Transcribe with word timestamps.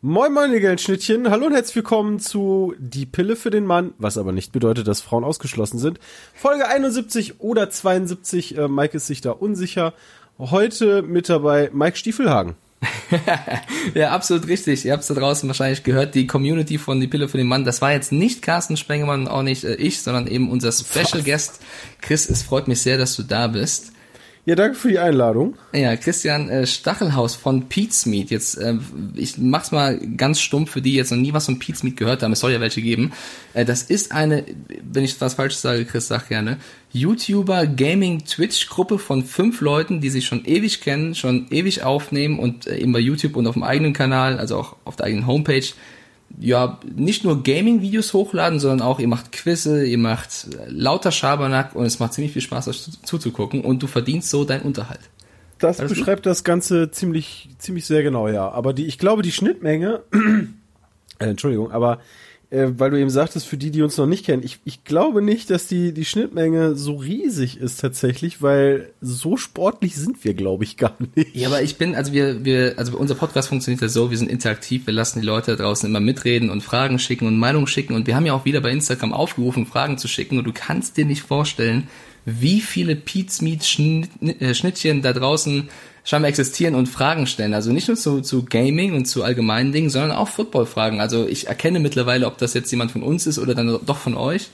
Moin 0.00 0.32
moin, 0.32 0.52
ihr 0.52 0.60
Geldschnittchen. 0.60 1.28
Hallo 1.28 1.46
und 1.46 1.54
herzlich 1.54 1.74
willkommen 1.74 2.20
zu 2.20 2.72
Die 2.78 3.04
Pille 3.04 3.34
für 3.34 3.50
den 3.50 3.66
Mann, 3.66 3.94
was 3.98 4.16
aber 4.16 4.30
nicht 4.30 4.52
bedeutet, 4.52 4.86
dass 4.86 5.00
Frauen 5.00 5.24
ausgeschlossen 5.24 5.80
sind. 5.80 5.98
Folge 6.34 6.68
71 6.68 7.40
oder 7.40 7.68
72, 7.68 8.56
äh, 8.56 8.68
Mike 8.68 8.96
ist 8.96 9.08
sich 9.08 9.22
da 9.22 9.32
unsicher. 9.32 9.94
Heute 10.38 11.02
mit 11.02 11.28
dabei 11.28 11.70
Mike 11.72 11.96
Stiefelhagen. 11.96 12.54
ja, 13.94 14.12
absolut 14.12 14.46
richtig. 14.46 14.84
Ihr 14.84 14.92
habt 14.92 15.02
es 15.02 15.08
da 15.08 15.14
draußen 15.14 15.48
wahrscheinlich 15.48 15.82
gehört, 15.82 16.14
die 16.14 16.28
Community 16.28 16.78
von 16.78 17.00
Die 17.00 17.08
Pille 17.08 17.28
für 17.28 17.38
den 17.38 17.48
Mann. 17.48 17.64
Das 17.64 17.82
war 17.82 17.90
jetzt 17.90 18.12
nicht 18.12 18.40
Carsten 18.40 18.76
Spengemann, 18.76 19.26
auch 19.26 19.42
nicht 19.42 19.64
äh, 19.64 19.74
ich, 19.74 20.00
sondern 20.00 20.28
eben 20.28 20.48
unser 20.48 20.70
Special 20.70 21.24
Guest. 21.24 21.60
Chris, 22.02 22.30
es 22.30 22.44
freut 22.44 22.68
mich 22.68 22.82
sehr, 22.82 22.98
dass 22.98 23.16
du 23.16 23.24
da 23.24 23.48
bist. 23.48 23.90
Ja, 24.48 24.54
danke 24.54 24.78
für 24.78 24.88
die 24.88 24.98
Einladung. 24.98 25.56
Ja, 25.74 25.94
Christian 25.96 26.48
äh, 26.48 26.66
Stachelhaus 26.66 27.34
von 27.34 27.68
Pete's 27.68 28.06
Meat. 28.06 28.30
Jetzt, 28.30 28.56
äh, 28.56 28.78
ich 29.14 29.36
mach's 29.36 29.72
mal 29.72 29.98
ganz 30.16 30.40
stumpf 30.40 30.70
für 30.70 30.80
die, 30.80 30.94
jetzt 30.94 31.10
noch 31.10 31.18
nie 31.18 31.34
was 31.34 31.44
von 31.44 31.58
Pete's 31.58 31.82
Meat 31.82 31.98
gehört 31.98 32.22
haben. 32.22 32.32
Es 32.32 32.40
soll 32.40 32.52
ja 32.52 32.58
welche 32.58 32.80
geben. 32.80 33.12
Äh, 33.52 33.66
das 33.66 33.82
ist 33.82 34.10
eine, 34.10 34.46
wenn 34.90 35.04
ich 35.04 35.20
was 35.20 35.34
Falsches 35.34 35.60
sage, 35.60 35.84
Chris, 35.84 36.08
sag 36.08 36.30
gerne, 36.30 36.56
YouTuber 36.92 37.66
Gaming 37.66 38.24
Twitch 38.24 38.70
Gruppe 38.70 38.98
von 38.98 39.22
fünf 39.22 39.60
Leuten, 39.60 40.00
die 40.00 40.08
sich 40.08 40.24
schon 40.24 40.46
ewig 40.46 40.80
kennen, 40.80 41.14
schon 41.14 41.48
ewig 41.50 41.82
aufnehmen 41.82 42.38
und 42.38 42.66
äh, 42.66 42.78
eben 42.78 42.92
bei 42.92 43.00
YouTube 43.00 43.36
und 43.36 43.46
auf 43.46 43.52
dem 43.52 43.64
eigenen 43.64 43.92
Kanal, 43.92 44.38
also 44.38 44.56
auch 44.56 44.76
auf 44.86 44.96
der 44.96 45.08
eigenen 45.08 45.26
Homepage, 45.26 45.66
ja, 46.38 46.78
nicht 46.94 47.24
nur 47.24 47.42
Gaming-Videos 47.42 48.12
hochladen, 48.12 48.60
sondern 48.60 48.86
auch, 48.86 49.00
ihr 49.00 49.08
macht 49.08 49.32
Quizze, 49.32 49.84
ihr 49.84 49.98
macht 49.98 50.48
lauter 50.66 51.10
Schabernack 51.10 51.74
und 51.74 51.84
es 51.84 51.98
macht 51.98 52.12
ziemlich 52.12 52.32
viel 52.32 52.42
Spaß, 52.42 52.68
euch 52.68 52.82
zuzugucken 53.02 53.62
und 53.62 53.82
du 53.82 53.86
verdienst 53.86 54.30
so 54.30 54.44
deinen 54.44 54.62
Unterhalt. 54.62 55.00
Das 55.58 55.80
Alles 55.80 55.92
beschreibt 55.92 56.26
das 56.26 56.44
Ganze 56.44 56.90
ziemlich, 56.90 57.48
ziemlich 57.58 57.86
sehr 57.86 58.02
genau, 58.02 58.28
ja. 58.28 58.48
Aber 58.48 58.72
die, 58.72 58.86
ich 58.86 58.98
glaube, 58.98 59.22
die 59.22 59.32
Schnittmenge, 59.32 60.02
äh, 61.18 61.24
Entschuldigung, 61.24 61.72
aber 61.72 61.98
äh, 62.50 62.68
weil 62.78 62.90
du 62.90 62.98
eben 62.98 63.10
sagtest, 63.10 63.46
für 63.46 63.58
die, 63.58 63.70
die 63.70 63.82
uns 63.82 63.98
noch 63.98 64.06
nicht 64.06 64.24
kennen, 64.24 64.42
ich, 64.42 64.58
ich 64.64 64.84
glaube 64.84 65.20
nicht, 65.20 65.50
dass 65.50 65.66
die, 65.66 65.92
die 65.92 66.06
Schnittmenge 66.06 66.76
so 66.76 66.96
riesig 66.96 67.58
ist 67.58 67.80
tatsächlich, 67.80 68.40
weil 68.40 68.90
so 69.02 69.36
sportlich 69.36 69.96
sind 69.96 70.24
wir, 70.24 70.32
glaube 70.32 70.64
ich, 70.64 70.78
gar 70.78 70.96
nicht. 71.14 71.36
Ja, 71.36 71.48
aber 71.48 71.62
ich 71.62 71.76
bin, 71.76 71.94
also 71.94 72.12
wir, 72.12 72.44
wir, 72.44 72.74
also 72.78 72.96
unser 72.96 73.16
Podcast 73.16 73.48
funktioniert 73.48 73.82
ja 73.82 73.88
so, 73.88 74.10
wir 74.10 74.16
sind 74.16 74.30
interaktiv, 74.30 74.86
wir 74.86 74.94
lassen 74.94 75.20
die 75.20 75.26
Leute 75.26 75.56
da 75.56 75.62
draußen 75.62 75.88
immer 75.88 76.00
mitreden 76.00 76.48
und 76.48 76.62
Fragen 76.62 76.98
schicken 76.98 77.26
und 77.26 77.38
Meinungen 77.38 77.66
schicken 77.66 77.94
und 77.94 78.06
wir 78.06 78.16
haben 78.16 78.24
ja 78.24 78.32
auch 78.32 78.46
wieder 78.46 78.62
bei 78.62 78.70
Instagram 78.70 79.12
aufgerufen, 79.12 79.66
Fragen 79.66 79.98
zu 79.98 80.08
schicken 80.08 80.38
und 80.38 80.44
du 80.44 80.52
kannst 80.54 80.96
dir 80.96 81.04
nicht 81.04 81.22
vorstellen, 81.22 81.88
wie 82.24 82.60
viele 82.60 82.96
Pete's 82.96 83.42
Meat 83.42 83.62
äh, 84.40 84.54
Schnittchen 84.54 85.02
da 85.02 85.12
draußen 85.12 85.68
scheinbar 86.08 86.30
existieren 86.30 86.74
und 86.74 86.86
Fragen 86.86 87.26
stellen. 87.26 87.52
Also 87.52 87.70
nicht 87.70 87.86
nur 87.86 87.96
zu, 87.98 88.22
zu 88.22 88.42
Gaming 88.46 88.94
und 88.94 89.04
zu 89.04 89.24
allgemeinen 89.24 89.72
Dingen, 89.72 89.90
sondern 89.90 90.12
auch 90.12 90.28
Football-Fragen. 90.28 91.02
Also 91.02 91.26
ich 91.28 91.48
erkenne 91.48 91.80
mittlerweile, 91.80 92.26
ob 92.26 92.38
das 92.38 92.54
jetzt 92.54 92.70
jemand 92.70 92.92
von 92.92 93.02
uns 93.02 93.26
ist 93.26 93.38
oder 93.38 93.54
dann 93.54 93.78
doch 93.84 93.98
von 93.98 94.16
euch. 94.16 94.48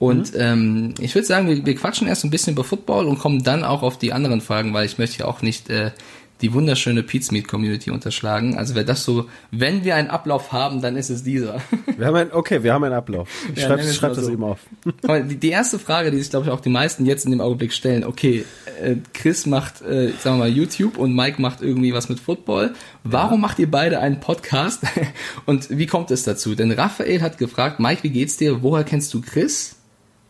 Und 0.00 0.34
mhm. 0.34 0.40
ähm, 0.40 0.94
ich 0.98 1.14
würde 1.14 1.28
sagen, 1.28 1.48
wir, 1.48 1.64
wir 1.64 1.76
quatschen 1.76 2.08
erst 2.08 2.24
ein 2.24 2.30
bisschen 2.30 2.54
über 2.54 2.64
Football 2.64 3.06
und 3.06 3.20
kommen 3.20 3.44
dann 3.44 3.62
auch 3.62 3.84
auf 3.84 3.98
die 3.98 4.12
anderen 4.12 4.40
Fragen, 4.40 4.74
weil 4.74 4.84
ich 4.84 4.98
möchte 4.98 5.20
ja 5.20 5.26
auch 5.26 5.42
nicht 5.42 5.70
äh, 5.70 5.92
die 6.42 6.52
wunderschöne 6.52 7.02
Pizza 7.02 7.32
Meat 7.32 7.48
Community 7.48 7.90
unterschlagen. 7.90 8.58
Also 8.58 8.74
wer 8.74 8.84
das 8.84 9.04
so, 9.04 9.26
wenn 9.50 9.84
wir 9.84 9.96
einen 9.96 10.08
Ablauf 10.08 10.52
haben, 10.52 10.82
dann 10.82 10.96
ist 10.96 11.10
es 11.10 11.22
dieser. 11.22 11.60
Wir 11.96 12.06
haben 12.06 12.16
ein, 12.16 12.32
okay, 12.32 12.62
wir 12.62 12.74
haben 12.74 12.84
einen 12.84 12.94
Ablauf. 12.94 13.28
Ich 13.54 13.62
ja, 13.62 13.68
schreibe 13.68 13.92
schreib 13.92 14.14
das 14.14 14.26
so. 14.26 14.32
eben 14.32 14.44
auf. 14.44 14.60
Die, 14.84 15.36
die 15.36 15.50
erste 15.50 15.78
Frage, 15.78 16.10
die 16.10 16.18
sich 16.18 16.30
glaube 16.30 16.46
ich 16.46 16.52
auch 16.52 16.60
die 16.60 16.68
meisten 16.68 17.06
jetzt 17.06 17.24
in 17.24 17.30
dem 17.30 17.40
Augenblick 17.40 17.72
stellen, 17.72 18.04
okay, 18.04 18.44
äh, 18.82 18.96
Chris 19.14 19.46
macht, 19.46 19.82
äh, 19.82 20.10
sagen 20.18 20.36
wir 20.36 20.44
mal 20.44 20.48
YouTube 20.48 20.98
und 20.98 21.14
Mike 21.14 21.40
macht 21.40 21.62
irgendwie 21.62 21.92
was 21.92 22.08
mit 22.08 22.20
Football. 22.20 22.74
Warum 23.04 23.40
ja. 23.40 23.46
macht 23.46 23.58
ihr 23.58 23.70
beide 23.70 24.00
einen 24.00 24.20
Podcast? 24.20 24.82
Und 25.46 25.68
wie 25.70 25.86
kommt 25.86 26.10
es 26.10 26.24
dazu? 26.24 26.54
Denn 26.54 26.72
Raphael 26.72 27.22
hat 27.22 27.38
gefragt, 27.38 27.78
Mike, 27.78 28.02
wie 28.02 28.10
geht's 28.10 28.36
dir? 28.36 28.62
Woher 28.62 28.84
kennst 28.84 29.14
du 29.14 29.20
Chris? 29.20 29.75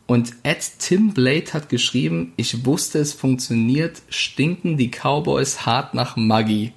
Und 0.06 0.34
Ed 0.44 0.64
Tim 0.78 1.12
Blade 1.12 1.52
hat 1.52 1.68
geschrieben, 1.68 2.32
ich 2.36 2.64
wusste, 2.64 3.00
es 3.00 3.12
funktioniert, 3.12 4.02
stinken 4.08 4.76
die 4.76 4.90
Cowboys 4.90 5.66
hart 5.66 5.94
nach 5.94 6.16
Maggi. 6.16 6.72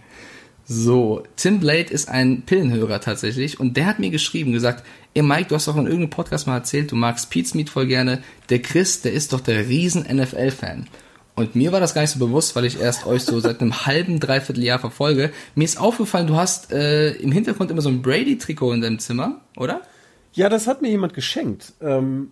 So, 0.66 1.24
Tim 1.36 1.60
Blade 1.60 1.92
ist 1.92 2.10
ein 2.10 2.44
Pillenhörer 2.44 3.02
tatsächlich 3.02 3.60
und 3.60 3.78
der 3.78 3.86
hat 3.86 4.00
mir 4.00 4.10
geschrieben, 4.10 4.52
gesagt, 4.52 4.86
ey 5.14 5.24
Mike, 5.24 5.50
du 5.50 5.56
hast 5.56 5.68
doch 5.68 5.76
in 5.76 5.86
irgendeinem 5.86 6.12
Podcast 6.12 6.48
mal 6.48 6.58
erzählt, 6.58 6.92
du 6.92 6.96
magst 6.96 7.30
Pete's 7.30 7.54
Meat 7.54 7.70
voll 7.70 7.88
gerne. 7.88 8.22
Der 8.50 8.62
Chris, 8.62 9.02
der 9.02 9.14
ist 9.14 9.34
doch 9.34 9.40
der 9.40 9.68
riesen 9.68 10.04
NFL-Fan. 10.04 10.88
Und 11.36 11.56
mir 11.56 11.72
war 11.72 11.80
das 11.80 11.94
gar 11.94 12.02
nicht 12.02 12.12
so 12.12 12.20
bewusst, 12.20 12.56
weil 12.56 12.66
ich 12.66 12.80
erst 12.80 13.06
euch 13.08 13.24
so 13.24 13.40
seit 13.40 13.62
einem 13.62 13.86
halben, 13.86 14.20
dreiviertel 14.20 14.64
Jahr 14.64 14.78
verfolge. 14.78 15.32
Mir 15.56 15.64
ist 15.64 15.80
aufgefallen, 15.80 16.28
du 16.28 16.36
hast 16.36 16.72
äh, 16.72 17.12
im 17.14 17.32
Hintergrund 17.32 17.72
immer 17.72 17.82
so 17.82 17.90
ein 17.90 18.02
Brady-Trikot 18.02 18.74
in 18.74 18.82
deinem 18.82 19.00
Zimmer, 19.00 19.40
oder? 19.56 19.82
Ja, 20.34 20.50
das 20.50 20.68
hat 20.68 20.82
mir 20.82 20.90
jemand 20.90 21.14
geschenkt. 21.14 21.74
Ähm, 21.82 22.32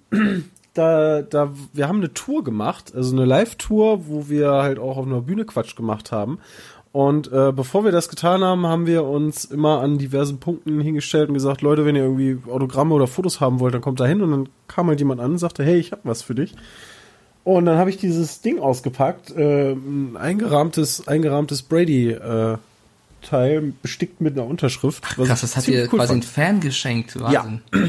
da, 0.78 1.22
da, 1.22 1.52
wir 1.74 1.88
haben 1.88 1.98
eine 1.98 2.14
Tour 2.14 2.44
gemacht, 2.44 2.94
also 2.96 3.16
eine 3.16 3.26
Live-Tour, 3.26 4.08
wo 4.08 4.30
wir 4.30 4.52
halt 4.52 4.80
auch 4.80 4.98
auf 4.98 5.06
einer 5.06 5.22
Bühne 5.22 5.46
Quatsch 5.46 5.76
gemacht 5.76 6.12
haben. 6.12 6.40
Und 6.92 7.32
äh, 7.32 7.52
bevor 7.52 7.84
wir 7.84 7.92
das 7.92 8.10
getan 8.10 8.44
haben, 8.44 8.66
haben 8.66 8.88
wir 8.88 9.04
uns 9.04 9.46
immer 9.46 9.82
an 9.82 9.98
diversen 9.98 10.40
Punkten 10.40 10.80
hingestellt 10.80 11.28
und 11.28 11.36
gesagt, 11.36 11.62
Leute, 11.62 11.86
wenn 11.86 11.96
ihr 11.96 12.04
irgendwie 12.04 12.40
Autogramme 12.50 12.96
oder 12.96 13.08
Fotos 13.08 13.40
haben 13.40 13.60
wollt, 13.60 13.74
dann 13.74 13.82
kommt 13.82 14.00
da 14.00 14.06
hin. 14.06 14.22
Und 14.22 14.32
dann 14.32 14.50
kam 14.68 14.88
halt 14.88 15.00
jemand 15.00 15.22
an 15.22 15.32
und 15.32 15.38
sagte, 15.38 15.64
hey, 15.64 15.78
ich 15.78 15.92
habe 15.92 16.02
was 16.06 16.24
für 16.24 16.34
dich. 16.34 16.56
Und 17.44 17.66
dann 17.66 17.78
habe 17.78 17.90
ich 17.90 17.98
dieses 17.98 18.42
Ding 18.42 18.60
ausgepackt, 18.60 19.32
äh, 19.36 19.74
ein 19.74 20.18
eingerahmtes, 20.18 21.08
eingerahmtes 21.08 21.62
Brady 21.62 22.12
äh, 22.12 22.58
Teil, 23.22 23.74
bestickt 23.82 24.22
mit 24.22 24.34
einer 24.34 24.48
Unterschrift. 24.48 25.04
Ach, 25.08 25.16
krass, 25.18 25.42
das 25.42 25.56
hat 25.56 25.68
dir 25.68 25.84
cool 25.84 26.00
quasi 26.00 26.14
fand. 26.14 26.24
ein 26.24 26.28
Fan 26.28 26.60
geschenkt, 26.62 27.20
Wahnsinn. 27.20 27.62
Ja. 27.74 27.80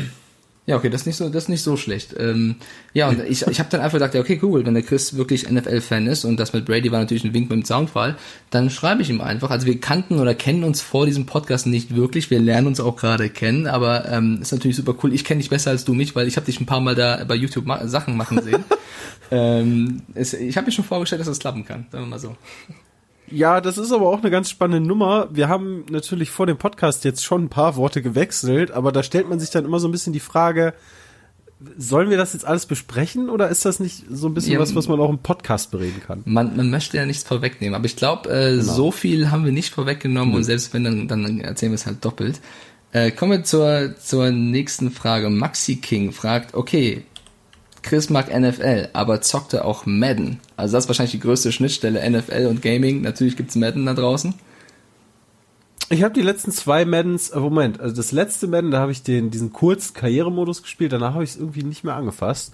Ja, 0.68 0.76
okay, 0.76 0.90
das 0.90 1.00
ist 1.00 1.06
nicht 1.06 1.16
so, 1.16 1.30
das 1.30 1.44
ist 1.44 1.48
nicht 1.48 1.62
so 1.62 1.78
schlecht. 1.78 2.14
Ähm, 2.18 2.56
ja, 2.92 3.08
und 3.08 3.20
ich, 3.20 3.46
ich 3.46 3.58
habe 3.58 3.70
dann 3.70 3.80
einfach 3.80 3.94
gedacht, 3.94 4.12
ja, 4.12 4.20
okay, 4.20 4.38
cool, 4.42 4.66
wenn 4.66 4.74
der 4.74 4.82
Chris 4.82 5.16
wirklich 5.16 5.50
NFL-Fan 5.50 6.06
ist 6.06 6.26
und 6.26 6.38
das 6.38 6.52
mit 6.52 6.66
Brady 6.66 6.92
war 6.92 7.00
natürlich 7.00 7.24
ein 7.24 7.32
Wink 7.32 7.48
mit 7.48 7.60
dem 7.60 7.64
Soundfall, 7.64 8.16
dann 8.50 8.68
schreibe 8.68 9.00
ich 9.00 9.08
ihm 9.08 9.22
einfach. 9.22 9.50
Also 9.50 9.66
wir 9.66 9.80
kannten 9.80 10.18
oder 10.18 10.34
kennen 10.34 10.64
uns 10.64 10.82
vor 10.82 11.06
diesem 11.06 11.24
Podcast 11.24 11.66
nicht 11.66 11.96
wirklich, 11.96 12.30
wir 12.30 12.38
lernen 12.38 12.66
uns 12.66 12.80
auch 12.80 12.96
gerade 12.96 13.30
kennen, 13.30 13.66
aber 13.66 14.10
ähm, 14.10 14.40
ist 14.42 14.52
natürlich 14.52 14.76
super 14.76 14.94
cool. 15.02 15.14
Ich 15.14 15.24
kenne 15.24 15.40
dich 15.40 15.48
besser 15.48 15.70
als 15.70 15.86
du 15.86 15.94
mich, 15.94 16.14
weil 16.14 16.28
ich 16.28 16.36
habe 16.36 16.44
dich 16.44 16.60
ein 16.60 16.66
paar 16.66 16.82
Mal 16.82 16.94
da 16.94 17.24
bei 17.24 17.34
YouTube 17.34 17.64
ma 17.64 17.88
Sachen 17.88 18.14
machen 18.18 18.42
sehen. 18.42 18.62
ähm, 19.30 20.02
es, 20.12 20.34
ich 20.34 20.58
habe 20.58 20.66
mir 20.66 20.72
schon 20.72 20.84
vorgestellt, 20.84 21.20
dass 21.20 21.28
das 21.28 21.38
klappen 21.38 21.64
kann, 21.64 21.86
sagen 21.90 22.04
wir 22.04 22.10
mal 22.10 22.18
so. 22.18 22.36
Ja, 23.30 23.60
das 23.60 23.78
ist 23.78 23.92
aber 23.92 24.08
auch 24.08 24.20
eine 24.20 24.30
ganz 24.30 24.50
spannende 24.50 24.86
Nummer. 24.86 25.28
Wir 25.30 25.48
haben 25.48 25.84
natürlich 25.90 26.30
vor 26.30 26.46
dem 26.46 26.56
Podcast 26.56 27.04
jetzt 27.04 27.24
schon 27.24 27.44
ein 27.44 27.48
paar 27.48 27.76
Worte 27.76 28.02
gewechselt, 28.02 28.70
aber 28.70 28.92
da 28.92 29.02
stellt 29.02 29.28
man 29.28 29.40
sich 29.40 29.50
dann 29.50 29.64
immer 29.64 29.80
so 29.80 29.88
ein 29.88 29.92
bisschen 29.92 30.12
die 30.12 30.20
Frage, 30.20 30.74
sollen 31.76 32.08
wir 32.08 32.16
das 32.16 32.34
jetzt 32.34 32.46
alles 32.46 32.66
besprechen 32.66 33.28
oder 33.28 33.48
ist 33.48 33.64
das 33.64 33.80
nicht 33.80 34.04
so 34.10 34.28
ein 34.28 34.34
bisschen 34.34 34.52
ja, 34.52 34.60
was, 34.60 34.74
was 34.74 34.86
man 34.88 35.00
auch 35.00 35.10
im 35.10 35.18
Podcast 35.18 35.70
bereden 35.70 36.00
kann? 36.06 36.22
Man, 36.24 36.56
man 36.56 36.70
möchte 36.70 36.96
ja 36.96 37.04
nichts 37.04 37.24
vorwegnehmen, 37.24 37.74
aber 37.74 37.86
ich 37.86 37.96
glaube, 37.96 38.30
äh, 38.30 38.56
genau. 38.56 38.72
so 38.72 38.90
viel 38.92 39.30
haben 39.30 39.44
wir 39.44 39.52
nicht 39.52 39.74
vorweggenommen 39.74 40.30
mhm. 40.30 40.36
und 40.36 40.44
selbst 40.44 40.72
wenn, 40.72 40.84
dann, 40.84 41.08
dann 41.08 41.40
erzählen 41.40 41.72
wir 41.72 41.76
es 41.76 41.86
halt 41.86 42.04
doppelt. 42.04 42.40
Äh, 42.92 43.10
kommen 43.10 43.32
wir 43.32 43.44
zur, 43.44 43.96
zur 43.98 44.30
nächsten 44.30 44.90
Frage. 44.90 45.30
Maxi 45.30 45.76
King 45.76 46.12
fragt, 46.12 46.54
okay, 46.54 47.04
Chris 47.88 48.10
mag 48.10 48.28
NFL, 48.28 48.90
aber 48.92 49.22
zockte 49.22 49.64
auch 49.64 49.86
Madden. 49.86 50.40
Also 50.56 50.76
das 50.76 50.84
ist 50.84 50.88
wahrscheinlich 50.88 51.12
die 51.12 51.20
größte 51.20 51.52
Schnittstelle 51.52 52.08
NFL 52.10 52.46
und 52.46 52.60
Gaming. 52.60 53.00
Natürlich 53.00 53.34
gibt's 53.34 53.56
Madden 53.56 53.86
da 53.86 53.94
draußen. 53.94 54.34
Ich 55.88 56.02
habe 56.02 56.12
die 56.12 56.20
letzten 56.20 56.52
zwei 56.52 56.84
Maddens, 56.84 57.30
äh, 57.30 57.40
Moment, 57.40 57.80
also 57.80 57.96
das 57.96 58.12
letzte 58.12 58.46
Madden, 58.46 58.70
da 58.70 58.80
habe 58.80 58.92
ich 58.92 59.02
den 59.02 59.30
diesen 59.30 59.54
kurzen 59.54 59.94
Karrieremodus 59.94 60.62
gespielt, 60.62 60.92
danach 60.92 61.14
habe 61.14 61.24
ich 61.24 61.30
es 61.30 61.36
irgendwie 61.36 61.62
nicht 61.62 61.82
mehr 61.82 61.94
angefasst. 61.94 62.52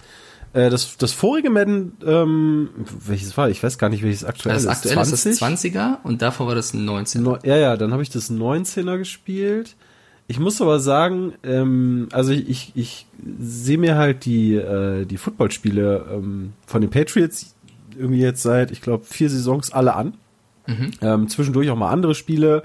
Äh, 0.52 0.70
das, 0.70 0.96
das 0.98 1.10
vorige 1.10 1.50
Madden, 1.50 1.96
ähm, 2.06 2.68
welches 3.04 3.36
war? 3.36 3.50
Ich 3.50 3.60
weiß 3.60 3.76
gar 3.76 3.88
nicht, 3.88 4.04
welches 4.04 4.24
aktuell 4.24 4.54
ist. 4.54 4.66
Das 4.66 4.76
aktuelle 4.84 5.00
ist 5.00 5.26
das 5.26 5.42
20er 5.42 5.96
und 6.04 6.22
davor 6.22 6.46
war 6.46 6.54
das 6.54 6.74
19er. 6.74 7.20
No, 7.20 7.38
ja, 7.42 7.56
ja, 7.56 7.76
dann 7.76 7.92
habe 7.92 8.04
ich 8.04 8.10
das 8.10 8.30
19er 8.30 8.98
gespielt. 8.98 9.74
Ich 10.26 10.38
muss 10.38 10.60
aber 10.62 10.80
sagen, 10.80 11.34
ähm, 11.42 12.08
also 12.12 12.32
ich, 12.32 12.48
ich, 12.48 12.72
ich 12.74 13.06
sehe 13.38 13.78
mir 13.78 13.96
halt 13.96 14.24
die, 14.24 14.54
äh, 14.54 15.04
die 15.04 15.18
Footballspiele 15.18 16.06
ähm, 16.10 16.54
von 16.66 16.80
den 16.80 16.90
Patriots 16.90 17.54
irgendwie 17.96 18.20
jetzt 18.20 18.42
seit, 18.42 18.70
ich 18.70 18.80
glaube, 18.80 19.04
vier 19.04 19.28
Saisons 19.28 19.72
alle 19.72 19.94
an. 19.94 20.14
Mhm. 20.66 20.90
Ähm, 21.02 21.28
zwischendurch 21.28 21.70
auch 21.70 21.76
mal 21.76 21.90
andere 21.90 22.14
Spiele. 22.14 22.64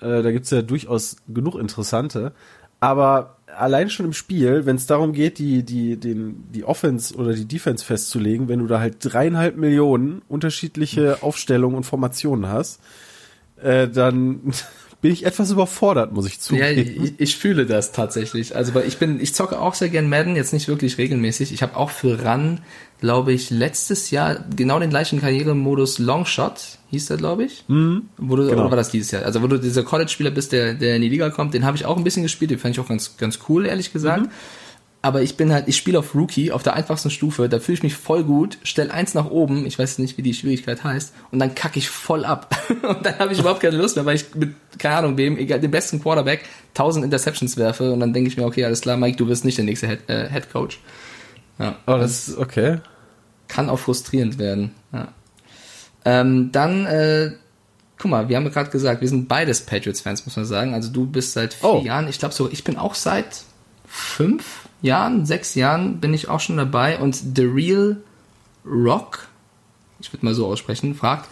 Äh, 0.00 0.22
da 0.22 0.30
gibt's 0.30 0.50
ja 0.50 0.62
durchaus 0.62 1.16
genug 1.28 1.56
interessante. 1.56 2.32
Aber 2.80 3.36
allein 3.56 3.90
schon 3.90 4.06
im 4.06 4.12
Spiel, 4.12 4.64
wenn 4.66 4.76
es 4.76 4.86
darum 4.86 5.12
geht, 5.12 5.38
die, 5.38 5.62
die, 5.62 5.96
den, 5.96 6.44
die 6.52 6.64
Offense 6.64 7.14
oder 7.14 7.34
die 7.34 7.46
Defense 7.46 7.84
festzulegen, 7.84 8.48
wenn 8.48 8.60
du 8.60 8.66
da 8.66 8.80
halt 8.80 8.96
dreieinhalb 9.00 9.56
Millionen 9.56 10.22
unterschiedliche 10.28 11.22
Aufstellungen 11.22 11.76
und 11.76 11.84
Formationen 11.84 12.48
hast, 12.48 12.80
äh, 13.62 13.88
dann 13.88 14.52
bin 15.00 15.12
ich 15.12 15.24
etwas 15.24 15.50
überfordert, 15.50 16.12
muss 16.12 16.26
ich 16.26 16.40
zugeben. 16.40 16.64
Ja, 16.64 17.04
ich, 17.04 17.14
ich 17.18 17.36
fühle 17.36 17.64
das 17.66 17.92
tatsächlich. 17.92 18.54
Also 18.54 18.74
weil 18.74 18.86
ich 18.86 18.98
bin, 18.98 19.20
ich 19.20 19.34
zocke 19.34 19.58
auch 19.58 19.74
sehr 19.74 19.88
gern 19.88 20.08
Madden, 20.08 20.36
jetzt 20.36 20.52
nicht 20.52 20.68
wirklich 20.68 20.98
regelmäßig. 20.98 21.52
Ich 21.52 21.62
habe 21.62 21.76
auch 21.76 21.90
für 21.90 22.22
Run, 22.22 22.60
glaube 23.00 23.32
ich, 23.32 23.50
letztes 23.50 24.10
Jahr 24.10 24.44
genau 24.54 24.78
den 24.78 24.90
gleichen 24.90 25.20
Karrieremodus 25.20 25.98
Longshot, 25.98 26.78
hieß 26.90 27.06
der, 27.06 27.16
glaube 27.16 27.44
ich. 27.44 27.64
Mhm. 27.68 28.02
Wo 28.18 28.36
du, 28.36 28.44
genau. 28.44 28.62
Oder 28.62 28.70
war 28.70 28.76
das 28.76 28.90
dieses 28.90 29.10
Jahr? 29.10 29.24
Also 29.24 29.42
wo 29.42 29.46
du 29.46 29.58
dieser 29.58 29.84
College-Spieler 29.84 30.30
bist, 30.30 30.52
der, 30.52 30.74
der 30.74 30.96
in 30.96 31.02
die 31.02 31.08
Liga 31.08 31.30
kommt, 31.30 31.54
den 31.54 31.64
habe 31.64 31.76
ich 31.76 31.86
auch 31.86 31.96
ein 31.96 32.04
bisschen 32.04 32.22
gespielt, 32.22 32.50
den 32.50 32.58
fand 32.58 32.74
ich 32.74 32.80
auch 32.80 32.88
ganz, 32.88 33.16
ganz 33.16 33.38
cool, 33.48 33.66
ehrlich 33.66 33.92
gesagt. 33.92 34.26
Mhm 34.26 34.30
aber 35.02 35.22
ich 35.22 35.36
bin 35.36 35.52
halt, 35.52 35.66
ich 35.66 35.78
spiele 35.78 35.98
auf 35.98 36.14
Rookie, 36.14 36.52
auf 36.52 36.62
der 36.62 36.74
einfachsten 36.74 37.10
Stufe, 37.10 37.48
da 37.48 37.58
fühle 37.58 37.76
ich 37.78 37.82
mich 37.82 37.94
voll 37.94 38.22
gut, 38.22 38.58
stell 38.62 38.90
eins 38.90 39.14
nach 39.14 39.30
oben, 39.30 39.64
ich 39.64 39.78
weiß 39.78 39.98
nicht, 39.98 40.18
wie 40.18 40.22
die 40.22 40.34
Schwierigkeit 40.34 40.84
heißt, 40.84 41.14
und 41.30 41.38
dann 41.38 41.54
kacke 41.54 41.78
ich 41.78 41.88
voll 41.88 42.26
ab. 42.26 42.54
und 42.82 43.06
dann 43.06 43.18
habe 43.18 43.32
ich 43.32 43.38
überhaupt 43.38 43.60
keine 43.60 43.78
Lust 43.78 43.96
mehr, 43.96 44.04
weil 44.04 44.16
ich 44.16 44.34
mit, 44.34 44.54
keine 44.78 44.96
Ahnung, 44.96 45.16
dem, 45.16 45.38
egal, 45.38 45.58
dem 45.60 45.70
besten 45.70 46.02
Quarterback 46.02 46.44
1000 46.70 47.06
Interceptions 47.06 47.56
werfe 47.56 47.92
und 47.92 48.00
dann 48.00 48.12
denke 48.12 48.28
ich 48.28 48.36
mir, 48.36 48.44
okay, 48.44 48.64
alles 48.64 48.82
klar, 48.82 48.98
Mike, 48.98 49.16
du 49.16 49.26
wirst 49.26 49.44
nicht 49.46 49.56
der 49.56 49.64
nächste 49.64 49.86
Head, 49.86 50.08
äh, 50.08 50.28
Head 50.28 50.52
Coach. 50.52 50.80
Ja. 51.58 51.76
Oh, 51.86 51.96
das 51.96 52.28
ist 52.28 52.38
okay. 52.38 52.78
Kann 53.48 53.70
auch 53.70 53.78
frustrierend 53.78 54.38
werden. 54.38 54.72
Ja. 54.92 55.08
Ähm, 56.04 56.50
dann, 56.52 56.84
äh, 56.86 57.32
guck 57.98 58.10
mal, 58.10 58.28
wir 58.28 58.36
haben 58.36 58.50
gerade 58.50 58.70
gesagt, 58.70 59.00
wir 59.00 59.08
sind 59.08 59.28
beides 59.28 59.62
Patriots-Fans, 59.62 60.26
muss 60.26 60.36
man 60.36 60.44
sagen. 60.44 60.74
Also 60.74 60.90
du 60.90 61.06
bist 61.06 61.32
seit 61.32 61.54
vier 61.54 61.68
oh. 61.68 61.82
Jahren, 61.82 62.08
ich 62.08 62.18
glaube 62.18 62.34
so, 62.34 62.50
ich 62.50 62.64
bin 62.64 62.76
auch 62.76 62.94
seit 62.94 63.44
fünf 63.86 64.59
Jahren, 64.82 65.26
sechs 65.26 65.54
Jahren 65.54 66.00
bin 66.00 66.14
ich 66.14 66.28
auch 66.28 66.40
schon 66.40 66.56
dabei 66.56 66.98
und 66.98 67.14
The 67.14 67.44
Real 67.44 67.96
Rock, 68.64 69.28
ich 70.00 70.12
würde 70.12 70.24
mal 70.24 70.34
so 70.34 70.46
aussprechen, 70.46 70.94
fragt, 70.94 71.28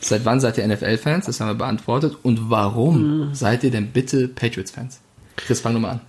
seit 0.00 0.24
wann 0.24 0.40
seid 0.40 0.58
ihr 0.58 0.66
NFL-Fans? 0.66 1.26
Das 1.26 1.40
haben 1.40 1.48
wir 1.48 1.54
beantwortet. 1.54 2.16
Und 2.22 2.50
warum 2.50 3.28
mhm. 3.28 3.34
seid 3.34 3.64
ihr 3.64 3.70
denn 3.70 3.88
bitte 3.88 4.28
Patriots-Fans? 4.28 5.00
Chris, 5.36 5.60
fang 5.60 5.74
nochmal 5.74 5.92
an. 5.92 6.00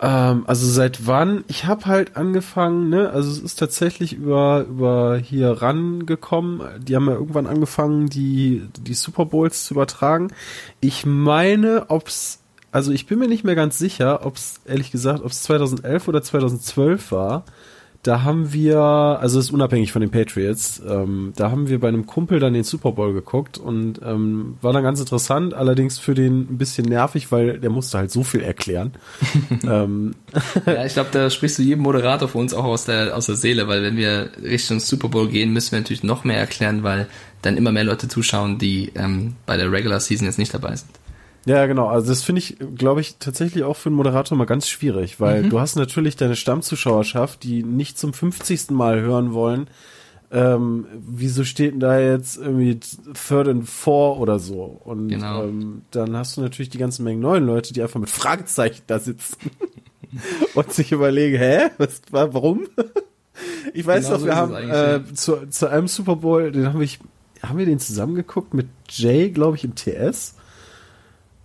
Ähm, 0.00 0.44
also 0.46 0.66
seit 0.66 1.06
wann? 1.06 1.44
Ich 1.48 1.64
habe 1.64 1.86
halt 1.86 2.16
angefangen, 2.16 2.88
ne, 2.88 3.10
also 3.10 3.30
es 3.30 3.38
ist 3.38 3.58
tatsächlich 3.58 4.12
über, 4.12 4.66
über 4.68 5.16
hier 5.18 5.62
rangekommen. 5.62 6.62
Die 6.84 6.94
haben 6.94 7.06
ja 7.06 7.14
irgendwann 7.14 7.46
angefangen, 7.46 8.08
die, 8.08 8.68
die 8.78 8.94
Super 8.94 9.26
Bowls 9.26 9.64
zu 9.64 9.74
übertragen. 9.74 10.28
Ich 10.80 11.06
meine, 11.06 11.86
ob's 11.88 12.40
also 12.72 12.92
ich 12.92 13.06
bin 13.06 13.18
mir 13.18 13.28
nicht 13.28 13.44
mehr 13.44 13.54
ganz 13.54 13.78
sicher, 13.78 14.26
ob 14.26 14.36
es 14.36 14.60
ehrlich 14.66 14.90
gesagt, 14.90 15.22
ob 15.22 15.30
es 15.30 15.42
2011 15.42 16.08
oder 16.08 16.22
2012 16.22 17.12
war. 17.12 17.44
Da 18.04 18.22
haben 18.22 18.52
wir, 18.52 18.78
also 18.78 19.40
ist 19.40 19.50
unabhängig 19.50 19.90
von 19.90 20.00
den 20.00 20.10
Patriots, 20.10 20.80
ähm, 20.88 21.32
da 21.34 21.50
haben 21.50 21.68
wir 21.68 21.80
bei 21.80 21.88
einem 21.88 22.06
Kumpel 22.06 22.38
dann 22.38 22.54
den 22.54 22.62
Super 22.62 22.92
Bowl 22.92 23.12
geguckt 23.12 23.58
und 23.58 24.00
ähm, 24.04 24.56
war 24.62 24.72
dann 24.72 24.84
ganz 24.84 25.00
interessant, 25.00 25.52
allerdings 25.52 25.98
für 25.98 26.14
den 26.14 26.42
ein 26.42 26.58
bisschen 26.58 26.86
nervig, 26.86 27.32
weil 27.32 27.58
der 27.58 27.70
musste 27.70 27.98
halt 27.98 28.12
so 28.12 28.22
viel 28.22 28.40
erklären. 28.40 28.92
ähm. 29.64 30.14
Ja, 30.64 30.86
ich 30.86 30.92
glaube, 30.92 31.10
da 31.12 31.28
sprichst 31.28 31.58
du 31.58 31.62
jedem 31.62 31.82
Moderator 31.82 32.28
für 32.28 32.38
uns 32.38 32.54
auch 32.54 32.64
aus 32.64 32.84
der, 32.84 33.16
aus 33.16 33.26
der 33.26 33.34
Seele, 33.34 33.66
weil 33.66 33.82
wenn 33.82 33.96
wir 33.96 34.30
Richtung 34.40 34.78
Super 34.78 35.08
Bowl 35.08 35.28
gehen, 35.28 35.52
müssen 35.52 35.72
wir 35.72 35.80
natürlich 35.80 36.04
noch 36.04 36.22
mehr 36.22 36.38
erklären, 36.38 36.84
weil 36.84 37.08
dann 37.42 37.56
immer 37.56 37.72
mehr 37.72 37.84
Leute 37.84 38.06
zuschauen, 38.06 38.58
die 38.58 38.92
ähm, 38.94 39.34
bei 39.44 39.56
der 39.56 39.72
Regular 39.72 39.98
Season 39.98 40.26
jetzt 40.26 40.38
nicht 40.38 40.54
dabei 40.54 40.76
sind. 40.76 40.90
Ja, 41.48 41.64
genau. 41.64 41.86
Also 41.86 42.08
das 42.08 42.22
finde 42.22 42.40
ich, 42.40 42.58
glaube 42.76 43.00
ich, 43.00 43.16
tatsächlich 43.16 43.64
auch 43.64 43.76
für 43.76 43.88
einen 43.88 43.96
Moderator 43.96 44.36
mal 44.36 44.44
ganz 44.44 44.68
schwierig, 44.68 45.18
weil 45.18 45.44
mhm. 45.44 45.50
du 45.50 45.60
hast 45.60 45.76
natürlich 45.76 46.14
deine 46.14 46.36
Stammzuschauerschaft, 46.36 47.42
die 47.42 47.62
nicht 47.62 47.98
zum 47.98 48.12
50. 48.12 48.70
Mal 48.70 49.00
hören 49.00 49.32
wollen. 49.32 49.68
Ähm, 50.30 50.86
wieso 50.92 51.44
steht 51.44 51.72
denn 51.72 51.80
da 51.80 51.98
jetzt 51.98 52.36
irgendwie 52.36 52.78
Third 52.78 53.48
and 53.48 53.66
Four 53.66 54.20
oder 54.20 54.38
so? 54.38 54.78
Und 54.84 55.08
genau. 55.08 55.44
ähm, 55.44 55.82
dann 55.90 56.14
hast 56.14 56.36
du 56.36 56.42
natürlich 56.42 56.68
die 56.68 56.76
ganzen 56.76 57.02
Mengen 57.02 57.22
neuen 57.22 57.46
Leute, 57.46 57.72
die 57.72 57.80
einfach 57.80 57.98
mit 57.98 58.10
Fragezeichen 58.10 58.82
da 58.86 58.98
sitzen 58.98 59.38
und 60.54 60.70
sich 60.70 60.92
überlegen, 60.92 61.38
hä, 61.38 61.70
was, 61.78 62.02
warum? 62.10 62.66
ich 63.72 63.86
weiß 63.86 64.04
genau 64.04 64.18
doch, 64.18 64.26
wir 64.26 64.36
haben 64.36 64.52
äh, 64.54 65.14
zu, 65.14 65.46
zu 65.48 65.70
einem 65.70 65.88
Super 65.88 66.16
Bowl, 66.16 66.52
den 66.52 66.66
haben 66.66 66.80
wir, 66.80 66.88
haben 67.42 67.58
wir 67.58 67.64
den 67.64 67.78
zusammengeguckt 67.78 68.52
mit 68.52 68.66
Jay, 68.90 69.30
glaube 69.30 69.56
ich, 69.56 69.64
im 69.64 69.74
TS. 69.74 70.34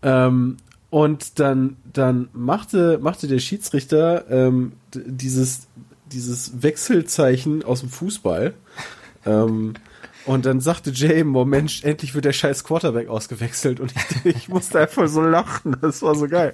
Ähm, 0.04 0.58
und 0.90 1.40
dann, 1.40 1.78
dann 1.92 2.30
machte, 2.34 3.00
machte 3.02 3.28
der 3.28 3.40
Schiedsrichter 3.40 4.30
ähm, 4.30 4.74
dieses, 4.94 5.68
dieses 6.12 6.62
Wechselzeichen 6.62 7.64
aus 7.64 7.80
dem 7.80 7.90
Fußball. 7.90 8.54
Ähm, 9.26 9.74
und 10.26 10.46
dann 10.46 10.62
sagte 10.62 10.92
Jay, 10.92 11.24
oh 11.24 11.46
Mensch, 11.46 11.84
endlich 11.84 12.16
wird 12.16 12.26
der 12.26 12.34
scheiß 12.34 12.64
Quarterback 12.64 13.10
ausgewechselt. 13.10 13.80
Und 13.80 13.94
ich, 14.24 14.26
ich 14.36 14.50
musste 14.50 14.80
einfach 14.80 15.08
so 15.08 15.22
lachen. 15.22 15.76
Das 15.82 16.02
war 16.02 16.16
so 16.16 16.28
geil. 16.28 16.54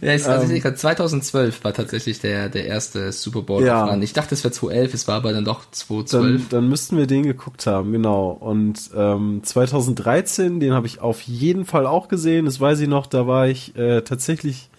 Ja, 0.00 0.14
ich, 0.14 0.26
also 0.26 0.50
ähm, 0.50 0.56
ich 0.56 0.62
2012 0.62 1.62
war 1.62 1.72
tatsächlich 1.72 2.20
der, 2.20 2.48
der 2.48 2.66
erste 2.66 3.12
Super 3.12 3.42
Bowl. 3.42 3.64
Ja. 3.64 3.96
Ich 3.98 4.12
dachte, 4.12 4.34
es 4.34 4.42
wäre 4.42 4.52
2011, 4.52 4.94
es 4.94 5.08
war 5.08 5.16
aber 5.16 5.32
dann 5.32 5.44
doch 5.44 5.70
2012. 5.70 6.48
Dann, 6.48 6.60
dann 6.60 6.68
müssten 6.68 6.96
wir 6.96 7.06
den 7.06 7.22
geguckt 7.24 7.66
haben, 7.66 7.92
genau. 7.92 8.30
Und 8.30 8.90
ähm, 8.96 9.42
2013, 9.44 10.58
den 10.58 10.72
habe 10.72 10.86
ich 10.86 11.00
auf 11.00 11.20
jeden 11.22 11.64
Fall 11.64 11.86
auch 11.86 12.08
gesehen. 12.08 12.46
Das 12.46 12.60
weiß 12.60 12.80
ich 12.80 12.88
noch, 12.88 13.06
da 13.06 13.26
war 13.26 13.46
ich 13.46 13.76
äh, 13.76 14.02
tatsächlich 14.02 14.70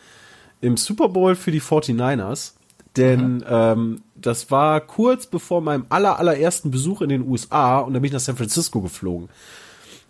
im 0.59 0.77
Super 0.77 1.09
Bowl 1.09 1.35
für 1.35 1.51
die 1.51 1.61
49ers. 1.61 2.53
Denn 2.95 3.44
ähm, 3.50 4.01
das 4.25 4.52
war 4.52 4.81
kurz 4.81 5.28
bevor 5.28 5.62
meinem 5.62 5.86
aller, 5.90 6.20
allerersten 6.20 6.72
Besuch 6.72 7.02
in 7.02 7.10
den 7.10 7.28
USA 7.28 7.80
und 7.80 7.94
da 7.94 8.00
bin 8.00 8.08
ich 8.08 8.14
nach 8.14 8.20
San 8.20 8.38
Francisco 8.38 8.81
geflogen. 8.81 9.30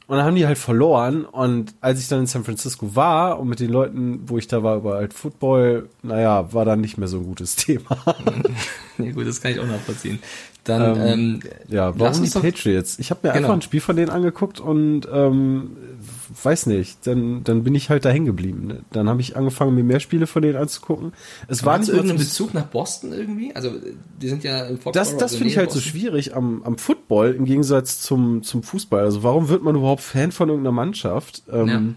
Und 0.06 0.18
dann 0.18 0.25
haben 0.25 0.36
die 0.36 0.45
halt 0.45 0.57
verloren. 0.57 1.25
Und 1.25 1.74
als 1.80 2.00
ich 2.00 2.07
dann 2.07 2.19
in 2.19 2.27
San 2.27 2.44
Francisco 2.44 2.95
war 2.95 3.39
und 3.39 3.48
mit 3.48 3.60
den 3.60 3.69
Leuten, 3.69 4.21
wo 4.27 4.38
ich 4.38 4.48
da 4.48 4.62
war, 4.62 4.77
über 4.77 4.95
halt 4.95 5.13
Football, 5.13 5.88
naja, 6.01 6.51
war 6.54 6.65
dann 6.65 6.81
nicht 6.81 6.98
mehr 6.98 7.07
so 7.07 7.18
ein 7.18 7.25
gutes 7.25 7.56
Thema. 7.57 7.98
ja, 8.98 9.12
gut, 9.12 9.25
das 9.25 9.42
kann 9.42 9.51
ich 9.51 9.60
auch 9.60 9.65
nachvollziehen. 9.65 10.19
Dann, 10.65 10.95
ähm, 10.95 11.01
ähm, 11.06 11.39
ja, 11.68 11.98
warum 11.98 12.21
die 12.21 12.30
Patriots? 12.30 13.00
Ich 13.00 13.12
habe 13.12 13.21
mir 13.24 13.33
genau. 13.33 13.48
einfach 13.48 13.57
ein 13.57 13.62
Spiel 13.62 13.81
von 13.81 13.95
denen 13.95 14.10
angeguckt 14.10 14.60
und 14.60 15.07
ähm, 15.12 15.75
weiß 16.41 16.68
nicht, 16.68 17.06
dann, 17.06 17.44
dann 17.44 17.63
bin 17.63 17.75
ich 17.75 17.89
halt 17.89 18.06
da 18.06 18.09
hängen 18.09 18.25
geblieben. 18.25 18.68
Ne? 18.68 18.81
Dann 18.91 19.09
habe 19.09 19.21
ich 19.21 19.35
angefangen, 19.35 19.75
mir 19.75 19.83
mehr 19.83 20.00
Spiele 20.00 20.27
von 20.27 20.41
denen 20.41 20.56
anzugucken. 20.56 21.13
Es 21.47 21.65
war 21.65 21.77
nicht 21.77 21.89
irgendeinen 21.89 22.19
Bezug 22.19 22.53
nach 22.53 22.65
Boston 22.65 23.12
irgendwie? 23.12 23.56
Also 23.56 23.71
die 24.21 24.30
sind 24.30 24.44
ja 24.44 24.65
im 24.65 24.77
Foxborough 24.77 24.94
Das, 24.94 25.13
das 25.13 25.24
also 25.24 25.38
finde 25.38 25.51
ich 25.51 25.57
halt 25.57 25.69
Boston. 25.69 25.83
so 25.83 25.89
schwierig 25.89 26.35
am, 26.35 26.63
am 26.63 26.77
Football 26.77 27.33
im 27.33 27.45
Gegensatz 27.45 28.01
zum, 28.01 28.44
zum 28.44 28.63
Fußball. 28.63 29.03
Also 29.03 29.24
warum 29.24 29.50
wird 29.50 29.63
man 29.63 29.75
überhaupt 29.75 30.01
Fan 30.01 30.31
von 30.31 30.50
irgendeiner 30.50 30.74
Mannschaft? 30.74 31.44
Ähm, 31.51 31.95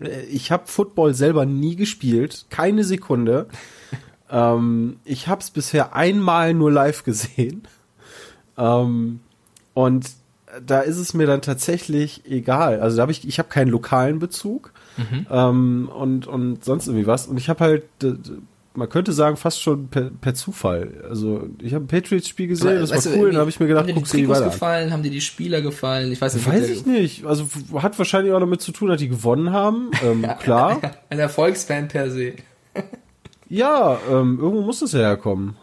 ja. 0.00 0.08
Ich 0.30 0.50
habe 0.50 0.64
Football 0.66 1.14
selber 1.14 1.46
nie 1.46 1.76
gespielt, 1.76 2.46
keine 2.50 2.84
Sekunde. 2.84 3.48
ähm, 4.30 4.96
ich 5.04 5.28
habe 5.28 5.40
es 5.40 5.50
bisher 5.50 5.94
einmal 5.94 6.54
nur 6.54 6.70
live 6.70 7.04
gesehen. 7.04 7.62
Ähm, 8.56 9.20
und 9.74 10.19
da 10.64 10.80
ist 10.80 10.98
es 10.98 11.14
mir 11.14 11.26
dann 11.26 11.42
tatsächlich 11.42 12.22
egal. 12.26 12.80
Also 12.80 12.96
da 12.96 13.02
habe 13.02 13.12
ich, 13.12 13.26
ich 13.26 13.38
habe 13.38 13.48
keinen 13.48 13.68
lokalen 13.68 14.18
Bezug 14.18 14.72
mhm. 14.96 15.26
ähm, 15.30 15.90
und 15.94 16.26
und 16.26 16.64
sonst 16.64 16.86
irgendwie 16.86 17.06
was. 17.06 17.26
Und 17.26 17.36
ich 17.36 17.48
habe 17.48 17.64
halt, 17.64 17.84
man 18.74 18.88
könnte 18.88 19.12
sagen, 19.12 19.36
fast 19.36 19.60
schon 19.60 19.88
per, 19.88 20.10
per 20.20 20.34
Zufall. 20.34 21.04
Also 21.08 21.48
ich 21.60 21.74
habe 21.74 21.84
ein 21.84 21.88
Patriots-Spiel 21.88 22.48
gesehen, 22.48 22.68
Aber, 22.68 22.80
das 22.80 23.06
war 23.06 23.12
cool. 23.16 23.30
Dann 23.30 23.40
habe 23.40 23.50
ich 23.50 23.60
mir 23.60 23.66
gedacht, 23.66 23.90
guck 23.92 24.04
dir 24.08 24.16
die 24.18 24.28
weiter 24.28 24.46
gefallen, 24.46 24.92
haben 24.92 25.02
dir 25.02 25.10
die 25.10 25.20
Spieler 25.20 25.60
gefallen? 25.60 26.12
Ich 26.12 26.20
weiß 26.20 26.34
nicht. 26.34 26.46
Weiß 26.46 26.68
ich 26.68 26.86
nicht. 26.86 27.24
Also 27.24 27.48
hat 27.74 27.98
wahrscheinlich 27.98 28.32
auch 28.32 28.40
damit 28.40 28.60
zu 28.60 28.72
tun, 28.72 28.88
dass 28.88 28.98
die 28.98 29.08
gewonnen 29.08 29.52
haben. 29.52 29.90
Ähm, 30.04 30.26
klar. 30.40 30.80
Ein 31.08 31.18
Erfolgsfan 31.18 31.88
per 31.88 32.10
se. 32.10 32.34
ja, 33.48 33.98
ähm, 34.10 34.38
irgendwo 34.40 34.62
muss 34.62 34.82
es 34.82 34.92
ja 34.92 35.00
herkommen. 35.00 35.56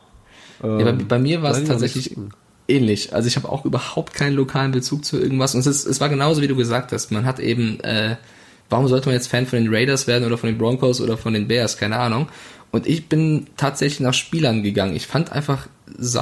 Ähm, 0.63 0.79
ja, 0.79 0.91
bei, 0.91 1.03
bei, 1.03 1.19
mir 1.19 1.41
war 1.41 1.51
es 1.51 1.63
tatsächlich 1.63 2.15
ähnlich. 2.67 3.13
Also 3.13 3.27
ich 3.27 3.35
habe 3.35 3.49
auch 3.49 3.65
überhaupt 3.65 4.13
keinen 4.13 4.35
lokalen 4.35 4.71
Bezug 4.71 5.05
zu 5.05 5.19
irgendwas. 5.19 5.55
Und 5.55 5.61
es, 5.61 5.67
ist, 5.67 5.85
es 5.85 6.01
war 6.01 6.09
genauso, 6.09 6.41
wie 6.41 6.47
du 6.47 6.55
gesagt 6.55 6.91
hast. 6.91 7.11
Man 7.11 7.25
hat 7.25 7.39
eben, 7.39 7.79
äh, 7.81 8.17
warum 8.69 8.87
sollte 8.87 9.07
man 9.07 9.15
jetzt 9.15 9.27
Fan 9.27 9.45
von 9.45 9.59
den 9.59 9.73
Raiders 9.73 10.07
werden 10.07 10.25
oder 10.25 10.37
von 10.37 10.47
den 10.47 10.57
Broncos 10.57 11.01
oder 11.01 11.17
von 11.17 11.33
den 11.33 11.47
Bears? 11.47 11.77
Keine 11.77 11.97
Ahnung. 11.97 12.27
Und 12.71 12.85
ich 12.85 13.07
bin 13.07 13.47
tatsächlich 13.55 14.01
nach 14.01 14.13
Spielern 14.13 14.61
gegangen. 14.61 14.95
Ich 14.95 15.07
fand 15.07 15.31
einfach, 15.31 15.67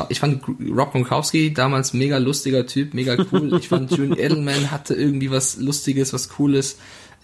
ich 0.09 0.19
fand 0.19 0.43
Rob 0.75 0.91
Gronkowski 0.91 1.53
damals 1.53 1.93
mega 1.93 2.17
lustiger 2.17 2.67
Typ, 2.67 2.93
mega 2.93 3.17
cool. 3.31 3.57
Ich 3.59 3.67
fand 3.67 3.91
June 3.91 4.15
Edelman 4.19 4.71
hatte 4.71 4.93
irgendwie 4.93 5.31
was 5.31 5.57
Lustiges, 5.57 6.13
was 6.13 6.29
Cooles. 6.29 6.77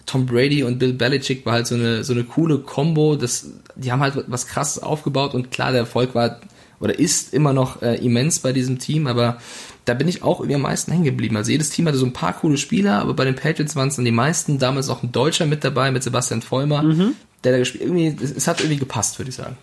Tom 0.06 0.26
Brady 0.26 0.64
und 0.64 0.80
Bill 0.80 0.92
Belichick 0.92 1.46
war 1.46 1.52
halt 1.52 1.68
so 1.68 1.76
eine, 1.76 2.02
so 2.02 2.12
eine 2.12 2.24
coole 2.24 2.58
Combo. 2.58 3.14
Das, 3.14 3.46
die 3.76 3.92
haben 3.92 4.00
halt 4.00 4.24
was 4.26 4.48
krasses 4.48 4.82
aufgebaut 4.82 5.34
und 5.34 5.52
klar, 5.52 5.70
der 5.70 5.82
Erfolg 5.82 6.16
war 6.16 6.40
oder 6.82 6.98
ist 6.98 7.32
immer 7.32 7.52
noch 7.52 7.80
äh, 7.80 7.94
immens 8.04 8.40
bei 8.40 8.52
diesem 8.52 8.78
Team, 8.78 9.06
aber 9.06 9.38
da 9.84 9.94
bin 9.94 10.08
ich 10.08 10.22
auch 10.22 10.40
irgendwie 10.40 10.56
am 10.56 10.62
meisten 10.62 10.92
hängen 10.92 11.04
geblieben. 11.04 11.36
Also 11.36 11.50
jedes 11.50 11.70
Team 11.70 11.86
hatte 11.86 11.96
so 11.96 12.06
ein 12.06 12.12
paar 12.12 12.34
coole 12.34 12.58
Spieler, 12.58 13.00
aber 13.00 13.14
bei 13.14 13.24
den 13.24 13.34
Patriots 13.34 13.74
waren 13.74 13.88
es 13.88 13.96
dann 13.96 14.04
die 14.04 14.10
meisten. 14.12 14.58
Damals 14.58 14.88
auch 14.90 15.02
ein 15.02 15.12
Deutscher 15.12 15.46
mit 15.46 15.64
dabei, 15.64 15.90
mit 15.90 16.02
Sebastian 16.02 16.42
Vollmer, 16.42 16.82
mhm. 16.82 17.14
der 17.44 17.52
da 17.52 17.58
gespielt. 17.58 17.84
Irgendwie, 17.84 18.16
es, 18.22 18.32
es 18.32 18.46
hat 18.46 18.60
irgendwie 18.60 18.78
gepasst, 18.78 19.18
würde 19.18 19.30
ich 19.30 19.36
sagen. 19.36 19.56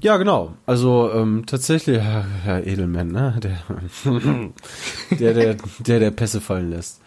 Ja, 0.00 0.16
genau. 0.16 0.54
Also 0.66 1.10
ähm, 1.14 1.44
tatsächlich, 1.46 1.98
Herr, 1.98 2.66
Edelmann, 2.66 3.08
ne? 3.08 3.40
Der, 3.42 3.62
der, 5.18 5.34
der, 5.34 5.56
der, 5.78 5.98
der 6.00 6.10
Pässe 6.10 6.40
fallen 6.40 6.70
lässt 6.70 7.00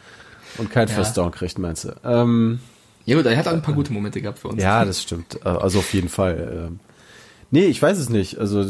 und 0.57 0.71
kein 0.71 0.87
ja. 0.87 0.95
First 0.95 1.17
Down 1.17 1.31
kriegt, 1.31 1.59
meinst 1.59 1.83
du? 1.83 1.95
Ähm, 2.03 2.59
Ja 3.05 3.15
gut, 3.15 3.25
er 3.25 3.37
hat 3.37 3.47
auch 3.47 3.53
ein 3.53 3.61
paar 3.61 3.75
gute 3.75 3.93
Momente 3.93 4.21
gehabt 4.21 4.39
für 4.39 4.47
uns. 4.47 4.61
Ja, 4.61 4.83
das 4.83 5.01
stimmt. 5.01 5.39
Äh, 5.45 5.49
Also 5.49 5.79
auf 5.79 5.93
jeden 5.93 6.09
Fall. 6.09 6.71
Nee, 7.49 7.65
ich 7.65 7.81
weiß 7.81 7.97
es 7.97 8.09
nicht. 8.09 8.39
Also 8.39 8.61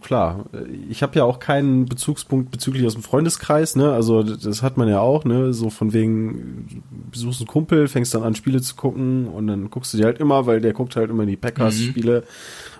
klar, 0.00 0.46
ich 0.88 1.02
habe 1.02 1.16
ja 1.16 1.24
auch 1.24 1.38
keinen 1.38 1.84
Bezugspunkt 1.84 2.50
bezüglich 2.50 2.86
aus 2.86 2.94
dem 2.94 3.02
Freundeskreis, 3.02 3.76
ne? 3.76 3.92
Also 3.92 4.22
das 4.22 4.62
hat 4.62 4.78
man 4.78 4.88
ja 4.88 5.00
auch, 5.00 5.24
ne? 5.24 5.52
So 5.52 5.68
von 5.68 5.92
wegen 5.92 6.82
besuchst 7.10 7.40
einen 7.40 7.46
Kumpel, 7.46 7.88
fängst 7.88 8.14
dann 8.14 8.22
an 8.22 8.34
Spiele 8.34 8.62
zu 8.62 8.74
gucken 8.74 9.26
und 9.26 9.48
dann 9.48 9.68
guckst 9.68 9.92
du 9.92 9.98
dir 9.98 10.06
halt 10.06 10.18
immer, 10.18 10.46
weil 10.46 10.62
der 10.62 10.72
guckt 10.72 10.96
halt 10.96 11.10
immer 11.10 11.26
die 11.26 11.36
Packers-Spiele 11.36 12.24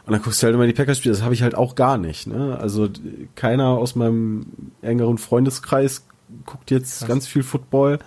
und 0.07 0.13
dann 0.13 0.23
guckst 0.23 0.43
du 0.43 0.47
halt 0.47 0.55
immer 0.55 0.67
die 0.67 0.73
Packers-Spiele. 0.73 1.15
Das 1.15 1.23
habe 1.23 1.35
ich 1.35 1.43
halt 1.43 1.55
auch 1.55 1.75
gar 1.75 1.99
nicht, 1.99 2.27
ne? 2.27 2.59
Also 2.59 2.89
keiner 3.35 3.69
aus 3.69 3.95
meinem 3.95 4.47
engeren 4.81 5.19
Freundeskreis 5.19 6.07
guckt 6.47 6.71
jetzt 6.71 7.01
Krass. 7.01 7.09
ganz 7.09 7.27
viel 7.27 7.43
Football. 7.43 7.99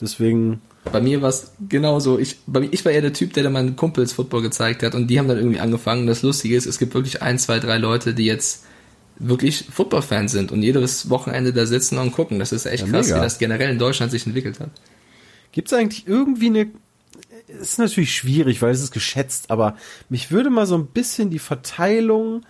Deswegen 0.00 0.60
Bei 0.90 1.00
mir 1.00 1.22
war 1.22 1.28
es 1.28 1.52
genauso. 1.68 2.18
Ich, 2.18 2.38
bei 2.46 2.60
mir, 2.60 2.68
ich 2.72 2.84
war 2.84 2.92
eher 2.92 3.02
der 3.02 3.12
Typ, 3.12 3.32
der 3.34 3.44
dann 3.44 3.52
meinen 3.52 3.76
Kumpels 3.76 4.12
Football 4.12 4.42
gezeigt 4.42 4.82
hat 4.82 4.94
und 4.94 5.06
die 5.06 5.18
haben 5.18 5.28
dann 5.28 5.38
irgendwie 5.38 5.60
angefangen. 5.60 6.06
Das 6.06 6.22
Lustige 6.22 6.56
ist, 6.56 6.66
es 6.66 6.78
gibt 6.78 6.94
wirklich 6.94 7.22
ein, 7.22 7.38
zwei, 7.38 7.60
drei 7.60 7.78
Leute, 7.78 8.14
die 8.14 8.24
jetzt 8.24 8.64
wirklich 9.18 9.66
Football-Fans 9.70 10.32
sind 10.32 10.50
und 10.50 10.62
jedes 10.62 11.08
Wochenende 11.08 11.52
da 11.52 11.66
sitzen 11.66 11.98
und 11.98 12.10
gucken. 12.12 12.38
Das 12.40 12.50
ist 12.50 12.66
echt 12.66 12.84
Ja, 12.86 12.90
krass, 12.90 13.06
mega. 13.06 13.18
wie 13.18 13.22
das 13.22 13.38
generell 13.38 13.70
in 13.70 13.78
Deutschland 13.78 14.10
sich 14.10 14.26
entwickelt 14.26 14.58
hat. 14.58 14.70
Gibt 15.52 15.68
es 15.70 15.78
eigentlich 15.78 16.08
irgendwie 16.08 16.46
eine. 16.46 16.70
Ist 17.60 17.78
natürlich 17.78 18.14
schwierig, 18.14 18.62
weil 18.62 18.72
es 18.72 18.82
ist 18.82 18.92
geschätzt, 18.92 19.50
aber 19.50 19.76
mich 20.08 20.30
würde 20.30 20.48
mal 20.50 20.66
so 20.66 20.74
ein 20.76 20.86
bisschen 20.86 21.28
die 21.30 21.38
Verteilung 21.38 22.42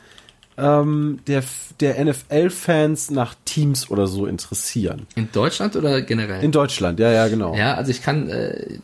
ähm, 0.58 1.20
der, 1.26 1.42
der 1.80 2.04
NFL-Fans 2.04 3.10
nach 3.10 3.34
Teams 3.44 3.90
oder 3.90 4.06
so 4.06 4.26
interessieren. 4.26 5.06
In 5.14 5.28
Deutschland 5.32 5.76
oder 5.76 6.02
generell? 6.02 6.42
In 6.44 6.52
Deutschland, 6.52 7.00
ja, 7.00 7.10
ja, 7.10 7.28
genau. 7.28 7.54
Ja, 7.54 7.74
also 7.74 7.90
ich 7.90 8.02
kann 8.02 8.28
äh, 8.28 8.78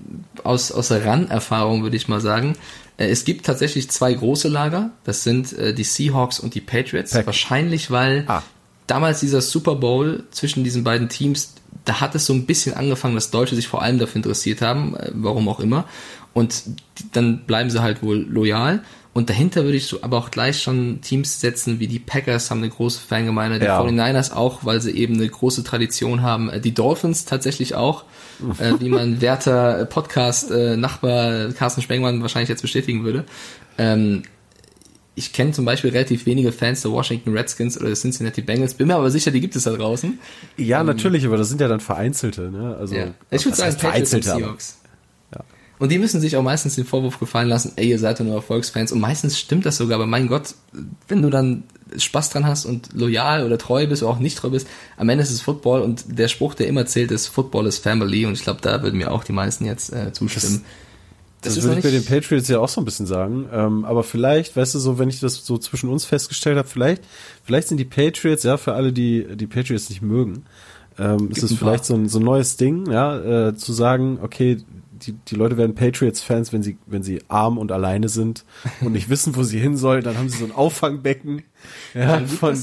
aus, 0.44 0.72
aus 0.72 0.88
der 0.88 1.04
RAN-Erfahrung 1.04 1.82
würde 1.82 1.96
ich 1.96 2.08
mal 2.08 2.20
sagen, 2.20 2.56
äh, 2.96 3.08
es 3.08 3.24
gibt 3.24 3.44
tatsächlich 3.46 3.90
zwei 3.90 4.12
große 4.14 4.48
Lager. 4.48 4.90
Das 5.04 5.24
sind 5.24 5.52
äh, 5.58 5.74
die 5.74 5.84
Seahawks 5.84 6.40
und 6.40 6.54
die 6.54 6.60
Patriots. 6.60 7.12
Pack. 7.12 7.26
Wahrscheinlich, 7.26 7.90
weil 7.90 8.24
Ah. 8.28 8.42
damals 8.86 9.20
dieser 9.20 9.40
Super 9.42 9.74
Bowl 9.76 10.24
zwischen 10.30 10.64
diesen 10.64 10.84
beiden 10.84 11.08
Teams, 11.08 11.54
da 11.84 12.00
hat 12.00 12.14
es 12.14 12.26
so 12.26 12.32
ein 12.32 12.46
bisschen 12.46 12.74
angefangen, 12.74 13.14
dass 13.14 13.30
Deutsche 13.30 13.54
sich 13.54 13.68
vor 13.68 13.82
allem 13.82 13.98
dafür 13.98 14.16
interessiert 14.16 14.62
haben, 14.62 14.96
äh, 14.96 15.10
warum 15.14 15.48
auch 15.48 15.60
immer. 15.60 15.84
Und 16.34 16.62
dann 17.12 17.44
bleiben 17.46 17.68
sie 17.70 17.82
halt 17.82 18.02
wohl 18.02 18.18
loyal. 18.28 18.82
Und 19.18 19.28
dahinter 19.30 19.64
würde 19.64 19.76
ich 19.76 19.86
so 19.86 19.98
aber 20.02 20.16
auch 20.16 20.30
gleich 20.30 20.62
schon 20.62 21.00
Teams 21.00 21.40
setzen, 21.40 21.80
wie 21.80 21.88
die 21.88 21.98
Packers 21.98 22.52
haben 22.52 22.58
eine 22.58 22.68
große 22.70 23.00
Fangemeinde, 23.00 23.58
die 23.58 23.64
Ja. 23.64 23.80
49ers 23.82 24.32
auch, 24.32 24.64
weil 24.64 24.80
sie 24.80 24.92
eben 24.92 25.14
eine 25.14 25.28
große 25.28 25.64
Tradition 25.64 26.22
haben. 26.22 26.48
Äh, 26.50 26.60
Die 26.60 26.72
Dolphins 26.72 27.24
tatsächlich 27.24 27.74
auch, 27.74 28.04
äh, 28.60 28.74
wie 28.78 28.88
mein 28.88 29.20
werter 29.20 29.86
Podcast-Nachbar 29.86 31.52
Carsten 31.52 31.82
Spengmann 31.82 32.22
wahrscheinlich 32.22 32.48
jetzt 32.48 32.62
bestätigen 32.62 33.02
würde. 33.04 33.24
Ähm, 33.76 34.22
ich 35.16 35.32
kenne 35.32 35.50
zum 35.50 35.64
Beispiel 35.64 35.90
relativ 35.90 36.24
wenige 36.26 36.52
Fans 36.52 36.82
der 36.82 36.92
Washington 36.92 37.36
Redskins 37.36 37.76
oder 37.76 37.86
der 37.86 37.96
Cincinnati 37.96 38.40
Bengals, 38.40 38.74
bin 38.74 38.86
mir 38.86 38.94
aber 38.94 39.10
sicher, 39.10 39.32
die 39.32 39.40
gibt 39.40 39.56
es 39.56 39.64
da 39.64 39.72
draußen. 39.72 40.16
Ja, 40.56 40.84
natürlich, 40.84 41.26
aber 41.26 41.36
das 41.36 41.48
sind 41.48 41.60
ja 41.60 41.66
dann 41.66 41.80
vereinzelte, 41.80 42.52
ne? 42.52 42.76
Also, 42.78 42.94
Ja. 42.94 43.14
Ich 43.32 43.44
würde 43.44 43.56
sagen, 43.56 43.76
vereinzelte, 43.76 44.28
Seahawks. 44.30 44.78
Und 45.78 45.92
die 45.92 45.98
müssen 45.98 46.20
sich 46.20 46.36
auch 46.36 46.42
meistens 46.42 46.74
den 46.74 46.84
Vorwurf 46.84 47.20
gefallen 47.20 47.48
lassen, 47.48 47.72
ey, 47.76 47.88
ihr 47.88 47.98
seid 47.98 48.18
ja 48.18 48.24
nur 48.24 48.34
Erfolgsfans. 48.34 48.92
Und 48.92 49.00
meistens 49.00 49.38
stimmt 49.38 49.64
das 49.64 49.76
sogar, 49.76 49.96
aber 49.96 50.06
mein 50.06 50.26
Gott, 50.26 50.54
wenn 51.06 51.22
du 51.22 51.30
dann 51.30 51.64
Spaß 51.96 52.30
dran 52.30 52.46
hast 52.46 52.66
und 52.66 52.92
loyal 52.92 53.44
oder 53.44 53.58
treu 53.58 53.86
bist 53.86 54.02
oder 54.02 54.12
auch 54.12 54.18
nicht 54.18 54.38
treu 54.38 54.50
bist, 54.50 54.66
am 54.96 55.08
Ende 55.08 55.22
ist 55.22 55.30
es 55.30 55.40
Football 55.40 55.82
und 55.82 56.18
der 56.18 56.28
Spruch, 56.28 56.54
der 56.54 56.66
immer 56.66 56.86
zählt, 56.86 57.10
ist 57.10 57.28
Football 57.28 57.66
is 57.66 57.78
Family 57.78 58.26
und 58.26 58.32
ich 58.32 58.42
glaube, 58.42 58.60
da 58.60 58.82
würden 58.82 58.98
mir 58.98 59.10
auch 59.10 59.24
die 59.24 59.32
meisten 59.32 59.64
jetzt 59.64 59.92
äh, 59.92 60.12
zustimmen. 60.12 60.64
Das, 61.40 61.56
ist 61.56 61.62
würde 61.62 61.76
noch 61.76 61.78
ich 61.78 61.84
bei 61.84 61.90
den 61.92 62.04
Patriots 62.04 62.48
ja 62.48 62.58
auch 62.58 62.68
so 62.68 62.80
ein 62.80 62.84
bisschen 62.84 63.06
sagen. 63.06 63.48
Ähm, 63.52 63.84
aber 63.84 64.02
vielleicht, 64.02 64.56
weißt 64.56 64.74
du, 64.74 64.80
so, 64.80 64.98
wenn 64.98 65.08
ich 65.08 65.20
das 65.20 65.46
so 65.46 65.56
zwischen 65.56 65.88
uns 65.88 66.04
festgestellt 66.04 66.58
habe, 66.58 66.66
vielleicht, 66.66 67.04
vielleicht 67.44 67.68
sind 67.68 67.76
die 67.76 67.84
Patriots, 67.84 68.42
ja, 68.42 68.56
für 68.56 68.74
alle, 68.74 68.92
die 68.92 69.24
die 69.36 69.46
Patriots 69.46 69.88
nicht 69.88 70.02
mögen, 70.02 70.44
ähm, 70.98 71.28
ist 71.30 71.40
Gibt 71.40 71.52
es 71.52 71.58
vielleicht 71.58 71.84
so 71.84 71.94
ein, 71.94 72.08
so 72.08 72.18
ein 72.18 72.24
neues 72.24 72.56
Ding, 72.56 72.90
ja, 72.90 73.48
äh, 73.48 73.54
zu 73.54 73.72
sagen, 73.72 74.18
okay, 74.20 74.58
die, 74.98 75.12
die 75.12 75.34
Leute 75.34 75.56
werden 75.56 75.74
Patriots-Fans, 75.74 76.52
wenn 76.52 76.62
sie, 76.62 76.78
wenn 76.86 77.02
sie 77.02 77.22
arm 77.28 77.58
und 77.58 77.72
alleine 77.72 78.08
sind 78.08 78.44
und 78.80 78.92
nicht 78.92 79.08
wissen, 79.08 79.36
wo 79.36 79.42
sie 79.42 79.58
hin 79.58 79.76
sollen, 79.76 80.02
dann 80.02 80.18
haben 80.18 80.28
sie 80.28 80.38
so 80.38 80.44
ein 80.44 80.52
Auffangbecken 80.52 81.42
ja, 81.94 82.20
von 82.26 82.54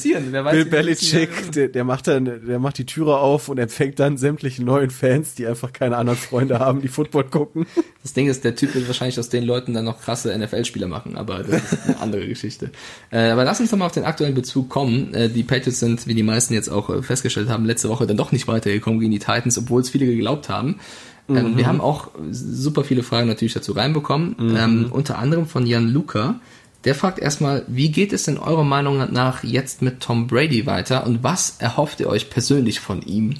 weiß, 0.45 0.53
Bill 0.53 0.65
Belichick, 0.65 1.51
der, 1.51 1.67
der 1.67 1.83
macht 1.83 2.07
dann, 2.07 2.25
der 2.25 2.59
macht 2.59 2.77
die 2.77 2.85
Türe 2.85 3.17
auf 3.17 3.49
und 3.49 3.57
empfängt 3.57 3.99
dann 3.99 4.17
sämtliche 4.17 4.63
neuen 4.63 4.89
Fans, 4.89 5.35
die 5.35 5.45
einfach 5.45 5.73
keine 5.73 5.97
anderen 5.97 6.17
Freunde 6.17 6.59
haben, 6.59 6.81
die 6.81 6.87
Football 6.87 7.25
gucken. 7.25 7.65
Das 8.03 8.13
Ding 8.13 8.27
ist, 8.27 8.43
der 8.43 8.55
Typ 8.55 8.73
wird 8.73 8.87
wahrscheinlich 8.87 9.19
aus 9.19 9.29
den 9.29 9.43
Leuten 9.43 9.73
dann 9.73 9.85
noch 9.85 10.01
krasse 10.01 10.37
NFL-Spieler 10.37 10.87
machen, 10.87 11.17
aber 11.17 11.43
das 11.43 11.73
ist 11.73 11.85
eine 11.85 11.99
andere 11.99 12.27
Geschichte. 12.27 12.71
Äh, 13.11 13.29
aber 13.29 13.43
lass 13.43 13.59
uns 13.59 13.71
doch 13.71 13.77
mal 13.77 13.87
auf 13.87 13.91
den 13.91 14.05
aktuellen 14.05 14.35
Bezug 14.35 14.69
kommen. 14.69 15.13
Äh, 15.13 15.29
die 15.29 15.43
Patriots 15.43 15.79
sind, 15.79 16.07
wie 16.07 16.13
die 16.13 16.23
meisten 16.23 16.53
jetzt 16.53 16.69
auch 16.69 16.89
äh, 16.89 17.01
festgestellt 17.01 17.49
haben, 17.49 17.65
letzte 17.65 17.89
Woche 17.89 18.07
dann 18.07 18.17
doch 18.17 18.31
nicht 18.31 18.47
weitergekommen 18.47 18.99
gegen 18.99 19.11
die 19.11 19.19
Titans, 19.19 19.57
obwohl 19.57 19.81
es 19.81 19.89
viele 19.89 20.05
geglaubt 20.05 20.49
haben. 20.49 20.79
Ähm, 21.27 21.57
wir 21.57 21.65
haben 21.67 21.81
auch 21.81 22.09
super 22.31 22.83
viele 22.83 23.03
Fragen 23.03 23.27
natürlich 23.27 23.53
dazu 23.53 23.71
reinbekommen, 23.71 24.35
ähm, 24.39 24.87
unter 24.91 25.17
anderem 25.17 25.47
von 25.47 25.65
Jan 25.65 25.89
Luca. 25.89 26.39
Der 26.83 26.93
fragt 26.93 27.17
erstmal, 27.17 27.63
wie 27.67 27.89
geht 27.91 28.13
es 28.13 28.23
denn 28.25 28.37
eurer 28.37 28.63
Meinung 28.63 29.11
nach 29.11 29.43
jetzt 29.43 29.81
mit 29.81 30.01
Tom 30.01 30.27
Brady 30.27 30.67
weiter 30.67 31.05
und 31.07 31.23
was 31.23 31.55
erhofft 31.57 31.99
ihr 31.99 32.07
euch 32.09 32.29
persönlich 32.29 32.79
von 32.79 33.01
ihm? 33.01 33.35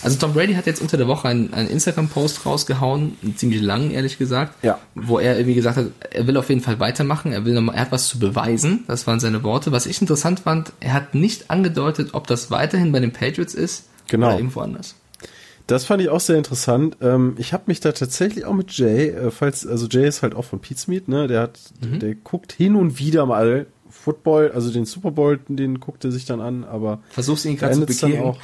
Also 0.00 0.16
Tom 0.20 0.32
Brady 0.32 0.54
hat 0.54 0.66
jetzt 0.66 0.80
unter 0.80 0.96
der 0.96 1.08
Woche 1.08 1.26
einen, 1.26 1.52
einen 1.52 1.68
Instagram-Post 1.68 2.46
rausgehauen, 2.46 3.16
einen 3.20 3.36
ziemlich 3.36 3.60
lang, 3.60 3.90
ehrlich 3.90 4.16
gesagt, 4.16 4.54
Ja. 4.62 4.78
wo 4.94 5.18
er 5.18 5.34
irgendwie 5.36 5.56
gesagt 5.56 5.76
hat, 5.76 5.86
er 6.12 6.26
will 6.28 6.36
auf 6.36 6.48
jeden 6.48 6.60
Fall 6.60 6.78
weitermachen, 6.78 7.32
er 7.32 7.44
will 7.44 7.52
noch 7.54 7.62
mal, 7.62 7.74
er 7.74 7.80
hat 7.80 7.92
was 7.92 8.06
zu 8.08 8.20
beweisen, 8.20 8.84
das 8.86 9.08
waren 9.08 9.18
seine 9.18 9.42
Worte. 9.42 9.72
Was 9.72 9.86
ich 9.86 10.00
interessant 10.00 10.40
fand, 10.40 10.72
er 10.78 10.92
hat 10.92 11.16
nicht 11.16 11.50
angedeutet, 11.50 12.10
ob 12.12 12.28
das 12.28 12.52
weiterhin 12.52 12.92
bei 12.92 13.00
den 13.00 13.12
Patriots 13.12 13.54
ist 13.54 13.86
Genau. 14.06 14.28
oder 14.28 14.36
irgendwo 14.38 14.60
anders. 14.60 14.94
Das 15.68 15.84
fand 15.84 16.02
ich 16.02 16.08
auch 16.08 16.18
sehr 16.20 16.36
interessant. 16.36 16.96
Ähm, 17.00 17.34
ich 17.38 17.52
habe 17.52 17.64
mich 17.66 17.78
da 17.78 17.92
tatsächlich 17.92 18.44
auch 18.44 18.54
mit 18.54 18.72
Jay, 18.72 19.10
äh, 19.10 19.30
falls, 19.30 19.64
also 19.66 19.86
Jay 19.86 20.08
ist 20.08 20.22
halt 20.22 20.34
auch 20.34 20.44
von 20.44 20.58
Pete's 20.58 20.88
Meat, 20.88 21.06
ne? 21.08 21.28
Der 21.28 21.42
hat, 21.42 21.60
Mhm. 21.80 22.00
der 22.00 22.14
guckt 22.16 22.52
hin 22.52 22.74
und 22.74 22.98
wieder 22.98 23.24
mal 23.26 23.66
Football, 23.90 24.50
also 24.54 24.70
den 24.72 24.84
Super 24.86 25.10
Bowl, 25.12 25.38
den 25.48 25.78
guckt 25.78 26.04
er 26.04 26.10
sich 26.10 26.24
dann 26.24 26.40
an, 26.40 26.64
aber 26.64 27.00
Versuchst 27.10 27.44
ihn 27.44 27.56
gerade 27.56 27.74
zu 27.74 27.86
bekehren. 27.86 28.24
auch. 28.24 28.38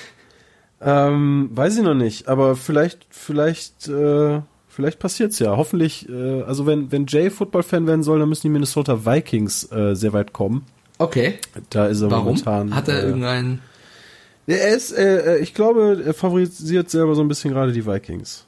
Ähm, 0.81 1.51
weiß 1.53 1.77
ich 1.79 1.83
noch 1.83 1.95
nicht, 1.95 2.29
aber 2.29 2.57
vielleicht, 2.57 3.07
vielleicht, 3.09 3.89
äh, 3.89 4.41
vielleicht 4.69 4.99
passiert's 4.99 5.39
ja. 5.39 5.57
Hoffentlich, 5.57 6.09
äh, 6.09 6.43
also 6.43 6.67
wenn, 6.67 6.93
wenn 6.93 7.07
Jay 7.07 7.31
Football-Fan 7.31 7.87
werden 7.87 8.03
soll, 8.03 8.19
dann 8.19 8.29
müssen 8.29 8.43
die 8.43 8.51
Minnesota 8.51 9.07
Vikings 9.07 9.71
äh, 9.73 9.95
sehr 9.95 10.13
weit 10.13 10.33
kommen. 10.33 10.67
Okay, 10.99 11.35
Da 11.71 11.87
ist 11.87 12.03
er 12.03 12.11
warum? 12.11 12.25
momentan. 12.27 12.75
Hat 12.75 12.89
er 12.89 13.03
äh, 13.03 13.07
irgendeinen... 13.07 13.61
Er 14.47 14.75
ist, 14.75 14.93
äh, 14.93 15.37
äh, 15.37 15.39
ich 15.39 15.55
glaube, 15.55 16.03
er 16.05 16.15
favorisiert 16.15 16.91
selber 16.91 17.15
so 17.15 17.23
ein 17.23 17.29
bisschen 17.29 17.53
gerade 17.53 17.73
die 17.73 17.87
Vikings. 17.87 18.45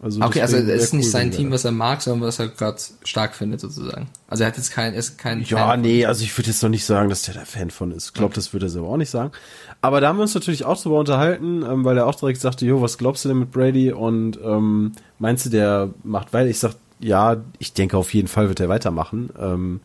Also 0.00 0.22
Okay, 0.22 0.42
also 0.42 0.56
es 0.58 0.84
ist 0.84 0.94
nicht 0.94 1.06
cool, 1.06 1.10
sein 1.10 1.30
Team, 1.32 1.50
was 1.50 1.64
er 1.64 1.72
mag, 1.72 2.00
sondern 2.02 2.28
was 2.28 2.38
er 2.38 2.48
gerade 2.48 2.76
stark 3.02 3.34
findet 3.34 3.60
sozusagen. 3.60 4.06
Also 4.28 4.44
er 4.44 4.48
hat 4.48 4.56
jetzt 4.56 4.70
kein, 4.70 4.92
er 4.92 5.00
ist 5.00 5.18
kein 5.18 5.42
Ja, 5.42 5.70
Fan. 5.70 5.80
nee, 5.80 6.04
also 6.06 6.22
ich 6.22 6.36
würde 6.38 6.50
jetzt 6.50 6.62
noch 6.62 6.70
nicht 6.70 6.84
sagen, 6.84 7.08
dass 7.08 7.22
der 7.22 7.34
da 7.34 7.44
Fan 7.44 7.70
von 7.70 7.90
ist. 7.90 8.06
Ich 8.06 8.12
glaube, 8.14 8.32
das 8.32 8.52
würde 8.52 8.66
er 8.66 8.70
selber 8.70 8.88
auch 8.88 8.96
nicht 8.96 9.10
sagen. 9.10 9.32
Aber 9.80 10.00
da 10.00 10.08
haben 10.08 10.18
wir 10.18 10.22
uns 10.22 10.34
natürlich 10.34 10.64
auch 10.64 10.80
drüber 10.80 11.00
unterhalten, 11.00 11.64
ähm, 11.68 11.84
weil 11.84 11.96
er 11.98 12.06
auch 12.06 12.14
direkt 12.14 12.40
sagte, 12.40 12.64
jo, 12.64 12.80
was 12.80 12.96
glaubst 12.96 13.24
du 13.24 13.28
denn 13.28 13.40
mit 13.40 13.50
Brady? 13.50 13.90
Und 13.90 14.38
ähm, 14.44 14.92
meinst 15.18 15.46
du, 15.46 15.50
der 15.50 15.90
macht 16.04 16.32
weiter? 16.32 16.48
Ich 16.48 16.60
sag, 16.60 16.74
ja, 17.00 17.38
ich 17.58 17.72
denke 17.72 17.96
auf 17.96 18.14
jeden 18.14 18.28
Fall 18.28 18.46
wird 18.48 18.60
er 18.60 18.68
weitermachen. 18.68 19.30
Ähm, 19.36 19.80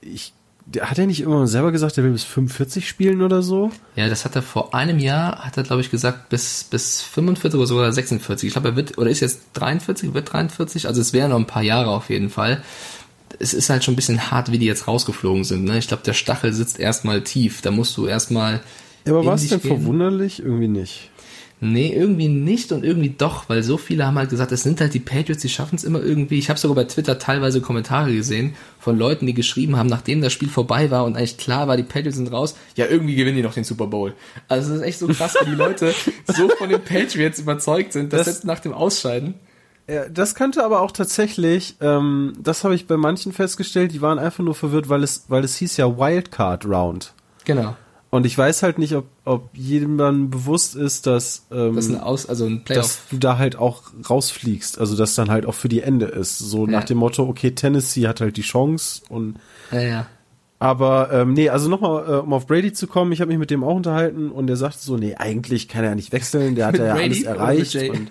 ich, 0.00 0.32
hat 0.80 0.98
er 0.98 1.06
nicht 1.06 1.20
immer 1.20 1.46
selber 1.46 1.72
gesagt, 1.72 1.98
er 1.98 2.04
will 2.04 2.12
bis 2.12 2.24
45 2.24 2.88
spielen 2.88 3.22
oder 3.22 3.42
so? 3.42 3.70
Ja, 3.96 4.08
das 4.08 4.24
hat 4.24 4.34
er 4.34 4.42
vor 4.42 4.74
einem 4.74 4.98
Jahr, 4.98 5.44
hat 5.44 5.56
er 5.56 5.62
glaube 5.62 5.82
ich 5.82 5.90
gesagt, 5.90 6.30
bis, 6.30 6.64
bis 6.64 7.02
45 7.02 7.58
oder 7.58 7.66
sogar 7.66 7.92
46. 7.92 8.46
Ich 8.46 8.54
glaube, 8.54 8.68
er 8.68 8.76
wird, 8.76 8.96
oder 8.96 9.10
ist 9.10 9.20
jetzt 9.20 9.42
43, 9.54 10.14
wird 10.14 10.32
43, 10.32 10.86
also 10.86 11.00
es 11.00 11.12
wären 11.12 11.30
noch 11.30 11.38
ein 11.38 11.46
paar 11.46 11.62
Jahre 11.62 11.90
auf 11.90 12.08
jeden 12.08 12.30
Fall. 12.30 12.62
Es 13.38 13.52
ist 13.52 13.68
halt 13.68 13.84
schon 13.84 13.94
ein 13.94 13.96
bisschen 13.96 14.30
hart, 14.30 14.52
wie 14.52 14.58
die 14.58 14.66
jetzt 14.66 14.88
rausgeflogen 14.88 15.44
sind. 15.44 15.64
Ne? 15.64 15.78
Ich 15.78 15.88
glaube, 15.88 16.04
der 16.04 16.12
Stachel 16.12 16.52
sitzt 16.52 16.78
erstmal 16.78 17.22
tief. 17.22 17.62
Da 17.62 17.72
musst 17.72 17.96
du 17.96 18.06
erstmal. 18.06 18.60
Ja, 19.04 19.12
aber 19.12 19.26
war 19.26 19.34
es 19.34 19.48
denn 19.48 19.60
gehen. 19.60 19.76
verwunderlich? 19.76 20.40
Irgendwie 20.40 20.68
nicht. 20.68 21.10
Nee, 21.60 21.94
irgendwie 21.94 22.28
nicht 22.28 22.72
und 22.72 22.84
irgendwie 22.84 23.10
doch, 23.16 23.48
weil 23.48 23.62
so 23.62 23.78
viele 23.78 24.04
haben 24.06 24.18
halt 24.18 24.28
gesagt, 24.28 24.52
es 24.52 24.62
sind 24.64 24.80
halt 24.82 24.92
die 24.92 25.00
Patriots, 25.00 25.40
die 25.40 25.48
schaffen 25.48 25.76
es 25.76 25.84
immer 25.84 26.02
irgendwie. 26.02 26.38
Ich 26.38 26.50
habe 26.50 26.58
sogar 26.58 26.74
bei 26.74 26.84
Twitter 26.84 27.18
teilweise 27.18 27.62
Kommentare 27.62 28.12
gesehen 28.12 28.54
von 28.78 28.98
Leuten, 28.98 29.26
die 29.26 29.32
geschrieben 29.32 29.76
haben, 29.76 29.86
nachdem 29.88 30.20
das 30.20 30.32
Spiel 30.32 30.50
vorbei 30.50 30.90
war 30.90 31.04
und 31.04 31.16
eigentlich 31.16 31.38
klar 31.38 31.66
war, 31.66 31.76
die 31.78 31.82
Patriots 31.82 32.16
sind 32.16 32.30
raus, 32.32 32.54
ja, 32.76 32.86
irgendwie 32.86 33.14
gewinnen 33.14 33.36
die 33.36 33.42
noch 33.42 33.54
den 33.54 33.64
Super 33.64 33.86
Bowl. 33.86 34.12
Also 34.48 34.72
es 34.72 34.80
ist 34.80 34.84
echt 34.84 34.98
so 34.98 35.06
krass, 35.06 35.36
wie 35.42 35.50
die 35.50 35.56
Leute 35.56 35.94
so 36.26 36.48
von 36.50 36.68
den 36.68 36.82
Patriots 36.82 37.38
überzeugt 37.38 37.92
sind, 37.94 38.12
dass 38.12 38.24
Das- 38.24 38.34
jetzt 38.34 38.44
nach 38.44 38.60
dem 38.60 38.72
Ausscheiden. 38.74 39.34
Ja, 39.86 40.08
das 40.08 40.34
könnte 40.34 40.64
aber 40.64 40.80
auch 40.80 40.92
tatsächlich, 40.92 41.76
ähm, 41.80 42.32
das 42.42 42.64
habe 42.64 42.74
ich 42.74 42.86
bei 42.86 42.96
manchen 42.96 43.32
festgestellt, 43.32 43.92
die 43.92 44.00
waren 44.02 44.18
einfach 44.18 44.42
nur 44.44 44.54
verwirrt, 44.54 44.88
weil 44.88 45.02
es, 45.02 45.24
weil 45.28 45.44
es 45.44 45.56
hieß 45.56 45.76
ja 45.76 45.98
Wildcard 45.98 46.64
Round. 46.66 47.12
Genau. 47.44 47.76
Und 48.14 48.26
ich 48.26 48.38
weiß 48.38 48.62
halt 48.62 48.78
nicht, 48.78 48.94
ob, 48.94 49.06
ob 49.24 49.48
jedem 49.54 49.98
dann 49.98 50.30
bewusst 50.30 50.76
ist, 50.76 51.06
dass, 51.08 51.46
ähm, 51.50 51.74
Das 51.74 51.92
Aus, 51.96 52.26
also 52.28 52.48
dass 52.66 53.00
du 53.10 53.16
da 53.16 53.38
halt 53.38 53.56
auch 53.56 53.82
rausfliegst. 54.08 54.78
Also 54.78 54.96
dass 54.96 55.16
dann 55.16 55.30
halt 55.30 55.46
auch 55.46 55.54
für 55.54 55.68
die 55.68 55.80
Ende 55.80 56.06
ist. 56.06 56.38
So 56.38 56.64
Ja. 56.64 56.70
nach 56.70 56.84
dem 56.84 56.98
Motto, 56.98 57.24
okay, 57.24 57.50
Tennessee 57.56 58.06
hat 58.06 58.20
halt 58.20 58.36
die 58.36 58.42
Chance 58.42 59.02
und 59.08 59.34
Ja, 59.72 59.80
ja. 59.80 60.06
aber 60.60 61.10
ähm, 61.12 61.32
nee, 61.32 61.48
also 61.48 61.68
nochmal, 61.68 62.04
äh, 62.08 62.16
um 62.18 62.32
auf 62.34 62.46
Brady 62.46 62.72
zu 62.72 62.86
kommen, 62.86 63.10
ich 63.10 63.20
habe 63.20 63.30
mich 63.30 63.38
mit 63.38 63.50
dem 63.50 63.64
auch 63.64 63.74
unterhalten 63.74 64.30
und 64.30 64.46
der 64.46 64.54
sagte 64.56 64.78
so, 64.78 64.96
nee, 64.96 65.16
eigentlich 65.16 65.66
kann 65.66 65.82
er 65.82 65.90
ja 65.90 65.94
nicht 65.96 66.12
wechseln, 66.12 66.54
der 66.54 66.66
hat 66.66 66.74
Mit 66.74 66.82
ja 66.82 66.94
Brady 66.94 67.04
alles 67.06 67.18
mit 67.18 67.26
erreicht. 67.26 67.74
Jay? 67.74 67.90
Und, 67.90 68.10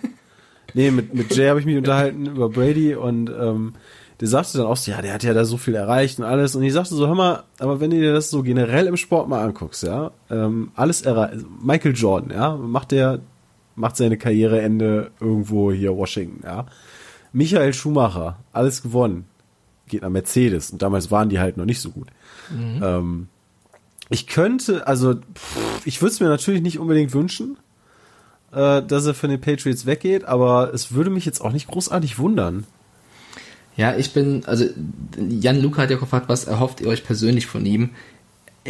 nee, 0.74 0.91
mit, 0.91 1.13
mit 1.13 1.33
Jay 1.33 1.48
habe 1.48 1.62
ich 1.62 1.65
mich 1.65 1.77
unterhalten 1.77 2.25
über 2.25 2.50
Brady 2.50 2.95
und 2.95 3.29
ähm, 3.29 3.74
der 4.24 4.30
sagte 4.30 4.58
dann 4.58 4.68
auch 4.68 4.77
so, 4.77 4.89
ja, 4.89 5.01
der 5.01 5.15
hat 5.15 5.24
ja 5.24 5.34
da 5.34 5.44
so 5.44 5.58
viel 5.58 5.75
erreicht 5.75 6.18
und 6.18 6.24
alles. 6.24 6.56
Und 6.56 6.63
ich 6.63 6.72
sagte 6.72 6.96
so, 6.96 7.08
hör 7.08 7.13
mal, 7.13 7.44
aber 7.60 7.82
wenn 7.82 7.92
du 7.92 8.00
dir 8.00 8.13
das 8.13 8.30
so 8.30 8.42
generell 8.42 8.88
im 8.88 8.96
Sport 8.96 9.27
mal 9.27 9.44
anguckst, 9.44 9.84
ja, 9.84 10.12
ähm, 10.30 10.72
alles 10.75 11.01
erreicht. 11.01 11.44
Michael 11.62 11.94
Jordan, 11.94 12.32
ja, 12.32 12.56
macht 12.56 12.92
der, 12.92 13.20
macht 13.75 13.98
seine 13.98 14.18
Karriereende 14.18 15.12
irgendwo 15.20 15.74
hier 15.74 15.98
Washington, 15.98 16.39
ja. 16.46 16.68
Michael 17.34 17.74
Schumacher, 17.74 18.38
alles 18.53 18.82
gewonnen. 18.82 19.25
Geht 19.89 20.03
nach 20.03 20.10
Mercedes. 20.10 20.70
Und 20.70 20.82
damals 20.82 21.12
waren 21.12 21.27
die 21.27 21.42
halt 21.42 21.58
noch 21.58 21.65
nicht 21.65 21.82
so 21.82 21.89
gut. 21.89 22.08
Ähm, 22.82 23.27
ich 24.08 24.27
könnte, 24.27 24.88
also 24.88 25.15
pff, 25.15 25.86
ich 25.86 26.01
würde 26.01 26.13
es 26.13 26.22
mir 26.22 26.30
natürlich 26.30 26.62
nicht 26.62 26.80
unbedingt 26.80 27.13
wünschen, 27.13 27.58
äh, 28.53 28.82
dass 28.84 29.06
er 29.06 29.15
von 29.15 29.32
den 29.32 29.42
Patriots 29.42 29.86
weggeht, 29.86 30.24
aber 30.24 30.74
es 30.74 30.94
würde 30.94 31.10
mich 31.10 31.25
jetzt 31.25 31.42
auch 31.42 31.51
nicht 31.51 31.68
großartig 31.68 32.20
wundern. 32.20 32.65
Ja, 33.75 33.96
ich 33.96 34.12
bin, 34.12 34.46
also 34.46 34.65
Jan 35.18 35.62
Luca 35.62 35.84
hat 35.84 35.92
ja 35.92 35.98
gefragt, 35.98 36.30
was 36.30 36.46
erhofft 36.46 36.82
ihr 36.82 36.88
euch 36.88 37.03
persönlich 37.03 37.48
von 37.48 37.65
ihm? 37.65 37.89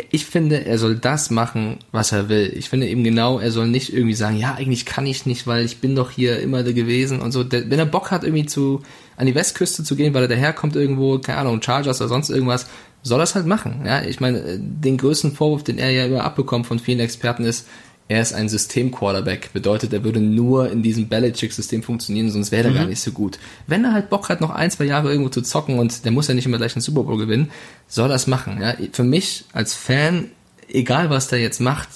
Ich 0.09 0.25
finde, 0.25 0.65
er 0.65 0.79
soll 0.79 0.95
das 0.95 1.29
machen, 1.29 1.77
was 1.91 2.13
er 2.13 2.27
will. 2.27 2.51
Ich 2.55 2.69
finde 2.69 2.87
eben 2.87 3.03
genau, 3.03 3.37
er 3.37 3.51
soll 3.51 3.67
nicht 3.67 3.93
irgendwie 3.93 4.15
sagen, 4.15 4.37
ja, 4.37 4.55
eigentlich 4.55 4.85
kann 4.85 5.05
ich 5.05 5.27
nicht, 5.27 5.45
weil 5.45 5.65
ich 5.65 5.81
bin 5.81 5.95
doch 5.95 6.09
hier 6.09 6.39
immer 6.39 6.63
da 6.63 6.71
gewesen 6.71 7.21
und 7.21 7.31
so. 7.31 7.51
Wenn 7.51 7.71
er 7.77 7.85
Bock 7.85 8.09
hat, 8.09 8.23
irgendwie 8.23 8.47
zu, 8.47 8.81
an 9.17 9.27
die 9.27 9.35
Westküste 9.35 9.83
zu 9.83 9.95
gehen, 9.95 10.15
weil 10.15 10.23
er 10.23 10.29
daherkommt 10.29 10.75
irgendwo, 10.75 11.19
keine 11.19 11.39
Ahnung, 11.39 11.61
Chargers 11.61 12.01
oder 12.01 12.07
sonst 12.07 12.31
irgendwas, 12.31 12.65
soll 13.03 13.19
er 13.19 13.25
es 13.25 13.35
halt 13.35 13.45
machen. 13.45 13.83
Ja, 13.85 14.01
ich 14.01 14.19
meine, 14.19 14.57
den 14.57 14.97
größten 14.97 15.33
Vorwurf, 15.33 15.63
den 15.63 15.77
er 15.77 15.91
ja 15.91 16.05
immer 16.05 16.23
abbekommt 16.23 16.65
von 16.65 16.79
vielen 16.79 16.99
Experten 16.99 17.43
ist, 17.43 17.67
er 18.07 18.21
ist 18.21 18.33
ein 18.33 18.49
System-Quarterback. 18.49 19.53
Bedeutet, 19.53 19.93
er 19.93 20.03
würde 20.03 20.19
nur 20.19 20.69
in 20.69 20.83
diesem 20.83 21.07
Belichick-System 21.07 21.83
funktionieren, 21.83 22.29
sonst 22.29 22.51
wäre 22.51 22.67
er 22.67 22.73
gar 22.73 22.85
nicht 22.85 23.01
so 23.01 23.11
gut. 23.11 23.39
Wenn 23.65 23.85
er 23.85 23.93
halt 23.93 24.09
Bock 24.09 24.29
hat, 24.29 24.41
noch 24.41 24.49
ein, 24.49 24.71
zwei 24.71 24.85
Jahre 24.85 25.09
irgendwo 25.09 25.29
zu 25.29 25.41
zocken 25.41 25.79
und 25.79 26.03
der 26.05 26.11
muss 26.11 26.27
ja 26.27 26.33
nicht 26.33 26.45
immer 26.45 26.57
gleich 26.57 26.75
einen 26.75 26.81
Super 26.81 27.03
Bowl 27.03 27.17
gewinnen, 27.17 27.49
soll 27.87 28.09
er 28.09 28.15
es 28.15 28.27
machen. 28.27 28.61
Ja? 28.61 28.75
Für 28.91 29.03
mich 29.03 29.45
als 29.53 29.73
Fan, 29.73 30.31
egal 30.67 31.09
was 31.09 31.29
der 31.29 31.39
jetzt 31.39 31.61
macht, 31.61 31.89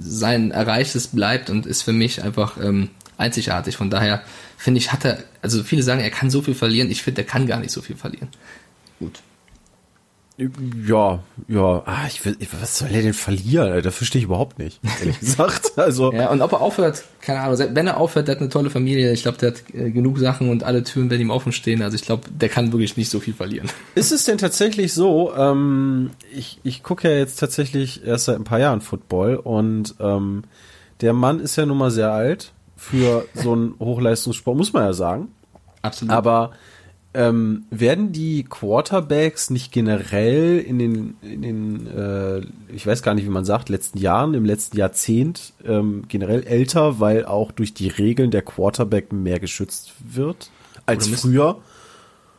sein 0.00 0.50
Erreichtes 0.50 1.08
bleibt 1.08 1.50
und 1.50 1.66
ist 1.66 1.82
für 1.82 1.92
mich 1.92 2.22
einfach 2.22 2.56
ähm, 2.62 2.88
einzigartig. 3.18 3.76
Von 3.76 3.90
daher 3.90 4.22
finde 4.56 4.78
ich, 4.78 4.92
hat 4.92 5.04
er, 5.04 5.18
also 5.42 5.62
viele 5.62 5.82
sagen, 5.82 6.00
er 6.00 6.10
kann 6.10 6.30
so 6.30 6.40
viel 6.40 6.54
verlieren. 6.54 6.90
Ich 6.90 7.02
finde, 7.02 7.20
er 7.20 7.26
kann 7.26 7.46
gar 7.46 7.60
nicht 7.60 7.70
so 7.70 7.82
viel 7.82 7.96
verlieren. 7.96 8.28
Gut. 8.98 9.20
Ja, 10.36 11.20
ja, 11.46 11.82
ah, 11.86 12.06
ich 12.08 12.24
will, 12.24 12.36
was 12.60 12.78
soll 12.78 12.88
er 12.90 13.02
denn 13.02 13.14
verlieren? 13.14 13.68
Alter? 13.68 13.82
Dafür 13.82 14.04
stehe 14.04 14.18
ich 14.18 14.24
überhaupt 14.24 14.58
nicht, 14.58 14.80
ehrlich 15.00 15.20
gesagt. 15.20 15.72
Also, 15.76 16.12
Ja, 16.12 16.30
und 16.30 16.40
ob 16.40 16.52
er 16.52 16.60
aufhört, 16.60 17.04
keine 17.20 17.40
Ahnung, 17.40 17.58
wenn 17.58 17.86
er 17.86 17.98
aufhört, 17.98 18.26
der 18.26 18.34
hat 18.34 18.40
eine 18.40 18.50
tolle 18.50 18.70
Familie, 18.70 19.12
ich 19.12 19.22
glaube, 19.22 19.38
der 19.38 19.50
hat 19.50 19.62
äh, 19.72 19.90
genug 19.90 20.18
Sachen 20.18 20.50
und 20.50 20.64
alle 20.64 20.82
Türen 20.82 21.10
werden 21.10 21.20
ihm 21.20 21.30
offen 21.30 21.52
stehen, 21.52 21.82
also 21.82 21.94
ich 21.94 22.02
glaube, 22.02 22.24
der 22.30 22.48
kann 22.48 22.72
wirklich 22.72 22.96
nicht 22.96 23.10
so 23.10 23.20
viel 23.20 23.34
verlieren. 23.34 23.68
Ist 23.94 24.10
es 24.10 24.24
denn 24.24 24.38
tatsächlich 24.38 24.92
so, 24.92 25.32
ähm, 25.36 26.10
ich, 26.32 26.58
ich 26.64 26.82
gucke 26.82 27.08
ja 27.08 27.16
jetzt 27.16 27.36
tatsächlich 27.36 28.04
erst 28.04 28.24
seit 28.24 28.36
ein 28.36 28.44
paar 28.44 28.58
Jahren 28.60 28.80
Football 28.80 29.36
und 29.36 29.94
ähm, 30.00 30.42
der 31.00 31.12
Mann 31.12 31.40
ist 31.40 31.56
ja 31.56 31.66
nun 31.66 31.78
mal 31.78 31.90
sehr 31.90 32.12
alt 32.12 32.52
für 32.76 33.26
so 33.34 33.52
einen 33.52 33.74
Hochleistungssport, 33.78 34.56
muss 34.56 34.72
man 34.72 34.84
ja 34.84 34.92
sagen. 34.92 35.28
Absolut. 35.82 36.12
Aber 36.12 36.52
ähm, 37.14 37.64
werden 37.70 38.12
die 38.12 38.42
Quarterbacks 38.42 39.50
nicht 39.50 39.72
generell 39.72 40.58
in 40.58 40.78
den, 40.78 41.14
in 41.22 41.42
den 41.42 41.86
äh, 41.86 42.40
ich 42.74 42.86
weiß 42.86 43.02
gar 43.02 43.14
nicht, 43.14 43.24
wie 43.24 43.30
man 43.30 43.44
sagt, 43.44 43.68
letzten 43.68 43.98
Jahren, 43.98 44.34
im 44.34 44.44
letzten 44.44 44.76
Jahrzehnt 44.76 45.52
ähm, 45.64 46.04
generell 46.08 46.42
älter, 46.42 46.98
weil 47.00 47.24
auch 47.24 47.52
durch 47.52 47.72
die 47.72 47.88
Regeln 47.88 48.30
der 48.30 48.42
Quarterback 48.42 49.12
mehr 49.12 49.38
geschützt 49.38 49.92
wird 50.00 50.50
als 50.86 51.08
müssen- 51.08 51.30
früher? 51.30 51.58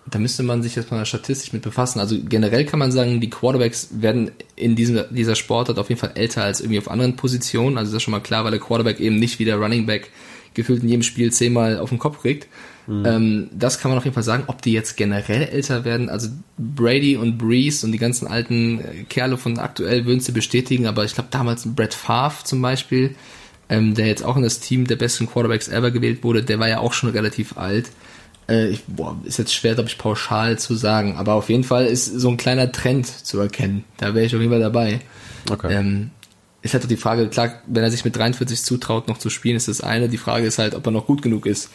Da 0.08 0.20
müsste 0.20 0.44
man 0.44 0.62
sich 0.62 0.76
jetzt 0.76 0.92
mal 0.92 1.04
statistisch 1.04 1.52
mit 1.52 1.64
befassen. 1.64 2.00
Also 2.00 2.16
generell 2.30 2.64
kann 2.66 2.78
man 2.78 2.92
sagen, 2.92 3.20
die 3.22 3.30
Quarterbacks 3.32 3.90
werden 3.92 4.30
in 4.56 4.76
diesem, 4.76 5.04
dieser 5.10 5.34
Sportart 5.34 5.80
auf 5.80 5.90
jeden 5.90 6.00
Fall 6.00 6.12
älter 6.14 6.44
als 6.44 6.60
irgendwie 6.62 6.78
auf 6.78 6.92
anderen 6.92 7.16
Positionen. 7.16 7.80
Also 7.80 7.92
das 7.92 7.98
ist 7.98 8.04
schon 8.04 8.12
mal 8.12 8.20
klar, 8.20 8.44
weil 8.44 8.52
der 8.52 8.60
Quarterback 8.60 9.00
eben 9.00 9.16
nicht 9.16 9.40
wie 9.40 9.46
der 9.46 9.58
Running 9.58 9.88
Back 9.88 10.12
gefühlt 10.56 10.84
in 10.84 10.90
jedem 10.90 11.04
Spiel 11.04 11.32
zehnmal 11.32 11.78
auf 11.80 11.90
den 11.90 12.00
Kopf 12.00 12.22
kriegt. 12.22 12.48
Ähm, 12.88 13.50
das 13.52 13.80
kann 13.80 13.90
man 13.90 13.98
auf 13.98 14.04
jeden 14.04 14.14
Fall 14.14 14.24
sagen. 14.24 14.44
Ob 14.48 14.62
die 14.62 14.72
jetzt 14.72 14.96
generell 14.96 15.44
älter 15.44 15.86
werden, 15.86 16.10
also 16.10 16.30
Brady 16.58 17.18
und 17.18 17.38
Breeze 17.38 17.86
und 17.86 17.92
die 17.92 17.98
ganzen 17.98 18.28
alten 18.28 18.80
äh, 18.80 19.04
Kerle 19.10 19.38
von 19.38 19.58
aktuell 19.58 20.06
würden 20.06 20.20
sie 20.20 20.32
bestätigen, 20.32 20.86
aber 20.86 21.04
ich 21.04 21.16
glaube 21.16 21.30
damals 21.32 21.66
Brett 21.66 21.96
Favre 21.96 22.44
zum 22.44 22.62
Beispiel, 22.62 23.16
ähm, 23.70 23.96
der 23.96 24.06
jetzt 24.06 24.24
auch 24.24 24.38
in 24.38 24.44
das 24.44 24.60
Team 24.60 24.86
der 24.86 24.98
besten 24.98 25.28
Quarterbacks 25.28 25.68
ever 25.68 25.90
gewählt 25.90 26.24
wurde, 26.24 26.44
der 26.44 26.60
war 26.60 26.70
ja 26.70 26.80
auch 26.80 26.94
schon 26.94 27.10
relativ 27.10 27.58
alt. 27.58 27.90
Äh, 28.48 28.68
ich, 28.68 28.84
boah, 28.86 29.18
ist 29.24 29.40
jetzt 29.40 29.56
schwer, 29.56 29.74
glaube 29.74 29.90
ich, 29.90 29.98
pauschal 29.98 30.60
zu 30.60 30.76
sagen, 30.76 31.16
aber 31.18 31.34
auf 31.34 31.50
jeden 31.50 31.64
Fall 31.64 31.88
ist 31.88 32.06
so 32.06 32.30
ein 32.30 32.38
kleiner 32.38 32.72
Trend 32.72 33.08
zu 33.08 33.40
erkennen. 33.40 33.84
Da 33.98 34.14
wäre 34.14 34.28
ich 34.28 34.36
auf 34.36 34.42
jeden 34.42 34.52
Fall 34.52 34.62
dabei. 34.62 35.00
Okay. 35.50 35.74
Ähm, 35.74 36.12
ist 36.66 36.74
halt 36.74 36.90
die 36.90 36.98
Frage, 36.98 37.28
klar, 37.28 37.62
wenn 37.68 37.84
er 37.84 37.92
sich 37.92 38.04
mit 38.04 38.16
43 38.16 38.64
zutraut, 38.64 39.08
noch 39.08 39.20
zu 39.20 39.30
spielen, 39.30 39.56
ist 39.56 39.68
das 39.68 39.82
eine. 39.82 40.10
Die 40.10 40.18
Frage 40.18 40.48
ist 40.48 40.58
halt, 40.58 40.74
ob 40.74 40.84
er 40.88 40.92
noch 40.92 41.06
gut 41.06 41.22
genug 41.22 41.46
ist. 41.46 41.70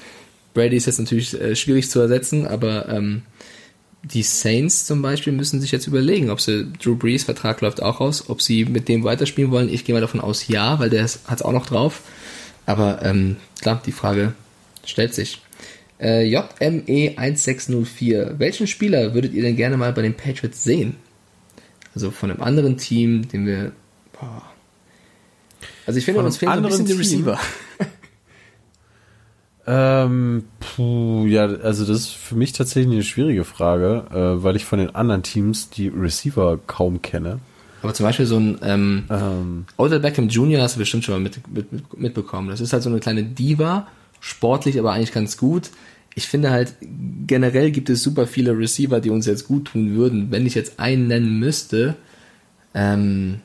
Brady 0.52 0.76
ist 0.76 0.86
jetzt 0.86 0.98
natürlich 0.98 1.40
äh, 1.40 1.54
schwierig 1.54 1.88
zu 1.88 2.00
ersetzen, 2.00 2.44
aber 2.44 2.88
ähm, 2.88 3.22
die 4.02 4.24
Saints 4.24 4.86
zum 4.86 5.00
Beispiel 5.00 5.32
müssen 5.32 5.60
sich 5.60 5.70
jetzt 5.70 5.86
überlegen, 5.86 6.28
ob 6.28 6.40
sie 6.40 6.66
Drew 6.82 6.96
Brees 6.96 7.22
Vertrag 7.22 7.60
läuft 7.60 7.80
auch 7.80 8.00
aus, 8.00 8.28
ob 8.28 8.42
sie 8.42 8.64
mit 8.64 8.88
dem 8.88 9.04
weiterspielen 9.04 9.52
wollen. 9.52 9.72
Ich 9.72 9.84
gehe 9.84 9.94
mal 9.94 10.00
davon 10.00 10.20
aus, 10.20 10.48
ja, 10.48 10.80
weil 10.80 10.90
der 10.90 11.04
hat 11.04 11.20
es 11.30 11.42
auch 11.42 11.52
noch 11.52 11.66
drauf. 11.66 12.02
Aber 12.66 13.00
ähm, 13.04 13.36
klar, 13.60 13.80
die 13.86 13.92
Frage 13.92 14.32
stellt 14.84 15.14
sich. 15.14 15.40
Äh, 16.00 16.24
JME1604. 16.34 18.38
Welchen 18.38 18.66
Spieler 18.66 19.14
würdet 19.14 19.34
ihr 19.34 19.42
denn 19.42 19.54
gerne 19.54 19.76
mal 19.76 19.92
bei 19.92 20.02
den 20.02 20.16
Patriots 20.16 20.64
sehen? 20.64 20.96
Also 21.94 22.10
von 22.10 22.32
einem 22.32 22.42
anderen 22.42 22.76
Team, 22.76 23.28
den 23.28 23.46
wir. 23.46 23.70
Boah. 24.18 24.49
Also 25.90 25.98
ich 25.98 26.04
finde, 26.04 26.22
uns 26.22 26.36
fehlen 26.36 26.52
so 26.52 26.58
ein 26.58 26.64
bisschen 26.68 26.86
die? 26.86 26.92
Receiver. 26.92 27.36
Ähm, 29.66 30.44
puh, 30.58 31.26
ja, 31.26 31.44
also 31.44 31.84
das 31.84 32.00
ist 32.00 32.08
für 32.08 32.34
mich 32.34 32.52
tatsächlich 32.52 32.92
eine 32.92 33.04
schwierige 33.04 33.44
Frage, 33.44 34.04
äh, 34.10 34.42
weil 34.42 34.56
ich 34.56 34.64
von 34.64 34.78
den 34.78 34.94
anderen 34.94 35.22
Teams 35.22 35.70
die 35.70 35.88
Receiver 35.88 36.58
kaum 36.66 37.02
kenne. 37.02 37.38
Aber 37.82 37.94
zum 37.94 38.04
Beispiel 38.04 38.26
so 38.26 38.36
ein 38.36 38.58
ähm, 38.62 39.04
Ähm, 39.10 39.66
Odell 39.76 40.00
Beckham 40.00 40.28
Jr. 40.28 40.62
hast 40.62 40.74
du 40.74 40.80
bestimmt 40.80 41.04
schon 41.04 41.14
mal 41.14 41.20
mit, 41.20 41.40
mit, 41.54 41.72
mit, 41.72 41.98
mitbekommen. 41.98 42.48
Das 42.48 42.60
ist 42.60 42.72
halt 42.72 42.82
so 42.82 42.88
eine 42.88 43.00
kleine 43.00 43.22
Diva, 43.22 43.86
sportlich 44.18 44.78
aber 44.78 44.92
eigentlich 44.92 45.12
ganz 45.12 45.36
gut. 45.36 45.70
Ich 46.14 46.26
finde 46.26 46.50
halt, 46.50 46.74
generell 47.26 47.70
gibt 47.70 47.90
es 47.90 48.02
super 48.02 48.26
viele 48.26 48.58
Receiver, 48.58 49.00
die 49.00 49.10
uns 49.10 49.26
jetzt 49.26 49.46
gut 49.46 49.66
tun 49.66 49.94
würden. 49.94 50.32
Wenn 50.32 50.46
ich 50.46 50.54
jetzt 50.54 50.80
einen 50.80 51.06
nennen 51.06 51.38
müsste, 51.38 51.96
ähm, 52.74 53.40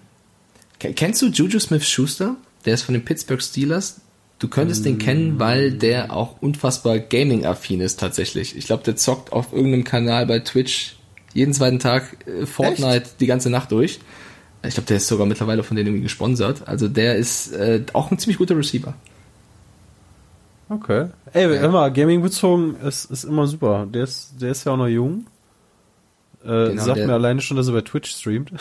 kennst 0.80 1.22
du 1.22 1.28
Juju 1.28 1.60
Smith-Schuster? 1.60 2.36
Der 2.66 2.74
ist 2.74 2.84
von 2.84 2.94
den 2.94 3.06
Pittsburgh 3.06 3.42
Steelers. 3.42 4.02
Du 4.40 4.50
könntest 4.50 4.86
den 4.86 4.98
kennen, 4.98 5.40
weil 5.40 5.72
der 5.72 6.12
auch 6.12 6.42
unfassbar 6.42 7.00
Gaming-affin 7.00 7.80
ist 7.80 8.00
tatsächlich. 8.00 8.58
Ich 8.58 8.66
glaube, 8.66 8.84
der 8.84 8.98
zockt 8.98 9.32
auf 9.32 9.54
irgendeinem 9.54 9.86
Kanal 9.86 10.26
bei 10.26 10.40
Twitch 10.40 10.98
jeden 11.34 11.54
zweiten 11.54 11.80
Tag 11.80 12.28
äh, 12.28 12.46
Fortnite 12.46 13.12
die 13.20 13.28
ganze 13.28 13.50
Nacht 13.50 13.72
durch. 13.72 14.00
Ich 14.64 14.74
glaube, 14.74 14.88
der 14.88 14.98
ist 14.98 15.08
sogar 15.08 15.26
mittlerweile 15.26 15.64
von 15.64 15.78
denen 15.78 15.88
irgendwie 15.88 16.04
gesponsert. 16.04 16.68
Also 16.68 16.88
der 16.88 17.16
ist 17.16 17.54
äh, 17.54 17.84
auch 17.94 18.12
ein 18.12 18.18
ziemlich 18.18 18.38
guter 18.38 18.58
Receiver. 18.58 18.94
okay. 20.70 21.08
Ey, 21.34 21.70
mal, 21.70 21.92
Gaming 21.92 22.22
bezogen 22.22 22.76
ist, 22.84 23.12
ist 23.12 23.26
immer 23.26 23.48
super. 23.48 23.86
Der 23.86 24.04
ist, 24.04 24.34
der 24.42 24.52
ist 24.52 24.66
ja 24.66 24.72
auch 24.72 24.78
noch 24.78 24.88
jung. 24.88 25.28
Äh, 26.46 26.70
Genau, 26.70 26.84
sagt 26.84 26.98
der- 26.98 27.08
mir 27.08 27.14
alleine 27.14 27.42
schon, 27.42 27.58
dass 27.58 27.68
er 27.68 27.74
bei 27.74 27.82
Twitch 27.82 28.12
streamt. 28.12 28.52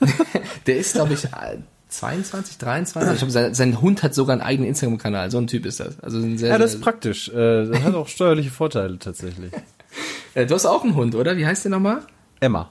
Der 0.66 0.76
ist, 0.78 0.94
glaube 0.94 1.14
ich, 1.14 1.24
äh, 1.24 1.58
22, 1.88 2.58
23. 2.58 3.12
Ich 3.12 3.18
glaube, 3.18 3.30
sein, 3.32 3.54
sein 3.54 3.80
Hund 3.80 4.02
hat 4.02 4.14
sogar 4.14 4.32
einen 4.34 4.42
eigenen 4.42 4.68
Instagram-Kanal. 4.68 5.30
So 5.30 5.38
ein 5.38 5.46
Typ 5.46 5.64
ist 5.64 5.80
das. 5.80 5.98
Also 6.00 6.18
ein 6.18 6.36
sehr, 6.36 6.50
Ja, 6.50 6.58
das 6.58 6.74
ist 6.74 6.80
praktisch. 6.82 7.28
Äh, 7.30 7.66
das 7.66 7.82
hat 7.82 7.94
auch 7.94 8.08
steuerliche 8.08 8.50
Vorteile 8.50 8.98
tatsächlich. 8.98 9.52
äh, 10.34 10.44
Du 10.46 10.54
hast 10.54 10.66
auch 10.66 10.84
einen 10.84 10.94
Hund, 10.94 11.14
oder? 11.14 11.36
Wie 11.36 11.46
heißt 11.46 11.64
der 11.64 11.70
nochmal? 11.70 12.02
Emma. 12.40 12.70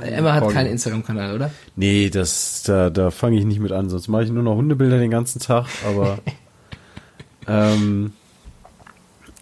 Emma 0.00 0.34
hat 0.34 0.48
keinen 0.50 0.70
Instagram-Kanal, 0.70 1.34
oder? 1.34 1.50
Nee, 1.74 2.08
das, 2.08 2.62
da, 2.62 2.88
da 2.90 3.10
fange 3.10 3.38
ich 3.38 3.44
nicht 3.44 3.58
mit 3.58 3.72
an, 3.72 3.90
sonst 3.90 4.06
mache 4.08 4.22
ich 4.24 4.30
nur 4.30 4.42
noch 4.44 4.54
Hundebilder 4.54 4.98
den 4.98 5.10
ganzen 5.10 5.40
Tag, 5.40 5.66
aber 5.84 6.18
ähm, 7.48 8.12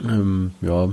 ähm, 0.02 0.52
ja, 0.62 0.88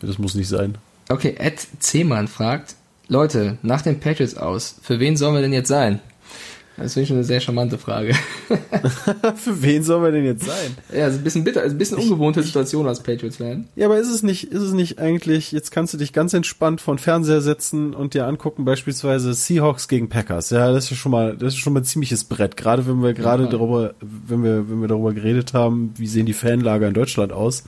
das 0.00 0.18
muss 0.18 0.34
nicht 0.34 0.48
sein. 0.48 0.78
Okay, 1.10 1.34
Ed 1.38 1.66
Zehmann 1.80 2.26
fragt, 2.28 2.76
Leute, 3.10 3.58
nach 3.62 3.82
den 3.82 3.98
Patriots 3.98 4.36
aus, 4.36 4.76
für 4.82 5.00
wen 5.00 5.16
sollen 5.16 5.34
wir 5.34 5.42
denn 5.42 5.52
jetzt 5.52 5.66
sein? 5.68 5.98
Das 6.76 6.94
finde 6.94 7.04
ich 7.04 7.12
eine 7.12 7.24
sehr 7.24 7.40
charmante 7.40 7.76
Frage. 7.76 8.14
Für 9.36 9.62
wen 9.62 9.82
soll 9.82 10.00
man 10.00 10.12
denn 10.12 10.24
jetzt 10.24 10.44
sein? 10.46 10.76
Ja, 10.94 11.08
ist 11.08 11.16
ein 11.16 11.24
bisschen 11.24 11.44
bitter, 11.44 11.62
ist 11.62 11.72
ein 11.72 11.78
bisschen 11.78 11.98
ungewohnte 11.98 12.42
Situation 12.42 12.86
als 12.88 13.02
Patriots-Fan. 13.02 13.66
Ja, 13.76 13.86
aber 13.86 13.98
ist 13.98 14.08
es 14.08 14.22
nicht, 14.22 14.44
ist 14.52 14.62
es 14.62 14.72
nicht 14.72 14.98
eigentlich, 14.98 15.52
jetzt 15.52 15.72
kannst 15.72 15.92
du 15.92 15.98
dich 15.98 16.12
ganz 16.14 16.32
entspannt 16.32 16.80
vor 16.80 16.94
den 16.94 17.00
Fernseher 17.00 17.40
setzen 17.42 17.92
und 17.94 18.14
dir 18.14 18.26
angucken, 18.26 18.64
beispielsweise 18.64 19.34
Seahawks 19.34 19.88
gegen 19.88 20.08
Packers. 20.08 20.50
Ja, 20.50 20.72
das 20.72 20.90
ist 20.90 20.96
schon 20.98 21.12
mal, 21.12 21.36
das 21.36 21.52
ist 21.54 21.58
schon 21.58 21.72
mal 21.74 21.80
ein 21.80 21.84
ziemliches 21.84 22.24
Brett. 22.24 22.56
Gerade 22.56 22.86
wenn 22.86 23.02
wir 23.02 23.12
gerade 23.12 23.42
Ja. 23.42 23.50
darüber, 23.50 23.92
wenn 24.00 24.42
wir, 24.44 24.70
wenn 24.70 24.80
wir 24.80 24.88
darüber 24.88 25.12
geredet 25.12 25.52
haben, 25.52 25.92
wie 25.98 26.06
sehen 26.06 26.26
die 26.26 26.32
Fanlager 26.32 26.86
in 26.88 26.94
Deutschland 26.94 27.32
aus. 27.32 27.64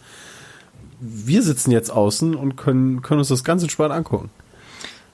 Wir 1.00 1.42
sitzen 1.42 1.72
jetzt 1.72 1.90
außen 1.90 2.34
und 2.36 2.56
können, 2.56 3.02
können 3.02 3.18
uns 3.18 3.28
das 3.28 3.44
ganz 3.44 3.62
entspannt 3.62 3.92
angucken. 3.92 4.30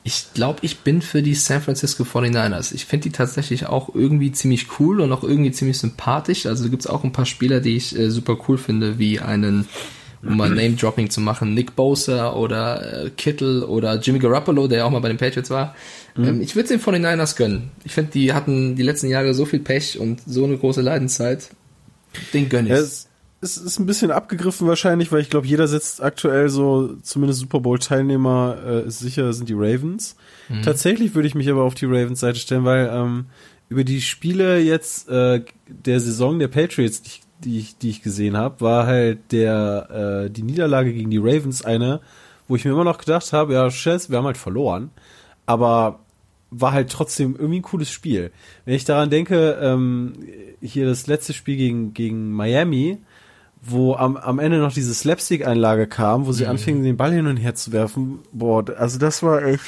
Ich 0.08 0.32
glaube, 0.32 0.60
ich 0.62 0.78
bin 0.78 1.02
für 1.02 1.20
die 1.20 1.34
San 1.34 1.60
Francisco 1.60 2.02
49ers. 2.02 2.72
Ich 2.74 2.86
finde 2.86 3.10
die 3.10 3.12
tatsächlich 3.12 3.66
auch 3.66 3.94
irgendwie 3.94 4.32
ziemlich 4.32 4.80
cool 4.80 5.02
und 5.02 5.12
auch 5.12 5.22
irgendwie 5.22 5.50
ziemlich 5.50 5.76
sympathisch. 5.76 6.46
Also 6.46 6.64
da 6.64 6.70
gibt 6.70 6.80
es 6.80 6.86
auch 6.86 7.04
ein 7.04 7.12
paar 7.12 7.26
Spieler, 7.26 7.60
die 7.60 7.76
ich 7.76 7.94
äh, 7.94 8.10
super 8.10 8.38
cool 8.48 8.56
finde, 8.56 8.98
wie 8.98 9.20
einen, 9.20 9.68
um 10.22 10.38
mal 10.38 10.48
Name-Dropping 10.48 11.10
zu 11.10 11.20
machen, 11.20 11.52
Nick 11.52 11.76
Bosa 11.76 12.32
oder 12.32 13.04
äh, 13.04 13.10
Kittle 13.10 13.66
oder 13.66 14.00
Jimmy 14.00 14.18
Garoppolo, 14.18 14.66
der 14.66 14.78
ja 14.78 14.84
auch 14.86 14.90
mal 14.90 15.00
bei 15.00 15.08
den 15.08 15.18
Patriots 15.18 15.50
war. 15.50 15.74
Ähm, 16.16 16.40
ich 16.40 16.56
würde 16.56 16.70
den 16.70 16.80
49ers 16.80 17.36
gönnen. 17.36 17.70
Ich 17.84 17.92
finde, 17.92 18.12
die 18.12 18.32
hatten 18.32 18.76
die 18.76 18.84
letzten 18.84 19.08
Jahre 19.08 19.34
so 19.34 19.44
viel 19.44 19.60
Pech 19.60 19.98
und 19.98 20.22
so 20.26 20.44
eine 20.44 20.56
große 20.56 20.80
Leidenszeit. 20.80 21.50
Den 22.32 22.48
gönn 22.48 22.64
ich. 22.64 22.72
Ja, 22.72 22.78
es, 22.78 23.07
es 23.40 23.56
ist 23.56 23.78
ein 23.78 23.86
bisschen 23.86 24.10
abgegriffen 24.10 24.66
wahrscheinlich, 24.66 25.12
weil 25.12 25.20
ich 25.20 25.30
glaube, 25.30 25.46
jeder 25.46 25.68
setzt 25.68 26.02
aktuell 26.02 26.48
so, 26.48 26.96
zumindest 27.02 27.40
Super 27.40 27.60
Bowl-Teilnehmer, 27.60 28.56
äh, 28.66 28.86
ist 28.88 28.98
sicher, 28.98 29.32
sind 29.32 29.48
die 29.48 29.54
Ravens. 29.54 30.16
Tatsächlich 30.62 31.14
würde 31.14 31.28
ich 31.28 31.34
mich 31.34 31.48
aber 31.48 31.62
auf 31.62 31.74
die 31.74 31.86
Ravens-Seite 31.86 32.38
stellen, 32.38 32.64
weil 32.64 32.90
ähm, 32.92 33.26
über 33.68 33.84
die 33.84 34.00
Spiele 34.00 34.58
jetzt 34.58 35.08
äh, 35.08 35.42
der 35.68 36.00
Saison 36.00 36.38
der 36.38 36.48
Patriots, 36.48 37.02
die 37.02 37.08
ich, 37.08 37.22
die 37.44 37.58
ich, 37.58 37.78
die 37.78 37.90
ich 37.90 38.02
gesehen 38.02 38.36
habe, 38.36 38.60
war 38.60 38.86
halt 38.86 39.30
der 39.30 40.24
äh, 40.26 40.30
die 40.30 40.42
Niederlage 40.42 40.92
gegen 40.92 41.10
die 41.10 41.18
Ravens 41.18 41.64
eine, 41.64 42.00
wo 42.48 42.56
ich 42.56 42.64
mir 42.64 42.72
immer 42.72 42.84
noch 42.84 42.98
gedacht 42.98 43.32
habe, 43.32 43.52
ja, 43.52 43.70
Scheiß, 43.70 44.10
wir 44.10 44.18
haben 44.18 44.26
halt 44.26 44.38
verloren, 44.38 44.90
aber 45.46 46.00
war 46.50 46.72
halt 46.72 46.90
trotzdem 46.90 47.36
irgendwie 47.36 47.60
ein 47.60 47.62
cooles 47.62 47.90
Spiel. 47.90 48.32
Wenn 48.64 48.74
ich 48.74 48.84
daran 48.84 49.10
denke, 49.10 49.58
ähm, 49.60 50.14
hier 50.60 50.86
das 50.86 51.06
letzte 51.06 51.34
Spiel 51.34 51.56
gegen, 51.56 51.92
gegen 51.92 52.32
Miami, 52.32 52.98
wo 53.62 53.94
am, 53.94 54.16
am 54.16 54.38
Ende 54.38 54.58
noch 54.58 54.72
diese 54.72 54.94
Slapstick-Einlage 54.94 55.86
kam, 55.86 56.26
wo 56.26 56.32
sie 56.32 56.46
anfingen, 56.46 56.84
den 56.84 56.96
Ball 56.96 57.12
hin 57.12 57.26
und 57.26 57.36
her 57.36 57.54
zu 57.54 57.72
werfen. 57.72 58.20
Boah, 58.32 58.64
also 58.78 58.98
das 58.98 59.22
war 59.22 59.42
echt, 59.44 59.62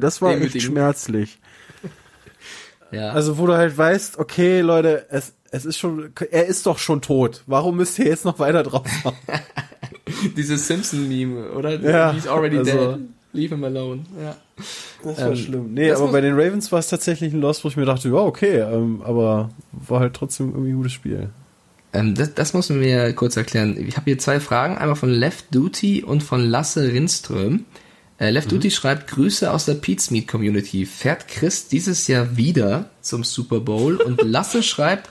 das 0.00 0.20
war 0.22 0.32
echt 0.36 0.60
schmerzlich. 0.62 1.38
ja. 2.92 3.10
Also 3.10 3.38
wo 3.38 3.46
du 3.46 3.54
halt 3.56 3.76
weißt, 3.76 4.18
okay, 4.18 4.60
Leute, 4.60 5.06
es, 5.10 5.32
es 5.50 5.64
ist 5.64 5.78
schon, 5.78 6.10
er 6.30 6.46
ist 6.46 6.66
doch 6.66 6.78
schon 6.78 7.00
tot. 7.00 7.42
Warum 7.46 7.76
müsst 7.76 7.98
ihr 7.98 8.06
jetzt 8.06 8.24
noch 8.24 8.38
weiter 8.38 8.62
drauf 8.62 8.86
machen? 9.04 9.16
Dieses 10.36 10.66
Simpson-Meme, 10.66 11.50
oder? 11.52 11.80
Ja, 11.80 12.12
He's 12.12 12.26
already 12.28 12.58
also- 12.58 12.92
dead. 12.96 13.00
Leave 13.36 13.52
him 13.52 13.64
alone. 13.64 14.04
Ja. 14.22 14.36
Das 15.02 15.18
war 15.20 15.30
Ähm, 15.30 15.36
schlimm. 15.36 15.74
Nee, 15.74 15.90
aber 15.90 16.06
bei 16.12 16.20
den 16.20 16.34
Ravens 16.34 16.70
war 16.70 16.78
es 16.78 16.86
tatsächlich 16.88 17.32
ein 17.34 17.40
Loss, 17.40 17.64
wo 17.64 17.68
ich 17.68 17.76
mir 17.76 17.84
dachte, 17.84 18.08
ja, 18.08 18.14
okay, 18.14 18.58
ähm, 18.60 19.02
aber 19.04 19.50
war 19.72 19.98
halt 19.98 20.14
trotzdem 20.14 20.50
irgendwie 20.50 20.70
ein 20.70 20.76
gutes 20.76 20.92
Spiel. 20.92 21.30
Ähm, 21.94 22.14
das, 22.14 22.34
das 22.34 22.52
muss 22.52 22.68
man 22.68 22.80
mir 22.80 23.12
kurz 23.14 23.36
erklären. 23.36 23.76
Ich 23.88 23.96
habe 23.96 24.06
hier 24.06 24.18
zwei 24.18 24.40
Fragen, 24.40 24.76
einmal 24.76 24.96
von 24.96 25.10
Left 25.10 25.54
Duty 25.54 26.02
und 26.02 26.22
von 26.22 26.44
Lasse 26.44 26.92
Rindström. 26.92 27.64
Äh, 28.18 28.30
Left 28.30 28.50
Duty 28.50 28.70
schreibt 28.70 29.08
Grüße 29.08 29.50
aus 29.50 29.64
der 29.64 29.74
Pete's 29.74 30.10
Meat 30.10 30.28
Community. 30.28 30.86
Fährt 30.86 31.28
Chris 31.28 31.68
dieses 31.68 32.06
Jahr 32.08 32.36
wieder 32.36 32.90
zum 33.00 33.24
Super 33.24 33.60
Bowl? 33.60 33.96
Und 33.96 34.22
Lasse 34.24 34.62
schreibt, 34.64 35.08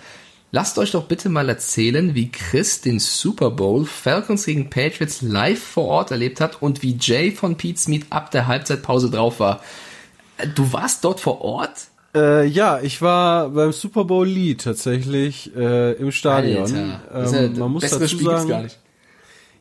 lasst 0.52 0.78
euch 0.78 0.91
doch 0.91 1.06
bitte 1.06 1.30
mal 1.30 1.48
erzählen, 1.48 2.15
wie 2.15 2.30
Chris 2.32 2.82
den 2.82 3.00
Super 3.00 3.52
Bowl 3.52 3.86
Falcons 3.86 4.46
gegen 4.46 4.69
Patriots 4.69 5.22
live 5.22 5.63
vor 5.63 5.86
Ort 5.86 6.12
erlebt 6.12 6.41
hat 6.41 6.62
und 6.62 6.82
wie 6.82 6.98
Jay 7.00 7.32
von 7.32 7.56
Pete's 7.56 7.88
Meat 7.88 8.06
ab 8.10 8.32
der 8.32 8.48
Halbzeitpause 8.48 9.10
drauf 9.10 9.39
war. 9.39 9.63
Äh, 10.38 10.48
Du 10.50 10.74
warst 10.74 11.06
dort 11.06 11.22
vor 11.22 11.41
Ort? 11.41 11.88
Äh, 12.15 12.45
ja, 12.45 12.80
ich 12.82 13.02
war 13.02 13.49
beim 13.49 13.71
Super 13.71 14.06
Bowl 14.06 14.28
Lead 14.28 14.62
tatsächlich 14.62 15.56
äh, 15.56 15.93
im 15.93 16.12
Stadion. 16.12 16.62
Alter, 16.63 17.43
Ähm, 17.43 17.58
man 17.58 17.71
muss 17.71 17.84
dazu 17.89 18.08
Spiel 18.08 18.26
sagen, 18.26 18.49
gar 18.49 18.62
nicht. 18.63 18.80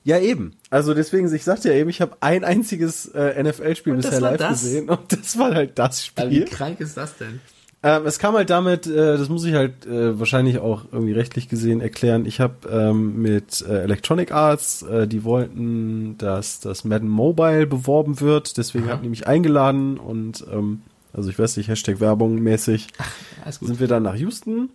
Ja, 0.05 0.19
eben. 0.19 0.57
Also 0.69 0.95
deswegen, 0.95 1.33
ich 1.33 1.45
sagte 1.45 1.69
ja 1.69 1.75
eben, 1.75 1.89
ich 1.89 2.01
habe 2.01 2.17
ein 2.21 2.45
einziges 2.45 3.07
äh, 3.07 3.41
NFL-Spiel 3.43 3.95
bisher 3.95 4.21
live 4.21 4.39
das? 4.39 4.61
gesehen 4.63 4.89
und 4.89 5.13
das 5.13 5.39
war 5.39 5.55
halt 5.55 5.79
das 5.79 6.11
Aber 6.17 6.31
wie 6.31 6.37
Spiel. 6.43 6.49
krank 6.49 6.81
ist 6.81 6.97
das 6.97 7.17
denn? 7.17 7.41
Ähm, 7.85 8.07
es 8.07 8.19
kam 8.21 8.35
halt 8.37 8.51
damit, 8.51 8.87
äh, 8.87 9.17
das 9.17 9.29
muss 9.29 9.45
ich 9.45 9.55
halt 9.55 9.87
äh, 9.87 10.19
wahrscheinlich 10.19 10.59
auch 10.59 10.85
irgendwie 10.93 11.13
rechtlich 11.13 11.49
gesehen 11.49 11.81
erklären. 11.81 12.27
Ich 12.27 12.39
habe 12.41 12.69
ähm, 12.71 13.21
mit 13.21 13.65
äh, 13.69 13.83
Electronic 13.83 14.31
Arts, 14.31 14.83
äh, 14.83 15.09
die 15.09 15.25
wollten, 15.25 16.17
dass 16.19 16.61
das 16.61 16.85
Madden 16.85 17.09
Mobile 17.09 17.67
beworben 17.67 18.21
wird, 18.21 18.57
deswegen 18.57 18.85
Aha. 18.85 18.93
haben 18.93 19.03
die 19.03 19.09
mich 19.09 19.27
eingeladen 19.27 19.99
und 19.99 20.45
ähm, 20.53 20.83
also 21.13 21.31
ich 21.31 21.39
weiß 21.39 21.57
nicht, 21.57 21.69
Hashtag 21.69 22.01
Werbung 22.01 22.37
mäßig 22.37 22.89
Alles 23.45 23.61
gut. 23.61 23.69
sind 23.69 23.81
wir 23.81 23.89
dann 23.89 24.03
nach 24.03 24.17
Houston 24.17 24.71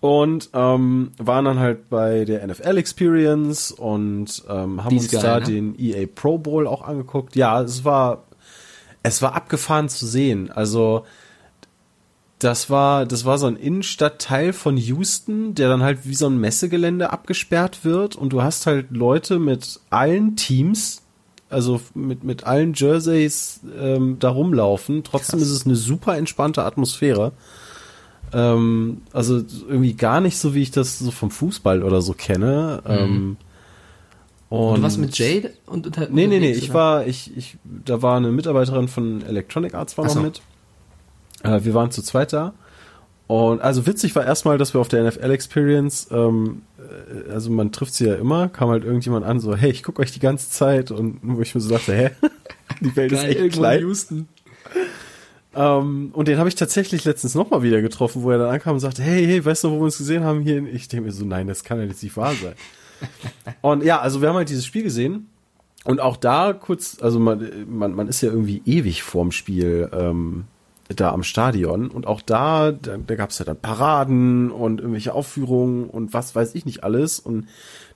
und 0.00 0.50
ähm, 0.54 1.12
waren 1.18 1.44
dann 1.44 1.58
halt 1.58 1.90
bei 1.90 2.24
der 2.24 2.46
NFL 2.46 2.78
Experience 2.78 3.70
und 3.70 4.42
ähm, 4.48 4.82
haben 4.82 4.90
Die 4.90 4.96
uns 4.96 5.10
geil, 5.10 5.22
da 5.22 5.40
ne? 5.40 5.46
den 5.46 5.78
EA 5.78 6.06
Pro 6.12 6.38
Bowl 6.38 6.66
auch 6.66 6.82
angeguckt. 6.82 7.36
Ja, 7.36 7.60
es 7.60 7.84
war 7.84 8.24
es 9.02 9.22
war 9.22 9.34
abgefahren 9.34 9.88
zu 9.88 10.06
sehen. 10.06 10.50
Also 10.50 11.04
das 12.38 12.70
war 12.70 13.04
das 13.04 13.26
war 13.26 13.36
so 13.36 13.46
ein 13.46 13.56
Innenstadtteil 13.56 14.54
von 14.54 14.78
Houston, 14.78 15.54
der 15.54 15.68
dann 15.68 15.82
halt 15.82 16.06
wie 16.06 16.14
so 16.14 16.26
ein 16.26 16.38
Messegelände 16.38 17.10
abgesperrt 17.10 17.84
wird 17.84 18.16
und 18.16 18.32
du 18.32 18.42
hast 18.42 18.66
halt 18.66 18.90
Leute 18.90 19.38
mit 19.38 19.80
allen 19.90 20.36
Teams 20.36 21.02
also 21.50 21.80
mit, 21.94 22.24
mit 22.24 22.44
allen 22.44 22.72
Jerseys 22.74 23.60
ähm, 23.78 24.16
da 24.18 24.30
rumlaufen. 24.30 25.04
Trotzdem 25.04 25.40
Krass. 25.40 25.48
ist 25.48 25.54
es 25.54 25.66
eine 25.66 25.76
super 25.76 26.16
entspannte 26.16 26.64
Atmosphäre. 26.64 27.32
Ähm, 28.32 29.02
also 29.12 29.42
irgendwie 29.68 29.94
gar 29.94 30.20
nicht 30.20 30.38
so, 30.38 30.54
wie 30.54 30.62
ich 30.62 30.70
das 30.70 30.98
so 30.98 31.10
vom 31.10 31.30
Fußball 31.30 31.82
oder 31.82 32.00
so 32.02 32.12
kenne. 32.12 32.82
Ähm, 32.86 33.36
und 34.48 34.58
Und 34.58 34.76
du 34.78 34.82
warst 34.82 34.98
mit 34.98 35.16
Jade 35.18 35.52
und 35.66 35.86
unter, 35.86 36.02
Nee, 36.08 36.26
nee, 36.26 36.26
nee, 36.26 36.36
unterwegs, 36.36 36.58
ich 36.58 36.70
oder? 36.70 36.74
war, 36.78 37.06
ich, 37.06 37.36
ich, 37.36 37.56
da 37.64 38.02
war 38.02 38.16
eine 38.16 38.30
Mitarbeiterin 38.32 38.88
von 38.88 39.22
Electronic 39.22 39.74
Arts 39.74 39.96
war 39.98 40.04
Ach 40.04 40.08
noch 40.08 40.14
so. 40.14 40.20
mit. 40.22 40.40
Äh, 41.42 41.64
wir 41.64 41.74
waren 41.74 41.90
zu 41.90 42.02
zweit 42.02 42.32
da. 42.32 42.52
Und 43.26 43.60
also 43.62 43.86
witzig 43.86 44.16
war 44.16 44.24
erstmal, 44.24 44.58
dass 44.58 44.74
wir 44.74 44.80
auf 44.80 44.88
der 44.88 45.04
NFL 45.04 45.30
Experience, 45.30 46.08
ähm, 46.10 46.62
äh, 46.69 46.69
also 47.30 47.50
man 47.50 47.72
trifft 47.72 47.94
sie 47.94 48.06
ja 48.06 48.14
immer, 48.14 48.48
kam 48.48 48.68
halt 48.70 48.84
irgendjemand 48.84 49.24
an, 49.24 49.40
so, 49.40 49.54
hey, 49.54 49.70
ich 49.70 49.82
gucke 49.82 50.02
euch 50.02 50.12
die 50.12 50.20
ganze 50.20 50.50
Zeit 50.50 50.90
und 50.90 51.18
wo 51.22 51.40
ich 51.40 51.54
mir 51.54 51.60
so 51.60 51.70
dachte, 51.70 51.94
hä? 51.94 52.10
Die 52.80 52.94
Welt 52.96 53.12
ist 53.12 53.18
Geil, 53.20 53.30
echt 53.30 53.38
irgendwo 53.38 53.56
in 53.56 53.62
klein. 53.62 53.80
Houston. 53.80 54.28
Ähm, 55.54 56.10
und 56.12 56.28
den 56.28 56.38
habe 56.38 56.48
ich 56.48 56.54
tatsächlich 56.54 57.04
letztens 57.04 57.34
nochmal 57.34 57.62
wieder 57.62 57.82
getroffen, 57.82 58.22
wo 58.22 58.30
er 58.30 58.38
dann 58.38 58.50
ankam 58.50 58.74
und 58.74 58.80
sagte, 58.80 59.02
hey, 59.02 59.26
hey, 59.26 59.44
weißt 59.44 59.64
du, 59.64 59.70
wo 59.70 59.76
wir 59.76 59.82
uns 59.82 59.98
gesehen 59.98 60.22
haben 60.24 60.42
hier? 60.42 60.64
Ich 60.72 60.88
denke 60.88 61.06
mir 61.06 61.12
so, 61.12 61.24
nein, 61.24 61.48
das 61.48 61.64
kann 61.64 61.78
ja 61.78 61.84
jetzt 61.84 62.02
nicht 62.02 62.16
wahr 62.16 62.34
sein. 62.34 62.54
und 63.60 63.82
ja, 63.82 64.00
also 64.00 64.20
wir 64.20 64.28
haben 64.28 64.36
halt 64.36 64.48
dieses 64.48 64.64
Spiel 64.64 64.84
gesehen 64.84 65.28
und 65.84 66.00
auch 66.00 66.16
da 66.16 66.52
kurz, 66.52 66.98
also 67.00 67.18
man, 67.18 67.50
man, 67.66 67.94
man 67.94 68.08
ist 68.08 68.20
ja 68.20 68.30
irgendwie 68.30 68.62
ewig 68.64 69.02
vorm 69.02 69.32
Spiel 69.32 69.88
ähm, 69.92 70.44
da 70.96 71.12
am 71.12 71.22
Stadion 71.22 71.88
und 71.88 72.06
auch 72.06 72.20
da, 72.20 72.72
da, 72.72 72.96
da 72.96 73.14
gab 73.14 73.30
es 73.30 73.38
ja 73.38 73.44
dann 73.44 73.60
Paraden 73.60 74.50
und 74.50 74.80
irgendwelche 74.80 75.14
Aufführungen 75.14 75.88
und 75.88 76.12
was 76.14 76.34
weiß 76.34 76.54
ich 76.54 76.64
nicht 76.64 76.82
alles 76.82 77.20
und 77.20 77.46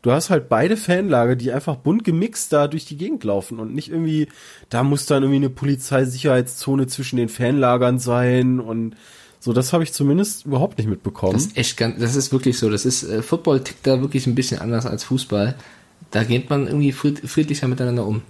du 0.02 0.12
hast 0.12 0.30
halt 0.30 0.48
beide 0.48 0.76
Fanlager, 0.76 1.34
die 1.34 1.52
einfach 1.52 1.76
bunt 1.76 2.04
gemixt 2.04 2.52
da 2.52 2.68
durch 2.68 2.84
die 2.84 2.96
Gegend 2.96 3.24
laufen 3.24 3.58
und 3.58 3.74
nicht 3.74 3.90
irgendwie, 3.90 4.28
da 4.68 4.82
muss 4.82 5.06
dann 5.06 5.22
irgendwie 5.22 5.36
eine 5.36 5.50
Polizeisicherheitszone 5.50 6.86
zwischen 6.86 7.16
den 7.16 7.28
Fanlagern 7.28 7.98
sein 7.98 8.60
und 8.60 8.94
so, 9.40 9.52
das 9.52 9.74
habe 9.74 9.84
ich 9.84 9.92
zumindest 9.92 10.46
überhaupt 10.46 10.78
nicht 10.78 10.88
mitbekommen. 10.88 11.34
Das 11.34 11.46
ist 11.46 11.56
echt 11.58 11.76
ganz, 11.76 12.00
das 12.00 12.16
ist 12.16 12.32
wirklich 12.32 12.56
so. 12.56 12.70
Das 12.70 12.86
ist, 12.86 13.02
äh, 13.02 13.20
Football 13.20 13.62
tickt 13.62 13.86
da 13.86 14.00
wirklich 14.00 14.26
ein 14.26 14.34
bisschen 14.34 14.58
anders 14.58 14.86
als 14.86 15.04
Fußball. 15.04 15.54
Da 16.12 16.24
geht 16.24 16.48
man 16.48 16.66
irgendwie 16.66 16.92
fried, 16.92 17.28
friedlicher 17.28 17.68
miteinander 17.68 18.06
um. 18.06 18.22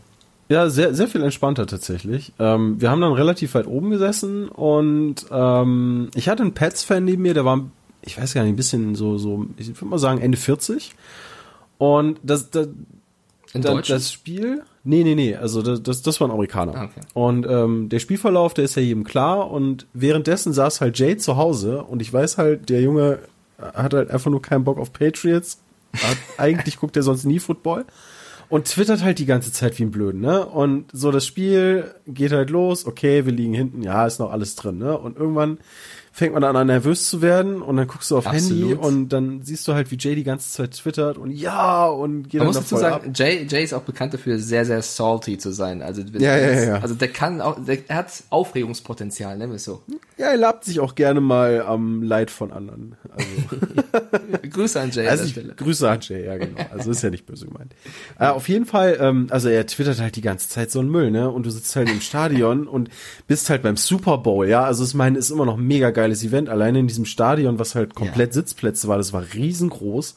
Ja, 0.49 0.69
sehr, 0.69 0.95
sehr 0.95 1.09
viel 1.09 1.23
entspannter 1.23 1.67
tatsächlich. 1.67 2.33
Ähm, 2.39 2.81
wir 2.81 2.91
haben 2.91 3.01
dann 3.01 3.13
relativ 3.13 3.55
weit 3.55 3.67
oben 3.67 3.91
gesessen 3.91 4.49
und 4.49 5.27
ähm, 5.31 6.11
ich 6.15 6.29
hatte 6.29 6.43
einen 6.43 6.53
Pets-Fan 6.53 7.05
neben 7.05 7.23
mir, 7.23 7.35
der 7.35 7.45
war, 7.45 7.65
ich 8.03 8.21
weiß 8.21 8.35
gar 8.35 8.43
nicht, 8.43 8.53
ein 8.53 8.57
bisschen 8.57 8.95
so, 8.95 9.17
so, 9.17 9.47
ich 9.57 9.69
würde 9.69 9.87
mal 9.87 9.99
sagen, 9.99 10.21
Ende 10.21 10.37
40. 10.37 10.95
Und 11.79 12.21
das, 12.23 12.51
das, 12.51 12.69
das, 13.55 13.89
das 13.89 14.13
Spiel, 14.13 14.63
nee, 14.85 15.03
nee, 15.03 15.15
nee, 15.15 15.35
also 15.35 15.63
das, 15.63 15.83
das, 15.83 16.03
das 16.03 16.21
war 16.21 16.29
ein 16.29 16.33
Amerikaner. 16.33 16.75
Ah, 16.75 16.85
okay. 16.85 17.01
Und 17.15 17.47
ähm, 17.47 17.89
der 17.89 17.99
Spielverlauf, 17.99 18.53
der 18.53 18.65
ist 18.65 18.75
ja 18.75 18.83
jedem 18.83 19.05
klar 19.05 19.51
und 19.51 19.87
währenddessen 19.95 20.53
saß 20.53 20.83
halt 20.83 20.99
Jade 20.99 21.17
zu 21.17 21.37
Hause 21.37 21.85
und 21.85 22.03
ich 22.03 22.13
weiß 22.13 22.37
halt, 22.37 22.69
der 22.69 22.83
Junge 22.83 23.21
hat 23.59 23.95
halt 23.95 24.11
einfach 24.11 24.31
nur 24.31 24.43
keinen 24.43 24.65
Bock 24.65 24.79
auf 24.79 24.93
Patriots. 24.93 25.61
Hat, 25.95 26.17
eigentlich 26.39 26.79
guckt 26.79 26.97
er 26.97 27.03
sonst 27.03 27.25
nie 27.25 27.39
Football 27.39 27.87
und 28.49 28.67
twittert 28.67 29.03
halt 29.03 29.19
die 29.19 29.27
ganze 29.27 29.53
Zeit 29.53 29.79
wie 29.79 29.85
ein 29.85 29.91
Blöden, 29.91 30.21
ne? 30.21 30.45
Und 30.45 30.87
so 30.93 31.11
das 31.11 31.27
Spiel 31.27 31.95
geht 32.07 32.33
halt 32.33 32.51
los, 32.51 32.87
okay, 32.87 33.25
wir 33.27 33.33
liegen 33.33 33.55
hinten, 33.55 33.83
ja, 33.83 34.07
ist 34.07 34.21
noch 34.21 34.31
alles 34.33 34.57
drin, 34.57 34.79
ne? 34.79 34.97
Und 34.99 35.17
irgendwann 35.17 35.59
fängt 36.17 36.33
man 36.33 36.45
an, 36.45 36.69
nervös 36.69 37.09
zu 37.09 37.23
werden 37.23 37.61
und 37.61 37.77
dann 37.77 37.89
guckst 37.89 38.09
du 38.13 38.17
auf 38.17 38.29
Absolut. 38.29 38.69
Handy 38.69 38.75
und 38.75 39.09
dann 39.09 39.43
siehst 39.43 39.67
du 39.67 39.75
halt, 39.75 39.91
wie 39.91 39.97
Jay 39.99 40.15
die 40.15 40.23
ganze 40.23 40.49
Zeit 40.49 40.71
twittert 40.71 41.19
und 41.19 41.33
ja 41.33 41.87
und 41.87 42.33
Man 42.33 42.47
muss 42.47 42.55
dazu 42.55 42.77
sagen, 42.77 43.13
Jay, 43.13 43.45
Jay 43.51 43.65
ist 43.65 43.75
auch 43.75 43.83
bekannt 43.83 44.15
dafür, 44.15 44.39
sehr, 44.39 44.65
sehr 44.65 44.81
salty 44.81 45.39
zu 45.39 45.51
sein. 45.51 45.83
Also, 45.83 46.03
Ja, 46.03 46.39
ja, 46.39 46.63
ja. 46.63 46.75
also 46.79 46.95
der 46.95 47.09
kann 47.09 47.41
auch, 47.41 47.59
der, 47.65 47.79
er 47.89 47.97
hat 47.97 48.13
Aufregungspotenzial, 48.31 49.37
nennen 49.37 49.51
wir 49.51 49.57
es 49.57 49.65
so. 49.65 49.83
Ja, 50.17 50.27
er 50.27 50.37
labt 50.37 50.65
sich 50.65 50.79
auch 50.79 50.95
gerne 50.95 51.21
mal 51.21 51.63
am 51.63 52.05
Leid 52.05 52.31
von 52.31 52.53
anderen. 52.53 52.95
Also, 53.11 53.29
Grüße 54.51 54.81
an 54.81 54.93
Jay 54.93 55.09
also 55.09 55.25
an 55.25 55.31
ich. 55.51 55.57
Grüße 55.57 55.91
an 55.91 55.99
Jay, 56.01 56.27
ja 56.27 56.37
genau. 56.37 56.61
Also 56.71 56.93
ist 56.93 57.03
ja 57.03 57.11
nicht 57.11 57.27
böse 57.27 57.47
gemeint. 57.47 57.75
Äh, 58.21 58.29
auf 58.29 58.49
jeden 58.49 58.67
Fall, 58.67 58.99
ähm, 59.01 59.27
also 59.31 59.49
er 59.49 59.67
twittert 59.67 60.01
halt 60.01 60.15
die 60.15 60.21
ganze 60.21 60.49
Zeit 60.49 60.71
so 60.71 60.79
ein 60.79 60.89
Müll, 60.89 61.11
ne? 61.11 61.29
Und 61.29 61.45
du 61.45 61.51
sitzt 61.51 61.75
halt 61.75 61.91
im 61.91 62.01
Stadion 62.01 62.69
und 62.69 62.89
bist 63.27 63.51
halt 63.51 63.63
beim 63.63 63.77
Super 63.77 64.19
Bowl, 64.19 64.49
ja? 64.49 64.63
Also 64.63 64.85
ich 64.85 64.95
meine, 64.95 65.19
ist 65.19 65.31
immer 65.31 65.47
noch 65.47 65.57
mega 65.57 65.91
geiles 66.05 66.23
Event. 66.25 66.49
Alleine 66.49 66.79
in 66.81 66.87
diesem 66.87 67.05
Stadion, 67.07 67.59
was 67.59 67.75
halt 67.75 67.95
komplett 67.95 68.33
Sitzplätze 68.35 68.89
war, 68.89 68.99
das 68.99 69.13
war 69.13 69.25
riesengroß. 69.35 70.15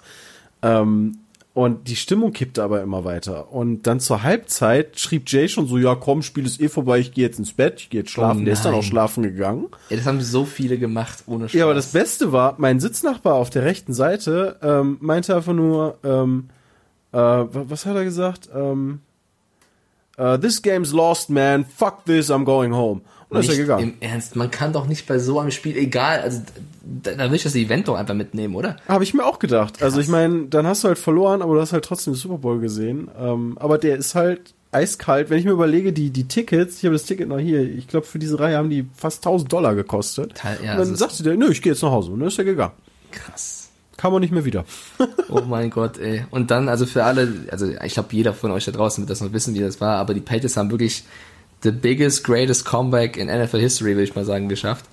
Ähm, 0.62 1.19
und 1.54 1.88
die 1.88 1.95
Stimmung 1.95 2.34
kippte 2.34 2.62
aber 2.62 2.82
immer 2.84 3.04
weiter. 3.04 3.52
Und 3.52 3.88
dann 3.88 4.00
zur 4.00 4.21
Halbzeit 4.21 5.00
schrieb 5.00 5.23
Jay 5.28 5.50
schon 5.50 5.65
so, 5.67 5.80
ja 5.80 5.95
komm, 5.95 6.21
Spiel 6.21 6.45
ist 6.45 6.62
eh 6.62 6.69
vorbei, 6.69 7.00
ich 7.00 7.13
gehe 7.13 7.26
jetzt 7.26 7.39
ins 7.39 7.52
Bett, 7.52 7.80
ich 7.82 7.89
gehe 7.89 8.02
jetzt 8.02 8.12
schlafen. 8.12 8.41
Oh 8.41 8.45
Der 8.45 8.54
ist 8.54 8.63
dann 8.63 8.76
auch 8.76 8.84
schlafen 8.84 9.23
gegangen. 9.23 9.65
Ja, 9.89 9.97
das 9.97 10.06
haben 10.06 10.21
so 10.21 10.45
viele 10.45 10.78
gemacht, 10.78 11.23
ohne 11.26 11.50
Spaß. 11.50 11.58
Ja, 11.58 11.65
aber 11.65 11.73
das 11.73 11.88
Beste 11.93 12.32
war, 12.32 12.54
mein 12.60 12.80
Sitznachbar 12.80 13.34
auf 13.34 13.50
der 13.50 13.63
rechten 13.63 13.93
Seite 13.95 14.58
ähm, 14.62 14.97
meinte 15.02 15.36
einfach 15.36 15.54
nur, 15.54 15.97
ähm, 16.04 16.50
äh, 17.12 17.17
wa- 17.17 17.65
was 17.67 17.88
hat 17.88 17.95
er 17.95 18.04
gesagt? 18.04 18.50
Ähm, 18.54 19.00
äh, 20.17 20.38
this 20.38 20.62
game's 20.62 20.91
lost, 20.93 21.30
man. 21.32 21.65
Fuck 21.65 22.06
this, 22.06 22.30
I'm 22.30 22.43
going 22.45 22.73
home. 22.76 23.02
Und 23.29 23.39
ist 23.39 23.45
er 23.47 23.51
Nicht 23.51 23.57
gegangen. 23.61 23.83
Im 23.83 23.93
Ernst, 24.09 24.35
man 24.37 24.49
kann 24.51 24.71
doch 24.73 24.87
nicht 24.87 25.05
bei 25.05 25.19
so 25.19 25.39
einem 25.39 25.51
Spiel, 25.51 25.75
egal, 25.75 26.21
also 26.21 26.41
da, 27.03 27.11
da 27.13 27.29
will 27.29 27.35
ich 27.35 27.43
das 27.43 27.55
Event 27.55 27.87
doch 27.89 27.95
einfach 27.95 28.13
mitnehmen, 28.13 28.55
oder? 28.55 28.77
Habe 28.87 29.03
ich 29.03 29.13
mir 29.13 29.25
auch 29.25 29.39
gedacht. 29.39 29.83
Also 29.83 29.99
ich 29.99 30.07
meine, 30.07 30.45
dann 30.45 30.65
hast 30.65 30.83
du 30.83 30.87
halt 30.87 30.97
verloren, 30.97 31.41
aber 31.41 31.55
du 31.55 31.61
hast 31.61 31.73
halt 31.73 31.83
trotzdem 31.83 32.13
den 32.13 32.17
Super 32.19 32.37
Bowl 32.37 32.59
gesehen. 32.59 33.09
Ähm, 33.19 33.57
aber 33.59 33.77
der 33.77 33.97
ist 33.97 34.15
halt 34.15 34.53
eiskalt. 34.71 35.29
Wenn 35.29 35.39
ich 35.39 35.45
mir 35.45 35.51
überlege, 35.51 35.91
die, 35.91 36.09
die 36.09 36.25
Tickets, 36.29 36.77
ich 36.77 36.85
habe 36.85 36.93
das 36.93 37.03
Ticket 37.03 37.27
noch 37.27 37.39
hier, 37.39 37.61
ich 37.61 37.87
glaube 37.89 38.05
für 38.05 38.19
diese 38.19 38.39
Reihe 38.39 38.55
haben 38.57 38.69
die 38.69 38.85
fast 38.95 39.25
1000 39.25 39.51
Dollar 39.51 39.75
gekostet. 39.75 40.35
Teil- 40.35 40.57
ja, 40.63 40.71
und 40.73 40.77
dann 40.77 40.77
das 40.79 40.89
ist- 40.91 40.99
sagte 40.99 41.23
der, 41.23 41.35
nö, 41.35 41.49
ich 41.51 41.61
gehe 41.61 41.73
jetzt 41.73 41.81
nach 41.81 41.91
Hause. 41.91 42.11
Und 42.11 42.19
dann 42.19 42.29
ist 42.29 42.37
er 42.37 42.45
gegangen. 42.45 42.73
Krass. 43.11 43.69
Kam 43.97 44.13
man 44.13 44.21
nicht 44.21 44.31
mehr 44.31 44.45
wieder. 44.45 44.63
Oh 45.29 45.41
mein 45.41 45.69
Gott, 45.69 45.97
ey. 45.97 46.25
Und 46.31 46.51
dann, 46.51 46.69
also 46.69 46.85
für 46.85 47.03
alle, 47.03 47.27
also 47.51 47.67
ich 47.83 47.93
glaube, 47.95 48.09
jeder 48.11 48.33
von 48.33 48.51
euch 48.51 48.63
da 48.63 48.71
draußen 48.71 49.01
wird 49.03 49.09
das 49.09 49.19
noch 49.19 49.33
wissen, 49.33 49.53
wie 49.55 49.59
das 49.59 49.81
war, 49.81 49.97
aber 49.97 50.13
die 50.13 50.21
Patriots 50.21 50.55
haben 50.55 50.71
wirklich 50.71 51.03
the 51.63 51.71
biggest, 51.71 52.23
greatest 52.23 52.65
comeback 52.65 53.17
in 53.17 53.27
NFL 53.27 53.59
History, 53.59 53.91
würde 53.91 54.03
ich 54.03 54.15
mal 54.15 54.25
sagen, 54.25 54.49
geschafft. 54.49 54.85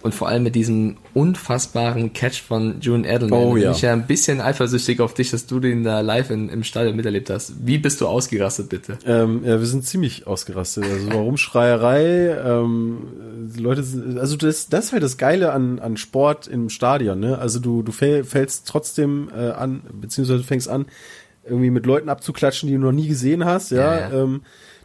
Und 0.00 0.14
vor 0.14 0.28
allem 0.28 0.44
mit 0.44 0.54
diesem 0.54 0.96
unfassbaren 1.12 2.12
Catch 2.12 2.40
von 2.40 2.80
June 2.80 3.06
Edelman. 3.08 3.40
Oh, 3.40 3.48
Da 3.48 3.54
bin 3.54 3.62
ja. 3.64 3.70
Ich 3.72 3.82
ja 3.82 3.92
ein 3.92 4.06
bisschen 4.06 4.40
eifersüchtig 4.40 5.00
auf 5.00 5.12
dich, 5.12 5.32
dass 5.32 5.46
du 5.46 5.58
den 5.58 5.82
da 5.82 6.02
live 6.02 6.30
in, 6.30 6.48
im 6.50 6.62
Stadion 6.62 6.94
miterlebt 6.94 7.30
hast. 7.30 7.66
Wie 7.66 7.78
bist 7.78 8.00
du 8.00 8.06
ausgerastet, 8.06 8.68
bitte? 8.68 8.98
Ähm, 9.04 9.42
ja, 9.44 9.58
wir 9.58 9.66
sind 9.66 9.84
ziemlich 9.84 10.28
ausgerastet. 10.28 10.84
Also 10.84 11.08
warum 11.12 11.36
Schreierei? 11.36 12.30
Ähm, 12.44 13.08
Leute 13.56 13.82
sind, 13.82 14.20
also 14.20 14.36
das, 14.36 14.68
das 14.68 14.86
ist 14.86 14.92
halt 14.92 15.02
das 15.02 15.18
Geile 15.18 15.52
an, 15.52 15.80
an 15.80 15.96
Sport 15.96 16.46
im 16.46 16.68
Stadion, 16.68 17.18
ne? 17.18 17.38
Also 17.38 17.58
du, 17.58 17.82
du 17.82 17.90
fäll, 17.90 18.22
fällst 18.22 18.68
trotzdem 18.68 19.30
äh, 19.36 19.50
an, 19.50 19.82
beziehungsweise 20.00 20.44
fängst 20.44 20.68
an, 20.68 20.86
irgendwie 21.44 21.70
mit 21.70 21.86
Leuten 21.86 22.08
abzuklatschen, 22.08 22.68
die 22.68 22.76
du 22.76 22.80
noch 22.80 22.92
nie 22.92 23.08
gesehen 23.08 23.44
hast, 23.44 23.72
ja. 23.72 23.78
Ja, 23.78 24.10
ja. 24.10 24.22
Ähm, 24.22 24.42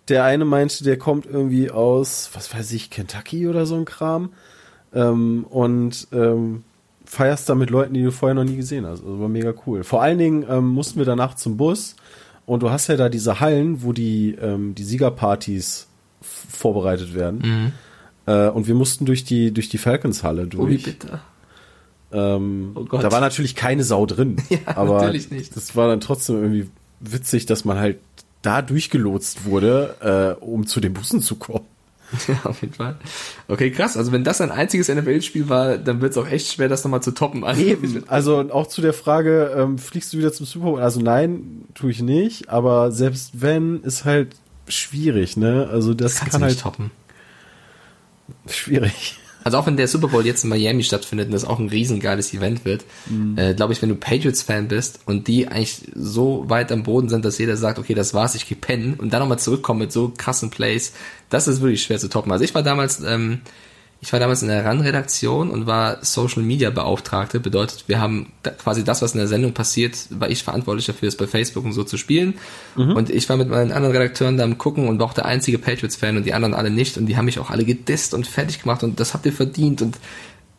der 0.09 0.23
eine 0.25 0.45
meinte, 0.45 0.83
der 0.83 0.97
kommt 0.97 1.25
irgendwie 1.25 1.71
aus, 1.71 2.29
was 2.33 2.53
weiß 2.53 2.71
ich, 2.73 2.89
Kentucky 2.89 3.47
oder 3.47 3.65
so 3.65 3.75
ein 3.75 3.85
Kram. 3.85 4.29
Ähm, 4.93 5.45
und 5.49 6.07
ähm, 6.11 6.63
feierst 7.05 7.49
da 7.49 7.55
mit 7.55 7.69
Leuten, 7.69 7.93
die 7.93 8.03
du 8.03 8.11
vorher 8.11 8.35
noch 8.35 8.43
nie 8.43 8.55
gesehen 8.57 8.85
hast. 8.85 9.01
Also 9.03 9.19
war 9.19 9.29
mega 9.29 9.53
cool. 9.65 9.83
Vor 9.83 10.01
allen 10.01 10.17
Dingen 10.17 10.45
ähm, 10.49 10.67
mussten 10.67 10.99
wir 10.99 11.05
danach 11.05 11.35
zum 11.35 11.57
Bus 11.57 11.95
und 12.45 12.61
du 12.63 12.69
hast 12.69 12.87
ja 12.87 12.97
da 12.97 13.09
diese 13.09 13.39
Hallen, 13.39 13.83
wo 13.83 13.93
die, 13.93 14.35
ähm, 14.41 14.75
die 14.75 14.83
Siegerpartys 14.83 15.87
vorbereitet 16.21 17.13
werden. 17.15 17.73
Äh, 18.25 18.49
und 18.49 18.67
wir 18.67 18.75
mussten 18.75 19.05
durch 19.05 19.23
die, 19.23 19.51
durch 19.53 19.69
die 19.69 19.77
Falcons-Halle 19.77 20.47
Oh, 20.57 20.67
wie 20.67 20.71
durch. 20.77 20.83
bitte. 20.83 21.19
Ähm, 22.11 22.71
Oh 22.75 22.85
Gott. 22.85 23.03
da 23.03 23.11
war 23.11 23.19
natürlich 23.21 23.55
keine 23.55 23.83
Sau 23.83 24.05
drin. 24.05 24.37
Ja, 24.49 24.59
aber 24.75 25.01
natürlich 25.01 25.31
nicht. 25.31 25.55
das 25.55 25.75
war 25.75 25.87
dann 25.87 25.99
trotzdem 26.01 26.35
irgendwie 26.37 26.69
witzig, 26.99 27.45
dass 27.47 27.65
man 27.65 27.77
halt 27.79 27.97
da 28.43 28.62
durchgelotst 28.62 29.45
wurde, 29.45 30.38
äh, 30.39 30.43
um 30.43 30.67
zu 30.67 30.79
den 30.79 30.93
Bussen 30.93 31.21
zu 31.21 31.36
kommen. 31.36 31.65
Ja, 32.27 32.41
auf 32.43 32.62
jeden 32.62 32.75
Fall. 32.75 32.95
Okay, 33.47 33.71
krass. 33.71 33.97
Also 33.97 34.12
wenn 34.12 34.23
das 34.23 34.39
ein 34.39 34.51
einziges 34.51 34.88
NFL-Spiel 34.88 35.49
war, 35.49 35.79
dann 35.79 35.99
wird 35.99 36.12
es 36.12 36.17
auch 36.19 36.27
echt 36.27 36.51
schwer, 36.53 36.69
das 36.69 36.84
nochmal 36.84 37.01
zu 37.01 37.10
toppen. 37.10 37.43
Also, 37.43 37.63
Eben. 37.63 38.03
Also 38.08 38.51
auch 38.51 38.67
zu 38.67 38.82
der 38.82 38.93
Frage, 38.93 39.51
ähm, 39.58 39.79
fliegst 39.79 40.13
du 40.13 40.19
wieder 40.19 40.32
zum 40.32 40.45
Super 40.45 40.65
Bowl? 40.65 40.79
Also 40.79 41.01
nein, 41.01 41.65
tue 41.73 41.89
ich 41.89 42.03
nicht. 42.03 42.49
Aber 42.49 42.91
selbst 42.91 43.41
wenn, 43.41 43.82
ist 43.82 44.06
halt 44.06 44.36
schwierig, 44.67 45.38
ne? 45.38 45.67
Also 45.71 45.95
das, 45.95 46.17
kannst 46.17 46.34
kann 46.34 46.41
du 46.41 46.45
halt 46.45 46.53
nicht 46.53 46.63
toppen. 46.63 46.91
schwierig. 48.47 49.17
Also 49.43 49.58
auch 49.58 49.65
wenn 49.67 49.77
der 49.77 49.88
Super 49.88 50.08
Bowl 50.08 50.25
jetzt 50.25 50.43
in 50.43 50.49
Miami 50.49 50.84
stattfindet 50.84 51.27
und 51.27 51.34
das 51.34 51.45
auch 51.45 51.60
ein 51.60 51.69
riesengeiles 51.69 52.34
Event 52.34 52.65
wird, 52.65 52.86
Mhm. 53.10 53.38
äh, 53.38 53.53
glaube 53.53 53.73
ich, 53.73 53.82
wenn 53.82 53.89
du 53.89 53.95
Patriots-Fan 53.95 54.67
bist 54.67 54.99
und 55.06 55.27
die 55.27 55.47
eigentlich 55.47 55.82
so 55.95 56.45
weit 56.49 56.71
am 56.71 56.84
Boden 56.84 57.10
sind, 57.10 57.25
dass 57.25 57.38
jeder 57.38 57.58
sagt, 57.58 57.79
okay, 57.79 57.93
das 57.93 58.13
war's, 58.13 58.36
ich 58.36 58.47
geh 58.47 58.56
pennen 58.56 58.95
und 58.95 59.12
dann 59.13 59.19
nochmal 59.21 59.39
zurückkommen 59.39 59.79
mit 59.79 59.91
so 59.91 60.12
krassen 60.17 60.49
Plays, 60.49 60.93
das 61.29 61.47
ist 61.47 61.62
wirklich 61.62 61.84
schwer 61.84 61.99
zu 61.99 62.10
toppen. 62.10 62.32
Also 62.32 62.43
ich 62.43 62.53
war 62.56 62.63
damals, 62.63 63.01
ähm, 63.06 63.41
ich 64.03 64.11
war 64.11 64.19
damals 64.19 64.41
in 64.41 64.49
der 64.49 64.65
RAN-Redaktion 64.65 65.49
und 65.49 65.65
war 65.65 66.03
Social 66.03 66.43
Media 66.43 66.69
Beauftragte. 66.71 67.39
Bedeutet, 67.39 67.85
wir 67.87 68.01
haben 68.01 68.33
da 68.43 68.51
quasi 68.51 68.83
das, 68.83 69.01
was 69.01 69.13
in 69.13 69.19
der 69.19 69.29
Sendung 69.29 69.53
passiert, 69.53 69.95
war 70.09 70.29
ich 70.29 70.43
verantwortlich 70.43 70.85
dafür, 70.85 71.07
es 71.07 71.15
bei 71.15 71.25
Facebook 71.25 71.63
und 71.63 71.71
so 71.71 71.85
zu 71.85 71.95
spielen. 71.95 72.33
Und 72.95 73.09
ich 73.09 73.29
war 73.29 73.37
mit 73.37 73.47
meinen 73.47 73.71
anderen 73.71 73.95
Redakteuren 73.95 74.35
da 74.35 74.43
am 74.43 74.57
gucken 74.57 74.89
und 74.89 74.99
war 74.99 75.05
auch 75.05 75.13
der 75.13 75.23
einzige 75.23 75.57
Patriots-Fan 75.57 76.17
und 76.17 76.25
die 76.25 76.33
anderen 76.33 76.53
alle 76.53 76.69
nicht. 76.69 76.97
Und 76.97 77.05
die 77.05 77.15
haben 77.15 77.23
mich 77.23 77.39
auch 77.39 77.49
alle 77.49 77.63
gedisst 77.63 78.13
und 78.13 78.27
fertig 78.27 78.61
gemacht 78.61 78.83
und 78.83 78.99
das 78.99 79.13
habt 79.13 79.25
ihr 79.25 79.31
verdient. 79.31 79.81
Und 79.81 79.97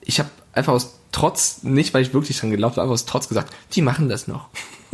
ich 0.01 0.21
habe 0.21 0.31
einfach 0.55 0.73
aus 0.73 0.95
Trotz, 1.13 1.63
nicht 1.65 1.93
weil 1.93 2.01
ich 2.01 2.15
wirklich 2.15 2.41
dran 2.41 2.51
geglaubt 2.51 2.77
habe, 2.77 2.85
einfach 2.85 2.95
aus 2.95 3.05
Trotz 3.05 3.29
gesagt, 3.29 3.53
die 3.75 3.83
machen 3.83 4.09
das 4.09 4.27
noch. 4.27 4.49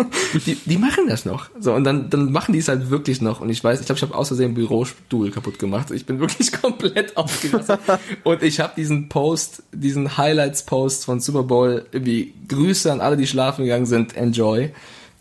die, 0.46 0.54
die 0.54 0.78
machen 0.78 1.08
das 1.08 1.24
noch. 1.24 1.50
So, 1.58 1.72
und 1.72 1.84
dann, 1.84 2.10
dann 2.10 2.32
machen 2.32 2.52
die 2.52 2.58
es 2.58 2.68
halt 2.68 2.90
wirklich 2.90 3.20
noch. 3.20 3.40
Und 3.40 3.50
ich 3.50 3.62
weiß, 3.62 3.80
ich 3.80 3.86
glaube, 3.86 3.98
ich 3.98 4.02
habe 4.02 4.44
einen 4.44 4.54
Bürostuhl 4.54 5.30
kaputt 5.30 5.58
gemacht. 5.58 5.90
Ich 5.90 6.06
bin 6.06 6.20
wirklich 6.20 6.52
komplett 6.62 7.16
aufgerastet. 7.16 7.80
und 8.24 8.42
ich 8.42 8.60
habe 8.60 8.72
diesen 8.76 9.08
Post, 9.08 9.62
diesen 9.72 10.16
Highlights-Post 10.16 11.04
von 11.04 11.20
Super 11.20 11.42
Bowl, 11.42 11.86
irgendwie 11.92 12.34
Grüße 12.48 12.90
an 12.92 13.00
alle, 13.00 13.16
die 13.16 13.26
schlafen 13.26 13.64
gegangen 13.64 13.86
sind, 13.86 14.16
enjoy. 14.16 14.72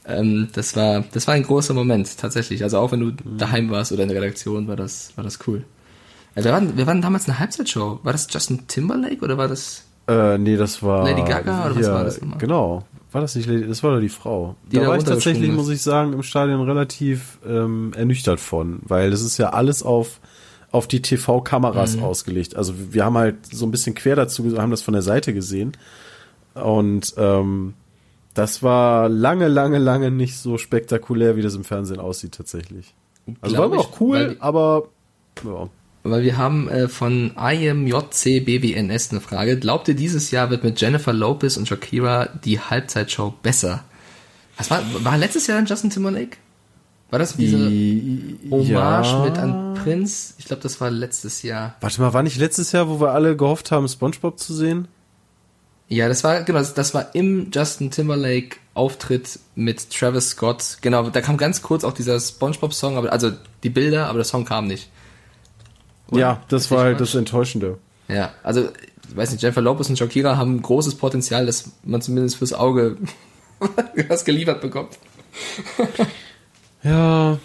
Ähm, 0.06 0.50
das 0.54 0.76
war, 0.76 1.04
das 1.12 1.28
war 1.28 1.36
ein 1.36 1.44
großer 1.44 1.74
Moment, 1.74 2.18
tatsächlich. 2.18 2.64
Also 2.64 2.80
auch 2.80 2.92
wenn 2.92 3.00
du 3.00 3.12
daheim 3.12 3.70
warst 3.70 3.92
oder 3.92 4.04
in 4.04 4.10
der 4.10 4.18
Redaktion, 4.18 4.68
war 4.68 4.76
das, 4.76 5.12
war 5.16 5.24
das 5.24 5.40
cool. 5.48 5.64
Ja, 6.36 6.44
wir, 6.44 6.52
waren, 6.52 6.78
wir 6.78 6.88
waren 6.88 7.02
damals 7.02 7.28
eine 7.28 7.40
Halbzeitshow. 7.40 8.00
War 8.04 8.12
das 8.12 8.28
Justin 8.32 8.68
Timberlake 8.68 9.22
oder 9.24 9.38
war 9.38 9.48
das 9.48 9.84
Äh, 10.08 10.38
nee, 10.38 10.58
das 10.58 10.82
war. 10.82 11.04
Lady 11.04 11.22
Gaga 11.22 11.66
oder 11.66 11.76
was 11.76 11.88
war 11.88 12.04
das 12.04 12.22
nochmal? 12.22 12.38
Genau. 12.40 12.84
War 13.12 13.22
das 13.22 13.36
nicht 13.36 13.48
Lady? 13.48 13.68
Das 13.68 13.82
war 13.84 13.94
doch 13.96 14.02
die 14.02 14.10
Frau. 14.10 14.56
Die 14.72 14.76
da 14.76 14.84
da 14.84 14.88
war 14.90 14.98
ich 14.98 15.04
tatsächlich, 15.04 15.52
muss 15.52 15.70
ich 15.70 15.82
sagen, 15.82 16.14
im 16.14 16.22
Stadion 16.24 16.62
relativ 16.62 17.40
ähm, 17.48 17.92
ernüchtert 17.96 18.40
von, 18.40 18.80
weil 18.84 19.10
das 19.12 19.22
ist 19.22 19.38
ja 19.38 19.50
alles 19.52 19.84
auf 19.84 20.20
auf 20.72 20.88
die 20.88 21.02
TV-Kameras 21.02 21.96
Mhm. 21.98 22.04
ausgelegt. 22.04 22.56
Also 22.56 22.76
wir 22.92 23.04
haben 23.04 23.18
halt 23.18 23.38
so 23.48 23.66
ein 23.66 23.72
bisschen 23.72 23.96
quer 23.96 24.16
dazu, 24.16 24.56
haben 24.60 24.70
das 24.70 24.84
von 24.84 24.94
der 24.94 25.02
Seite 25.02 25.34
gesehen 25.34 25.72
und 26.54 27.16
ähm, 27.18 27.74
das 28.36 28.62
war 28.62 29.10
lange, 29.10 29.48
lange, 29.48 29.80
lange 29.80 30.12
nicht 30.12 30.38
so 30.38 30.60
spektakulär, 30.60 31.36
wie 31.36 31.42
das 31.42 31.56
im 31.56 31.64
Fernsehen 31.64 32.00
aussieht 32.00 32.34
tatsächlich. 32.36 32.94
Also 33.42 33.58
war 33.58 33.66
immer 33.66 33.78
noch 33.78 34.00
cool, 34.00 34.38
aber 34.40 34.90
ja. 35.44 35.70
Weil 36.10 36.24
wir 36.24 36.38
haben 36.38 36.68
äh, 36.70 36.88
von 36.88 37.32
IMJCBWNS 37.38 39.12
eine 39.12 39.22
Frage. 39.22 39.58
Glaubt 39.58 39.88
ihr, 39.88 39.96
dieses 39.96 40.32
Jahr 40.32 40.50
wird 40.50 40.64
mit 40.64 40.80
Jennifer 40.80 41.14
Lopez 41.14 41.58
und 41.58 41.68
Shakira 41.68 42.28
die 42.44 42.60
Halbzeitshow 42.60 43.34
besser? 43.42 43.84
Was 44.58 44.70
war, 44.70 44.84
war 45.04 45.18
letztes 45.18 45.48
Jahr 45.48 45.58
dann 45.58 45.66
Justin 45.66 45.90
Timberlake? 45.90 46.38
War 47.10 47.18
das 47.18 47.36
diese 47.36 47.58
Hommage 48.52 49.08
ja. 49.08 49.24
mit 49.26 49.38
an 49.38 49.74
Prinz? 49.74 50.36
Ich 50.38 50.46
glaube, 50.46 50.62
das 50.62 50.80
war 50.80 50.92
letztes 50.92 51.42
Jahr. 51.42 51.76
Warte 51.82 52.02
mal, 52.02 52.14
war 52.14 52.22
nicht 52.22 52.38
letztes 52.38 52.72
Jahr, 52.72 52.88
wo 52.88 53.00
wir 53.00 53.12
alle 53.12 53.36
gehofft 53.36 53.72
haben, 53.72 53.88
SpongeBob 53.88 54.38
zu 54.38 54.54
sehen? 54.54 54.88
Ja, 55.88 56.08
das 56.08 56.24
war, 56.24 56.44
genau, 56.44 56.62
das 56.62 56.94
war 56.94 57.16
im 57.16 57.50
Justin 57.52 57.90
Timberlake 57.90 58.58
Auftritt 58.76 59.40
mit 59.56 59.90
Travis 59.90 60.30
Scott. 60.30 60.78
Genau, 60.82 61.10
da 61.10 61.22
kam 61.22 61.38
ganz 61.38 61.64
kurz 61.64 61.84
auch 61.84 61.94
dieser 61.94 62.20
Spongebob-Song, 62.20 62.96
aber, 62.96 63.12
also 63.12 63.32
die 63.64 63.72
Bilder, 63.72 64.08
aber 64.08 64.20
der 64.20 64.26
Song 64.26 64.46
kam 64.46 64.68
nicht. 64.68 64.90
Oder? 66.12 66.20
Ja, 66.20 66.44
das 66.48 66.64
Ist 66.64 66.72
war 66.72 66.84
halt 66.84 67.00
das 67.00 67.16
Enttäuschende. 67.16 67.78
Ja, 68.08 68.34
also, 68.44 68.70
ich 69.08 69.16
weiß 69.16 69.32
nicht, 69.32 69.42
Jennifer 69.42 69.62
Lopez 69.62 69.90
und 69.90 69.98
Shakira 69.98 70.38
haben 70.38 70.62
großes 70.62 70.96
Potenzial, 70.96 71.46
dass 71.46 71.72
man 71.84 72.02
zumindest 72.02 72.38
fürs 72.38 72.54
Auge 72.54 72.98
was 74.08 74.26
geliefert 74.26 74.62
bekommt. 74.62 74.98
Ja, 76.84 77.38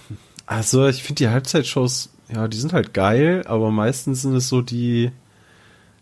also 0.47 0.87
ich 0.87 1.03
finde 1.03 1.25
die 1.25 1.29
Halbzeitshows, 1.29 2.11
ja, 2.33 2.49
die 2.49 2.57
sind 2.57 2.73
halt 2.73 2.95
geil, 2.95 3.45
aber 3.47 3.71
meistens 3.71 4.23
sind 4.23 4.35
es 4.35 4.49
so 4.49 4.63
die, 4.63 5.11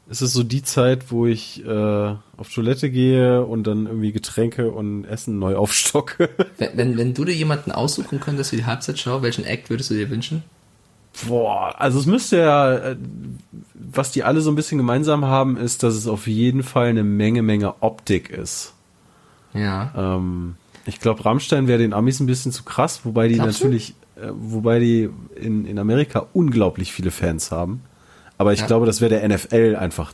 ist 0.08 0.20
es 0.20 0.32
so 0.32 0.42
die 0.42 0.62
Zeit, 0.62 1.10
wo 1.10 1.26
ich 1.26 1.64
äh, 1.64 2.14
auf 2.36 2.52
Toilette 2.54 2.90
gehe 2.90 3.44
und 3.44 3.66
dann 3.66 3.86
irgendwie 3.86 4.12
Getränke 4.12 4.70
und 4.70 5.04
Essen 5.04 5.38
neu 5.38 5.56
aufstocke. 5.56 6.28
Wenn, 6.58 6.76
wenn, 6.76 6.98
wenn 6.98 7.14
du 7.14 7.24
dir 7.24 7.34
jemanden 7.34 7.72
aussuchen 7.72 8.20
könntest 8.20 8.50
für 8.50 8.56
die 8.56 8.66
Halbzeitshow, 8.66 9.22
welchen 9.22 9.44
Act 9.44 9.70
würdest 9.70 9.90
du 9.90 9.94
dir 9.94 10.10
wünschen? 10.10 10.44
Boah, 11.26 11.74
also 11.78 11.98
es 11.98 12.06
müsste 12.06 12.38
ja, 12.38 12.74
äh, 12.74 12.96
was 13.74 14.12
die 14.12 14.24
alle 14.24 14.40
so 14.40 14.50
ein 14.50 14.54
bisschen 14.56 14.78
gemeinsam 14.78 15.24
haben, 15.26 15.56
ist, 15.56 15.82
dass 15.82 15.94
es 15.94 16.06
auf 16.06 16.26
jeden 16.26 16.62
Fall 16.62 16.86
eine 16.88 17.04
Menge, 17.04 17.42
Menge 17.42 17.74
Optik 17.82 18.30
ist. 18.30 18.72
Ja. 19.54 19.92
Ähm, 19.96 20.56
ich 20.86 20.98
glaube, 21.00 21.24
Rammstein 21.24 21.68
wäre 21.68 21.78
den 21.78 21.92
Amis 21.92 22.18
ein 22.20 22.26
bisschen 22.26 22.50
zu 22.52 22.64
krass, 22.64 23.02
wobei 23.04 23.28
die 23.28 23.34
Glaubst 23.34 23.62
natürlich, 23.62 23.94
äh, 24.16 24.28
wobei 24.32 24.78
die 24.80 25.10
in, 25.36 25.66
in 25.66 25.78
Amerika 25.78 26.26
unglaublich 26.32 26.92
viele 26.92 27.10
Fans 27.10 27.50
haben. 27.52 27.82
Aber 28.38 28.52
ich 28.54 28.60
Ja. 28.60 28.66
glaube, 28.66 28.86
das 28.86 29.00
wäre 29.00 29.10
der 29.10 29.28
NFL 29.28 29.76
einfach, 29.78 30.12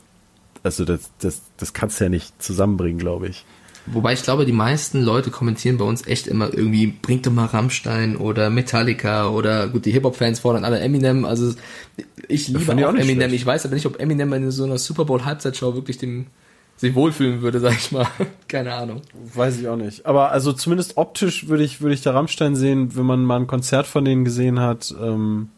also 0.61 0.83
das, 0.85 1.09
das, 1.19 1.41
das 1.57 1.73
kannst 1.73 1.99
du 1.99 2.03
ja 2.03 2.09
nicht 2.09 2.43
zusammenbringen, 2.43 2.99
glaube 2.99 3.29
ich. 3.29 3.45
Wobei 3.91 4.13
ich 4.13 4.23
glaube, 4.23 4.45
die 4.45 4.51
meisten 4.51 5.01
Leute 5.01 5.31
kommentieren 5.31 5.77
bei 5.77 5.85
uns 5.85 6.05
echt 6.05 6.27
immer 6.27 6.53
irgendwie, 6.53 6.87
bringt 6.87 7.25
doch 7.25 7.31
mal 7.31 7.45
Rammstein 7.45 8.17
oder 8.17 8.49
Metallica 8.49 9.29
oder 9.29 9.67
gut, 9.67 9.85
die 9.85 9.91
Hip-Hop-Fans 9.91 10.39
fordern 10.39 10.63
alle 10.63 10.79
Eminem. 10.79 11.25
Also 11.25 11.53
ich 12.27 12.47
liebe 12.47 12.61
ich 12.61 12.69
auch, 12.69 12.75
nicht 12.91 13.03
Eminem. 13.03 13.29
schlecht. 13.29 13.33
Ich 13.33 13.45
weiß 13.45 13.65
aber 13.65 13.75
nicht, 13.75 13.85
ob 13.85 13.99
Eminem 13.99 14.31
in 14.33 14.51
so 14.51 14.63
einer 14.63 14.77
Super 14.77 15.05
Bowl-Halbzeitshow 15.05 15.73
wirklich 15.73 15.97
dem 15.97 16.27
sich 16.77 16.95
wohlfühlen 16.95 17.41
würde, 17.41 17.59
sag 17.61 17.73
ich 17.77 17.91
mal. 17.91 18.07
Keine 18.47 18.73
Ahnung. 18.73 19.01
Weiß 19.33 19.59
ich 19.59 19.67
auch 19.67 19.75
nicht. 19.75 20.05
Aber 20.05 20.31
also 20.31 20.53
zumindest 20.53 20.97
optisch 20.97 21.47
würde 21.47 21.63
ich, 21.63 21.81
würde 21.81 21.93
ich 21.93 22.01
da 22.01 22.11
Rammstein 22.11 22.55
sehen, 22.55 22.95
wenn 22.95 23.05
man 23.05 23.23
mal 23.23 23.37
ein 23.37 23.47
Konzert 23.47 23.87
von 23.87 24.05
denen 24.05 24.23
gesehen 24.23 24.59
hat. 24.59 24.93
Ähm, 25.01 25.49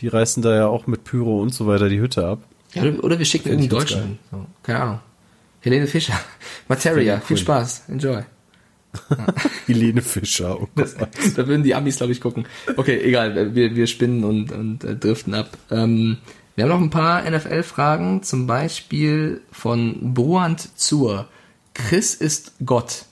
die 0.00 0.08
reißen 0.08 0.42
da 0.42 0.54
ja 0.54 0.66
auch 0.66 0.86
mit 0.86 1.04
Pyro 1.04 1.40
und 1.40 1.54
so 1.54 1.66
weiter 1.66 1.88
die 1.88 2.00
Hütte 2.00 2.26
ab. 2.26 2.40
Ja, 2.72 2.82
oder, 2.84 3.18
wir 3.18 3.26
schicken 3.26 3.48
ich 3.48 3.52
irgendeinen 3.54 3.78
ganz 3.78 3.90
Deutschen. 3.90 4.18
So, 4.30 4.46
keine 4.62 4.80
Ahnung. 4.80 5.00
Helene 5.60 5.86
Fischer. 5.86 6.18
Materia. 6.68 7.20
Viel. 7.20 7.36
Spaß. 7.36 7.84
Enjoy. 7.88 8.22
Helene 9.66 10.02
Fischer. 10.02 10.60
Oh 10.60 10.68
Gott. 10.74 10.96
da 11.36 11.46
würden 11.46 11.62
die 11.62 11.74
Amis, 11.74 11.98
glaube 11.98 12.12
ich, 12.12 12.20
gucken. 12.20 12.46
Okay, 12.76 13.00
egal, 13.00 13.54
wir, 13.54 13.76
wir 13.76 13.86
spinnen 13.86 14.24
und, 14.24 14.52
und 14.52 14.84
äh, 14.84 14.96
driften 14.96 15.34
ab. 15.34 15.56
Ähm, 15.70 16.18
wir 16.56 16.64
haben 16.64 16.70
noch 16.70 16.80
ein 16.80 16.90
paar 16.90 17.28
NFL-Fragen, 17.30 18.22
zum 18.22 18.46
Beispiel 18.46 19.40
von 19.52 20.14
Bruant 20.14 20.78
zur. 20.78 21.28
Chris 21.74 22.14
ist 22.14 22.52
Gott. 22.64 23.04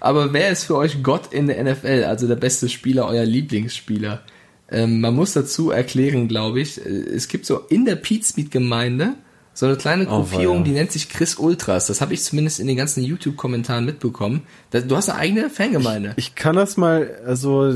Aber 0.00 0.32
wer 0.32 0.50
ist 0.50 0.64
für 0.64 0.76
euch 0.76 1.02
Gott 1.02 1.32
in 1.32 1.46
der 1.46 1.62
NFL, 1.62 2.04
also 2.04 2.26
der 2.26 2.36
beste 2.36 2.68
Spieler, 2.68 3.06
euer 3.06 3.24
Lieblingsspieler? 3.24 4.22
Ähm, 4.70 5.00
man 5.00 5.14
muss 5.14 5.32
dazu 5.32 5.70
erklären, 5.70 6.26
glaube 6.26 6.60
ich, 6.60 6.84
äh, 6.84 6.88
es 6.88 7.28
gibt 7.28 7.46
so 7.46 7.60
in 7.68 7.84
der 7.84 7.96
Pete-Speed-Gemeinde 7.96 9.14
so 9.58 9.64
eine 9.64 9.76
kleine 9.76 10.04
Oh, 10.06 10.18
Gruppierung, 10.20 10.58
weia. 10.58 10.64
die 10.64 10.70
nennt 10.72 10.92
sich 10.92 11.08
Chris 11.08 11.36
Ultras. 11.36 11.86
Das 11.86 12.02
habe 12.02 12.12
ich 12.12 12.22
zumindest 12.22 12.60
in 12.60 12.66
den 12.66 12.76
ganzen 12.76 13.02
YouTube-Kommentaren 13.02 13.86
mitbekommen. 13.86 14.42
Du 14.70 14.94
hast 14.94 15.08
eine 15.08 15.18
eigene 15.18 15.48
Fangemeinde. 15.50 16.12
Ich 16.16 16.34
kann 16.34 16.54
das 16.56 16.76
mal, 16.76 17.18
also 17.26 17.72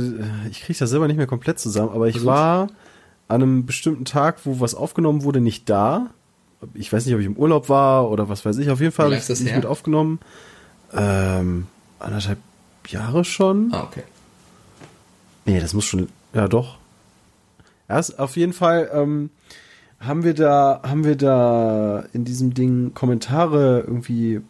ich 0.51 0.61
kriege 0.61 0.79
das 0.79 0.91
selber 0.91 1.07
nicht 1.09 1.17
mehr 1.17 1.27
komplett 1.27 1.59
zusammen, 1.59 1.89
aber 1.95 2.07
ich 2.07 2.17
Versuch's. 2.17 2.27
war 2.31 2.67
an 3.29 3.43
einem 3.43 3.65
bestimmten 3.65 4.05
Tag, 4.05 4.41
wo 4.45 4.61
was 4.61 4.75
aufgenommen 4.75 5.23
wurde, 5.23 5.41
nicht 5.41 5.71
da. 5.71 6.11
Ich 6.75 6.93
weiß 6.93 7.07
nicht, 7.07 7.15
ob 7.15 7.21
ich 7.21 7.27
im 7.27 7.37
Urlaub 7.37 7.71
war 7.71 8.11
oder 8.11 8.29
was 8.29 8.45
weiß 8.45 8.59
ich. 8.59 8.69
Auf 8.69 8.81
jeden 8.81 8.93
Fall 8.93 9.07
habe 9.07 9.15
ich 9.17 9.27
das 9.27 9.41
nicht 9.41 9.49
her? 9.51 9.57
mit 9.61 9.67
aufgenommen. 9.67 10.19
Ähm, 10.93 11.67
anderthalb 11.99 12.39
Jahre 12.89 13.25
schon. 13.25 13.73
Ah, 13.73 13.85
okay. 13.85 14.03
Nee, 15.47 15.61
das 15.61 15.73
muss 15.73 15.87
schon, 15.87 16.09
ja 16.35 16.47
doch. 16.47 16.77
Ja, 17.89 17.99
ist 17.99 18.19
auf 18.19 18.37
jeden 18.37 18.53
Fall 18.53 18.91
ähm, 18.93 19.31
haben 20.01 20.25
wir 20.25 20.35
da, 20.35 20.81
haben 20.83 21.05
wir 21.05 21.17
da 21.17 22.05
in 22.13 22.25
diesem 22.25 22.55
Ding 22.55 22.95
Kommentare 22.95 23.85
irgendwie 23.87 24.41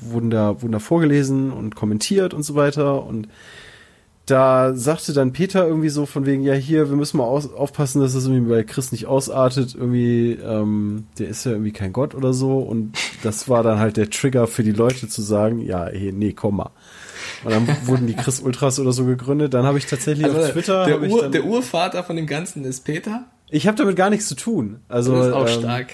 wurden 0.00 0.30
da, 0.30 0.60
wurden 0.62 0.72
da 0.72 0.78
vorgelesen 0.78 1.52
und 1.52 1.74
kommentiert 1.74 2.34
und 2.34 2.42
so 2.42 2.54
weiter 2.54 3.04
und 3.04 3.28
da 4.26 4.74
sagte 4.74 5.14
dann 5.14 5.32
Peter 5.32 5.66
irgendwie 5.66 5.88
so 5.88 6.04
von 6.04 6.26
wegen, 6.26 6.42
ja 6.42 6.52
hier, 6.52 6.90
wir 6.90 6.96
müssen 6.96 7.16
mal 7.16 7.24
aus, 7.24 7.50
aufpassen, 7.52 8.02
dass 8.02 8.12
das 8.12 8.26
irgendwie 8.26 8.50
bei 8.50 8.62
Chris 8.62 8.92
nicht 8.92 9.06
ausartet, 9.06 9.74
irgendwie, 9.74 10.32
ähm, 10.32 11.06
der 11.18 11.28
ist 11.28 11.44
ja 11.44 11.52
irgendwie 11.52 11.72
kein 11.72 11.94
Gott 11.94 12.14
oder 12.14 12.34
so 12.34 12.58
und 12.58 12.92
das 13.22 13.48
war 13.48 13.62
dann 13.62 13.78
halt 13.78 13.96
der 13.96 14.10
Trigger 14.10 14.46
für 14.46 14.62
die 14.62 14.72
Leute 14.72 15.08
zu 15.08 15.22
sagen, 15.22 15.60
ja, 15.60 15.86
hey, 15.86 16.12
nee, 16.12 16.34
komm 16.34 16.56
mal. 16.56 16.70
Und 17.44 17.52
dann 17.52 17.68
wurden 17.86 18.06
die 18.06 18.14
Chris 18.14 18.40
Ultras 18.40 18.78
oder 18.78 18.92
so 18.92 19.04
gegründet. 19.04 19.54
Dann 19.54 19.64
habe 19.64 19.78
ich 19.78 19.86
tatsächlich 19.86 20.26
auf 20.26 20.36
Also, 20.36 20.52
Twitter, 20.52 20.86
der, 20.86 21.02
Ur, 21.02 21.28
der 21.28 21.44
Urvater 21.44 22.02
von 22.02 22.16
dem 22.16 22.26
Ganzen 22.26 22.64
ist 22.64 22.84
Peter. 22.84 23.24
Ich 23.50 23.66
habe 23.66 23.76
damit 23.76 23.96
gar 23.96 24.10
nichts 24.10 24.28
zu 24.28 24.34
tun. 24.34 24.80
Also 24.88 25.14
Das 25.16 25.26
ist 25.28 25.32
auch 25.32 25.48
ähm, 25.48 25.60
stark. 25.60 25.88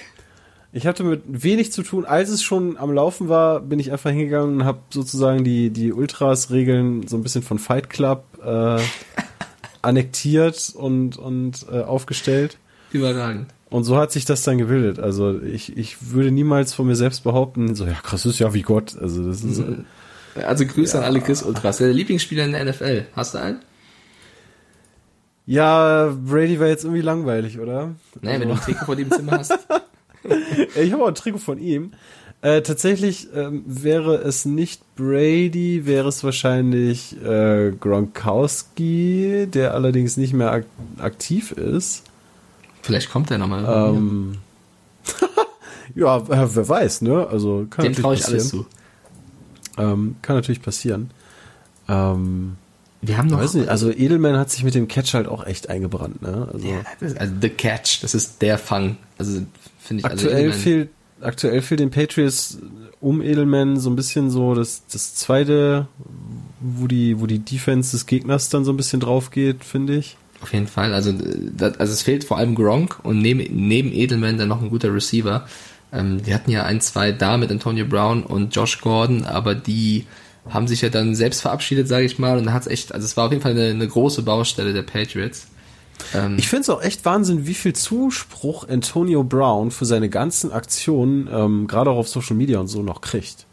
ich 0.72 0.86
hatte 0.86 1.02
damit 1.04 1.22
wenig 1.26 1.72
zu 1.72 1.82
tun. 1.82 2.04
Als 2.04 2.28
es 2.30 2.42
schon 2.42 2.76
am 2.76 2.92
Laufen 2.92 3.28
war, 3.28 3.60
bin 3.60 3.78
ich 3.78 3.92
einfach 3.92 4.10
hingegangen 4.10 4.56
und 4.56 4.64
habe 4.64 4.80
sozusagen 4.90 5.44
die, 5.44 5.70
die 5.70 5.92
Ultras-Regeln 5.92 7.06
so 7.06 7.16
ein 7.16 7.22
bisschen 7.22 7.42
von 7.42 7.58
Fight 7.58 7.90
Club 7.90 8.24
äh, 8.44 8.78
annektiert 9.82 10.72
und, 10.74 11.16
und 11.16 11.66
äh, 11.70 11.80
aufgestellt. 11.82 12.58
Überragend. 12.92 13.46
Und 13.70 13.84
so 13.84 13.96
hat 13.96 14.12
sich 14.12 14.24
das 14.24 14.42
dann 14.42 14.58
gebildet. 14.58 15.00
Also 15.00 15.40
ich, 15.40 15.76
ich 15.76 16.12
würde 16.12 16.30
niemals 16.30 16.72
von 16.72 16.86
mir 16.86 16.94
selbst 16.94 17.24
behaupten, 17.24 17.74
so 17.74 17.86
ja, 17.86 17.94
krass 17.94 18.24
ist 18.24 18.38
ja 18.38 18.54
wie 18.54 18.62
Gott. 18.62 18.96
Also 19.00 19.26
das 19.26 19.42
ist 19.42 19.60
Also 20.36 20.64
Grüße 20.64 20.98
an 20.98 21.04
alle 21.04 21.20
Chris 21.20 21.42
Ultras. 21.42 21.78
Der 21.78 21.92
Lieblingsspieler 21.92 22.44
in 22.44 22.52
der 22.52 22.64
NFL. 22.64 23.06
Hast 23.16 23.34
du 23.34 23.38
einen? 23.38 23.58
Ja, 25.46 26.14
Brady 26.24 26.58
war 26.58 26.68
jetzt 26.68 26.84
irgendwie 26.84 27.02
langweilig, 27.02 27.58
oder? 27.58 27.94
Nein, 28.20 28.40
wenn 28.40 28.48
du 28.48 28.54
ein 28.54 28.60
Trikot 28.60 28.84
vor 28.84 28.96
dem 28.96 29.10
Zimmer 29.10 29.38
hast. 29.38 29.58
Ich 30.74 30.90
habe 30.90 31.02
auch 31.02 31.08
ein 31.08 31.14
Trikot 31.14 31.36
von 31.36 31.58
ihm. 31.58 31.92
Äh, 32.40 32.62
tatsächlich 32.62 33.28
ähm, 33.34 33.62
wäre 33.66 34.16
es 34.16 34.46
nicht 34.46 34.82
Brady, 34.96 35.84
wäre 35.84 36.08
es 36.08 36.24
wahrscheinlich 36.24 37.14
äh, 37.22 37.72
Gronkowski, 37.72 39.46
der 39.52 39.74
allerdings 39.74 40.16
nicht 40.16 40.32
mehr 40.32 40.50
ak 40.50 40.64
aktiv 40.98 41.52
ist. 41.52 42.04
Vielleicht 42.80 43.10
kommt 43.10 43.30
er 43.30 43.38
nochmal. 43.38 43.64
Ähm, 43.66 44.38
ja, 45.94 46.16
äh, 46.16 46.54
wer 46.54 46.68
weiß, 46.68 47.02
ne? 47.02 47.26
Also 47.26 47.66
kann 47.68 47.84
Dem 47.84 47.92
natürlich 47.92 47.96
traue 47.98 48.14
ich 48.14 48.20
passieren. 48.20 48.40
alles 48.40 48.48
zu. 48.48 48.66
Ähm, 49.78 50.16
kann 50.22 50.36
natürlich 50.36 50.62
passieren. 50.62 51.10
Ähm, 51.88 52.56
Wir 53.06 53.18
haben 53.18 53.28
noch. 53.28 53.38
weiß 53.38 53.54
nicht, 53.54 53.68
also 53.68 53.90
Edelman 53.90 54.36
hat 54.36 54.50
sich 54.50 54.64
mit 54.64 54.74
dem 54.74 54.88
Catch 54.88 55.14
halt 55.14 55.28
auch 55.28 55.46
echt 55.46 55.68
eingebrannt, 55.70 56.22
ne? 56.22 56.48
Also 56.52 56.66
ja, 56.66 56.76
ist, 57.00 57.18
also 57.18 57.32
The 57.40 57.48
Catch, 57.50 58.02
das 58.02 58.14
ist 58.14 58.40
der 58.42 58.58
Fang. 58.58 58.96
Also 59.18 59.42
finde 59.78 60.00
ich 60.00 60.04
also 60.04 60.26
aktuell 60.26 60.48
Edelman- 60.50 60.52
fehlt 60.58 60.88
aktuell 61.20 61.62
fehlt 61.62 61.80
den 61.80 61.90
Patriots 61.90 62.58
um 63.00 63.22
Edelman 63.22 63.78
so 63.78 63.88
ein 63.88 63.96
bisschen 63.96 64.30
so 64.30 64.54
das 64.54 64.82
das 64.92 65.14
zweite 65.14 65.86
wo 66.60 66.86
die 66.86 67.20
wo 67.20 67.26
die 67.26 67.38
Defense 67.38 67.92
des 67.92 68.06
Gegners 68.06 68.48
dann 68.50 68.64
so 68.64 68.72
ein 68.72 68.76
bisschen 68.76 69.00
drauf 69.00 69.30
geht 69.30 69.64
finde 69.64 69.96
ich 69.96 70.16
Auf 70.42 70.52
jeden 70.52 70.66
Fall. 70.66 70.92
Also, 70.92 71.10
äh, 71.10 71.50
das, 71.56 71.78
also 71.78 71.92
es 71.92 72.02
fehlt 72.02 72.24
vor 72.24 72.36
allem 72.38 72.54
Gronk 72.54 72.98
und 73.02 73.20
neben, 73.22 73.38
neben 73.68 73.92
Edelman 73.92 74.36
dann 74.36 74.48
noch 74.48 74.60
ein 74.60 74.68
guter 74.68 74.92
Receiver. 74.92 75.46
Ähm, 75.92 76.22
die 76.22 76.34
hatten 76.34 76.50
ja 76.50 76.64
ein, 76.64 76.80
zwei 76.82 77.12
da 77.12 77.36
mit 77.38 77.50
Antonio 77.50 77.86
Brown 77.86 78.22
und 78.24 78.54
Josh 78.54 78.80
Gordon, 78.82 79.24
aber 79.24 79.54
die 79.54 80.04
haben 80.48 80.68
sich 80.68 80.82
ja 80.82 80.88
dann 80.88 81.14
selbst 81.14 81.40
verabschiedet, 81.40 81.88
sage 81.88 82.04
ich 82.04 82.18
mal. 82.18 82.38
Und 82.38 82.46
da 82.46 82.52
hat's 82.52 82.66
echt, 82.66 82.92
also 82.92 83.04
es 83.04 83.16
war 83.16 83.26
auf 83.26 83.32
jeden 83.32 83.42
Fall 83.42 83.52
eine, 83.52 83.66
eine 83.66 83.88
große 83.88 84.22
Baustelle 84.22 84.72
der 84.72 84.82
Patriots. 84.82 85.46
Ähm, 86.12 86.36
ich 86.38 86.48
finde 86.48 86.62
es 86.62 86.70
auch 86.70 86.82
echt 86.82 87.04
Wahnsinn 87.04 87.46
wie 87.46 87.54
viel 87.54 87.72
Zuspruch 87.72 88.68
Antonio 88.68 89.22
Brown 89.22 89.70
für 89.70 89.84
seine 89.84 90.08
ganzen 90.08 90.52
Aktionen 90.52 91.28
ähm, 91.32 91.66
gerade 91.66 91.90
auch 91.90 91.96
auf 91.96 92.08
Social 92.08 92.36
Media 92.36 92.58
und 92.58 92.66
so 92.66 92.82
noch 92.82 93.00
kriegt 93.00 93.46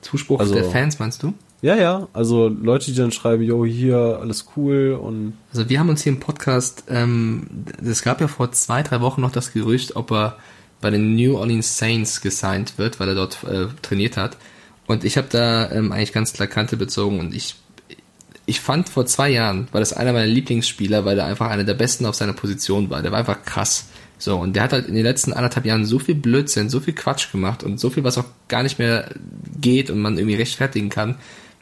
Zuspruch 0.00 0.40
also- 0.40 0.54
der 0.54 0.64
Fans, 0.64 0.98
meinst 0.98 1.22
du? 1.22 1.34
ja 1.62 1.76
ja 1.76 2.08
also 2.14 2.48
Leute 2.48 2.86
die 2.86 2.96
dann 2.96 3.12
schreiben 3.12 3.42
yo 3.42 3.66
hier 3.66 4.18
alles 4.22 4.46
cool 4.56 4.98
und 5.00 5.34
Also 5.52 5.68
wir 5.68 5.78
haben 5.78 5.90
uns 5.90 6.02
hier 6.02 6.12
im 6.12 6.20
Podcast, 6.20 6.84
ähm, 6.88 7.46
es 7.84 8.00
gab 8.02 8.22
ja 8.22 8.28
vor 8.28 8.50
zwei, 8.52 8.82
drei 8.82 9.02
Wochen 9.02 9.20
noch 9.20 9.30
das 9.30 9.52
Gerücht, 9.52 9.96
ob 9.96 10.10
er 10.10 10.38
bei 10.80 10.88
den 10.88 11.14
New 11.14 11.36
Orleans 11.36 11.76
Saints 11.76 12.22
gesigned 12.22 12.78
wird, 12.78 12.98
weil 12.98 13.08
er 13.10 13.14
dort 13.14 13.44
äh, 13.44 13.66
trainiert 13.82 14.16
hat. 14.16 14.38
Und 14.90 15.04
ich 15.04 15.16
habe 15.16 15.28
da 15.30 15.70
ähm, 15.70 15.92
eigentlich 15.92 16.12
ganz 16.12 16.32
klar 16.32 16.48
Kante 16.48 16.76
bezogen 16.76 17.20
und 17.20 17.32
ich 17.32 17.54
ich 18.44 18.58
fand 18.58 18.88
vor 18.88 19.06
zwei 19.06 19.28
Jahren 19.28 19.68
war 19.70 19.78
das 19.78 19.92
einer 19.92 20.12
meiner 20.12 20.26
Lieblingsspieler, 20.26 21.04
weil 21.04 21.16
er 21.16 21.26
einfach 21.26 21.48
einer 21.48 21.62
der 21.62 21.74
besten 21.74 22.06
auf 22.06 22.16
seiner 22.16 22.32
Position 22.32 22.90
war. 22.90 23.00
Der 23.00 23.12
war 23.12 23.20
einfach 23.20 23.44
krass. 23.44 23.86
So, 24.18 24.36
und 24.36 24.56
der 24.56 24.64
hat 24.64 24.72
halt 24.72 24.88
in 24.88 24.96
den 24.96 25.04
letzten 25.04 25.32
anderthalb 25.32 25.64
Jahren 25.64 25.86
so 25.86 26.00
viel 26.00 26.16
Blödsinn, 26.16 26.70
so 26.70 26.80
viel 26.80 26.94
Quatsch 26.94 27.30
gemacht 27.30 27.62
und 27.62 27.78
so 27.78 27.88
viel, 27.88 28.02
was 28.02 28.18
auch 28.18 28.24
gar 28.48 28.64
nicht 28.64 28.80
mehr 28.80 29.10
geht 29.60 29.90
und 29.90 30.00
man 30.00 30.18
irgendwie 30.18 30.34
rechtfertigen 30.34 30.88
kann, 30.88 31.14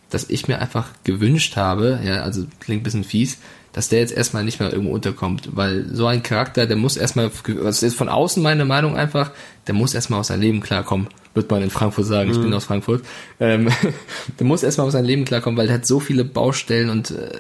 dass 0.09 0.31
ich 0.31 0.49
mir 0.49 0.63
einfach 0.63 0.89
gewünscht 1.05 1.57
habe, 1.57 2.01
ja, 2.03 2.23
also 2.23 2.47
klingt 2.61 2.81
ein 2.81 2.85
bisschen 2.85 3.05
fies, 3.05 3.37
dass 3.75 3.91
der 3.91 3.99
jetzt 3.99 4.15
erstmal 4.17 4.43
nicht 4.43 4.59
mehr 4.59 4.73
irgendwo 4.73 4.95
unterkommt, 4.95 5.51
weil 5.53 5.85
so 5.93 6.07
ein 6.07 6.23
Charakter, 6.23 6.67
der 6.67 6.79
muss 6.79 6.97
erstmal, 6.97 7.31
das 7.63 7.83
ist 7.83 7.95
von 7.95 8.09
außen 8.09 8.43
meine 8.43 8.65
Meinung 8.65 8.97
einfach, 8.97 9.33
der 9.67 9.75
muss 9.75 9.93
erstmal 9.93 10.21
aus 10.21 10.29
seinem 10.29 10.41
Leben 10.41 10.61
klarkommen, 10.61 11.09
wird 11.39 11.51
man 11.51 11.63
in 11.63 11.71
Frankfurt 11.71 12.05
sagen, 12.05 12.31
ich 12.31 12.41
bin 12.41 12.53
aus 12.53 12.65
Frankfurt, 12.65 13.03
ähm, 13.39 13.71
der 14.39 14.47
muss 14.47 14.63
erstmal 14.63 14.87
aus 14.87 14.93
seinem 14.93 15.07
Leben 15.07 15.25
klarkommen, 15.25 15.57
weil 15.57 15.69
der 15.69 15.77
hat 15.77 15.87
so 15.87 16.01
viele 16.01 16.25
Baustellen 16.25 16.91
und 16.91 17.13
äh, 17.13 17.31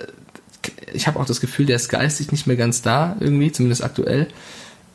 ich 0.92 1.06
habe 1.06 1.18
auch 1.18 1.26
das 1.26 1.40
Gefühl, 1.40 1.66
der 1.66 1.76
ist 1.76 1.88
geistig 1.88 2.30
nicht 2.32 2.46
mehr 2.46 2.56
ganz 2.56 2.80
da 2.82 3.16
irgendwie, 3.20 3.52
zumindest 3.52 3.82
aktuell. 3.82 4.28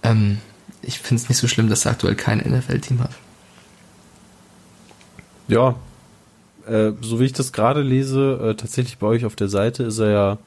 Ähm, 0.02 0.38
ich 0.82 1.00
finde 1.00 1.22
es 1.22 1.30
nicht 1.30 1.38
so 1.38 1.48
schlimm, 1.48 1.70
dass 1.70 1.86
er 1.86 1.92
aktuell 1.92 2.16
kein 2.16 2.40
NFL-Team 2.40 3.00
hat. 3.00 3.12
Ja, 5.48 5.76
äh, 6.68 6.92
so 7.02 7.20
wie 7.20 7.26
ich 7.26 7.34
das 7.34 7.52
gerade 7.52 7.82
lese, 7.82 8.40
äh, 8.42 8.56
tatsächlich 8.56 8.98
bei 8.98 9.08
euch 9.08 9.26
auf 9.26 9.36
der 9.36 9.50
Seite 9.50 9.84
ist 9.84 10.00
er 10.00 10.10
ja 10.10 10.38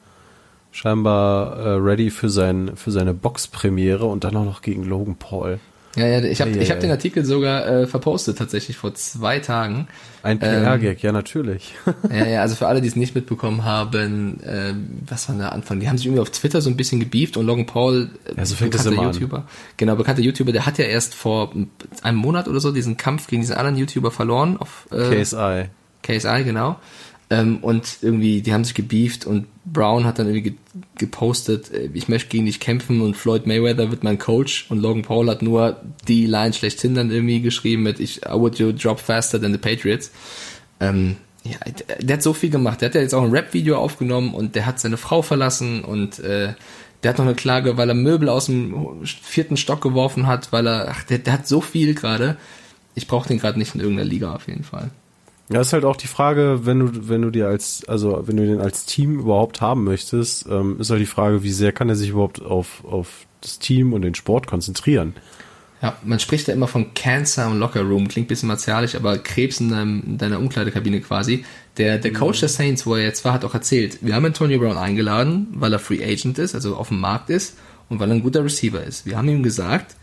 scheinbar 0.71 1.57
äh, 1.57 1.69
ready 1.75 2.09
für, 2.09 2.29
sein, 2.29 2.71
für 2.75 2.91
seine 2.91 3.13
Boxpremiere 3.13 4.05
und 4.05 4.23
dann 4.23 4.35
auch 4.35 4.45
noch 4.45 4.61
gegen 4.61 4.83
Logan 4.83 5.15
Paul. 5.15 5.59
Ja, 5.97 6.05
ja, 6.05 6.23
ich 6.23 6.41
habe 6.41 6.51
ich 6.51 6.69
hab 6.69 6.79
den 6.79 6.91
Artikel 6.91 7.25
sogar 7.25 7.65
äh, 7.65 7.87
verpostet 7.87 8.37
tatsächlich 8.37 8.77
vor 8.77 8.93
zwei 8.93 9.39
Tagen. 9.39 9.87
Ein 10.21 10.37
PR-Gag, 10.39 10.97
ähm, 10.97 11.07
ja 11.07 11.11
natürlich. 11.11 11.73
ja, 12.11 12.25
ja, 12.27 12.41
also 12.41 12.55
für 12.55 12.67
alle, 12.67 12.81
die 12.81 12.87
es 12.87 12.95
nicht 12.95 13.15
mitbekommen 13.15 13.65
haben, 13.65 14.39
äh, 14.43 14.73
was 15.09 15.27
war 15.27 15.35
der 15.35 15.53
Anfang? 15.53 15.79
Die 15.79 15.89
haben 15.89 15.97
sich 15.97 16.05
irgendwie 16.05 16.21
auf 16.21 16.29
Twitter 16.29 16.61
so 16.61 16.69
ein 16.69 16.77
bisschen 16.77 16.99
gebieft 16.99 17.35
und 17.35 17.47
Logan 17.47 17.65
Paul, 17.65 18.09
äh, 18.25 18.37
ja, 18.37 18.45
so 18.45 18.55
bekannter 18.63 18.91
YouTuber, 18.91 19.37
an. 19.37 19.47
genau, 19.77 19.95
bekannter 19.95 20.21
YouTuber, 20.21 20.51
der 20.51 20.65
hat 20.67 20.77
ja 20.77 20.85
erst 20.85 21.15
vor 21.15 21.53
einem 22.03 22.17
Monat 22.17 22.47
oder 22.47 22.59
so 22.59 22.71
diesen 22.71 22.97
Kampf 22.97 23.27
gegen 23.27 23.41
diesen 23.41 23.55
anderen 23.55 23.77
YouTuber 23.77 24.11
verloren 24.11 24.57
auf 24.57 24.87
äh, 24.91 25.23
KSI. 25.23 25.65
KSI, 26.03 26.43
genau. 26.43 26.77
Ähm, 27.29 27.57
und 27.57 27.97
irgendwie, 28.01 28.41
die 28.41 28.53
haben 28.53 28.63
sich 28.63 28.73
gebieft 28.73 29.25
und 29.25 29.47
Brown 29.65 30.05
hat 30.05 30.17
dann 30.17 30.27
irgendwie 30.27 30.55
gepostet, 30.95 31.71
äh, 31.73 31.89
ich 31.93 32.07
möchte 32.07 32.29
gegen 32.29 32.45
dich 32.45 32.61
kämpfen 32.61 33.01
und 33.01 33.17
Floyd 33.17 33.45
Mayweather 33.45 33.91
wird 33.91 34.03
mein 34.03 34.17
Coach 34.17 34.65
und 34.69 34.79
Logan 34.79 35.01
Paul 35.01 35.29
hat 35.29 35.41
nur 35.41 35.81
die 36.07 36.25
Line 36.25 36.53
schlechthin 36.53 36.95
dann 36.95 37.11
irgendwie 37.11 37.41
geschrieben 37.41 37.83
mit 37.83 37.99
ich, 37.99 38.25
I 38.25 38.33
would 38.33 38.59
you 38.59 38.71
drop 38.71 38.99
faster 38.99 39.41
than 39.41 39.51
the 39.51 39.57
Patriots. 39.57 40.11
Ähm, 40.79 41.17
ja, 41.43 41.57
der 41.99 42.15
hat 42.15 42.23
so 42.23 42.33
viel 42.33 42.49
gemacht. 42.49 42.81
Der 42.81 42.89
hat 42.89 42.95
ja 42.95 43.01
jetzt 43.01 43.13
auch 43.13 43.23
ein 43.23 43.31
Rap-Video 43.31 43.77
aufgenommen 43.77 44.33
und 44.33 44.55
der 44.55 44.65
hat 44.65 44.79
seine 44.79 44.97
Frau 44.97 45.21
verlassen 45.21 45.83
und 45.83 46.19
äh, 46.19 46.53
der 47.03 47.09
hat 47.09 47.17
noch 47.17 47.25
eine 47.25 47.35
Klage, 47.35 47.77
weil 47.77 47.89
er 47.89 47.95
Möbel 47.95 48.29
aus 48.29 48.45
dem 48.45 49.05
vierten 49.05 49.57
Stock 49.57 49.81
geworfen 49.81 50.27
hat, 50.27 50.51
weil 50.51 50.67
er, 50.67 50.87
ach, 50.89 51.03
der, 51.03 51.19
der 51.19 51.33
hat 51.33 51.47
so 51.47 51.61
viel 51.61 51.93
gerade. 51.93 52.37
Ich 52.95 53.07
brauche 53.07 53.27
den 53.27 53.37
gerade 53.37 53.59
nicht 53.59 53.75
in 53.75 53.81
irgendeiner 53.81 54.09
Liga 54.09 54.33
auf 54.33 54.47
jeden 54.47 54.63
Fall. 54.63 54.91
Ja, 55.49 55.61
ist 55.61 55.71
halt 55.71 55.85
auch 55.85 55.95
die 55.95 56.07
Frage, 56.07 56.65
wenn 56.65 56.79
du, 56.79 57.09
wenn 57.09 57.21
du 57.21 57.29
dir 57.29 57.47
als, 57.47 57.85
also 57.87 58.23
wenn 58.25 58.35
du 58.35 58.45
den 58.45 58.59
als 58.59 58.85
Team 58.85 59.19
überhaupt 59.19 59.61
haben 59.61 59.85
möchtest, 59.85 60.45
ähm, 60.49 60.77
ist 60.79 60.89
halt 60.89 60.99
die 60.99 61.05
Frage, 61.05 61.41
wie 61.43 61.51
sehr 61.51 61.71
kann 61.71 61.87
er 61.87 61.95
sich 61.95 62.09
überhaupt 62.09 62.41
auf, 62.41 62.83
auf 62.83 63.25
das 63.39 63.57
Team 63.59 63.93
und 63.93 64.01
den 64.01 64.13
Sport 64.13 64.47
konzentrieren. 64.47 65.15
Ja, 65.81 65.95
man 66.03 66.19
spricht 66.19 66.47
ja 66.47 66.53
immer 66.53 66.67
von 66.67 66.93
Cancer 66.95 67.45
im 67.45 67.59
Locker 67.59 67.81
Room, 67.81 68.07
klingt 68.07 68.25
ein 68.25 68.29
bisschen 68.29 68.47
martialisch, 68.47 68.95
aber 68.95 69.19
Krebs 69.19 69.59
in, 69.59 69.69
deinem, 69.69 70.03
in 70.05 70.17
deiner 70.17 70.39
Umkleidekabine 70.39 71.01
quasi. 71.01 71.45
Der, 71.77 71.99
der 71.99 72.11
Coach 72.11 72.39
der 72.39 72.49
Saints, 72.49 72.85
wo 72.85 72.95
er 72.95 73.03
jetzt 73.03 73.23
war, 73.23 73.33
hat 73.33 73.45
auch 73.45 73.53
erzählt, 73.53 73.99
wir 74.01 74.15
haben 74.15 74.25
Antonio 74.25 74.59
Brown 74.59 74.77
eingeladen, 74.77 75.47
weil 75.53 75.71
er 75.71 75.79
Free 75.79 76.03
Agent 76.03 76.39
ist, 76.39 76.55
also 76.55 76.75
auf 76.75 76.87
dem 76.87 76.99
Markt 76.99 77.29
ist 77.29 77.57
und 77.89 77.99
weil 77.99 78.09
er 78.09 78.15
ein 78.15 78.23
guter 78.23 78.43
Receiver 78.43 78.83
ist. 78.83 79.05
Wir 79.05 79.17
haben 79.17 79.29
ihm 79.29 79.43
gesagt, 79.43 79.95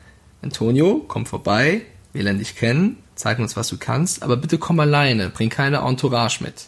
Antonio, 0.43 1.05
komm 1.09 1.27
vorbei, 1.27 1.83
wir 2.13 2.23
lernen 2.23 2.39
dich 2.39 2.55
kennen, 2.55 2.99
zeig 3.15 3.39
uns, 3.39 3.57
was 3.57 3.69
du 3.69 3.77
kannst, 3.79 4.23
aber 4.23 4.37
bitte 4.37 4.59
komm 4.59 4.81
alleine, 4.81 5.31
bring 5.31 5.49
keine 5.49 5.79
Entourage 5.79 6.43
mit. 6.43 6.67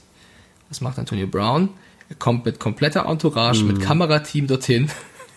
Was 0.68 0.80
macht 0.80 0.99
Antonio 0.99 1.26
Brown? 1.26 1.70
Er 2.09 2.16
kommt 2.16 2.44
mit 2.44 2.61
kompletter 2.61 3.07
Entourage, 3.07 3.64
mm. 3.64 3.66
mit 3.66 3.78
mhm. 3.78 3.82
Kamerateam 3.82 4.47
dorthin, 4.47 4.90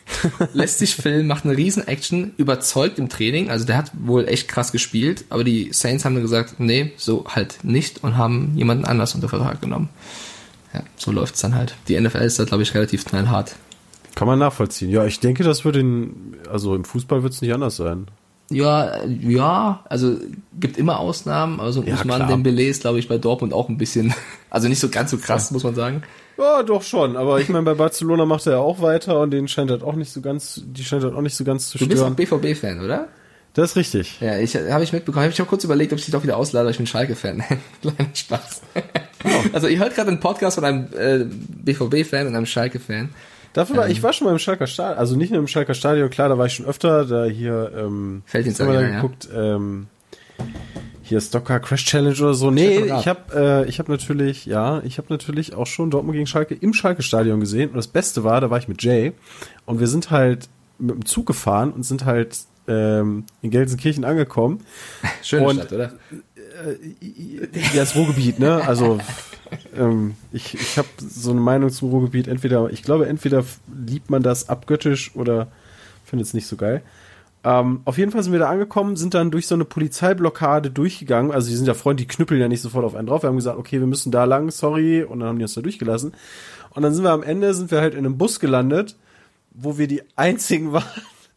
lässt 0.54 0.80
sich 0.80 0.96
filmen, 0.96 1.28
macht 1.28 1.46
eine 1.46 1.58
riesen 1.58 1.88
Action, 1.88 2.34
überzeugt 2.38 3.00
im 3.00 3.10
Training, 3.10 3.50
also 3.50 3.66
der 3.66 3.78
hat 3.78 3.92
wohl 4.00 4.28
echt 4.28 4.48
krass 4.48 4.72
gespielt, 4.72 5.26
aber 5.30 5.44
die 5.44 5.72
Saints 5.74 6.06
haben 6.06 6.14
dann 6.14 6.24
gesagt, 6.24 6.60
nee, 6.60 6.94
so 6.98 7.26
halt 7.28 7.64
nicht 7.64 8.04
und 8.04 8.18
haben 8.18 8.54
jemanden 8.56 8.86
anders 8.86 9.16
unter 9.16 9.30
Vertrag 9.30 9.62
genommen. 9.62 9.90
Ja, 10.74 10.84
so 10.98 11.12
läuft's 11.12 11.42
dann 11.42 11.56
halt. 11.56 11.76
Die 11.88 12.00
NFL 12.00 12.20
ist 12.20 12.38
da, 12.38 12.44
glaube 12.44 12.64
ich, 12.64 12.76
relativ 12.76 13.06
knallhart. 13.06 13.56
Kann 14.14 14.28
man 14.28 14.38
nachvollziehen. 14.38 14.90
Ja, 14.92 15.06
ich 15.06 15.20
denke, 15.20 15.44
das 15.44 15.66
wird 15.66 15.76
in, 15.78 16.36
also 16.50 16.76
im 16.76 16.84
Fußball 16.84 17.24
wird 17.24 17.34
es 17.34 17.42
nicht 17.42 17.54
anders 17.54 17.78
sein. 17.78 18.08
Ja, 18.50 19.04
ja, 19.06 19.84
also 19.90 20.18
gibt 20.60 20.78
immer 20.78 21.00
Ausnahmen. 21.00 21.60
Also 21.60 21.84
ja, 21.84 21.96
Usman 21.96 22.28
Dembele 22.28 22.64
ist, 22.64 22.82
glaube 22.82 23.00
ich, 23.00 23.08
bei 23.08 23.18
Dortmund 23.18 23.54
auch 23.54 23.70
ein 23.70 23.78
bisschen, 23.78 24.14
also 24.50 24.68
nicht 24.68 24.80
so 24.80 24.90
ganz 24.90 25.12
so 25.12 25.18
krass, 25.18 25.50
ja. 25.50 25.54
muss 25.54 25.64
man 25.64 25.76
sagen. 25.76 26.04
Ja, 26.38 26.64
doch 26.64 26.82
schon. 26.82 27.18
Aber 27.18 27.40
ich 27.42 27.50
meine, 27.50 27.64
bei 27.64 27.74
Barcelona 27.74 28.26
macht 28.26 28.48
er 28.48 28.54
ja 28.54 28.60
auch 28.60 28.82
weiter 28.82 29.20
und 29.20 29.32
den 29.32 29.48
scheint 29.48 29.70
halt 29.70 29.84
auch 29.84 29.96
nicht 29.96 30.12
so 30.12 30.22
ganz, 30.22 30.62
die 30.66 30.84
scheint 30.84 31.04
halt 31.04 31.14
auch 31.14 31.22
nicht 31.22 31.36
so 31.36 31.44
ganz 31.44 31.70
zu 31.70 31.78
stören. 31.78 31.90
Du 31.90 32.16
bist 32.16 32.32
auch 32.32 32.40
BVB-Fan, 32.40 32.84
oder? 32.84 33.10
Das 33.54 33.72
ist 33.72 33.76
richtig. 33.76 34.22
Ja, 34.22 34.38
ich 34.38 34.56
habe 34.56 34.84
ich 34.84 34.94
mitbekommen. 34.94 35.24
Habe 35.24 35.34
ich 35.34 35.42
auch 35.42 35.48
kurz 35.48 35.64
überlegt, 35.64 35.92
ob 35.92 36.00
ich 36.00 36.06
dich 36.06 36.14
doch 36.14 36.24
wieder 36.24 36.38
auslade. 36.38 36.70
Ich 36.70 36.78
bin 36.78 36.88
Schalke-Fan. 36.88 37.44
Kleiner 37.82 38.10
Spaß. 38.14 38.62
Oh. 39.26 39.30
Also 39.54 39.68
ihr 39.68 39.80
hört 39.80 39.96
gerade 39.96 40.10
einen 40.10 40.20
Podcast 40.20 40.56
von 40.56 40.64
einem 40.64 40.88
äh, 40.98 41.26
BVB-Fan 41.26 42.28
und 42.28 42.36
einem 42.36 42.46
Schalke-Fan. 42.46 43.10
Dafür 43.54 43.78
war, 43.78 43.86
ähm, 43.86 43.92
ich 43.92 44.04
war 44.04 44.14
schon 44.14 44.26
mal 44.26 44.32
im 44.32 44.40
Schalker 44.40 44.68
Stadion, 44.68 44.98
also 44.98 45.16
nicht 45.16 45.32
nur 45.32 45.40
im 45.40 45.48
Schalker 45.48 45.74
Stadion, 45.74 46.10
klar, 46.10 46.30
da 46.30 46.38
war 46.38 46.46
ich 46.46 46.54
schon 46.54 46.66
öfter, 46.66 47.06
da 47.06 47.26
hier, 47.26 47.72
ähm, 47.76 48.24
haben 48.34 48.46
wir 48.46 48.74
da 48.74 48.88
geguckt, 48.88 49.30
ja. 49.34 49.56
ähm, 49.56 49.88
hier 51.02 51.20
Stocker 51.22 51.60
Crash 51.60 51.86
Challenge 51.86 52.16
oder 52.20 52.36
so. 52.36 52.52
Nee, 52.52 52.82
ich 52.82 53.08
habe 53.08 53.66
äh, 53.66 53.68
ich 53.68 53.80
habe 53.80 53.92
natürlich, 53.92 54.46
ja, 54.46 54.82
ich 54.84 55.00
habe 55.00 55.08
natürlich 55.10 55.56
auch 55.56 55.66
schon 55.66 55.90
Dortmund 55.90 56.14
gegen 56.14 56.28
Schalke 56.28 56.54
im 56.54 56.74
Schalke 56.74 57.02
Stadion 57.02 57.40
gesehen 57.40 57.70
und 57.70 57.78
das 57.78 57.88
Beste 57.88 58.24
war, 58.24 58.40
da 58.42 58.52
war 58.52 58.60
ich 58.60 58.68
mit 58.68 58.84
Jay 58.84 59.14
und 59.66 59.80
wir 59.80 59.88
sind 59.88 60.12
halt 60.12 60.50
mit 60.78 60.96
dem 60.96 61.06
Zug 61.06 61.26
gefahren 61.26 61.72
und 61.72 61.84
sind 61.84 62.06
halt 62.06 62.38
ähm, 62.68 63.26
in 63.42 63.50
Gelsenkirchen 63.50 64.06
angekommen. 64.06 64.60
Schöne 65.24 65.48
und, 65.48 65.56
Stadt, 65.56 65.74
oder? 65.74 65.94
Äh, 66.14 67.48
ja, 67.74 67.82
das 67.82 67.96
Ruhrgebiet, 67.96 68.40
ne? 68.40 68.62
Also 68.68 69.00
ähm, 69.76 70.16
ich, 70.32 70.54
ich 70.54 70.78
habe 70.78 70.88
so 70.98 71.32
eine 71.32 71.40
Meinung 71.40 71.70
zum 71.70 71.90
Ruhrgebiet. 71.90 72.28
Entweder, 72.28 72.70
ich 72.72 72.84
glaube, 72.84 73.08
entweder 73.08 73.44
liebt 73.86 74.10
man 74.10 74.24
das 74.24 74.50
abgöttisch 74.50 75.16
oder 75.16 75.48
findet 76.06 76.28
es 76.28 76.34
nicht 76.34 76.48
so 76.48 76.56
geil. 76.56 76.82
Ähm, 77.44 77.82
auf 77.86 77.98
jeden 77.98 78.12
Fall 78.12 78.22
sind 78.22 78.34
wir 78.34 78.40
da 78.40 78.50
angekommen, 78.50 78.98
sind 78.98 79.14
dann 79.14 79.32
durch 79.32 79.48
so 79.48 79.56
eine 79.56 79.64
Polizeiblockade 79.66 80.72
durchgegangen. 80.72 81.32
Also 81.32 81.50
die 81.50 81.56
sind 81.56 81.68
ja 81.68 81.74
Freunde, 81.74 82.04
die 82.04 82.08
knüppeln 82.08 82.40
ja 82.42 82.48
nicht 82.50 82.62
sofort 82.62 82.84
auf 82.84 82.96
einen 82.96 83.08
drauf. 83.08 83.24
Wir 83.24 83.30
haben 83.30 83.38
gesagt, 83.38 83.58
okay, 83.58 83.80
wir 83.80 83.88
müssen 83.88 84.12
da 84.12 84.26
lang, 84.26 84.52
sorry. 84.52 85.04
Und 85.04 85.20
dann 85.22 85.30
haben 85.30 85.38
die 85.38 85.44
uns 85.44 85.54
da 85.54 85.62
durchgelassen. 85.62 86.14
Und 86.72 86.84
dann 86.84 86.94
sind 86.94 87.04
wir 87.04 87.12
am 87.12 87.24
Ende, 87.24 87.54
sind 87.54 87.72
wir 87.72 87.80
halt 87.80 87.94
in 87.94 88.00
einem 88.06 88.18
Bus 88.18 88.40
gelandet, 88.40 88.98
wo 89.52 89.78
wir 89.78 89.88
die 89.88 90.02
einzigen 90.18 90.72
waren 90.74 90.84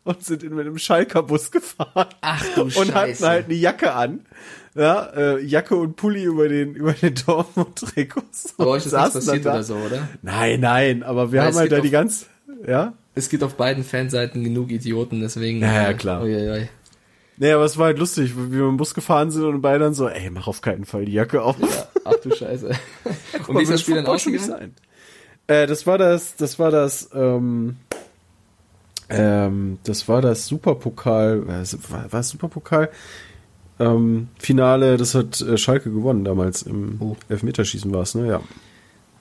und 0.04 0.24
sind 0.24 0.42
in 0.42 0.58
einem 0.58 0.78
Schalker 0.78 1.22
Bus 1.22 1.52
gefahren. 1.52 2.08
Ach 2.20 2.44
du 2.56 2.62
Und 2.62 2.72
Scheiße. 2.72 2.94
hatten 2.94 3.24
halt 3.24 3.44
eine 3.46 3.54
Jacke 3.54 3.94
an 3.94 4.20
ja, 4.74 5.04
äh, 5.14 5.44
Jacke 5.44 5.76
und 5.76 5.96
Pulli 5.96 6.24
über 6.24 6.48
den, 6.48 6.74
über 6.74 6.92
den 6.92 7.14
Dortmund-Trikots. 7.14 8.54
Aber 8.58 8.70
euch 8.70 8.86
ist 8.86 8.92
nichts 8.92 9.12
passiert 9.12 9.46
oder 9.46 9.62
so, 9.62 9.76
oder? 9.76 10.08
Nein, 10.22 10.60
nein, 10.60 11.02
aber 11.02 11.32
wir 11.32 11.40
Weil 11.40 11.48
haben 11.48 11.56
halt 11.56 11.72
da 11.72 11.80
die 11.80 11.90
ganz, 11.90 12.26
ja? 12.66 12.94
Es 13.14 13.28
gibt 13.28 13.42
auf 13.42 13.56
beiden 13.56 13.84
Fanseiten 13.84 14.42
genug 14.42 14.70
Idioten, 14.70 15.20
deswegen. 15.20 15.60
Ja, 15.60 15.82
ja 15.82 15.92
klar. 15.92 16.22
Oi, 16.22 16.50
oi. 16.50 16.68
Nee, 17.36 17.52
aber 17.52 17.64
es 17.64 17.76
war 17.76 17.86
halt 17.86 17.98
lustig, 17.98 18.34
wie 18.36 18.52
wir 18.52 18.68
im 18.68 18.76
Bus 18.76 18.94
gefahren 18.94 19.30
sind 19.30 19.44
und 19.44 19.60
beide 19.62 19.80
dann 19.80 19.94
so, 19.94 20.08
ey, 20.08 20.30
mach 20.30 20.46
auf 20.46 20.60
keinen 20.60 20.84
Fall 20.84 21.04
die 21.04 21.12
Jacke 21.12 21.42
auf. 21.42 21.58
Ja, 21.58 21.88
ach 22.04 22.14
du 22.22 22.34
Scheiße. 22.34 22.70
Und 23.48 23.58
wie 23.58 23.62
ist 23.62 23.72
das 23.72 23.80
Spiel 23.80 23.96
dann 23.96 24.06
ausgegangen? 24.06 24.74
Äh, 25.46 25.66
das 25.66 25.86
war 25.86 25.98
das, 25.98 26.36
das 26.36 26.58
war 26.58 26.70
das, 26.70 27.10
ähm, 27.14 27.76
ähm, 29.08 29.78
das 29.84 30.08
war 30.08 30.22
das 30.22 30.46
Superpokal, 30.46 31.46
war, 31.46 32.12
war 32.12 32.20
es 32.20 32.28
Superpokal? 32.28 32.90
Ähm, 33.78 34.28
Finale, 34.38 34.96
das 34.96 35.14
hat 35.14 35.40
äh, 35.40 35.56
Schalke 35.56 35.90
gewonnen 35.90 36.24
damals 36.24 36.62
im 36.62 36.96
oh. 37.00 37.16
Elfmeterschießen 37.28 37.92
war 37.92 38.02
es, 38.02 38.14
ne? 38.14 38.28
Ja. 38.28 38.40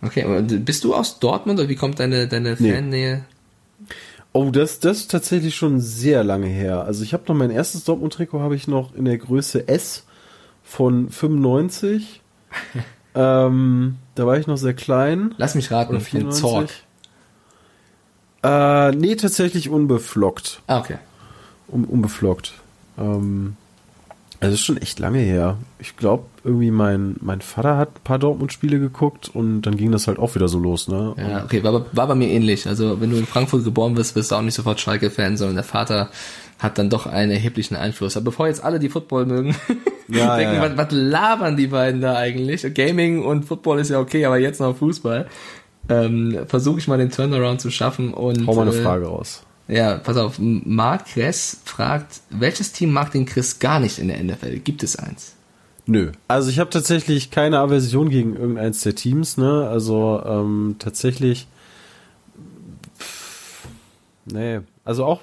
Okay, 0.02 0.26
und 0.26 0.66
bist 0.66 0.84
du 0.84 0.96
aus 0.96 1.20
Dortmund 1.20 1.60
oder 1.60 1.70
wie 1.70 1.76
kommt 1.76 2.00
deine, 2.00 2.28
deine 2.28 2.56
nee. 2.60 2.74
Fannähe? 2.74 3.26
Oh, 4.34 4.50
das, 4.50 4.80
das 4.80 5.02
ist 5.02 5.12
tatsächlich 5.12 5.56
schon 5.56 5.80
sehr 5.80 6.24
lange 6.24 6.48
her. 6.48 6.86
Also 6.86 7.04
ich 7.04 7.14
habe 7.14 7.24
noch 7.28 7.36
mein 7.36 7.52
erstes 7.52 7.84
Dortmund-Trikot 7.84 8.40
habe 8.40 8.56
ich 8.56 8.68
noch 8.68 8.96
in 8.96 9.06
der 9.06 9.18
Größe 9.18 9.68
S 9.68 10.06
von 10.64 11.10
95. 11.10 12.22
ähm, 13.16 13.98
da 14.16 14.26
war 14.26 14.38
ich 14.38 14.48
noch 14.48 14.58
sehr 14.58 14.74
klein. 14.74 15.36
Lass 15.38 15.56
mich 15.56 15.70
raten, 15.70 15.96
oder 15.96 16.02
94. 16.02 16.42
Zorg. 16.42 16.70
Äh, 18.44 18.92
nee, 18.96 19.16
tatsächlich 19.16 19.70
unbeflockt. 19.70 20.62
Ah, 20.66 20.80
okay. 20.80 20.98
Un, 21.68 21.84
unbeflockt. 21.86 22.54
Ähm, 22.98 23.58
also 24.42 24.56
ist 24.56 24.62
schon 24.62 24.78
echt 24.78 24.98
lange 24.98 25.20
her. 25.20 25.58
Ich 25.78 25.96
glaube, 25.98 26.24
irgendwie 26.44 26.72
mein, 26.72 27.16
mein 27.22 27.42
Vater 27.42 27.78
hat 27.78 27.90
ein 27.90 28.04
paar 28.04 28.18
Dortmund-Spiele 28.18 28.80
geguckt 28.80 29.30
und 29.32 29.62
dann 29.62 29.78
ging 29.78 29.92
das 29.92 30.08
halt 30.08 30.18
auch 30.18 30.34
wieder 30.34 30.48
so 30.48 30.58
los, 30.58 30.88
ne? 30.88 31.14
Ja, 31.16 31.44
okay, 31.44 31.64
war, 31.64 31.86
war 31.92 32.08
bei 32.08 32.16
mir 32.16 32.28
ähnlich. 32.28 32.68
Also 32.68 33.00
wenn 33.00 33.12
du 33.12 33.18
in 33.18 33.28
Frankfurt 33.28 33.64
geboren 33.64 33.96
wirst, 33.96 34.16
wirst 34.16 34.32
du 34.32 34.36
auch 34.36 34.42
nicht 34.42 34.56
sofort 34.56 34.80
Schalke-Fan, 34.80 35.38
sondern 35.38 35.58
der 35.58 35.64
Vater 35.64 36.10
hat 36.58 36.80
dann 36.80 36.90
doch 36.90 37.06
einen 37.06 37.32
erheblichen 37.32 37.76
Einfluss. 37.76 38.18
Aber 38.18 38.26
bevor 38.26 38.48
jetzt 38.48 38.64
alle 38.64 38.80
die 38.80 38.90
Football 38.90 39.28
mögen, 39.28 39.56
ja, 40.08 40.36
denken, 40.36 40.56
ja, 40.56 40.66
ja. 40.66 40.76
Was, 40.76 40.88
was 40.88 40.92
labern 40.92 41.56
die 41.56 41.68
beiden 41.68 42.02
da 42.02 42.16
eigentlich? 42.16 42.66
Gaming 42.74 43.24
und 43.24 43.46
Football 43.46 43.80
ist 43.80 43.90
ja 43.90 44.00
okay, 44.00 44.26
aber 44.26 44.40
jetzt 44.40 44.60
noch 44.60 44.76
Fußball. 44.76 45.28
Ähm, 45.88 46.46
Versuche 46.48 46.80
ich 46.80 46.88
mal 46.88 46.98
den 46.98 47.12
Turnaround 47.12 47.62
zu 47.62 47.70
schaffen 47.70 48.12
und. 48.12 48.48
Hau 48.48 48.56
mal 48.56 48.68
eine 48.68 48.76
äh, 48.76 48.82
Frage 48.82 49.06
raus. 49.06 49.44
Ja, 49.72 50.00
pass 50.00 50.18
auf. 50.18 50.36
Mark 50.38 51.06
Kress 51.06 51.62
fragt, 51.64 52.20
welches 52.30 52.74
Team 52.74 52.92
mag 52.92 53.12
den 53.14 53.26
Chris 53.26 53.60
gar 53.60 53.80
nicht 53.80 54.00
in 54.00 54.10
der 54.10 54.22
NFL? 54.22 54.60
Gibt 54.60 54.84
es 54.84 54.98
eins? 54.98 55.34
Nö. 55.86 56.12
Also 56.28 56.50
ich 56.50 56.60
habe 56.60 56.70
tatsächlich 56.70 57.32
keine 57.32 57.60
Aversion 57.60 58.10
gegen 58.10 58.36
irgendeins 58.36 58.82
der 58.82 58.96
Teams, 58.96 59.38
ne? 59.38 59.70
Also 59.70 60.22
ähm, 60.26 60.76
tatsächlich. 60.78 61.48
Nee, 64.26 64.60
also 64.84 65.06
auch 65.06 65.22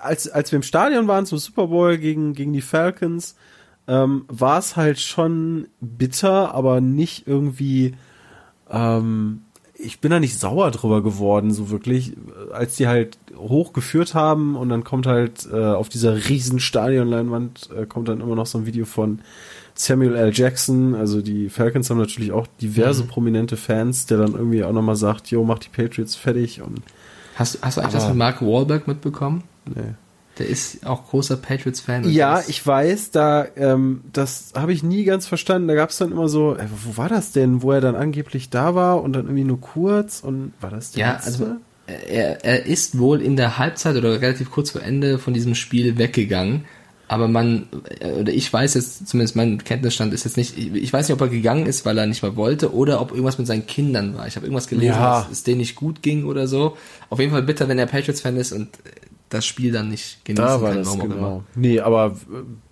als, 0.00 0.30
als 0.30 0.50
wir 0.50 0.56
im 0.56 0.62
Stadion 0.62 1.06
waren 1.06 1.26
zum 1.26 1.36
Super 1.36 1.66
Bowl 1.66 1.98
gegen, 1.98 2.32
gegen 2.32 2.54
die 2.54 2.62
Falcons, 2.62 3.36
ähm, 3.86 4.24
war 4.28 4.58
es 4.58 4.76
halt 4.76 4.98
schon 4.98 5.68
bitter, 5.82 6.54
aber 6.54 6.80
nicht 6.80 7.26
irgendwie, 7.26 7.96
ähm, 8.70 9.42
ich 9.82 10.00
bin 10.00 10.10
da 10.10 10.20
nicht 10.20 10.38
sauer 10.38 10.70
drüber 10.70 11.02
geworden, 11.02 11.52
so 11.52 11.70
wirklich, 11.70 12.16
als 12.52 12.76
die 12.76 12.86
halt 12.86 13.18
hochgeführt 13.36 14.14
haben 14.14 14.56
und 14.56 14.68
dann 14.68 14.84
kommt 14.84 15.06
halt 15.06 15.48
äh, 15.52 15.56
auf 15.56 15.88
dieser 15.88 16.28
riesen 16.28 16.60
Stadionleinwand 16.60 17.70
äh, 17.76 17.86
kommt 17.86 18.08
dann 18.08 18.20
immer 18.20 18.34
noch 18.34 18.46
so 18.46 18.58
ein 18.58 18.66
Video 18.66 18.84
von 18.84 19.20
Samuel 19.74 20.14
L. 20.14 20.32
Jackson, 20.34 20.94
also 20.94 21.22
die 21.22 21.48
Falcons 21.48 21.88
haben 21.88 21.98
natürlich 21.98 22.32
auch 22.32 22.46
diverse 22.60 23.04
mhm. 23.04 23.08
prominente 23.08 23.56
Fans, 23.56 24.06
der 24.06 24.18
dann 24.18 24.32
irgendwie 24.32 24.62
auch 24.64 24.72
nochmal 24.72 24.96
sagt, 24.96 25.30
yo, 25.30 25.44
mach 25.44 25.58
die 25.58 25.70
Patriots 25.70 26.16
fertig 26.16 26.60
und 26.60 26.82
Hast, 27.36 27.58
hast 27.62 27.78
du 27.78 27.80
eigentlich 27.80 27.94
das 27.94 28.08
mit 28.08 28.16
Mark 28.18 28.42
Wahlberg 28.42 28.86
mitbekommen? 28.86 29.44
Nee. 29.64 29.94
Der 30.40 30.48
ist 30.48 30.86
auch 30.86 31.08
großer 31.08 31.36
Patriots-Fan. 31.36 32.10
Ja, 32.10 32.42
ich 32.48 32.66
weiß, 32.66 33.10
da, 33.10 33.46
ähm, 33.56 34.02
das 34.12 34.52
habe 34.56 34.72
ich 34.72 34.82
nie 34.82 35.04
ganz 35.04 35.26
verstanden. 35.26 35.68
Da 35.68 35.74
gab 35.74 35.90
es 35.90 35.98
dann 35.98 36.10
immer 36.10 36.28
so, 36.28 36.56
äh, 36.56 36.66
wo 36.84 36.96
war 36.96 37.08
das 37.08 37.32
denn, 37.32 37.62
wo 37.62 37.72
er 37.72 37.80
dann 37.80 37.94
angeblich 37.94 38.50
da 38.50 38.74
war 38.74 39.02
und 39.02 39.12
dann 39.12 39.26
irgendwie 39.26 39.44
nur 39.44 39.60
kurz 39.60 40.20
und 40.20 40.52
war 40.60 40.70
das 40.70 40.92
der 40.92 41.00
Ja, 41.06 41.12
letzte? 41.12 41.28
also 41.28 41.46
er, 42.08 42.44
er 42.44 42.66
ist 42.66 42.98
wohl 42.98 43.20
in 43.20 43.36
der 43.36 43.58
Halbzeit 43.58 43.96
oder 43.96 44.20
relativ 44.20 44.50
kurz 44.50 44.70
vor 44.70 44.82
Ende 44.82 45.18
von 45.18 45.34
diesem 45.34 45.54
Spiel 45.54 45.98
weggegangen 45.98 46.64
aber 47.10 47.26
man, 47.26 47.66
äh, 47.98 48.12
oder 48.12 48.32
ich 48.32 48.52
weiß 48.52 48.74
jetzt, 48.74 49.08
zumindest 49.08 49.34
mein 49.34 49.64
Kenntnisstand 49.64 50.14
ist 50.14 50.22
jetzt 50.22 50.36
nicht, 50.36 50.56
ich 50.56 50.92
weiß 50.92 51.08
nicht, 51.08 51.14
ob 51.14 51.20
er 51.20 51.26
gegangen 51.26 51.66
ist, 51.66 51.84
weil 51.84 51.98
er 51.98 52.06
nicht 52.06 52.22
mehr 52.22 52.36
wollte, 52.36 52.72
oder 52.72 53.00
ob 53.00 53.10
irgendwas 53.10 53.36
mit 53.36 53.48
seinen 53.48 53.66
Kindern 53.66 54.14
war. 54.14 54.28
Ich 54.28 54.36
habe 54.36 54.46
irgendwas 54.46 54.68
gelesen, 54.68 54.94
ja. 54.94 55.22
dass 55.22 55.32
es 55.32 55.42
denen 55.42 55.58
nicht 55.58 55.74
gut 55.74 56.02
ging 56.02 56.24
oder 56.24 56.46
so. 56.46 56.76
Auf 57.08 57.18
jeden 57.18 57.32
Fall 57.32 57.42
bitter, 57.42 57.66
wenn 57.66 57.80
er 57.80 57.86
Patriots-Fan 57.86 58.36
ist 58.36 58.52
und 58.52 58.68
das 59.30 59.46
Spiel 59.46 59.72
dann 59.72 59.88
nicht 59.88 60.24
genießen 60.24 60.44
da 60.44 60.60
war 60.60 60.72
kann. 60.74 60.82
Das, 60.82 60.98
genau. 60.98 61.44
Nee, 61.54 61.80
aber 61.80 62.16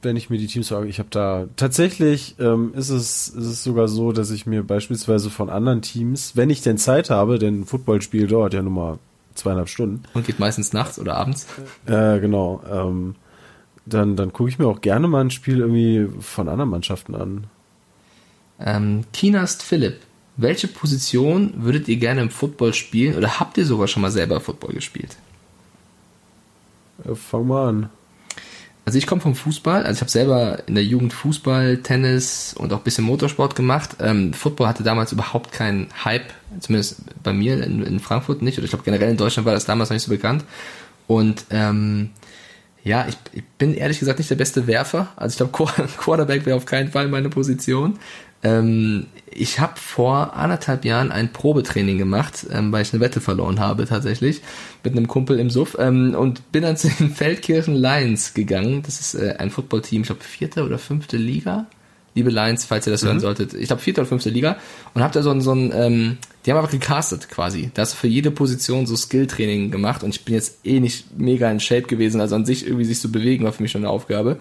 wenn 0.03 0.17
ich 0.17 0.29
mir 0.29 0.39
die 0.39 0.49
Teams 0.49 0.69
sage, 0.69 0.89
ich 0.89 0.99
habe 0.99 1.09
da 1.11 1.47
tatsächlich 1.57 2.35
ähm, 2.39 2.73
ist 2.75 2.91
es 2.91 3.29
ist 3.29 3.47
es 3.47 3.65
sogar 3.65 3.89
so, 3.89 4.13
dass 4.13 4.31
ich 4.31 4.45
mir 4.45 4.65
beispielsweise 4.65 5.31
von 5.31 5.51
anderen 5.51 5.83
Teams, 5.83 6.37
wenn 6.37 6.51
ich 6.51 6.61
denn 6.61 6.77
Zeit 6.77 7.11
habe, 7.11 7.39
denn 7.39 7.61
ein 7.61 7.65
Footballspiel 7.65 8.27
dauert 8.27 8.55
ja 8.55 8.63
nun 8.63 8.75
mal 8.75 8.99
zweieinhalb 9.35 9.69
Stunden. 9.69 10.03
Und 10.15 10.27
geht 10.27 10.41
meistens 10.41 10.73
nachts 10.73 10.99
oder 10.99 11.17
abends. 11.17 11.47
Äh, 11.87 12.19
genau. 12.19 12.61
Ähm, 12.71 13.15
dann, 13.87 14.17
dann 14.17 14.33
gucke 14.33 14.51
ich 14.51 14.59
mir 14.59 14.67
auch 14.67 14.81
gerne 14.81 15.09
mal 15.09 15.23
ein 15.23 15.31
Spiel 15.31 15.61
irgendwie 15.61 16.09
von 16.21 16.49
anderen 16.49 16.71
Mannschaften 16.71 17.15
an. 17.15 17.47
Ähm, 18.61 19.05
Kinast 19.13 19.63
Philipp, 19.63 20.01
welche 20.37 20.67
Position 20.67 21.55
würdet 21.59 21.89
ihr 21.89 21.97
gerne 21.97 22.21
im 22.21 22.31
Football 22.31 22.75
spielen 22.75 23.17
oder 23.17 23.39
habt 23.39 23.57
ihr 23.57 23.65
sogar 23.65 23.87
schon 23.87 24.03
mal 24.03 24.11
selber 24.11 24.41
Football 24.41 24.75
gespielt? 24.75 25.17
Ja, 27.05 27.15
fang 27.15 27.47
mal 27.47 27.69
an. 27.69 27.91
Also 28.85 28.97
ich 28.97 29.07
komme 29.07 29.21
vom 29.21 29.35
Fußball, 29.35 29.83
also 29.83 29.99
ich 29.99 30.01
habe 30.01 30.11
selber 30.11 30.67
in 30.67 30.75
der 30.75 30.83
Jugend 30.83 31.13
Fußball, 31.13 31.83
Tennis 31.83 32.55
und 32.57 32.73
auch 32.73 32.79
ein 32.79 32.85
bisschen 32.85 33.05
Motorsport 33.05 33.55
gemacht. 33.55 33.97
Ähm, 34.01 34.33
Football 34.33 34.67
hatte 34.67 34.83
damals 34.83 35.13
überhaupt 35.13 35.53
keinen 35.53 35.89
Hype, 36.07 36.33
zumindest 36.61 37.03
bei 37.23 37.35
mir 37.35 37.63
in, 37.63 37.83
in 37.83 38.01
Frankfurt 38.01 38.41
nicht, 38.41 38.57
oder 38.57 38.65
ich 38.65 38.71
glaube 38.71 38.87
generell 38.87 39.11
in 39.11 39.19
Deutschland 39.19 39.45
war 39.45 39.53
das 39.53 39.67
damals 39.67 39.91
noch 39.91 39.95
nicht 39.95 40.05
so 40.05 40.11
bekannt. 40.11 40.43
Und 41.07 41.45
ähm, 41.51 42.13
ja, 42.83 43.07
ich, 43.07 43.19
ich 43.33 43.45
bin 43.59 43.75
ehrlich 43.75 43.99
gesagt 43.99 44.21
nicht 44.21 44.31
der 44.31 44.37
beste 44.37 44.67
Werfer. 44.67 45.09
Also 45.17 45.45
ich 45.45 45.53
glaube, 45.53 45.89
Quarterback 45.99 46.47
wäre 46.47 46.57
auf 46.57 46.65
keinen 46.65 46.91
Fall 46.91 47.09
meine 47.09 47.29
Position. 47.29 47.99
Ähm, 48.43 49.07
ich 49.41 49.61
habe 49.61 49.75
vor 49.77 50.35
anderthalb 50.35 50.85
Jahren 50.85 51.13
ein 51.13 51.33
Probetraining 51.33 51.99
gemacht, 51.99 52.47
ähm, 52.51 52.73
weil 52.73 52.83
ich 52.83 52.93
eine 52.93 53.01
Wette 53.01 53.21
verloren 53.21 53.61
habe 53.61 53.87
tatsächlich 53.87 54.43
mit 54.85 54.97
einem 54.97 55.09
Kumpel 55.09 55.39
im 55.39 55.51
Suff 55.51 55.77
ähm, 55.79 56.15
und 56.15 56.53
bin 56.53 56.63
dann 56.63 56.77
zu 56.79 56.89
den 56.89 57.11
Feldkirchen 57.11 57.75
Lions 57.75 58.35
gegangen. 58.35 58.83
Das 58.83 59.01
ist 59.01 59.15
äh, 59.15 59.37
ein 59.39 59.51
Footballteam, 59.51 60.03
ich 60.03 60.09
glaube 60.09 60.23
vierte 60.23 60.65
oder 60.65 60.79
fünfte 60.79 61.17
Liga 61.17 61.67
liebe 62.19 62.31
Lions, 62.31 62.65
falls 62.65 62.87
ihr 62.87 62.91
das 62.91 63.03
mhm. 63.03 63.09
hören 63.09 63.21
solltet, 63.21 63.55
ich 63.55 63.69
glaube 63.69 63.81
vierte 63.81 64.01
oder 64.01 64.09
fünfte 64.09 64.31
Liga 64.31 64.59
und 64.95 65.03
habt 65.03 65.15
da 65.15 65.23
so 65.23 65.31
ein, 65.31 65.41
so 65.41 65.53
ein 65.53 65.73
ähm, 65.73 66.19
die 66.45 66.51
haben 66.51 66.59
einfach 66.59 66.71
gecastet 66.71 67.29
quasi. 67.29 67.71
Da 67.75 67.83
hast 67.83 67.93
du 67.93 67.97
für 67.99 68.07
jede 68.07 68.31
Position 68.31 68.87
so 68.87 68.97
Skill-Training 68.97 69.71
gemacht 69.71 70.03
und 70.03 70.11
ich 70.11 70.25
bin 70.25 70.35
jetzt 70.35 70.65
eh 70.65 70.81
nicht 70.81 71.19
mega 71.19 71.51
in 71.51 71.61
Shape 71.61 71.83
gewesen, 71.83 72.21
also 72.21 72.35
an 72.35 72.45
sich 72.45 72.67
irgendwie 72.67 72.85
sich 72.85 73.01
zu 73.01 73.13
bewegen 73.13 73.45
war 73.45 73.53
für 73.53 73.63
mich 73.63 73.73
schon 73.73 73.85
eine 73.85 73.91
Aufgabe. 73.91 74.39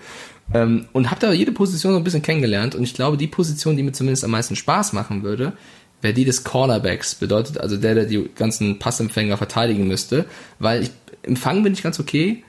Ähm, 0.54 0.88
und 0.94 1.12
hab 1.12 1.20
da 1.20 1.32
jede 1.32 1.52
Position 1.52 1.94
so 1.94 1.98
ein 1.98 2.04
bisschen 2.04 2.22
kennengelernt 2.22 2.74
und 2.76 2.84
ich 2.84 2.94
glaube, 2.94 3.18
die 3.18 3.28
Position, 3.28 3.76
die 3.76 3.84
mir 3.84 3.92
zumindest 3.92 4.24
am 4.24 4.32
meisten 4.32 4.56
Spaß 4.56 4.94
machen 4.94 5.24
würde, 5.24 5.54
wäre 6.02 6.14
die 6.14 6.26
des 6.26 6.44
Cornerbacks. 6.44 7.16
Bedeutet 7.16 7.60
also 7.60 7.78
der, 7.78 7.96
der 7.96 8.06
die 8.06 8.30
ganzen 8.36 8.80
Passempfänger 8.80 9.38
verteidigen 9.38 9.88
müsste, 9.88 10.26
weil 10.60 10.84
ich, 10.84 10.92
im 11.24 11.36
Fangen 11.36 11.64
bin 11.64 11.74
ich 11.74 11.84
ganz 11.84 12.00
okay, 12.00 12.44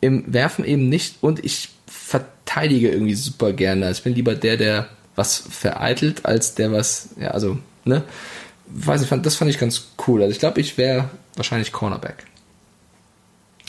im 0.00 0.24
Werfen 0.32 0.64
eben 0.64 0.88
nicht 0.88 1.16
und 1.20 1.44
ich 1.44 1.70
verteidige 1.86 2.90
irgendwie 2.90 3.14
super 3.14 3.52
gerne. 3.52 3.86
Also 3.86 3.98
ich 3.98 4.04
bin 4.04 4.14
lieber 4.14 4.34
der, 4.34 4.56
der 4.56 4.88
was 5.14 5.38
vereitelt, 5.38 6.26
als 6.26 6.54
der 6.54 6.72
was, 6.72 7.10
ja, 7.20 7.28
also, 7.28 7.58
ne? 7.84 8.02
Weiß 8.66 9.02
ich, 9.02 9.08
das 9.08 9.36
fand 9.36 9.50
ich 9.50 9.58
ganz 9.58 9.88
cool. 10.06 10.22
Also 10.22 10.32
ich 10.32 10.38
glaube, 10.38 10.60
ich 10.60 10.78
wäre 10.78 11.10
wahrscheinlich 11.36 11.70
Cornerback. 11.70 12.24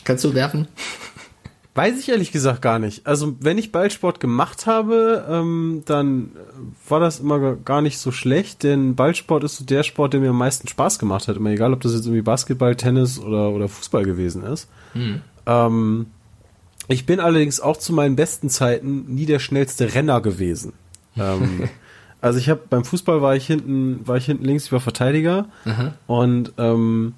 Kannst 0.04 0.24
du 0.24 0.34
werfen? 0.34 0.68
Weiß 1.76 2.00
ich 2.00 2.08
ehrlich 2.08 2.32
gesagt 2.32 2.62
gar 2.62 2.80
nicht. 2.80 3.06
Also 3.06 3.36
wenn 3.42 3.58
ich 3.58 3.74
Ballsport 3.74 4.22
gemacht 4.22 4.66
habe, 4.66 5.26
ähm, 5.30 5.84
dann 5.86 6.32
war 6.88 7.02
das 7.02 7.20
immer 7.20 7.58
gar 7.58 7.82
nicht 7.82 7.98
so 7.98 8.14
schlecht, 8.14 8.64
denn 8.64 8.96
Ballsport 8.96 9.44
ist 9.44 9.58
so 9.58 9.66
der 9.66 9.84
Sport, 9.84 10.14
der 10.14 10.22
mir 10.22 10.30
am 10.30 10.38
meisten 10.38 10.70
Spaß 10.70 11.00
gemacht 11.00 11.28
hat. 11.28 11.36
Immer 11.36 11.50
egal, 11.50 11.74
ob 11.74 11.82
das 11.82 11.94
jetzt 11.94 12.06
irgendwie 12.06 12.22
Basketball, 12.22 12.78
Tennis 12.78 13.20
oder, 13.20 13.50
oder 13.50 13.68
Fußball 13.68 14.06
gewesen 14.06 14.44
ist. 14.44 14.70
Hm. 14.94 15.20
Ähm, 15.46 16.06
ich 16.88 17.06
bin 17.06 17.20
allerdings 17.20 17.60
auch 17.60 17.76
zu 17.76 17.92
meinen 17.92 18.16
besten 18.16 18.50
Zeiten 18.50 19.14
nie 19.14 19.26
der 19.26 19.40
schnellste 19.40 19.94
Renner 19.94 20.22
gewesen. 20.22 20.72
ähm, 21.18 21.68
also 22.22 22.40
ich 22.40 22.50
habe 22.50 22.62
beim 22.70 22.86
Fußball 22.86 23.22
war 23.22 23.36
ich 23.36 23.48
hinten, 23.48 24.08
war 24.08 24.16
ich 24.16 24.26
hinten 24.26 24.46
links 24.46 24.70
über 24.70 24.80
Verteidiger 24.80 25.50
Aha. 25.66 25.94
und 26.08 26.54
ähm, 26.58 27.16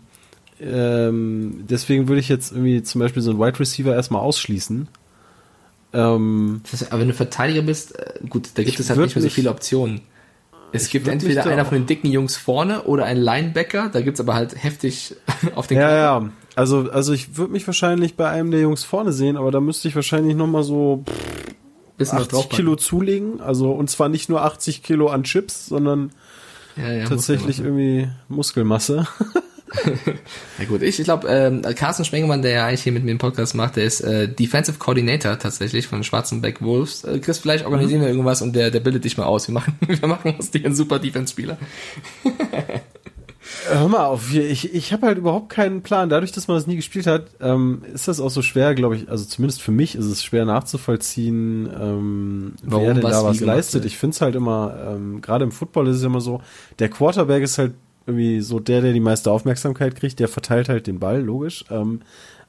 ähm, 0.61 1.65
deswegen 1.69 2.07
würde 2.07 2.19
ich 2.19 2.29
jetzt 2.29 2.51
irgendwie 2.51 2.83
zum 2.83 2.99
Beispiel 2.99 3.21
so 3.21 3.31
einen 3.31 3.39
Wide 3.39 3.59
Receiver 3.59 3.93
erstmal 3.93 4.21
ausschließen. 4.21 4.87
Ähm, 5.93 6.61
das 6.69 6.81
heißt, 6.81 6.91
aber 6.91 7.01
wenn 7.01 7.07
du 7.09 7.13
Verteidiger 7.13 7.61
bist, 7.61 7.97
äh, 7.97 8.13
gut, 8.27 8.49
da 8.55 8.63
gibt 8.63 8.79
es 8.79 8.89
halt 8.89 8.99
nicht 8.99 9.15
mehr 9.15 9.23
so 9.23 9.29
viele 9.29 9.49
Optionen. 9.49 10.01
Es 10.73 10.89
gibt 10.89 11.07
entweder 11.07 11.45
einer 11.45 11.63
von 11.65 11.77
den 11.77 11.85
dicken 11.85 12.07
Jungs 12.11 12.35
vorne 12.35 12.83
oder 12.83 13.05
einen 13.05 13.21
Linebacker, 13.21 13.89
da 13.89 14.01
gibt's 14.01 14.19
aber 14.19 14.35
halt 14.35 14.61
heftig 14.61 15.15
auf 15.55 15.67
den 15.67 15.77
Ja, 15.77 15.87
Körper. 15.87 16.25
ja. 16.25 16.31
Also, 16.55 16.89
also 16.91 17.13
ich 17.13 17.37
würde 17.37 17.53
mich 17.53 17.65
wahrscheinlich 17.67 18.15
bei 18.15 18.27
einem 18.29 18.51
der 18.51 18.61
Jungs 18.61 18.83
vorne 18.83 19.13
sehen, 19.13 19.37
aber 19.37 19.51
da 19.51 19.61
müsste 19.61 19.87
ich 19.87 19.95
wahrscheinlich 19.95 20.35
nochmal 20.35 20.63
so 20.63 21.03
pff, 21.07 22.13
80 22.13 22.49
Kilo 22.49 22.75
zulegen. 22.75 23.39
Also, 23.41 23.71
und 23.71 23.89
zwar 23.89 24.09
nicht 24.09 24.27
nur 24.27 24.41
80 24.43 24.83
Kilo 24.83 25.07
an 25.07 25.23
Chips, 25.23 25.67
sondern 25.67 26.11
ja, 26.75 26.91
ja, 26.91 27.05
tatsächlich 27.05 27.59
irgendwie 27.59 28.07
Muskelmasse. 28.27 29.07
ja 30.59 30.65
gut, 30.65 30.81
ich, 30.81 30.99
ich 30.99 31.05
glaube, 31.05 31.27
ähm, 31.27 31.61
Carsten 31.75 32.05
Spengemann, 32.05 32.41
der 32.41 32.51
ja 32.51 32.67
eigentlich 32.67 32.83
hier 32.83 32.91
mit 32.91 33.03
mir 33.03 33.11
den 33.11 33.17
Podcast 33.17 33.55
macht, 33.55 33.75
der 33.75 33.83
ist 33.83 34.01
äh, 34.01 34.27
Defensive 34.27 34.77
Coordinator 34.79 35.37
tatsächlich 35.37 35.87
von 35.87 36.03
Schwarzenbeck 36.03 36.61
Wolves. 36.61 37.03
Äh, 37.03 37.19
Chris, 37.19 37.39
vielleicht 37.39 37.65
organisieren 37.65 38.01
mhm. 38.01 38.05
wir 38.05 38.09
irgendwas 38.11 38.41
und 38.41 38.55
der, 38.55 38.71
der 38.71 38.79
bildet 38.79 39.03
dich 39.03 39.17
mal 39.17 39.25
aus. 39.25 39.47
Wir 39.47 39.53
machen, 39.53 39.77
wir 39.87 40.07
machen 40.07 40.35
aus 40.37 40.51
dir 40.51 40.65
einen 40.65 40.75
super 40.75 40.99
Defense-Spieler. 40.99 41.57
Hör 43.69 43.87
mal 43.87 44.05
auf, 44.05 44.33
ich, 44.33 44.73
ich 44.73 44.93
habe 44.93 45.07
halt 45.07 45.17
überhaupt 45.17 45.49
keinen 45.49 45.81
Plan. 45.81 46.09
Dadurch, 46.09 46.31
dass 46.31 46.47
man 46.47 46.57
das 46.57 46.67
nie 46.67 46.75
gespielt 46.75 47.07
hat, 47.07 47.27
ähm, 47.39 47.81
ist 47.93 48.07
das 48.07 48.19
auch 48.19 48.29
so 48.29 48.41
schwer, 48.41 48.75
glaube 48.75 48.95
ich, 48.95 49.09
also 49.09 49.25
zumindest 49.25 49.61
für 49.61 49.71
mich 49.71 49.95
ist 49.95 50.05
es 50.05 50.23
schwer 50.23 50.45
nachzuvollziehen, 50.45 51.69
ähm, 51.79 52.53
Warum, 52.63 52.85
wer 52.85 52.93
denn 52.93 53.03
was 53.03 53.11
da 53.11 53.23
was 53.23 53.39
leistet. 53.39 53.85
Ich 53.85 53.97
finde 53.97 54.15
es 54.15 54.21
halt 54.21 54.35
immer, 54.35 54.75
ähm, 54.87 55.21
gerade 55.21 55.45
im 55.45 55.51
Football 55.51 55.87
ist 55.87 55.97
es 55.97 56.03
immer 56.03 56.21
so, 56.21 56.41
der 56.79 56.89
Quarterback 56.89 57.43
ist 57.43 57.57
halt 57.57 57.73
irgendwie 58.07 58.41
so 58.41 58.59
der, 58.59 58.81
der 58.81 58.93
die 58.93 58.99
meiste 58.99 59.31
Aufmerksamkeit 59.31 59.95
kriegt, 59.95 60.19
der 60.19 60.29
verteilt 60.29 60.69
halt 60.69 60.87
den 60.87 60.99
Ball, 60.99 61.21
logisch. 61.21 61.65
Ähm, 61.69 62.01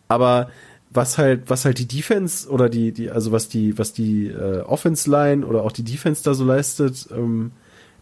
aber 0.06 0.50
was 0.90 1.18
halt, 1.18 1.50
was 1.50 1.64
halt 1.64 1.78
die 1.78 1.88
Defense 1.88 2.48
oder 2.48 2.68
die, 2.68 2.92
die, 2.92 3.10
also 3.10 3.32
was 3.32 3.48
die, 3.48 3.76
was 3.76 3.92
die 3.92 4.28
äh, 4.28 4.60
Offense 4.60 5.10
Line 5.10 5.44
oder 5.44 5.64
auch 5.64 5.72
die 5.72 5.82
Defense 5.82 6.22
da 6.22 6.32
so 6.32 6.44
leistet, 6.44 7.08
ähm, 7.10 7.52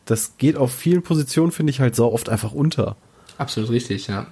das 0.04 0.36
geht 0.38 0.56
auf 0.56 0.72
vielen 0.72 1.02
Positionen, 1.02 1.50
finde 1.50 1.70
ich, 1.70 1.80
halt 1.80 1.96
so 1.96 2.12
oft 2.12 2.28
einfach 2.28 2.52
unter. 2.52 2.96
Absolut 3.38 3.70
richtig, 3.70 4.06
ja. 4.06 4.28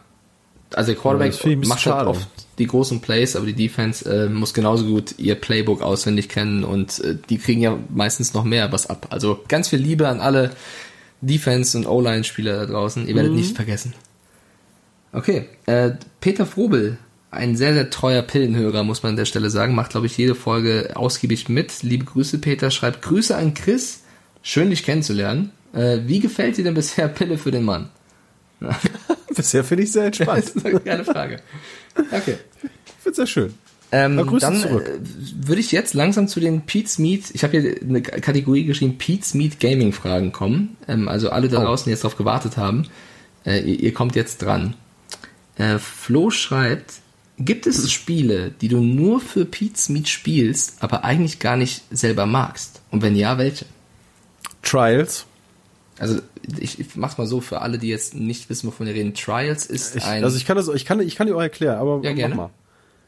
Also 0.72 0.93
der 0.93 1.01
Quarterback 1.01 1.45
ja, 1.45 1.57
macht 1.68 1.87
halt 1.87 2.07
oft 2.07 2.29
die 2.59 2.66
großen 2.66 3.01
Plays, 3.01 3.37
aber 3.37 3.47
die 3.47 3.55
Defense 3.55 4.09
äh, 4.09 4.29
muss 4.29 4.55
genauso 4.55 4.87
gut 4.87 5.14
ihr 5.18 5.35
Playbook 5.35 5.83
auswendig 5.83 6.29
kennen 6.29 6.64
und 6.64 7.01
äh, 7.01 7.16
die 7.29 7.39
kriegen 7.39 7.61
ja 7.61 7.79
meistens 7.89 8.35
noch 8.35 8.45
mehr 8.45 8.70
was 8.72 8.89
ab. 8.89 9.09
Also 9.11 9.41
ganz 9.49 9.68
viel 9.68 9.79
Liebe 9.79 10.09
an 10.09 10.20
alle 10.20 10.51
Defense- 11.27 11.77
und 11.77 11.87
O-Line-Spieler 11.87 12.59
da 12.59 12.66
draußen. 12.66 13.07
Ihr 13.07 13.14
werdet 13.14 13.33
mhm. 13.33 13.39
nicht 13.39 13.57
vergessen. 13.57 13.95
Okay, 15.12 15.47
äh, 15.66 15.93
Peter 16.20 16.45
Frobel, 16.45 16.99
ein 17.31 17.57
sehr, 17.57 17.75
sehr 17.75 17.91
treuer 17.91 18.22
Pillenhörer, 18.22 18.83
muss 18.83 19.03
man 19.03 19.11
an 19.11 19.16
der 19.16 19.25
Stelle 19.25 19.51
sagen, 19.51 19.75
macht, 19.75 19.91
glaube 19.91 20.07
ich, 20.07 20.16
jede 20.16 20.35
Folge 20.35 20.93
ausgiebig 20.95 21.49
mit. 21.49 21.83
Liebe 21.83 22.05
Grüße, 22.05 22.39
Peter, 22.39 22.70
schreibt 22.70 23.03
Grüße 23.03 23.37
an 23.37 23.55
Chris. 23.55 24.03
Schön, 24.43 24.70
dich 24.70 24.85
kennenzulernen. 24.85 25.51
Äh, 25.72 26.01
wie 26.07 26.20
gefällt 26.20 26.57
dir 26.57 26.64
denn 26.64 26.75
bisher 26.75 27.09
Pille 27.09 27.39
für 27.39 27.51
den 27.51 27.64
Mann? 27.64 27.91
Bisher 29.35 29.64
finde 29.64 29.85
ich 29.85 29.93
sehr 29.93 30.07
entspannt. 30.07 30.45
das 30.45 30.57
ist 30.57 30.66
eine 30.66 30.81
geile 30.81 31.05
Frage. 31.05 31.41
Okay. 31.97 32.37
Ich 32.62 33.03
finde 33.03 33.16
sehr 33.16 33.27
schön. 33.27 33.55
Ähm, 33.97 34.17
Na, 34.17 34.25
dann 34.25 34.57
zurück. 34.57 34.89
äh, 34.89 35.47
würde 35.47 35.61
ich 35.61 35.71
jetzt 35.71 35.95
langsam 35.95 36.27
zu 36.27 36.41
den 36.41 36.63
Pete's 36.63 36.99
Meat, 36.99 37.25
ich 37.33 37.45
habe 37.45 37.61
hier 37.61 37.77
eine 37.81 38.03
Kategorie 38.03 38.65
geschrieben, 38.65 38.99
Pete's 38.99 39.35
Meat 39.35 39.61
Gaming 39.61 39.93
Fragen 39.93 40.33
kommen. 40.33 40.77
Ähm, 40.89 41.07
also 41.09 41.31
alle 41.31 41.49
da 41.49 41.61
Oh. 41.61 41.65
draußen, 41.65 41.85
die 41.85 41.91
jetzt 41.91 42.03
darauf 42.03 42.17
gewartet 42.17 42.57
haben, 42.57 42.87
äh, 43.47 43.61
ihr, 43.61 43.79
ihr 43.81 43.95
kommt 43.95 44.17
jetzt 44.17 44.43
dran. 44.43 44.75
Äh, 45.59 45.79
Flo 45.79 46.31
schreibt, 46.31 46.95
gibt 47.39 47.67
es 47.69 47.93
Spiele, 47.93 48.51
die 48.61 48.69
du 48.69 48.81
nur 48.81 49.21
für 49.21 49.45
Pete's 49.45 49.89
Meat 49.89 50.09
spielst, 50.09 50.77
aber 50.81 51.05
eigentlich 51.05 51.39
gar 51.39 51.57
nicht 51.57 51.83
selber 51.93 52.27
magst? 52.27 52.81
Und 52.91 53.03
wenn 53.03 53.15
ja, 53.15 53.39
welche? 53.39 53.67
Trials. 54.63 55.27
Also 55.99 56.19
ich, 56.59 56.81
ich 56.81 56.97
mach's 56.97 57.19
mal 57.19 57.27
so 57.27 57.41
für 57.41 57.61
alle, 57.63 57.79
die 57.79 57.89
jetzt 57.89 58.15
nicht 58.15 58.51
wissen, 58.51 58.67
wovon 58.67 58.87
wir 58.87 58.95
reden. 58.95 59.15
Trials 59.15 59.67
ist 59.67 59.95
Ich, 59.95 60.05
ein 60.05 60.25
also 60.25 60.37
ich 60.37 60.47
kann 60.47 60.57
das, 60.57 60.67
ich 60.69 60.85
kann, 60.85 60.99
ich 61.01 61.15
kann 61.15 61.27
dir 61.29 61.37
auch 61.37 61.41
erklären, 61.41 61.79
aber 61.79 62.01
Ja, 62.03 62.11
mach 62.11 62.17
gerne. 62.17 62.35
mal. 62.35 62.51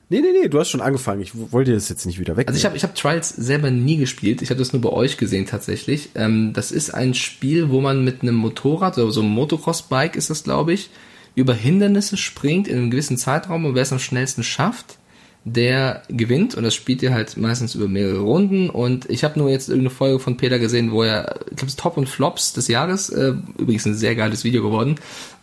Nee, 0.08 0.20
nee, 0.20 0.32
nee, 0.40 0.48
du 0.48 0.60
hast 0.60 0.70
schon 0.70 0.80
angefangen. 0.80 1.20
Ich 1.20 1.32
wollte 1.34 1.72
das 1.72 1.88
jetzt 1.88 2.06
nicht 2.06 2.20
wieder 2.20 2.36
weg. 2.36 2.46
Also 2.46 2.56
ich 2.56 2.64
habe 2.64 2.76
ich 2.76 2.84
hab 2.84 2.94
Trials 2.94 3.28
selber 3.30 3.72
nie 3.72 3.96
gespielt. 3.96 4.40
Ich 4.40 4.50
habe 4.50 4.58
das 4.58 4.72
nur 4.72 4.80
bei 4.80 4.90
euch 4.90 5.16
gesehen 5.16 5.46
tatsächlich. 5.46 6.10
Ähm, 6.14 6.52
das 6.52 6.70
ist 6.70 6.94
ein 6.94 7.12
Spiel, 7.14 7.70
wo 7.70 7.80
man 7.80 8.04
mit 8.04 8.22
einem 8.22 8.36
Motorrad, 8.36 8.98
oder 8.98 9.10
so 9.10 9.20
einem 9.20 9.30
Motocross-Bike 9.30 10.14
ist 10.14 10.30
das, 10.30 10.44
glaube 10.44 10.74
ich, 10.74 10.90
über 11.34 11.54
Hindernisse 11.54 12.16
springt 12.16 12.68
in 12.68 12.78
einem 12.78 12.90
gewissen 12.90 13.18
Zeitraum 13.18 13.64
und 13.64 13.74
wer 13.74 13.82
es 13.82 13.92
am 13.92 13.98
schnellsten 13.98 14.44
schafft, 14.44 14.96
der 15.44 16.02
gewinnt. 16.08 16.54
Und 16.54 16.62
das 16.62 16.76
spielt 16.76 17.02
ihr 17.02 17.12
halt 17.12 17.36
meistens 17.36 17.74
über 17.74 17.88
mehrere 17.88 18.20
Runden. 18.20 18.70
Und 18.70 19.10
ich 19.10 19.24
habe 19.24 19.40
nur 19.40 19.50
jetzt 19.50 19.68
irgendeine 19.68 19.90
Folge 19.90 20.20
von 20.20 20.36
Peter 20.36 20.60
gesehen, 20.60 20.92
wo 20.92 21.02
er, 21.02 21.40
ich 21.50 21.56
glaube, 21.56 21.72
Top 21.76 21.96
und 21.96 22.08
Flops 22.08 22.52
des 22.52 22.68
Jahres, 22.68 23.10
äh, 23.10 23.34
übrigens 23.58 23.86
ein 23.86 23.96
sehr 23.96 24.14
geiles 24.14 24.44
Video 24.44 24.62
geworden, 24.62 24.94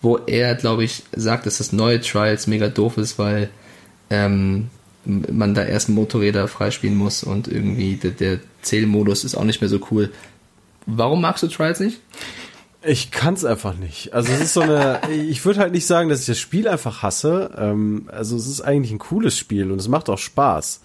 wo 0.02 0.20
er, 0.20 0.56
glaube 0.56 0.86
ich, 0.86 1.04
sagt, 1.14 1.48
dass 1.48 1.58
das 1.58 1.74
neue 1.74 2.00
Trials 2.00 2.48
mega 2.48 2.70
doof 2.70 2.98
ist, 2.98 3.20
weil 3.20 3.50
ähm, 4.14 4.70
man 5.06 5.54
da 5.54 5.64
erst 5.66 5.90
Motorräder 5.90 6.48
freispielen 6.48 6.96
muss 6.96 7.24
und 7.24 7.48
irgendwie 7.48 7.96
der, 7.96 8.12
der 8.12 8.40
Zählmodus 8.62 9.24
ist 9.24 9.36
auch 9.36 9.44
nicht 9.44 9.60
mehr 9.60 9.70
so 9.70 9.80
cool. 9.92 10.12
Warum 10.86 11.22
magst 11.22 11.44
du 11.44 11.48
Trials 11.48 11.80
nicht? 11.80 12.00
Ich 12.86 13.12
kann 13.12 13.34
es 13.34 13.46
einfach 13.46 13.76
nicht. 13.76 14.14
Also 14.14 14.32
es 14.34 14.42
ist 14.42 14.54
so 14.54 14.62
eine, 14.62 15.02
ich 15.12 15.44
würde 15.46 15.60
halt 15.60 15.74
nicht 15.74 15.86
sagen, 15.86 16.10
dass 16.10 16.22
ich 16.22 16.26
das 16.26 16.40
Spiel 16.40 16.68
einfach 16.68 17.02
hasse. 17.02 17.52
Ähm, 17.58 18.10
also 18.12 18.36
es 18.36 18.48
ist 18.48 18.62
eigentlich 18.62 18.92
ein 18.92 19.00
cooles 19.00 19.38
Spiel 19.38 19.72
und 19.72 19.80
es 19.80 19.88
macht 19.88 20.10
auch 20.10 20.18
Spaß. 20.18 20.82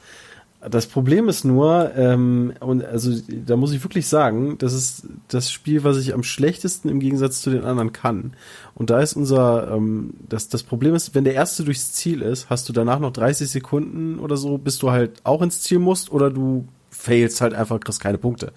Das 0.60 0.86
Problem 0.86 1.28
ist 1.28 1.44
nur, 1.44 1.92
ähm, 1.94 2.52
und 2.58 2.84
also 2.84 3.12
da 3.46 3.56
muss 3.56 3.72
ich 3.72 3.84
wirklich 3.84 4.08
sagen, 4.08 4.58
das 4.58 4.72
ist 4.72 5.06
das 5.28 5.52
Spiel, 5.52 5.84
was 5.84 5.98
ich 5.98 6.14
am 6.14 6.24
schlechtesten 6.24 6.88
im 6.88 6.98
Gegensatz 6.98 7.42
zu 7.42 7.50
den 7.50 7.64
anderen 7.64 7.92
kann. 7.92 8.32
Und 8.74 8.90
da 8.90 9.00
ist 9.00 9.14
unser, 9.14 9.70
ähm, 9.72 10.14
das, 10.28 10.48
das 10.48 10.64
Problem 10.64 10.96
ist, 10.96 11.14
wenn 11.14 11.22
der 11.22 11.34
erste 11.34 11.62
durchs 11.62 11.92
Ziel 11.92 12.22
ist, 12.22 12.50
hast 12.50 12.68
du 12.68 12.72
danach 12.72 12.98
noch 12.98 13.12
30 13.12 13.48
Sekunden 13.48 14.18
oder 14.18 14.36
so, 14.36 14.58
bis 14.58 14.78
du 14.78 14.90
halt 14.90 15.20
auch 15.22 15.42
ins 15.42 15.60
Ziel 15.60 15.78
musst 15.78 16.10
oder 16.10 16.28
du 16.28 16.66
failst 16.90 17.40
halt 17.40 17.54
einfach, 17.54 17.78
kriegst 17.78 18.00
keine 18.00 18.18
Punkte. 18.18 18.52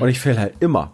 Und 0.00 0.08
ich 0.08 0.20
fail 0.20 0.38
halt 0.38 0.54
immer. 0.60 0.92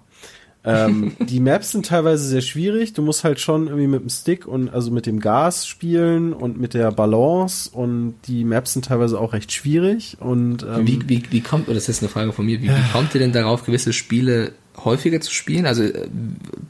Ähm, 0.69 1.17
die 1.21 1.41
Maps 1.41 1.73
sind 1.73 1.87
teilweise 1.87 2.25
sehr 2.25 2.43
schwierig. 2.43 2.93
Du 2.93 3.03
musst 3.03 3.25
halt 3.25 3.41
schon 3.41 3.67
irgendwie 3.67 3.87
mit 3.87 4.03
dem 4.03 4.11
Stick 4.11 4.47
und 4.47 4.69
also 4.69 4.91
mit 4.91 5.07
dem 5.07 5.21
Gas 5.21 5.67
spielen 5.67 6.33
und 6.33 6.61
mit 6.61 6.75
der 6.75 6.93
Balance 6.93 7.71
und 7.73 8.15
die 8.27 8.45
Maps 8.45 8.75
sind 8.75 8.85
teilweise 8.85 9.19
auch 9.19 9.33
recht 9.33 9.51
schwierig 9.53 10.19
und 10.21 10.63
ähm, 10.63 10.87
Wie, 10.87 11.09
wie, 11.09 11.23
wie 11.31 11.41
kommt, 11.41 11.69
oder 11.69 11.75
das 11.75 11.89
ist 11.89 12.03
eine 12.03 12.11
Frage 12.11 12.33
von 12.33 12.45
mir, 12.45 12.61
wie, 12.61 12.69
wie 12.69 12.93
kommt 12.93 13.15
ihr 13.15 13.21
denn 13.21 13.33
darauf, 13.33 13.65
gewisse 13.65 13.93
Spiele 13.93 14.53
häufiger 14.85 15.21
zu 15.21 15.33
spielen? 15.33 15.67
Also 15.67 15.85
äh, 15.85 16.09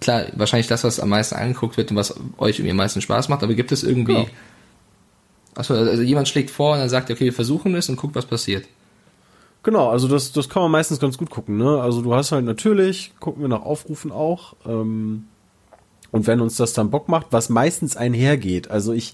klar, 0.00 0.26
wahrscheinlich 0.34 0.68
das, 0.68 0.84
was 0.84 1.00
am 1.00 1.08
meisten 1.08 1.34
angeguckt 1.34 1.76
wird 1.76 1.90
und 1.90 1.96
was 1.96 2.14
euch 2.38 2.58
irgendwie 2.58 2.70
am 2.70 2.76
meisten 2.76 3.00
Spaß 3.00 3.28
macht, 3.28 3.42
aber 3.42 3.54
gibt 3.54 3.72
es 3.72 3.82
irgendwie... 3.82 4.14
Genau. 4.14 4.28
Achso, 5.54 5.74
also 5.74 6.02
jemand 6.02 6.28
schlägt 6.28 6.50
vor 6.50 6.74
und 6.74 6.78
dann 6.78 6.88
sagt, 6.88 7.10
okay, 7.10 7.24
wir 7.24 7.32
versuchen 7.32 7.74
es 7.74 7.88
und 7.88 7.96
guckt, 7.96 8.14
was 8.14 8.26
passiert. 8.26 8.64
Genau, 9.68 9.90
also 9.90 10.08
das, 10.08 10.32
das 10.32 10.48
kann 10.48 10.62
man 10.62 10.70
meistens 10.70 10.98
ganz 10.98 11.18
gut 11.18 11.28
gucken. 11.28 11.58
Ne? 11.58 11.78
Also 11.82 12.00
du 12.00 12.14
hast 12.14 12.32
halt 12.32 12.46
natürlich, 12.46 13.12
gucken 13.20 13.42
wir 13.42 13.50
nach 13.50 13.60
Aufrufen 13.60 14.10
auch. 14.10 14.56
Ähm, 14.64 15.24
und 16.10 16.26
wenn 16.26 16.40
uns 16.40 16.56
das 16.56 16.72
dann 16.72 16.90
Bock 16.90 17.10
macht, 17.10 17.26
was 17.32 17.50
meistens 17.50 17.94
einhergeht. 17.94 18.70
Also 18.70 18.94
ich, 18.94 19.12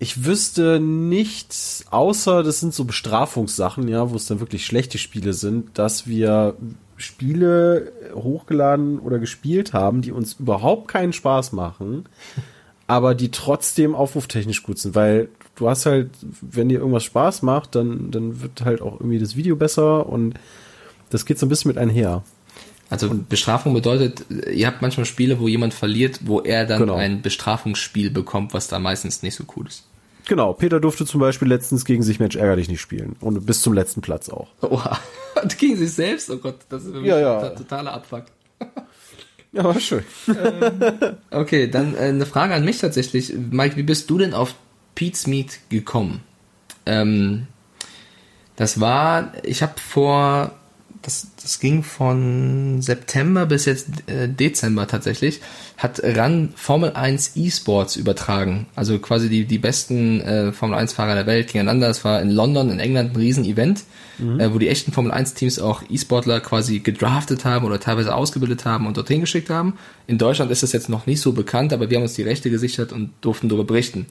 ich 0.00 0.24
wüsste 0.24 0.80
nichts, 0.80 1.84
außer 1.92 2.42
das 2.42 2.58
sind 2.58 2.74
so 2.74 2.86
Bestrafungssachen, 2.86 3.86
ja, 3.86 4.10
wo 4.10 4.16
es 4.16 4.26
dann 4.26 4.40
wirklich 4.40 4.66
schlechte 4.66 4.98
Spiele 4.98 5.32
sind, 5.32 5.78
dass 5.78 6.08
wir 6.08 6.56
Spiele 6.96 7.92
hochgeladen 8.14 8.98
oder 8.98 9.20
gespielt 9.20 9.74
haben, 9.74 10.02
die 10.02 10.10
uns 10.10 10.40
überhaupt 10.40 10.88
keinen 10.88 11.12
Spaß 11.12 11.52
machen, 11.52 12.06
aber 12.88 13.14
die 13.14 13.30
trotzdem 13.30 13.94
aufruftechnisch 13.94 14.64
gut 14.64 14.80
sind, 14.80 14.96
weil 14.96 15.28
du 15.58 15.68
hast 15.68 15.86
halt, 15.86 16.10
wenn 16.40 16.68
dir 16.68 16.78
irgendwas 16.78 17.04
Spaß 17.04 17.42
macht, 17.42 17.74
dann, 17.74 18.10
dann 18.10 18.40
wird 18.42 18.62
halt 18.64 18.80
auch 18.80 18.94
irgendwie 19.00 19.18
das 19.18 19.36
Video 19.36 19.56
besser 19.56 20.06
und 20.08 20.34
das 21.10 21.24
geht 21.24 21.38
so 21.38 21.46
ein 21.46 21.48
bisschen 21.48 21.68
mit 21.70 21.78
einher. 21.78 22.22
Also 22.90 23.10
Bestrafung 23.28 23.74
bedeutet, 23.74 24.24
ihr 24.50 24.66
habt 24.66 24.80
manchmal 24.80 25.04
Spiele, 25.04 25.38
wo 25.40 25.46
jemand 25.48 25.74
verliert, 25.74 26.20
wo 26.24 26.40
er 26.40 26.64
dann 26.64 26.80
Genau. 26.80 26.94
ein 26.94 27.20
Bestrafungsspiel 27.20 28.10
bekommt, 28.10 28.54
was 28.54 28.68
da 28.68 28.78
meistens 28.78 29.22
nicht 29.22 29.34
so 29.34 29.44
cool 29.56 29.66
ist. 29.66 29.84
Genau, 30.26 30.52
Peter 30.52 30.78
durfte 30.80 31.04
zum 31.06 31.20
Beispiel 31.20 31.48
letztens 31.48 31.84
gegen 31.84 32.02
sich 32.02 32.20
Mensch 32.20 32.36
ärger 32.36 32.56
dich 32.56 32.68
nicht 32.68 32.80
spielen 32.80 33.16
und 33.20 33.44
bis 33.46 33.60
zum 33.62 33.72
letzten 33.74 34.00
Platz 34.00 34.28
auch. 34.28 34.48
Oha. 34.62 34.98
Und 35.42 35.58
gegen 35.58 35.76
sich 35.76 35.92
selbst? 35.92 36.30
Oh 36.30 36.36
Gott, 36.38 36.56
das 36.68 36.84
ist 36.84 36.92
für 36.92 37.00
mich 37.00 37.08
Ja, 37.08 37.18
ja. 37.18 37.40
ein 37.50 37.56
totaler 37.56 37.92
Abfuck. 37.92 38.24
Ja, 39.50 39.64
war 39.64 39.80
schön. 39.80 40.04
Okay, 41.30 41.68
dann 41.68 41.94
äh, 41.94 42.00
eine 42.00 42.26
Frage 42.26 42.52
an 42.52 42.66
mich 42.66 42.78
tatsächlich. 42.80 43.32
Mike, 43.50 43.76
wie 43.76 43.82
bist 43.82 44.10
du 44.10 44.18
denn 44.18 44.34
auf 44.34 44.54
Pete's 44.98 45.28
Meat 45.28 45.60
gekommen? 45.68 46.22
Ähm, 46.84 47.46
das 48.56 48.80
war, 48.80 49.32
ich 49.44 49.62
habe 49.62 49.74
vor, 49.76 50.50
das, 51.02 51.28
das 51.40 51.60
ging 51.60 51.84
von 51.84 52.82
September 52.82 53.46
bis 53.46 53.64
jetzt 53.66 53.86
äh, 54.08 54.28
Dezember 54.28 54.88
tatsächlich, 54.88 55.40
hat 55.76 56.00
RAN 56.02 56.52
Formel 56.56 56.94
1 56.94 57.36
E-Sports 57.36 57.94
übertragen. 57.94 58.66
Also 58.74 58.98
quasi 58.98 59.28
die, 59.28 59.44
die 59.44 59.58
besten 59.58 60.20
äh, 60.20 60.50
Formel 60.50 60.76
1 60.76 60.94
Fahrer 60.94 61.14
der 61.14 61.26
Welt 61.26 61.46
gegeneinander. 61.46 61.86
Das 61.86 62.04
war 62.04 62.20
in 62.20 62.30
London, 62.30 62.68
in 62.68 62.80
England 62.80 63.12
ein 63.12 63.16
Riesen-Event, 63.16 63.84
äh, 64.18 64.50
wo 64.52 64.58
die 64.58 64.68
echten 64.68 64.90
Formel 64.90 65.12
1 65.12 65.34
Teams 65.34 65.60
auch 65.60 65.84
E-Sportler 65.88 66.40
quasi 66.40 66.80
gedraftet 66.80 67.44
haben 67.44 67.64
oder 67.64 67.78
teilweise 67.78 68.16
ausgebildet 68.16 68.64
haben 68.64 68.88
und 68.88 68.96
dorthin 68.96 69.20
geschickt 69.20 69.48
haben. 69.48 69.74
In 70.08 70.18
Deutschland 70.18 70.50
ist 70.50 70.64
das 70.64 70.72
jetzt 70.72 70.88
noch 70.88 71.06
nicht 71.06 71.20
so 71.20 71.34
bekannt, 71.34 71.72
aber 71.72 71.88
wir 71.88 71.98
haben 71.98 72.02
uns 72.02 72.14
die 72.14 72.22
Rechte 72.22 72.50
gesichert 72.50 72.92
und 72.92 73.12
durften 73.20 73.48
darüber 73.48 73.64
berichten. 73.64 74.06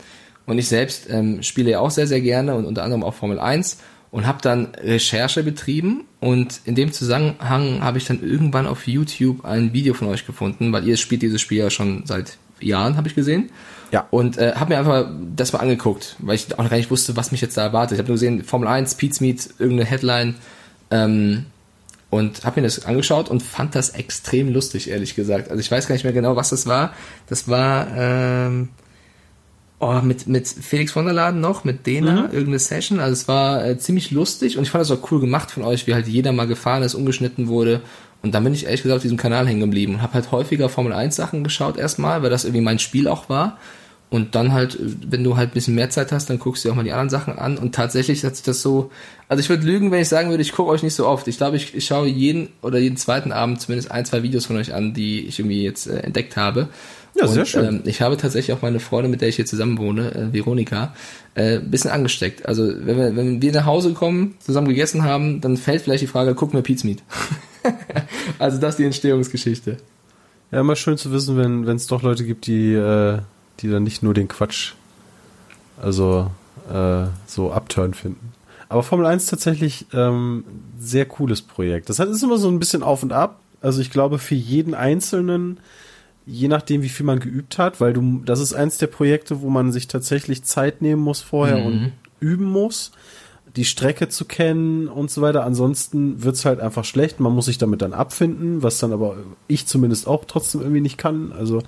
Und 0.47 0.57
ich 0.57 0.67
selbst 0.67 1.07
ähm, 1.09 1.43
spiele 1.43 1.71
ja 1.71 1.79
auch 1.79 1.91
sehr, 1.91 2.07
sehr 2.07 2.21
gerne 2.21 2.55
und 2.55 2.65
unter 2.65 2.83
anderem 2.83 3.03
auch 3.03 3.13
Formel 3.13 3.39
1 3.39 3.77
und 4.09 4.25
habe 4.25 4.39
dann 4.41 4.69
Recherche 4.81 5.43
betrieben 5.43 6.05
und 6.19 6.61
in 6.65 6.73
dem 6.73 6.91
Zusammenhang 6.91 7.83
habe 7.83 7.97
ich 7.97 8.05
dann 8.05 8.23
irgendwann 8.23 8.65
auf 8.65 8.87
YouTube 8.87 9.45
ein 9.45 9.73
Video 9.73 9.93
von 9.93 10.07
euch 10.07 10.25
gefunden, 10.25 10.71
weil 10.73 10.87
ihr 10.87 10.97
spielt 10.97 11.21
dieses 11.21 11.41
Spiel 11.41 11.59
ja 11.59 11.69
schon 11.69 12.03
seit 12.05 12.37
Jahren, 12.59 12.97
habe 12.97 13.07
ich 13.07 13.15
gesehen. 13.15 13.51
Ja. 13.91 14.07
Und 14.09 14.37
äh, 14.37 14.53
habe 14.55 14.73
mir 14.73 14.79
einfach 14.79 15.09
das 15.35 15.53
mal 15.53 15.59
angeguckt, 15.59 16.15
weil 16.19 16.35
ich 16.35 16.57
auch 16.57 16.69
gar 16.69 16.77
nicht 16.77 16.91
wusste, 16.91 17.15
was 17.15 17.31
mich 17.31 17.41
jetzt 17.41 17.57
da 17.57 17.63
erwartet. 17.63 17.93
Ich 17.93 17.99
habe 17.99 18.07
nur 18.07 18.15
gesehen, 18.15 18.43
Formel 18.43 18.67
1, 18.67 18.95
Pete's 18.95 19.21
Meet, 19.21 19.49
irgendeine 19.59 19.89
Headline 19.89 20.35
ähm, 20.91 21.45
und 22.09 22.45
habe 22.45 22.59
mir 22.59 22.67
das 22.67 22.85
angeschaut 22.85 23.29
und 23.29 23.43
fand 23.43 23.75
das 23.75 23.89
extrem 23.89 24.51
lustig, 24.51 24.89
ehrlich 24.89 25.15
gesagt. 25.15 25.49
Also 25.49 25.59
ich 25.59 25.69
weiß 25.69 25.87
gar 25.87 25.93
nicht 25.93 26.03
mehr 26.03 26.13
genau, 26.13 26.35
was 26.35 26.49
das 26.49 26.65
war. 26.65 26.93
Das 27.27 27.47
war 27.47 27.87
ähm, 27.95 28.69
oh, 29.79 30.01
mit, 30.01 30.27
mit 30.27 30.47
Felix 30.47 30.91
von 30.91 31.05
der 31.05 31.13
Laden 31.13 31.39
noch, 31.39 31.63
mit 31.63 31.85
Dena, 31.85 32.25
irgendeine 32.25 32.59
Session. 32.59 32.99
Also 32.99 33.13
es 33.13 33.27
war 33.27 33.65
äh, 33.65 33.77
ziemlich 33.77 34.11
lustig 34.11 34.57
und 34.57 34.63
ich 34.63 34.71
fand 34.71 34.81
das 34.81 34.91
auch 34.91 35.11
cool 35.11 35.19
gemacht 35.19 35.51
von 35.51 35.63
euch, 35.63 35.87
wie 35.87 35.93
halt 35.93 36.07
jeder 36.07 36.31
mal 36.31 36.47
gefahren 36.47 36.83
ist, 36.83 36.95
umgeschnitten 36.95 37.47
wurde. 37.47 37.81
Und 38.23 38.33
dann 38.33 38.43
bin 38.43 38.53
ich 38.53 38.65
ehrlich 38.65 38.81
gesagt 38.81 38.97
auf 38.97 39.03
diesem 39.03 39.17
Kanal 39.17 39.47
hängen 39.47 39.59
geblieben 39.59 39.95
und 39.95 40.01
habe 40.01 40.15
halt 40.15 40.31
häufiger 40.31 40.69
Formel 40.69 40.93
1 40.93 41.15
Sachen 41.15 41.43
geschaut 41.43 41.77
erstmal, 41.77 42.23
weil 42.23 42.29
das 42.29 42.45
irgendwie 42.45 42.63
mein 42.63 42.79
Spiel 42.79 43.07
auch 43.07 43.29
war. 43.29 43.57
Und 44.09 44.35
dann 44.35 44.53
halt, 44.53 44.75
äh, 44.75 44.95
wenn 45.09 45.23
du 45.23 45.35
halt 45.35 45.51
ein 45.51 45.53
bisschen 45.53 45.75
mehr 45.75 45.89
Zeit 45.89 46.11
hast, 46.11 46.29
dann 46.29 46.39
guckst 46.39 46.63
du 46.63 46.69
dir 46.69 46.71
auch 46.71 46.77
mal 46.77 46.83
die 46.83 46.93
anderen 46.93 47.09
Sachen 47.09 47.37
an. 47.37 47.57
Und 47.57 47.75
tatsächlich 47.75 48.23
hat 48.23 48.35
sich 48.35 48.45
das 48.45 48.61
so, 48.61 48.89
also 49.27 49.41
ich 49.41 49.49
würde 49.49 49.65
lügen, 49.65 49.91
wenn 49.91 50.01
ich 50.01 50.07
sagen 50.07 50.29
würde, 50.29 50.41
ich 50.41 50.53
gucke 50.53 50.71
euch 50.71 50.81
nicht 50.81 50.95
so 50.95 51.05
oft. 51.05 51.27
Ich 51.27 51.37
glaube, 51.37 51.57
ich, 51.57 51.75
ich 51.75 51.85
schaue 51.85 52.07
jeden 52.07 52.49
oder 52.61 52.79
jeden 52.79 52.97
zweiten 52.97 53.31
Abend 53.31 53.61
zumindest 53.61 53.91
ein, 53.91 54.05
zwei 54.05 54.23
Videos 54.23 54.45
von 54.45 54.55
euch 54.55 54.73
an, 54.73 54.93
die 54.93 55.27
ich 55.27 55.39
irgendwie 55.39 55.63
jetzt 55.63 55.87
äh, 55.87 55.99
entdeckt 55.99 56.37
habe. 56.37 56.69
Ja, 57.19 57.27
sehr 57.27 57.41
und, 57.41 57.47
schön. 57.47 57.65
Ähm, 57.65 57.81
ich 57.85 58.01
habe 58.01 58.17
tatsächlich 58.17 58.55
auch 58.55 58.61
meine 58.61 58.79
Freundin, 58.79 59.11
mit 59.11 59.21
der 59.21 59.29
ich 59.29 59.35
hier 59.37 59.45
zusammen 59.45 59.77
wohne, 59.77 60.13
äh, 60.13 60.33
Veronika, 60.33 60.93
äh, 61.35 61.57
ein 61.57 61.71
bisschen 61.71 61.91
angesteckt. 61.91 62.45
Also 62.45 62.67
wenn 62.67 62.97
wir, 62.97 63.15
wenn 63.15 63.41
wir 63.41 63.51
nach 63.51 63.65
Hause 63.65 63.93
kommen, 63.93 64.35
zusammen 64.39 64.67
gegessen 64.67 65.03
haben, 65.03 65.41
dann 65.41 65.57
fällt 65.57 65.81
vielleicht 65.81 66.03
die 66.03 66.07
Frage, 66.07 66.35
gucken 66.35 66.57
wir 66.57 66.63
Pete's 66.63 66.83
Meat. 66.83 67.01
also 68.39 68.59
das 68.59 68.71
ist 68.71 68.79
die 68.79 68.85
Entstehungsgeschichte. 68.85 69.77
Ja, 70.51 70.61
immer 70.61 70.75
schön 70.75 70.97
zu 70.97 71.11
wissen, 71.11 71.37
wenn 71.37 71.75
es 71.75 71.87
doch 71.87 72.03
Leute 72.03 72.23
gibt, 72.23 72.47
die 72.47 72.73
äh, 72.73 73.19
die 73.59 73.69
dann 73.69 73.83
nicht 73.83 74.03
nur 74.03 74.13
den 74.13 74.27
Quatsch 74.27 74.73
also 75.81 76.31
äh, 76.71 77.05
so 77.25 77.51
upturn 77.51 77.93
finden. 77.93 78.33
Aber 78.69 78.83
Formel 78.83 79.05
1 79.05 79.27
tatsächlich 79.27 79.85
ähm, 79.93 80.43
sehr 80.77 81.05
cooles 81.05 81.41
Projekt. 81.41 81.89
Das 81.89 81.99
hat 81.99 82.09
ist 82.09 82.23
immer 82.23 82.37
so 82.37 82.49
ein 82.49 82.59
bisschen 82.59 82.83
auf 82.83 83.03
und 83.03 83.13
ab. 83.13 83.39
Also 83.61 83.81
ich 83.81 83.91
glaube 83.91 84.19
für 84.19 84.35
jeden 84.35 84.73
Einzelnen 84.73 85.59
je 86.29 86.47
nachdem, 86.49 86.81
wie 86.81 86.89
viel 86.89 87.05
man 87.05 87.19
geübt 87.19 87.57
hat, 87.57 87.79
weil 87.81 87.93
du, 87.93 88.21
das 88.25 88.39
ist 88.41 88.53
eins 88.53 88.77
der 88.77 88.87
Projekte, 88.87 89.41
wo 89.41 89.49
man 89.49 89.71
sich 89.71 89.87
tatsächlich 89.87 90.43
Zeit 90.43 90.81
nehmen 90.81 91.01
muss 91.01 91.21
vorher 91.21 91.57
Mhm. 91.59 91.65
und 91.65 91.91
üben 92.19 92.45
muss, 92.45 92.91
die 93.55 93.63
Strecke 93.65 94.09
zu 94.09 94.25
kennen 94.25 94.87
und 94.87 95.09
so 95.09 95.21
weiter. 95.21 95.43
Ansonsten 95.45 96.21
wird's 96.23 96.45
halt 96.45 96.59
einfach 96.59 96.83
schlecht. 96.85 97.19
Man 97.19 97.33
muss 97.33 97.45
sich 97.45 97.57
damit 97.57 97.81
dann 97.81 97.93
abfinden, 97.93 98.61
was 98.61 98.77
dann 98.79 98.91
aber 98.91 99.15
ich 99.47 99.65
zumindest 99.67 100.05
auch 100.05 100.25
trotzdem 100.25 100.61
irgendwie 100.61 100.81
nicht 100.81 100.97
kann. 100.97 101.31
Also, 101.31 101.63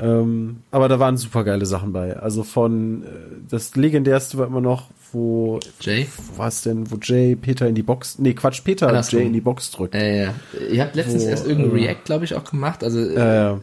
ähm, 0.00 0.60
aber 0.70 0.88
da 0.88 0.98
waren 0.98 1.16
super 1.18 1.44
geile 1.44 1.66
Sachen 1.66 1.92
bei. 1.92 2.16
Also 2.16 2.42
von, 2.42 3.02
äh, 3.02 3.06
das 3.48 3.76
legendärste 3.76 4.38
war 4.38 4.46
immer 4.46 4.60
noch, 4.62 4.88
wo, 5.12 5.60
Jay? 5.80 6.06
es 6.40 6.62
denn, 6.62 6.90
wo 6.90 6.96
Jay 7.00 7.36
Peter 7.36 7.68
in 7.68 7.74
die 7.74 7.82
Box, 7.82 8.18
nee, 8.18 8.32
Quatsch, 8.32 8.64
Peter 8.64 8.88
Andersrum. 8.88 9.20
Jay 9.20 9.26
in 9.26 9.32
die 9.34 9.42
Box 9.42 9.70
drückt. 9.70 9.94
Äh, 9.94 10.24
ja. 10.24 10.34
Ihr 10.72 10.82
habt 10.82 10.96
letztens 10.96 11.24
Wo, 11.24 11.28
erst 11.28 11.46
irgendein 11.46 11.76
äh, 11.76 11.82
React, 11.84 12.00
glaube 12.04 12.24
ich, 12.24 12.34
auch 12.34 12.44
gemacht. 12.44 12.82
Also 12.82 12.98
Äh, 12.98 13.56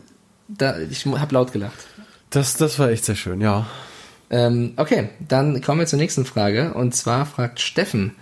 da, 0.49 0.79
ich 0.79 1.05
habe 1.05 1.33
laut 1.33 1.53
gelacht. 1.53 1.87
das, 2.31 2.57
das 2.57 2.77
war 2.79 2.89
echt 2.89 3.05
sehr 3.05 3.15
schön, 3.15 3.39
ja. 3.41 3.65
Ähm, 4.29 4.73
okay, 4.77 5.09
dann 5.27 5.61
kommen 5.61 5.79
wir 5.79 5.87
zur 5.87 5.99
nächsten 5.99 6.25
Frage. 6.25 6.73
Und 6.73 6.93
zwar 6.95 7.25
fragt 7.25 7.59
Steffen, 7.59 8.15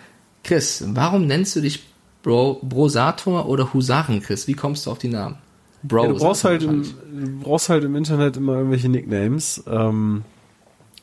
Chris, 0.43 0.83
warum 0.87 1.27
nennst 1.27 1.55
du 1.55 1.61
dich 1.61 1.85
Bro, 2.23 2.59
Brosator 2.63 3.47
oder 3.47 3.73
Husaren, 3.73 4.21
Chris? 4.21 4.47
Wie 4.47 4.53
kommst 4.53 4.85
du 4.85 4.91
auf 4.91 4.99
die 4.99 5.09
Namen? 5.09 5.37
Bro, 5.83 6.03
Ja, 6.03 6.09
du 6.09 6.17
brauchst 6.19 6.43
halt, 6.43 6.63
im, 6.63 6.83
du 6.83 7.39
brauchst 7.41 7.69
halt 7.69 7.83
im 7.83 7.95
Internet 7.95 8.37
immer 8.37 8.55
irgendwelche 8.55 8.89
Nicknames. 8.89 9.63
Ähm, 9.67 10.23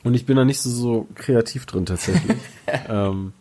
und 0.03 0.13
ich 0.13 0.25
bin 0.25 0.37
da 0.37 0.45
nicht 0.45 0.59
so, 0.59 0.69
so 0.69 1.07
kreativ 1.15 1.65
drin 1.65 1.85
tatsächlich. 1.85 2.37
ähm, 2.89 3.33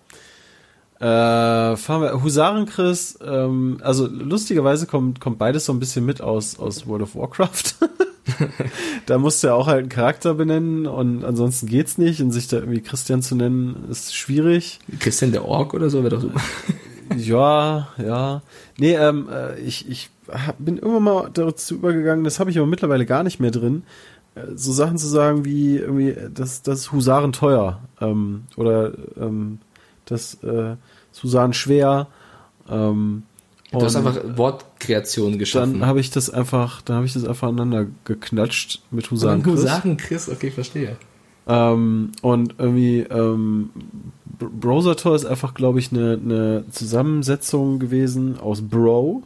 äh, 1.05 1.77
fahren 1.77 2.03
wir 2.03 2.23
Husaren 2.23 2.67
Chris, 2.67 3.19
ähm, 3.25 3.79
also 3.83 4.07
lustigerweise 4.07 4.87
kommt, 4.87 5.21
kommt 5.21 5.39
beides 5.39 5.67
so 5.67 5.73
ein 5.73 5.81
bisschen 5.81 6.05
mit 6.05 6.21
aus, 6.21 6.59
aus 6.59 6.87
World 6.87 7.03
of 7.03 7.15
Warcraft. 7.15 7.75
da 9.07 9.19
musst 9.19 9.43
du 9.43 9.49
ja 9.49 9.55
auch 9.55 9.67
halt 9.67 9.81
einen 9.81 9.89
Charakter 9.89 10.35
benennen 10.35 10.87
und 10.87 11.25
ansonsten 11.25 11.67
geht's 11.67 11.99
nicht. 11.99 12.21
Und 12.21 12.31
sich 12.31 12.49
da 12.49 12.59
irgendwie 12.59 12.81
Christian 12.81 13.23
zu 13.23 13.35
nennen, 13.35 13.85
ist 13.91 14.15
schwierig. 14.15 14.79
Christian 14.99 15.33
der 15.33 15.45
Ork 15.45 15.75
oder 15.75 15.91
so 15.91 16.03
wäre 16.03 16.17
doch 16.17 16.23
super. 16.23 16.41
Ja, 17.19 17.89
ja. 17.99 18.41
Nee, 18.79 18.95
ähm, 18.95 19.29
äh, 19.31 19.61
ich, 19.61 19.89
ich 19.91 20.09
hab, 20.27 20.57
bin 20.59 20.79
irgendwann 20.79 21.03
mal 21.03 21.31
dazu 21.35 21.75
übergegangen, 21.75 22.25
das 22.25 22.41
habe 22.41 22.51
ich 22.51 22.57
aber 22.57 22.67
mittlerweile 22.67 23.05
gar 23.05 23.23
nicht 23.23 23.41
mehr 23.41 23.51
drin, 23.51 23.83
äh, 24.35 24.47
so 24.55 24.73
Sachen 24.73 24.97
zu 24.97 25.07
sagen 25.07 25.45
wie 25.45 25.77
irgendwie, 25.77 26.09
äh, 26.09 26.31
das, 26.33 26.63
das 26.63 26.93
Husaren 26.93 27.33
teuer 27.33 27.81
ähm, 28.01 28.45
oder 28.57 28.93
ähm, 29.21 29.59
das, 30.07 30.43
äh, 30.43 30.77
das 31.15 31.23
Husaren 31.23 31.53
schwer. 31.55 32.09
Ähm, 32.69 33.23
Du 33.73 33.85
hast 33.85 33.97
einfach 33.97 34.17
Wortkreation 34.37 35.37
geschaffen. 35.37 35.81
dann 35.81 35.89
habe 35.89 35.99
ich 35.99 36.11
das 36.11 36.31
einfach, 36.31 36.81
dann 36.83 36.97
habe 36.97 37.07
ich 37.07 37.13
das 37.13 37.25
einfach 37.25 37.49
aneinander 37.49 37.87
geknatscht 38.05 38.81
mit. 38.93 39.11
Husaren, 39.11 39.43
Chris. 39.43 39.55
Husaren 39.55 39.97
Chris, 39.97 40.29
okay, 40.29 40.49
ich 40.49 40.55
verstehe. 40.55 40.97
Ähm, 41.49 42.13
und 42.23 42.55
irgendwie 42.59 43.01
ähm, 43.01 43.71
Browser-Tor 44.39 45.17
ist 45.17 45.25
einfach, 45.25 45.55
glaube 45.55 45.81
ich, 45.81 45.91
eine 45.93 46.13
eine 46.23 46.65
Zusammensetzung 46.71 47.81
gewesen 47.81 48.39
aus 48.39 48.63
Bro 48.63 49.25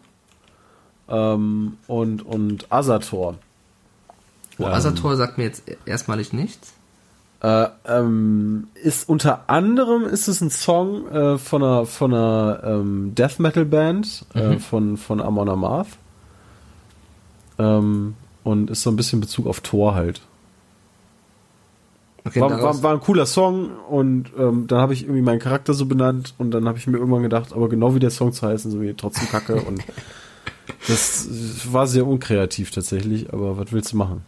ähm, 1.09 1.77
und, 1.87 2.23
und 2.25 2.73
Asator. 2.73 3.37
Oh, 4.59 4.65
Ähm. 4.65 4.73
Asator 4.73 5.17
sagt 5.17 5.37
mir 5.39 5.45
jetzt 5.45 5.63
erstmalig 5.85 6.33
nichts. 6.33 6.73
Äh, 7.41 7.67
ähm, 7.87 8.67
ist 8.83 9.09
unter 9.09 9.49
anderem 9.49 10.05
ist 10.05 10.27
es 10.27 10.41
ein 10.41 10.51
Song 10.51 11.07
äh, 11.09 11.39
von 11.39 11.63
einer 11.63 11.87
von 11.87 12.13
einer 12.13 12.61
ähm, 12.65 13.15
Death 13.15 13.39
Metal 13.39 13.65
Band 13.65 14.25
äh, 14.35 14.55
Mhm. 14.55 14.59
von 14.61 14.97
von 14.97 15.21
Amon 15.21 15.49
Amarth 15.49 15.87
ähm, 17.59 18.15
und 18.43 18.71
ist 18.71 18.83
so 18.83 18.91
ein 18.91 18.97
bisschen 18.97 19.21
Bezug 19.21 19.47
auf 19.47 19.61
Thor 19.61 19.95
halt. 19.95 20.21
Okay, 22.25 22.41
war, 22.41 22.61
war, 22.61 22.83
war 22.83 22.93
ein 22.93 23.01
cooler 23.01 23.25
Song 23.25 23.71
und 23.89 24.33
ähm, 24.37 24.67
dann 24.67 24.81
habe 24.81 24.93
ich 24.93 25.03
irgendwie 25.05 25.23
meinen 25.23 25.39
Charakter 25.39 25.73
so 25.75 25.87
benannt 25.87 26.35
und 26.39 26.51
dann 26.51 26.67
habe 26.67 26.77
ich 26.77 26.87
mir 26.87 26.99
irgendwann 26.99 27.23
gedacht, 27.23 27.53
aber 27.55 27.69
genau 27.69 27.95
wie 27.95 28.01
der 28.01 28.11
Song 28.11 28.33
zu 28.33 28.47
heißen, 28.47 28.71
so 28.71 28.81
wie 28.83 28.93
trotzdem 28.95 29.29
Kacke 29.29 29.61
und 29.63 29.83
das 30.89 31.29
war 31.73 31.87
sehr 31.87 32.07
unkreativ 32.07 32.71
tatsächlich, 32.73 33.33
aber 33.33 33.57
was 33.57 33.73
willst 33.73 33.93
du 33.93 33.97
machen? 33.97 34.23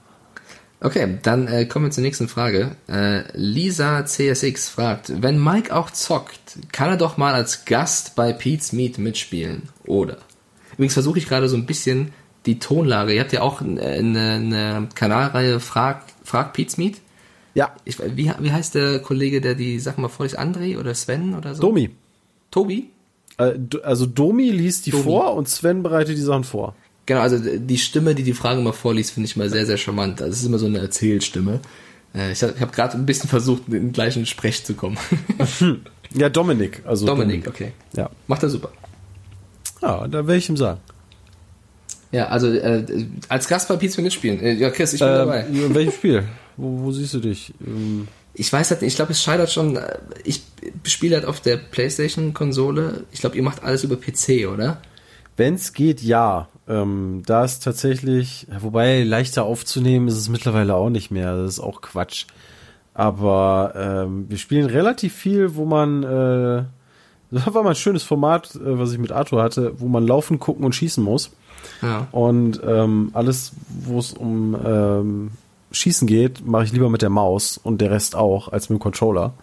Okay, 0.83 1.19
dann 1.23 1.47
äh, 1.47 1.67
kommen 1.67 1.87
wir 1.87 1.91
zur 1.91 2.03
nächsten 2.03 2.27
Frage. 2.27 2.77
Äh, 2.89 3.25
Lisa 3.35 4.05
CSX 4.07 4.71
fragt, 4.71 5.23
wenn 5.23 5.43
Mike 5.43 5.75
auch 5.75 5.91
zockt, 5.91 6.59
kann 6.73 6.89
er 6.89 6.97
doch 6.97 7.19
mal 7.19 7.35
als 7.35 7.67
Gast 7.67 8.17
bei 8.17 8.33
Pete's 8.33 8.73
Meet 8.73 8.97
mitspielen, 8.97 9.69
oder? 9.85 10.17
Übrigens 10.73 10.95
versuche 10.95 11.19
ich 11.19 11.29
gerade 11.29 11.51
so 11.51 11.57
ein 11.57 11.67
bisschen 11.67 12.13
die 12.47 12.59
Tonlage. 12.59 13.13
Ihr 13.13 13.21
habt 13.21 13.33
ja 13.33 13.43
auch 13.43 13.61
äh, 13.61 13.65
eine, 13.65 14.33
eine 14.33 14.89
Kanalreihe 14.95 15.61
Frag, 15.61 16.05
Frag 16.25 16.55
Pete's 16.55 16.79
Meet. 16.79 17.01
Ja, 17.53 17.75
Ich, 17.85 17.99
wie, 17.99 18.33
wie 18.39 18.53
heißt 18.53 18.75
der 18.75 19.01
Kollege, 19.01 19.43
der 19.43 19.55
die 19.55 19.79
Sachen 19.81 20.01
mal 20.01 20.09
vorliest? 20.09 20.39
André 20.39 20.79
oder 20.79 20.95
Sven 20.95 21.35
oder 21.35 21.55
so? 21.55 21.61
Domi. 21.61 21.91
Tobi? 22.51 22.89
Äh, 23.37 23.59
also 23.83 24.07
Domi 24.07 24.49
liest 24.49 24.87
die 24.87 24.93
Domi. 24.93 25.03
vor 25.03 25.35
und 25.35 25.47
Sven 25.47 25.83
bereitet 25.83 26.17
die 26.17 26.23
Sachen 26.23 26.45
vor. 26.45 26.75
Genau, 27.11 27.23
also 27.23 27.39
die 27.41 27.77
Stimme, 27.79 28.15
die 28.15 28.23
die 28.23 28.35
Fragen 28.35 28.63
mal 28.63 28.73
vorliest, 28.73 29.11
finde 29.11 29.27
ich 29.29 29.35
mal 29.35 29.51
sehr, 29.51 29.67
sehr 29.67 29.77
charmant. 29.77 30.23
Also 30.23 30.33
es 30.33 30.39
ist 30.43 30.47
immer 30.47 30.61
so 30.61 30.67
eine 30.67 30.79
Erzählstimme. 30.79 31.59
Äh, 32.15 32.31
ich 32.31 32.41
habe 32.45 32.55
hab 32.61 32.73
gerade 32.73 32.97
ein 32.97 33.05
bisschen 33.05 33.29
versucht, 33.29 33.65
in 33.67 33.73
den 33.73 33.93
gleichen 33.93 34.27
Sprech 34.27 34.63
zu 34.65 34.75
kommen. 34.75 34.97
Ja, 36.15 36.29
Dominik. 36.29 36.83
Also 36.85 37.07
Dominik, 37.07 37.49
okay. 37.49 37.73
Ja. 37.97 38.11
Macht 38.29 38.45
er 38.45 38.49
super. 38.51 38.71
Ja, 39.83 40.07
da 40.07 40.19
werde 40.27 40.37
ich 40.37 40.49
ihm 40.49 40.57
sagen. 40.57 40.79
Ja, 42.13 42.27
also 42.29 42.47
äh, 42.49 42.85
als 43.29 43.49
Gast 43.49 43.67
bei 43.69 43.75
Pizza 43.77 44.03
mitspielen. 44.03 44.41
Äh, 44.41 44.53
ja, 44.55 44.71
Chris, 44.71 44.93
ich 44.93 45.01
bin 45.01 45.09
dabei. 45.09 45.47
Ähm, 45.49 45.67
in 45.67 45.75
welchem 45.75 45.93
Spiel? 45.93 46.25
Wo, 46.57 46.85
wo 46.85 46.93
siehst 46.93 47.15
du 47.15 47.19
dich? 47.21 47.53
Ähm, 47.67 48.07
Ich 48.35 48.53
weiß 48.53 48.71
halt 48.71 48.83
nicht, 48.83 48.93
ich 48.93 48.97
glaube, 48.97 49.13
es 49.13 49.21
scheitert 49.23 49.51
schon. 49.51 49.77
äh, 49.77 49.99
Ich 50.23 50.43
spiele 50.85 51.17
halt 51.17 51.25
auf 51.27 51.41
der 51.41 51.57
PlayStation-Konsole. 51.57 53.05
Ich 53.11 53.21
glaube, 53.21 53.37
ihr 53.37 53.43
macht 53.43 53.65
alles 53.65 53.83
über 53.83 53.97
PC, 53.97 54.49
oder? 54.53 54.81
Wenn 55.37 55.55
es 55.55 55.73
geht, 55.73 56.03
ja. 56.03 56.49
Ähm, 56.71 57.23
da 57.27 57.45
ist 57.45 57.65
tatsächlich, 57.65 58.47
wobei 58.61 59.03
leichter 59.03 59.43
aufzunehmen 59.45 60.07
ist 60.07 60.17
es 60.17 60.29
mittlerweile 60.29 60.77
auch 60.77 60.89
nicht 60.89 61.11
mehr. 61.11 61.37
Das 61.37 61.55
ist 61.55 61.61
auch 61.61 61.81
Quatsch. 61.81 62.27
Aber 62.95 63.73
ähm, 63.77 64.27
wir 64.29 64.39
spielen 64.39 64.67
relativ 64.67 65.13
viel, 65.15 65.57
wo 65.57 65.65
man, 65.65 66.03
äh, 66.05 66.65
das 67.33 67.55
war 67.55 67.63
mal 67.65 67.71
ein 67.71 67.75
schönes 67.75 68.05
Format, 68.05 68.55
äh, 68.55 68.79
was 68.79 68.93
ich 68.93 68.99
mit 68.99 69.11
Arthur 69.11 69.43
hatte, 69.43 69.81
wo 69.81 69.89
man 69.89 70.07
laufen, 70.07 70.39
gucken 70.39 70.65
und 70.65 70.75
schießen 70.75 71.03
muss. 71.03 71.33
Ja. 71.83 72.07
Und 72.13 72.61
ähm, 72.65 73.11
alles, 73.15 73.53
wo 73.69 73.99
es 73.99 74.13
um 74.13 74.57
ähm, 74.65 75.31
Schießen 75.73 76.07
geht, 76.07 76.47
mache 76.47 76.65
ich 76.65 76.73
lieber 76.73 76.89
mit 76.89 77.03
der 77.03 77.11
Maus 77.11 77.59
und 77.59 77.81
der 77.81 77.91
Rest 77.91 78.15
auch 78.15 78.49
als 78.49 78.69
mit 78.69 78.79
dem 78.79 78.83
Controller. 78.83 79.35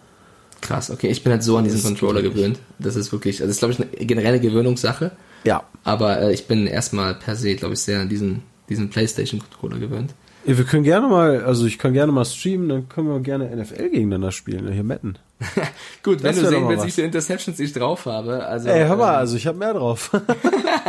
Krass, 0.60 0.90
okay. 0.90 1.08
Ich 1.08 1.22
bin 1.22 1.32
halt 1.32 1.42
so 1.42 1.56
an 1.56 1.64
diesen 1.64 1.82
Controller 1.82 2.22
gewöhnt. 2.22 2.58
Das 2.78 2.96
ist 2.96 3.12
wirklich, 3.12 3.40
also 3.40 3.48
das 3.48 3.56
ist, 3.56 3.60
glaube 3.60 3.74
ich, 3.74 3.80
eine 3.80 4.06
generelle 4.06 4.40
Gewöhnungssache. 4.40 5.12
Ja. 5.44 5.64
Aber 5.84 6.20
äh, 6.20 6.32
ich 6.32 6.46
bin 6.46 6.66
erstmal 6.66 7.14
per 7.14 7.36
se, 7.36 7.54
glaube 7.54 7.74
ich, 7.74 7.80
sehr 7.80 8.00
an 8.00 8.08
diesen, 8.08 8.42
diesen 8.68 8.90
PlayStation-Controller 8.90 9.78
gewöhnt. 9.78 10.14
Ja, 10.44 10.56
wir 10.56 10.64
können 10.64 10.84
gerne 10.84 11.08
mal, 11.08 11.44
also 11.44 11.66
ich 11.66 11.78
kann 11.78 11.92
gerne 11.92 12.12
mal 12.12 12.24
streamen, 12.24 12.68
dann 12.68 12.88
können 12.88 13.08
wir 13.08 13.20
gerne 13.20 13.54
NFL 13.54 13.90
gegeneinander 13.90 14.32
spielen, 14.32 14.70
hier 14.72 14.84
metten. 14.84 15.18
Gut, 16.02 16.22
wenn 16.22 16.34
du 16.34 16.48
sehen 16.48 16.68
willst, 16.68 16.86
wie 16.86 16.90
viele 16.90 17.06
Interceptions 17.06 17.60
ich 17.60 17.72
drauf 17.72 18.06
habe. 18.06 18.44
Also, 18.46 18.68
Ey, 18.68 18.86
hör 18.86 18.96
mal, 18.96 19.12
ähm, 19.12 19.18
also 19.18 19.36
ich 19.36 19.46
habe 19.46 19.58
mehr 19.58 19.74
drauf. 19.74 20.10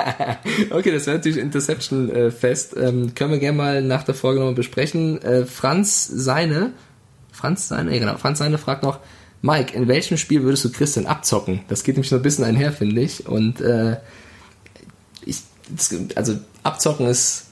Okay, 0.70 0.92
das 0.92 1.06
wäre 1.06 1.18
natürlich 1.18 1.38
Interception-Fest. 1.38 2.76
Ähm, 2.78 3.14
können 3.16 3.32
wir 3.32 3.40
gerne 3.40 3.58
mal 3.58 3.82
nach 3.82 4.04
der 4.04 4.16
Folge 4.16 4.40
nochmal 4.40 4.56
besprechen. 4.56 5.22
Äh, 5.22 5.46
Franz 5.46 6.08
Seine, 6.08 6.72
Franz 7.32 7.68
Seine, 7.68 7.94
ja 7.94 8.00
genau, 8.00 8.18
Franz 8.18 8.40
Seine 8.40 8.58
fragt 8.58 8.84
noch, 8.84 9.00
Mike, 9.42 9.76
in 9.76 9.88
welchem 9.88 10.18
Spiel 10.18 10.44
würdest 10.44 10.66
du 10.66 10.72
Christian 10.72 11.06
abzocken? 11.06 11.62
Das 11.70 11.84
geht 11.84 11.96
nämlich 11.96 12.10
so 12.10 12.18
ein 12.18 12.22
bisschen 12.22 12.44
einher, 12.44 12.72
finde 12.72 13.02
ich. 13.02 13.28
Und 13.28 13.62
äh, 13.62 13.98
ich, 15.26 15.42
also 16.16 16.36
abzocken 16.64 17.08
ist 17.08 17.46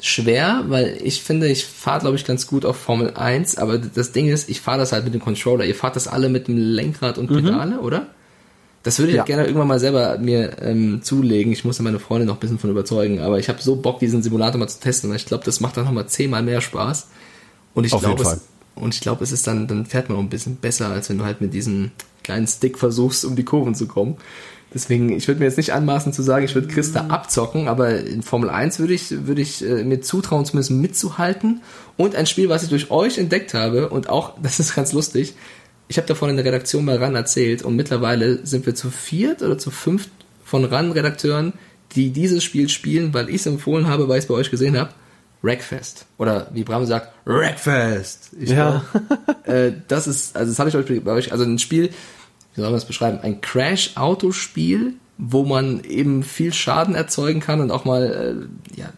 schwer, 0.00 0.64
weil 0.68 0.98
ich 1.02 1.22
finde, 1.22 1.48
ich 1.48 1.66
fahre, 1.66 2.00
glaube 2.00 2.16
ich, 2.16 2.24
ganz 2.24 2.46
gut 2.46 2.64
auf 2.64 2.76
Formel 2.76 3.12
1, 3.14 3.58
aber 3.58 3.78
das 3.78 4.12
Ding 4.12 4.28
ist, 4.28 4.48
ich 4.48 4.60
fahre 4.60 4.78
das 4.78 4.92
halt 4.92 5.04
mit 5.04 5.12
dem 5.12 5.20
Controller. 5.20 5.64
Ihr 5.64 5.74
fahrt 5.74 5.96
das 5.96 6.08
alle 6.08 6.28
mit 6.28 6.48
dem 6.48 6.56
Lenkrad 6.56 7.18
und 7.18 7.26
Pedale, 7.28 7.80
oder? 7.80 8.06
Das 8.82 8.98
würde 8.98 9.10
ich 9.10 9.16
Ja. 9.18 9.24
gerne 9.24 9.44
irgendwann 9.44 9.68
mal 9.68 9.78
selber 9.78 10.16
mir 10.16 10.56
ähm, 10.62 11.02
zulegen. 11.02 11.52
Ich 11.52 11.66
muss 11.66 11.76
ja 11.76 11.84
meine 11.84 11.98
Freundin 11.98 12.28
noch 12.28 12.36
ein 12.36 12.40
bisschen 12.40 12.58
von 12.58 12.70
überzeugen, 12.70 13.20
aber 13.20 13.38
ich 13.38 13.50
habe 13.50 13.60
so 13.60 13.76
Bock, 13.76 13.98
diesen 13.98 14.22
Simulator 14.22 14.58
mal 14.58 14.68
zu 14.68 14.80
testen. 14.80 15.10
Und 15.10 15.16
ich 15.16 15.26
glaube, 15.26 15.44
das 15.44 15.60
macht 15.60 15.76
dann 15.76 15.84
nochmal 15.84 16.06
zehnmal 16.08 16.42
mehr 16.42 16.62
Spaß. 16.62 17.08
Und 17.74 17.84
ich 17.84 17.90
glaube, 17.96 18.40
und 18.74 18.94
ich 18.94 19.02
glaube, 19.02 19.22
es 19.22 19.32
ist 19.32 19.46
dann, 19.46 19.66
dann 19.66 19.84
fährt 19.84 20.08
man 20.08 20.16
auch 20.16 20.22
ein 20.22 20.30
bisschen 20.30 20.56
besser, 20.56 20.88
als 20.88 21.10
wenn 21.10 21.18
du 21.18 21.24
halt 21.24 21.42
mit 21.42 21.52
diesem 21.52 21.90
kleinen 22.22 22.46
Stick 22.46 22.78
versuchst, 22.78 23.26
um 23.26 23.36
die 23.36 23.44
Kurven 23.44 23.74
zu 23.74 23.86
kommen. 23.86 24.16
Deswegen, 24.72 25.10
ich 25.10 25.26
würde 25.26 25.40
mir 25.40 25.46
jetzt 25.46 25.56
nicht 25.56 25.72
anmaßen 25.72 26.12
zu 26.12 26.22
sagen, 26.22 26.44
ich 26.44 26.54
würde 26.54 26.68
Chris 26.68 26.92
da 26.92 27.06
abzocken, 27.08 27.66
aber 27.66 27.98
in 27.98 28.22
Formel 28.22 28.50
1 28.50 28.78
würde 28.78 28.94
ich, 28.94 29.26
würde 29.26 29.42
ich 29.42 29.64
äh, 29.68 29.82
mir 29.82 30.00
zutrauen, 30.00 30.44
zumindest 30.44 30.70
mitzuhalten. 30.70 31.60
Und 31.96 32.14
ein 32.14 32.26
Spiel, 32.26 32.48
was 32.48 32.62
ich 32.62 32.68
durch 32.68 32.90
euch 32.90 33.18
entdeckt 33.18 33.52
habe, 33.54 33.88
und 33.88 34.08
auch, 34.08 34.34
das 34.42 34.60
ist 34.60 34.74
ganz 34.76 34.92
lustig, 34.92 35.34
ich 35.88 35.96
habe 35.96 36.06
davon 36.06 36.30
in 36.30 36.36
der 36.36 36.44
Redaktion 36.44 36.84
mal 36.84 36.98
RAN 36.98 37.16
erzählt 37.16 37.62
und 37.62 37.74
mittlerweile 37.74 38.46
sind 38.46 38.64
wir 38.64 38.76
zu 38.76 38.90
viert 38.90 39.42
oder 39.42 39.58
zu 39.58 39.72
fünft 39.72 40.10
von 40.44 40.64
RAN-Redakteuren, 40.64 41.52
die 41.96 42.10
dieses 42.10 42.44
Spiel 42.44 42.68
spielen, 42.68 43.12
weil 43.12 43.28
ich 43.28 43.36
es 43.36 43.46
empfohlen 43.46 43.88
habe, 43.88 44.08
weil 44.08 44.18
ich 44.18 44.24
es 44.24 44.28
bei 44.28 44.34
euch 44.34 44.52
gesehen 44.52 44.78
habe. 44.78 44.90
Wreckfest. 45.42 46.06
Oder 46.18 46.48
wie 46.52 46.62
Bram 46.62 46.86
sagt, 46.86 47.12
Wreckfest. 47.24 48.30
Ich 48.38 48.50
Ja. 48.50 48.84
glaub, 48.94 49.48
äh, 49.48 49.72
das 49.88 50.06
ist, 50.06 50.36
also 50.36 50.52
das 50.52 50.58
habe 50.60 50.68
ich 50.68 50.76
euch 50.76 51.02
bei 51.02 51.12
euch, 51.12 51.32
also 51.32 51.42
ein 51.44 51.58
Spiel, 51.58 51.90
wie 52.60 52.62
soll 52.62 52.70
man 52.70 52.76
das 52.76 52.84
beschreiben? 52.84 53.18
Ein 53.22 53.40
Crash-Autospiel, 53.40 54.94
wo 55.16 55.44
man 55.44 55.82
eben 55.84 56.22
viel 56.22 56.52
Schaden 56.52 56.94
erzeugen 56.94 57.40
kann 57.40 57.60
und 57.60 57.70
auch 57.70 57.86
mal, 57.86 58.48
äh, 58.76 58.78
ja, 58.78 58.92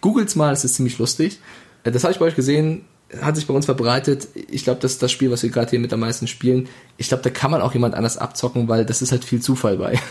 googelt's 0.00 0.34
mal, 0.34 0.52
es 0.52 0.64
ist 0.64 0.74
ziemlich 0.74 0.98
lustig. 0.98 1.38
Äh, 1.84 1.92
das 1.92 2.02
habe 2.02 2.12
ich 2.12 2.18
bei 2.18 2.26
euch 2.26 2.34
gesehen, 2.34 2.84
hat 3.20 3.36
sich 3.36 3.46
bei 3.46 3.54
uns 3.54 3.66
verbreitet. 3.66 4.26
Ich 4.50 4.64
glaube, 4.64 4.80
das 4.80 4.92
ist 4.92 5.02
das 5.02 5.12
Spiel, 5.12 5.30
was 5.30 5.44
wir 5.44 5.50
gerade 5.50 5.70
hier 5.70 5.78
mit 5.78 5.92
am 5.92 6.00
meisten 6.00 6.26
spielen. 6.26 6.68
Ich 6.96 7.08
glaube, 7.08 7.22
da 7.22 7.30
kann 7.30 7.52
man 7.52 7.62
auch 7.62 7.72
jemand 7.74 7.94
anders 7.94 8.18
abzocken, 8.18 8.68
weil 8.68 8.84
das 8.84 9.02
ist 9.02 9.12
halt 9.12 9.24
viel 9.24 9.40
Zufall 9.40 9.76
bei. 9.76 10.00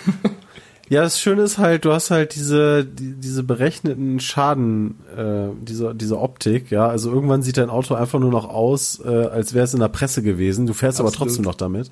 Ja, 0.87 1.01
das 1.01 1.19
Schöne 1.19 1.41
ist 1.41 1.57
halt, 1.57 1.83
du 1.85 1.93
hast 1.93 2.11
halt 2.11 2.35
diese, 2.35 2.85
die, 2.85 3.13
diese 3.13 3.43
berechneten 3.43 4.19
Schaden, 4.19 4.99
äh, 5.17 5.47
diese, 5.63 5.95
diese 5.95 6.19
Optik, 6.19 6.69
ja. 6.69 6.87
Also 6.87 7.11
irgendwann 7.11 7.41
sieht 7.41 7.57
dein 7.57 7.71
Auto 7.71 7.95
einfach 7.95 8.19
nur 8.19 8.29
noch 8.29 8.47
aus, 8.47 9.01
äh, 9.03 9.09
als 9.09 9.55
wäre 9.55 9.65
es 9.65 9.73
in 9.73 9.79
der 9.79 9.87
Presse 9.87 10.21
gewesen. 10.21 10.67
Du 10.67 10.73
fährst 10.73 10.99
aber 10.99 11.09
Absolut. 11.09 11.29
trotzdem 11.29 11.45
noch 11.45 11.55
damit. 11.55 11.89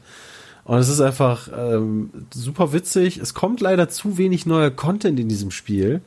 Und 0.65 0.77
es 0.77 0.87
ist 0.89 1.01
einfach 1.01 1.49
ähm, 1.57 2.09
super 2.33 2.71
witzig. 2.73 3.17
Es 3.17 3.33
kommt 3.33 3.59
leider 3.61 3.89
zu 3.89 4.17
wenig 4.17 4.45
neuer 4.45 4.69
Content 4.71 5.19
in 5.19 5.27
diesem 5.27 5.51
Spiel. 5.51 6.01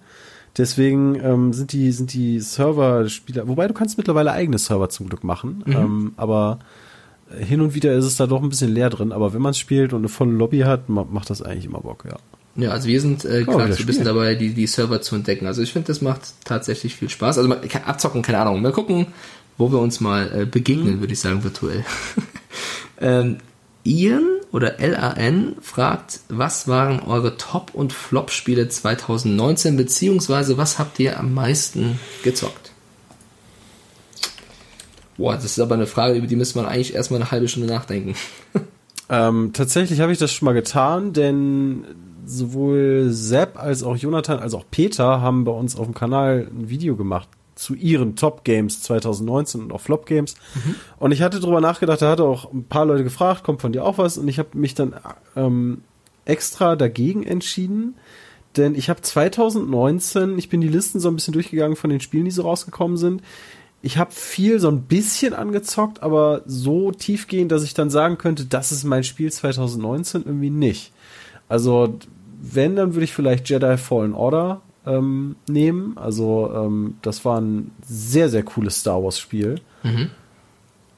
Deswegen 0.57 1.17
ähm, 1.23 1.53
sind 1.53 1.73
die, 1.73 1.93
sind 1.93 2.15
die 2.15 2.41
Server-Spieler, 2.41 3.47
wobei 3.49 3.69
du 3.69 3.75
kannst 3.75 3.99
mittlerweile 3.99 4.33
eigene 4.33 4.57
Server 4.59 4.89
zum 4.89 5.09
Glück 5.11 5.23
machen. 5.25 5.63
Ähm, 5.67 6.13
aber 6.17 6.59
hin 7.39 7.61
und 7.61 7.75
wieder 7.75 7.93
ist 7.95 8.07
es 8.07 8.17
da 8.17 8.27
doch 8.27 8.43
ein 8.43 8.49
bisschen 8.49 8.73
leer 8.73 8.89
drin. 8.89 9.13
Aber 9.13 9.35
wenn 9.35 9.43
man 9.43 9.51
es 9.51 9.59
spielt 9.59 9.93
und 9.93 9.99
eine 10.01 10.09
volle 10.09 10.33
Lobby 10.33 10.61
hat, 10.61 10.89
ma- 10.89 11.07
macht 11.11 11.29
das 11.29 11.43
eigentlich 11.43 11.67
immer 11.67 11.81
Bock, 11.81 12.05
ja. 12.09 12.17
Ja, 12.59 12.71
also 12.71 12.89
wir 12.89 12.99
sind 13.03 13.27
äh, 13.27 13.45
gerade 13.45 13.65
wieder 13.67 13.75
so 13.75 13.83
ein 13.83 13.87
bisschen 13.87 13.93
spielen. 13.93 14.05
dabei, 14.07 14.35
die, 14.35 14.55
die 14.55 14.67
Server 14.67 15.03
zu 15.03 15.15
entdecken. 15.17 15.47
Also 15.47 15.61
ich 15.61 15.75
finde, 15.75 15.89
das 15.89 16.01
macht 16.01 16.23
tatsächlich 16.47 16.97
viel 16.97 17.11
Spaß. 17.11 17.37
Also 17.37 17.55
abzocken, 17.85 18.23
keine 18.23 18.39
Ahnung. 18.39 18.63
Mal 18.63 18.73
gucken, 18.73 19.09
wo 19.59 19.71
wir 19.71 19.79
uns 19.79 20.01
mal 20.01 20.31
äh, 20.35 20.47
begegnen, 20.47 21.01
würde 21.01 21.13
ich 21.13 21.21
sagen, 21.21 21.45
virtuell. 21.45 21.85
ähm, 23.01 23.37
Ian 23.87 24.26
oder 24.53 24.74
LAN 24.78 25.55
fragt, 25.61 26.20
was 26.28 26.66
waren 26.68 27.01
eure 27.01 27.37
Top- 27.37 27.74
und 27.74 27.93
Flop-Spiele 27.93 28.68
2019, 28.68 29.76
beziehungsweise 29.76 30.59
was 30.59 30.78
habt 30.78 30.99
ihr 30.99 31.18
am 31.18 31.32
meisten 31.32 31.99
gezockt? 32.22 32.72
Boah, 35.16 35.34
das 35.34 35.45
ist 35.45 35.61
aber 35.61 35.76
eine 35.76 35.87
Frage, 35.87 36.18
über 36.18 36.26
die 36.26 36.37
müsste 36.37 36.59
man 36.59 36.66
eigentlich 36.66 36.95
erstmal 36.95 37.20
eine 37.20 37.30
halbe 37.30 37.49
Stunde 37.49 37.68
nachdenken. 37.68 38.14
Ähm, 39.09 39.53
tatsächlich 39.53 40.01
habe 40.01 40.11
ich 40.11 40.18
das 40.18 40.32
schon 40.32 40.47
mal 40.47 40.53
getan, 40.53 41.12
denn 41.12 41.84
sowohl 42.24 43.11
Sepp 43.11 43.57
als 43.57 43.84
auch 43.84 43.97
Jonathan 43.97 44.41
als 44.41 44.53
auch 44.53 44.64
Peter 44.68 45.20
haben 45.20 45.45
bei 45.45 45.53
uns 45.53 45.76
auf 45.76 45.84
dem 45.84 45.95
Kanal 45.95 46.49
ein 46.51 46.70
Video 46.70 46.97
gemacht 46.97 47.28
zu 47.57 47.75
ihren 47.75 48.15
Top 48.17 48.45
Games 48.45 48.83
2019 48.83 49.63
und 49.63 49.73
auch 49.73 49.81
Flop 49.81 50.07
Games. 50.07 50.37
Und 50.99 51.11
ich 51.11 51.23
hatte 51.23 51.41
drüber 51.41 51.61
nachgedacht, 51.61 52.03
da 52.03 52.11
hatte 52.11 52.25
auch 52.25 52.53
ein 52.53 52.65
paar 52.65 52.87
Leute 52.87 53.03
gefragt, 53.03 53.43
kommt 53.43 53.63
von 53.63 53.73
dir 53.73 53.85
auch 53.85 53.99
was? 53.99 54.19
Und 54.19 54.29
ich 54.29 54.39
habe 54.39 54.57
mich 54.57 54.75
dann 54.75 54.95
ähm, 55.35 55.83
extra 56.27 56.77
dagegen 56.77 57.25
entschieden, 57.25 57.97
denn 58.57 58.75
ich 58.75 58.91
habe 58.91 59.01
2019, 59.01 60.39
ich 60.39 60.49
bin 60.49 60.61
die 60.61 60.69
Listen 60.69 61.01
so 61.01 61.09
ein 61.09 61.17
bisschen 61.17 61.33
durchgegangen 61.33 61.77
von 61.77 61.91
den 61.91 62.01
Spielen, 62.01 62.27
die 62.27 62.31
so 62.31 62.43
rausgekommen 62.43 62.97
sind. 62.97 63.23
Ich 63.83 63.99
habe 63.99 64.13
viel 64.13 64.61
so 64.61 64.69
ein 64.69 64.83
bisschen 64.83 65.33
angezockt, 65.33 66.03
aber 66.03 66.43
so 66.47 66.93
tiefgehend, 66.93 67.53
dass 67.53 67.65
ich 67.65 67.75
dann 67.75 67.91
sagen 67.91 68.19
könnte, 68.19 68.45
das 68.45 68.73
ist 68.73 68.85
mein 68.85 69.05
Spiel 69.05 69.33
2019 69.33 70.25
irgendwie 70.25 70.51
nicht. 70.51 70.93
Also 71.49 71.99
wenn, 72.41 72.77
dann 72.77 72.95
würde 72.95 73.05
ich 73.05 73.13
vielleicht 73.13 73.49
Jedi 73.49 73.77
Fallen 73.79 74.15
Order 74.15 74.63
ähm, 74.87 75.37
nehmen. 75.49 75.97
Also 75.99 76.51
ähm, 76.55 76.95
das 77.03 77.24
war 77.24 77.41
ein 77.41 77.72
sehr, 77.87 78.28
sehr 78.28 78.43
cooles 78.45 78.80
Star 78.80 79.03
Wars 79.03 79.18
Spiel. 79.18 79.57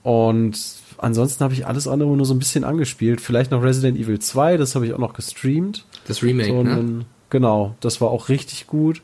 Und 0.02 0.58
ansonsten 0.98 1.44
habe 1.44 1.54
ich 1.54 1.66
alles 1.66 1.88
andere 1.88 2.08
nur 2.16 2.24
so 2.26 2.34
ein 2.34 2.38
bisschen 2.38 2.64
angespielt. 2.64 3.20
Vielleicht 3.20 3.50
noch 3.50 3.62
Resident 3.62 3.98
Evil 3.98 4.18
2, 4.18 4.56
das 4.56 4.74
habe 4.74 4.86
ich 4.86 4.94
auch 4.94 4.98
noch 4.98 5.12
gestreamt. 5.14 5.84
Das 6.06 6.22
Remake, 6.22 6.48
So, 6.48 6.62
ne? 6.62 6.72
einen- 6.72 7.04
genau, 7.30 7.74
das 7.80 8.00
war 8.00 8.10
auch 8.10 8.28
richtig 8.28 8.66
gut. 8.66 9.02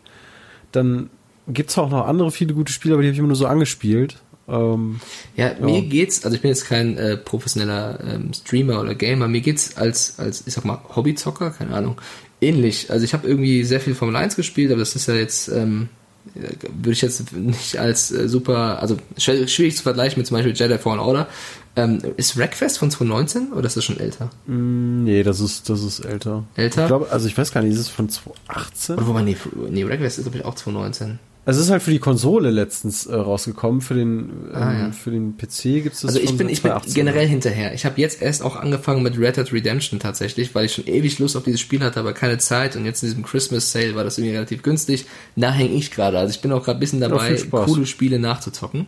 Dann 0.73 1.11
gibt's 1.49 1.77
auch 1.77 1.91
noch 1.91 2.07
andere 2.07 2.31
viele 2.31 2.55
gute 2.55 2.73
Spiele, 2.73 2.95
aber 2.95 3.03
die 3.03 3.09
habe 3.09 3.15
ich 3.15 3.19
immer 3.19 3.29
nur 3.29 3.37
so 3.37 3.47
angespielt. 3.47 4.17
Ähm, 4.49 5.01
Ja, 5.37 5.53
mir 5.61 5.83
geht's, 5.83 6.25
also 6.25 6.35
ich 6.37 6.43
bin 6.43 6.51
jetzt 6.51 6.67
kein 6.67 6.97
äh, 6.99 7.17
professioneller 7.17 7.99
ähm, 8.05 8.33
Streamer 8.35 8.81
oder 8.81 8.95
Gamer, 8.95 9.27
mir 9.29 9.41
geht's 9.41 9.77
als, 9.77 10.19
als, 10.19 10.47
ich 10.47 10.53
sag 10.55 10.65
mal, 10.65 10.81
Hobbyzocker, 10.95 11.51
keine 11.51 11.75
Ahnung, 11.75 11.97
ähnlich. 12.45 12.91
Also 12.91 13.05
ich 13.05 13.15
habe 13.15 13.27
irgendwie 13.27 13.65
sehr 13.65 13.81
viel 13.81 13.95
Formel 13.95 14.17
1 14.17 14.37
gespielt, 14.37 14.71
aber 14.71 14.81
das 14.81 14.95
ist 14.97 15.09
ja 15.09 15.15
jetzt, 15.15 15.49
ähm, 15.49 15.89
äh, 16.35 16.55
würde 16.63 16.93
ich 16.93 17.03
jetzt 17.03 17.33
nicht 17.33 17.79
als 17.79 18.11
äh, 18.11 18.29
super, 18.29 18.81
also 18.81 18.97
schwierig 19.17 19.77
zu 19.77 19.83
vergleichen 19.83 20.19
mit 20.19 20.27
zum 20.27 20.37
Beispiel 20.37 20.55
Jedi 20.55 20.79
Fallen 20.79 21.01
Order. 21.01 21.29
Ähm, 21.77 22.01
ist 22.17 22.37
Wreckfest 22.37 22.79
von 22.79 22.91
2019 22.91 23.53
oder 23.53 23.67
ist 23.67 23.77
das 23.77 23.85
schon 23.85 23.99
älter? 23.99 24.31
nee, 24.47 25.25
das 25.25 25.41
ist, 25.41 25.69
das 25.69 25.83
ist 25.83 26.01
älter. 26.01 26.45
Älter? 26.55 26.83
Ich 26.83 26.87
glaube, 26.87 27.11
also 27.11 27.27
ich 27.27 27.37
weiß 27.37 27.53
gar 27.53 27.63
nicht, 27.63 27.73
ist 27.73 27.81
es 27.81 27.89
von 27.89 28.09
2018? 28.09 28.97
Oder 28.97 29.07
wobei, 29.09 29.23
nee, 29.23 29.37
nee 29.71 29.85
Wreckfest 29.85 30.19
ist 30.19 30.25
glaube 30.25 30.39
ich 30.39 30.45
auch 30.45 30.55
2019. 30.55 31.19
Also 31.47 31.61
es 31.61 31.67
ist 31.67 31.71
halt 31.73 31.83
für 31.83 31.91
die 31.91 31.99
Konsole 31.99 32.51
letztens 32.51 33.05
äh, 33.05 33.15
rausgekommen, 33.15 33.83
für 33.83 33.93
den, 33.95 34.31
ähm, 34.31 34.55
Ah, 34.55 34.73
ja. 34.73 34.93
für 34.93 35.11
den 35.11 35.37
PC 35.37 35.83
gibt's 35.83 36.01
das 36.01 36.13
Also 36.15 36.21
ich 36.21 36.37
bin, 36.39 36.49
ich 36.49 36.63
bin 36.63 36.71
2018. 36.71 36.95
generell 36.95 37.27
hinterher. 37.27 37.75
Ich 37.75 37.85
habe 37.85 38.01
jetzt 38.01 38.23
erst 38.23 38.43
auch 38.43 38.57
angefangen 38.57 39.03
mit 39.03 39.19
Red 39.19 39.37
Dead 39.37 39.53
Redemption 39.53 40.01
tatsächlich, 40.01 40.55
weil 40.55 40.65
ich 40.65 40.73
schon 40.75 40.87
ewig 40.87 41.19
Lust 41.19 41.37
auf 41.37 41.43
dieses 41.45 41.61
Spiel 41.61 41.81
hatte, 41.85 42.01
aber 42.01 42.15
keine 42.15 42.39
Zeit. 42.39 42.77
Und 42.77 42.87
jetzt 42.87 43.03
in 43.03 43.11
diesem 43.11 43.25
Christmas 43.25 43.71
Sale 43.73 43.95
war 43.95 44.05
das 44.05 44.17
irgendwie 44.17 44.35
relativ 44.37 44.63
günstig. 44.63 45.05
Da 45.37 45.53
hänge 45.53 45.75
ich 45.75 45.91
gerade. 45.91 46.19
Also 46.19 46.31
ich 46.31 46.41
bin 46.41 46.51
auch 46.53 46.65
gerade 46.65 46.79
ein 46.79 46.81
bisschen 46.81 47.01
dabei, 47.01 47.37
coole 47.51 47.85
Spiele 47.85 48.19
nachzuzocken. 48.19 48.87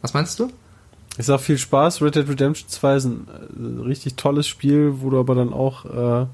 Was 0.00 0.14
meinst 0.14 0.38
du? 0.38 0.48
Ich 1.18 1.26
sag 1.26 1.40
viel 1.40 1.58
Spaß. 1.58 2.02
Red 2.02 2.14
Dead 2.14 2.28
Redemption 2.28 2.68
2 2.68 2.96
ist 2.96 3.04
ein 3.04 3.26
äh, 3.58 3.82
richtig 3.82 4.14
tolles 4.14 4.46
Spiel, 4.46 5.00
wo 5.00 5.10
du 5.10 5.18
aber 5.18 5.34
dann 5.34 5.52
auch 5.52 5.84
äh, 5.84 6.20
ein 6.22 6.28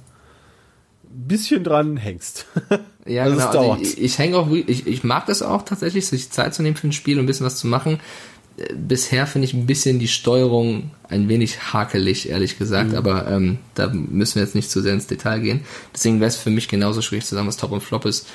bisschen 1.04 1.64
dran 1.64 1.96
hängst. 1.96 2.46
Ja, 3.08 3.22
Also 3.24 3.36
genau. 3.36 3.46
Also 3.48 3.58
dauert. 3.60 3.80
ich, 3.82 4.00
ich 4.00 4.18
hänge 4.18 4.36
auch, 4.36 4.50
ich, 4.50 4.86
ich 4.86 5.04
mag 5.04 5.26
das 5.26 5.42
auch 5.42 5.62
tatsächlich, 5.64 6.06
sich 6.06 6.30
Zeit 6.30 6.54
zu 6.54 6.62
nehmen 6.62 6.76
für 6.76 6.88
ein 6.88 6.92
Spiel 6.92 7.18
und 7.18 7.24
ein 7.24 7.26
bisschen 7.26 7.46
was 7.46 7.56
zu 7.56 7.66
machen. 7.66 8.00
Äh, 8.56 8.74
Bisher 8.74 9.26
finde 9.26 9.46
ich 9.46 9.54
ein 9.54 9.66
bisschen 9.66 9.98
die 9.98 10.08
Steuerung 10.08 10.90
ein 11.08 11.28
wenig 11.28 11.72
hakelig, 11.72 12.28
ehrlich 12.28 12.58
gesagt, 12.58 12.90
Mhm. 12.90 12.96
aber 12.96 13.28
ähm, 13.30 13.58
da 13.74 13.88
müssen 13.88 14.36
wir 14.36 14.42
jetzt 14.42 14.54
nicht 14.54 14.70
zu 14.70 14.80
sehr 14.82 14.92
ins 14.94 15.06
Detail 15.06 15.40
gehen. 15.40 15.60
Deswegen 15.94 16.20
wäre 16.20 16.28
es 16.28 16.36
für 16.36 16.50
mich 16.50 16.68
genauso 16.68 17.00
schwierig 17.02 17.24
zu 17.26 17.34
sagen, 17.34 17.46
was 17.48 17.56
Top 17.56 17.72
und 17.72 17.82
Flop 17.82 18.04
ist. 18.04 18.26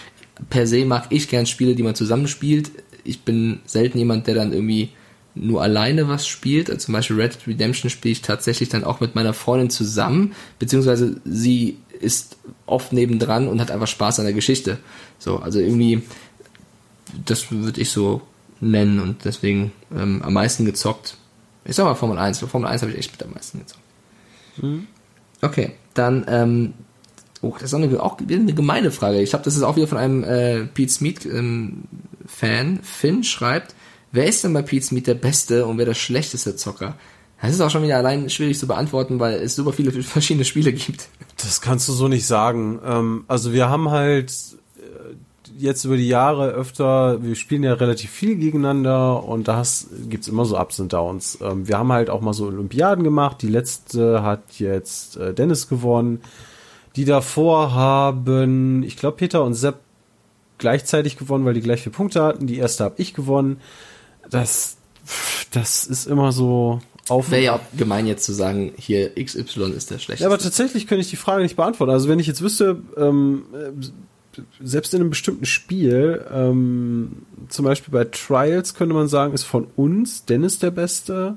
Per 0.49 0.65
se 0.65 0.83
mag 0.85 1.05
ich 1.09 1.27
gern 1.29 1.45
Spiele, 1.45 1.75
die 1.75 1.83
man 1.83 1.93
zusammenspielt. 1.95 2.71
Ich 3.03 3.21
bin 3.21 3.59
selten 3.65 3.97
jemand, 3.99 4.25
der 4.27 4.33
dann 4.35 4.51
irgendwie 4.53 4.89
nur 5.35 5.61
alleine 5.61 6.07
was 6.07 6.27
spielt. 6.27 6.69
Also 6.69 6.85
zum 6.85 6.93
Beispiel 6.93 7.19
Red 7.19 7.33
Dead 7.33 7.47
Redemption 7.47 7.89
spiele 7.89 8.11
ich 8.13 8.21
tatsächlich 8.21 8.69
dann 8.69 8.83
auch 8.83 8.99
mit 8.99 9.13
meiner 9.15 9.33
Freundin 9.33 9.69
zusammen, 9.69 10.33
beziehungsweise 10.59 11.19
sie 11.25 11.77
ist 12.03 12.37
oft 12.65 12.93
nebendran 12.93 13.47
und 13.47 13.61
hat 13.61 13.71
einfach 13.71 13.87
Spaß 13.87 14.19
an 14.19 14.25
der 14.25 14.33
Geschichte. 14.33 14.77
So, 15.19 15.39
also 15.39 15.59
irgendwie, 15.59 16.03
das 17.25 17.51
würde 17.51 17.81
ich 17.81 17.89
so 17.89 18.21
nennen 18.59 18.99
und 18.99 19.25
deswegen 19.25 19.71
ähm, 19.95 20.21
am 20.21 20.33
meisten 20.33 20.65
gezockt. 20.65 21.17
Ich 21.65 21.75
sag 21.75 21.85
mal 21.85 21.95
Formel 21.95 22.17
1. 22.17 22.39
Für 22.39 22.47
Formel 22.47 22.69
1 22.69 22.81
habe 22.81 22.91
ich 22.91 22.97
echt 22.97 23.11
mit 23.11 23.23
am 23.23 23.31
meisten 23.31 23.59
gezockt. 23.59 23.81
Okay, 25.41 25.71
dann, 25.93 26.25
ähm, 26.27 26.73
oh, 27.41 27.53
das 27.53 27.63
ist 27.63 27.73
auch 27.73 27.79
eine, 27.79 28.01
auch 28.01 28.19
wieder 28.19 28.35
eine 28.35 28.53
gemeine 28.53 28.91
Frage. 28.91 29.21
Ich 29.21 29.31
glaube, 29.31 29.45
das 29.45 29.55
ist 29.55 29.63
auch 29.63 29.75
wieder 29.75 29.87
von 29.87 29.97
einem 29.97 30.23
äh, 30.23 30.65
Pete 30.65 30.91
Smith 30.91 31.25
ähm, 31.25 31.83
Fan. 32.25 32.79
Finn 32.81 33.23
schreibt, 33.23 33.75
wer 34.11 34.25
ist 34.25 34.43
denn 34.43 34.53
bei 34.53 34.61
Pete 34.61 34.85
Smith 34.85 35.03
der 35.03 35.15
beste 35.15 35.65
und 35.65 35.77
wer 35.77 35.85
der 35.85 35.93
schlechteste 35.93 36.55
Zocker? 36.55 36.95
Das 37.43 37.51
ist 37.55 37.61
auch 37.61 37.69
schon 37.69 37.83
wieder 37.83 37.97
allein 37.97 38.29
schwierig 38.29 38.57
zu 38.57 38.67
beantworten, 38.67 39.19
weil 39.19 39.35
es 39.35 39.55
super 39.55 39.73
viele 39.73 39.91
verschiedene 40.03 40.45
Spiele 40.45 40.71
gibt. 40.73 41.09
Das 41.37 41.59
kannst 41.61 41.87
du 41.89 41.93
so 41.93 42.07
nicht 42.07 42.25
sagen. 42.25 42.79
Ähm, 42.85 43.25
also 43.27 43.51
wir 43.53 43.69
haben 43.69 43.91
halt 43.91 44.31
äh, 44.77 45.15
jetzt 45.57 45.83
über 45.83 45.97
die 45.97 46.07
Jahre 46.07 46.51
öfter, 46.51 47.21
wir 47.21 47.35
spielen 47.35 47.63
ja 47.63 47.73
relativ 47.73 48.09
viel 48.11 48.37
gegeneinander 48.37 49.23
und 49.23 49.47
da 49.47 49.57
hast- 49.57 49.87
gibt's 50.09 50.27
immer 50.29 50.45
so 50.45 50.57
Ups 50.57 50.79
und 50.79 50.93
Downs. 50.93 51.37
Ähm, 51.41 51.67
wir 51.67 51.77
haben 51.77 51.91
halt 51.91 52.09
auch 52.09 52.21
mal 52.21 52.33
so 52.33 52.45
Olympiaden 52.47 53.03
gemacht. 53.03 53.41
Die 53.41 53.49
letzte 53.49 54.23
hat 54.23 54.59
jetzt 54.59 55.17
äh, 55.17 55.33
Dennis 55.33 55.67
gewonnen. 55.67 56.21
Die 56.95 57.05
davor 57.05 57.73
haben, 57.73 58.83
ich 58.83 58.95
glaube, 58.95 59.17
Peter 59.17 59.43
und 59.43 59.53
Sepp 59.55 59.79
gleichzeitig 60.59 61.17
gewonnen, 61.17 61.43
weil 61.43 61.55
die 61.55 61.61
gleich 61.61 61.81
vier 61.81 61.91
Punkte 61.91 62.23
hatten. 62.23 62.47
Die 62.47 62.57
erste 62.57 62.85
habe 62.85 62.95
ich 62.99 63.13
gewonnen. 63.13 63.59
Das, 64.29 64.77
das 65.51 65.85
ist 65.85 66.05
immer 66.07 66.31
so 66.31 66.79
auf 67.09 67.31
Wäre 67.31 67.43
ja 67.43 67.55
auch 67.55 67.77
gemein 67.77 68.07
jetzt 68.07 68.23
zu 68.23 68.33
sagen, 68.33 68.73
hier 68.77 69.13
XY 69.15 69.71
ist 69.71 69.91
der 69.91 69.99
schlechteste. 69.99 70.23
ja, 70.23 70.27
aber 70.27 70.37
tatsächlich 70.37 70.87
könnte 70.87 71.01
ich 71.01 71.09
die 71.09 71.17
Frage 71.17 71.43
nicht 71.43 71.55
beantworten. 71.55 71.91
Also 71.91 72.07
wenn 72.07 72.19
ich 72.19 72.27
jetzt 72.27 72.41
wüsste, 72.41 72.81
ähm, 72.97 73.43
äh, 73.53 74.41
selbst 74.63 74.93
in 74.93 75.01
einem 75.01 75.09
bestimmten 75.09 75.45
Spiel, 75.45 76.25
ähm, 76.33 77.23
zum 77.49 77.65
Beispiel 77.65 77.91
bei 77.91 78.05
Trials 78.05 78.73
könnte 78.73 78.95
man 78.95 79.07
sagen, 79.07 79.33
ist 79.33 79.43
von 79.43 79.67
uns 79.75 80.25
Dennis 80.25 80.59
der 80.59 80.71
Beste. 80.71 81.35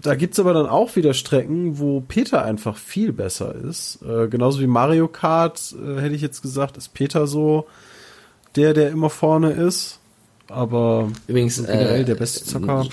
Da 0.00 0.14
gibt's 0.14 0.38
aber 0.38 0.54
dann 0.54 0.66
auch 0.66 0.96
wieder 0.96 1.12
Strecken, 1.12 1.78
wo 1.78 2.00
Peter 2.00 2.44
einfach 2.44 2.76
viel 2.78 3.12
besser 3.12 3.54
ist. 3.54 3.98
Äh, 4.02 4.28
genauso 4.28 4.60
wie 4.60 4.66
Mario 4.66 5.08
Kart, 5.08 5.74
äh, 5.74 6.00
hätte 6.00 6.14
ich 6.14 6.22
jetzt 6.22 6.40
gesagt, 6.40 6.76
ist 6.76 6.94
Peter 6.94 7.26
so 7.26 7.66
der, 8.56 8.74
der 8.74 8.90
immer 8.90 9.10
vorne 9.10 9.50
ist. 9.50 9.98
aber 10.48 11.10
Übrigens, 11.26 11.56
generell 11.56 12.02
äh, 12.02 12.04
der 12.04 12.14
beste 12.14 12.44
Zocker. 12.44 12.86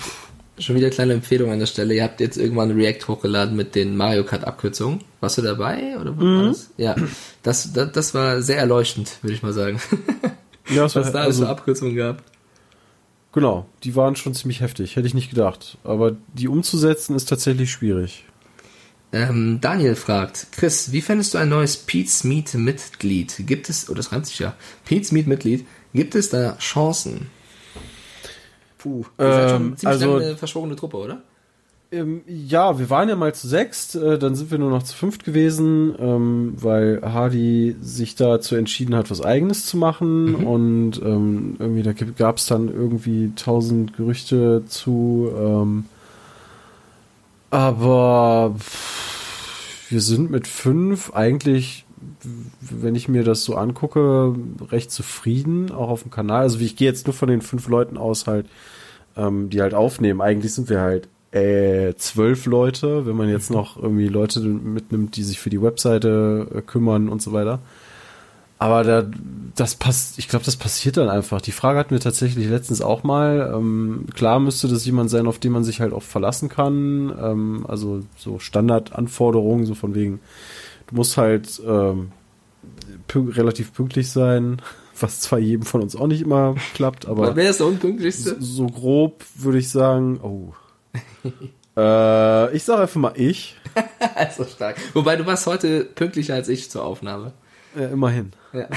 Schon 0.58 0.74
wieder 0.76 0.90
kleine 0.90 1.12
Empfehlung 1.12 1.52
an 1.52 1.58
der 1.60 1.66
Stelle. 1.66 1.94
Ihr 1.94 2.02
habt 2.02 2.20
jetzt 2.20 2.36
irgendwann 2.36 2.72
React 2.72 3.06
hochgeladen 3.08 3.54
mit 3.56 3.74
den 3.74 3.96
Mario 3.96 4.24
Kart 4.24 4.44
Abkürzungen. 4.44 5.00
Warst 5.20 5.38
du 5.38 5.42
dabei 5.42 5.96
oder 6.00 6.16
was 6.16 6.24
war 6.24 6.42
das? 6.48 6.70
Ja, 6.76 6.96
das, 7.42 7.72
das, 7.72 7.92
das 7.92 8.14
war 8.14 8.42
sehr 8.42 8.58
erleuchtend, 8.58 9.18
würde 9.22 9.34
ich 9.34 9.42
mal 9.42 9.52
sagen. 9.52 9.80
Ja, 10.70 10.84
es 10.84 10.94
war- 10.96 11.02
Was 11.04 11.12
da 11.12 11.20
also- 11.22 11.44
für 11.44 11.48
Abkürzungen 11.48 11.96
gab. 11.96 12.22
Genau, 13.32 13.64
die 13.84 13.96
waren 13.96 14.16
schon 14.16 14.34
ziemlich 14.34 14.60
heftig, 14.60 14.96
hätte 14.96 15.06
ich 15.06 15.14
nicht 15.14 15.30
gedacht. 15.30 15.78
Aber 15.82 16.16
die 16.34 16.46
umzusetzen 16.48 17.16
ist 17.16 17.26
tatsächlich 17.26 17.70
schwierig. 17.70 18.24
Ähm, 19.12 19.58
Daniel 19.62 19.94
fragt, 19.96 20.48
Chris, 20.52 20.92
wie 20.92 21.00
fändest 21.00 21.32
du 21.32 21.38
ein 21.38 21.48
neues 21.48 21.76
Pete's 21.78 22.22
Meet 22.24 22.52
Mitglied? 22.54 23.34
Gibt 23.46 23.70
es, 23.70 23.88
oh, 23.88 23.94
das 23.94 24.12
reimt 24.12 24.26
sich 24.26 24.40
ja, 24.40 24.54
Pete's 24.84 25.10
Meet 25.12 25.26
Mitglied, 25.26 25.66
gibt 25.94 26.14
es 26.14 26.28
da 26.28 26.56
Chancen? 26.58 27.28
Puh, 28.78 29.04
ihr 29.18 29.32
seid 29.32 29.50
schon 29.50 29.62
Ähm, 29.62 29.76
ziemlich 29.76 29.86
also- 29.86 30.12
lange 30.14 30.26
eine 30.26 30.36
verschworene 30.36 30.76
Truppe, 30.76 30.96
oder? 30.96 31.22
Ähm, 31.90 32.20
ja, 32.26 32.78
wir 32.78 32.90
waren 32.90 33.08
ja 33.08 33.16
mal 33.16 33.34
zu 33.34 33.48
sechst, 33.48 33.96
äh, 33.96 34.18
dann 34.18 34.34
sind 34.34 34.50
wir 34.50 34.58
nur 34.58 34.68
noch 34.68 34.82
zu 34.82 34.94
fünft 34.94 35.24
gewesen, 35.24 35.94
ähm, 35.98 36.52
weil 36.60 37.00
Hardy 37.02 37.76
sich 37.80 38.14
dazu 38.14 38.56
entschieden 38.56 38.94
hat, 38.94 39.10
was 39.10 39.22
eigenes 39.22 39.64
zu 39.64 39.78
machen 39.78 40.34
und 40.34 41.00
ähm, 41.02 41.56
irgendwie 41.58 41.82
da 41.82 41.92
gab 41.94 42.36
es 42.36 42.44
dann 42.44 42.68
irgendwie 42.68 43.32
tausend 43.36 43.96
Gerüchte 43.96 44.64
zu, 44.66 45.30
ähm, 45.34 45.86
aber 47.50 48.54
pff, 48.58 49.90
wir 49.90 50.00
sind 50.02 50.30
mit 50.30 50.46
fünf 50.46 51.14
eigentlich, 51.14 51.86
wenn 52.60 52.94
ich 52.94 53.08
mir 53.08 53.24
das 53.24 53.44
so 53.44 53.54
angucke, 53.56 54.34
recht 54.70 54.90
zufrieden, 54.90 55.70
auch 55.70 55.88
auf 55.88 56.02
dem 56.02 56.10
Kanal. 56.10 56.42
Also 56.42 56.58
ich 56.60 56.76
gehe 56.76 56.88
jetzt 56.88 57.06
nur 57.06 57.14
von 57.14 57.28
den 57.28 57.42
fünf 57.42 57.68
Leuten 57.68 57.96
aus 57.96 58.26
halt, 58.26 58.46
ähm, 59.16 59.50
die 59.50 59.60
halt 59.60 59.74
aufnehmen. 59.74 60.20
Eigentlich 60.20 60.54
sind 60.54 60.68
wir 60.68 60.80
halt 60.80 61.08
äh, 61.32 61.94
zwölf 61.96 62.46
Leute, 62.46 63.06
wenn 63.06 63.16
man 63.16 63.28
jetzt 63.28 63.50
noch 63.50 63.76
irgendwie 63.76 64.08
Leute 64.08 64.40
mitnimmt, 64.40 65.16
die 65.16 65.22
sich 65.22 65.38
für 65.40 65.50
die 65.50 65.62
Webseite 65.62 66.46
äh, 66.54 66.62
kümmern 66.62 67.08
und 67.08 67.20
so 67.20 67.32
weiter. 67.32 67.60
Aber 68.60 68.82
da, 68.82 69.06
das 69.54 69.76
passt, 69.76 70.18
ich 70.18 70.28
glaube, 70.28 70.44
das 70.44 70.56
passiert 70.56 70.96
dann 70.96 71.08
einfach. 71.08 71.40
Die 71.40 71.52
Frage 71.52 71.78
hatten 71.78 71.92
wir 71.92 72.00
tatsächlich 72.00 72.48
letztens 72.48 72.82
auch 72.82 73.04
mal. 73.04 73.52
Ähm, 73.54 74.06
klar 74.14 74.40
müsste 74.40 74.66
das 74.66 74.84
jemand 74.84 75.10
sein, 75.10 75.28
auf 75.28 75.38
den 75.38 75.52
man 75.52 75.62
sich 75.62 75.80
halt 75.80 75.92
auch 75.92 76.02
verlassen 76.02 76.48
kann. 76.48 77.14
Ähm, 77.22 77.64
also 77.68 78.02
so 78.16 78.40
Standardanforderungen, 78.40 79.64
so 79.64 79.74
von 79.74 79.94
wegen, 79.94 80.18
du 80.88 80.96
musst 80.96 81.16
halt 81.16 81.60
ähm, 81.66 82.12
pü 83.06 83.30
relativ 83.30 83.72
pünktlich 83.72 84.10
sein, 84.10 84.60
was 85.00 85.20
zwar 85.20 85.38
jedem 85.38 85.64
von 85.64 85.82
uns 85.82 85.94
auch 85.94 86.06
nicht 86.06 86.22
immer 86.22 86.56
klappt, 86.74 87.06
aber 87.06 87.36
Wer 87.36 87.50
ist 87.50 87.60
der 87.60 87.66
unpünktlichste? 87.66 88.36
so, 88.40 88.64
so 88.64 88.66
grob 88.66 89.24
würde 89.36 89.58
ich 89.58 89.70
sagen, 89.70 90.20
oh. 90.22 90.52
äh, 91.76 92.56
ich 92.56 92.64
sage 92.64 92.82
einfach 92.82 93.00
mal 93.00 93.12
ich. 93.14 93.56
Also 94.14 94.44
stark. 94.44 94.76
Wobei 94.94 95.14
du 95.14 95.24
warst 95.26 95.46
heute 95.46 95.84
pünktlicher 95.84 96.34
als 96.34 96.48
ich 96.48 96.68
zur 96.70 96.84
Aufnahme. 96.84 97.32
Äh, 97.76 97.92
immerhin. 97.92 98.32
Ja. 98.52 98.68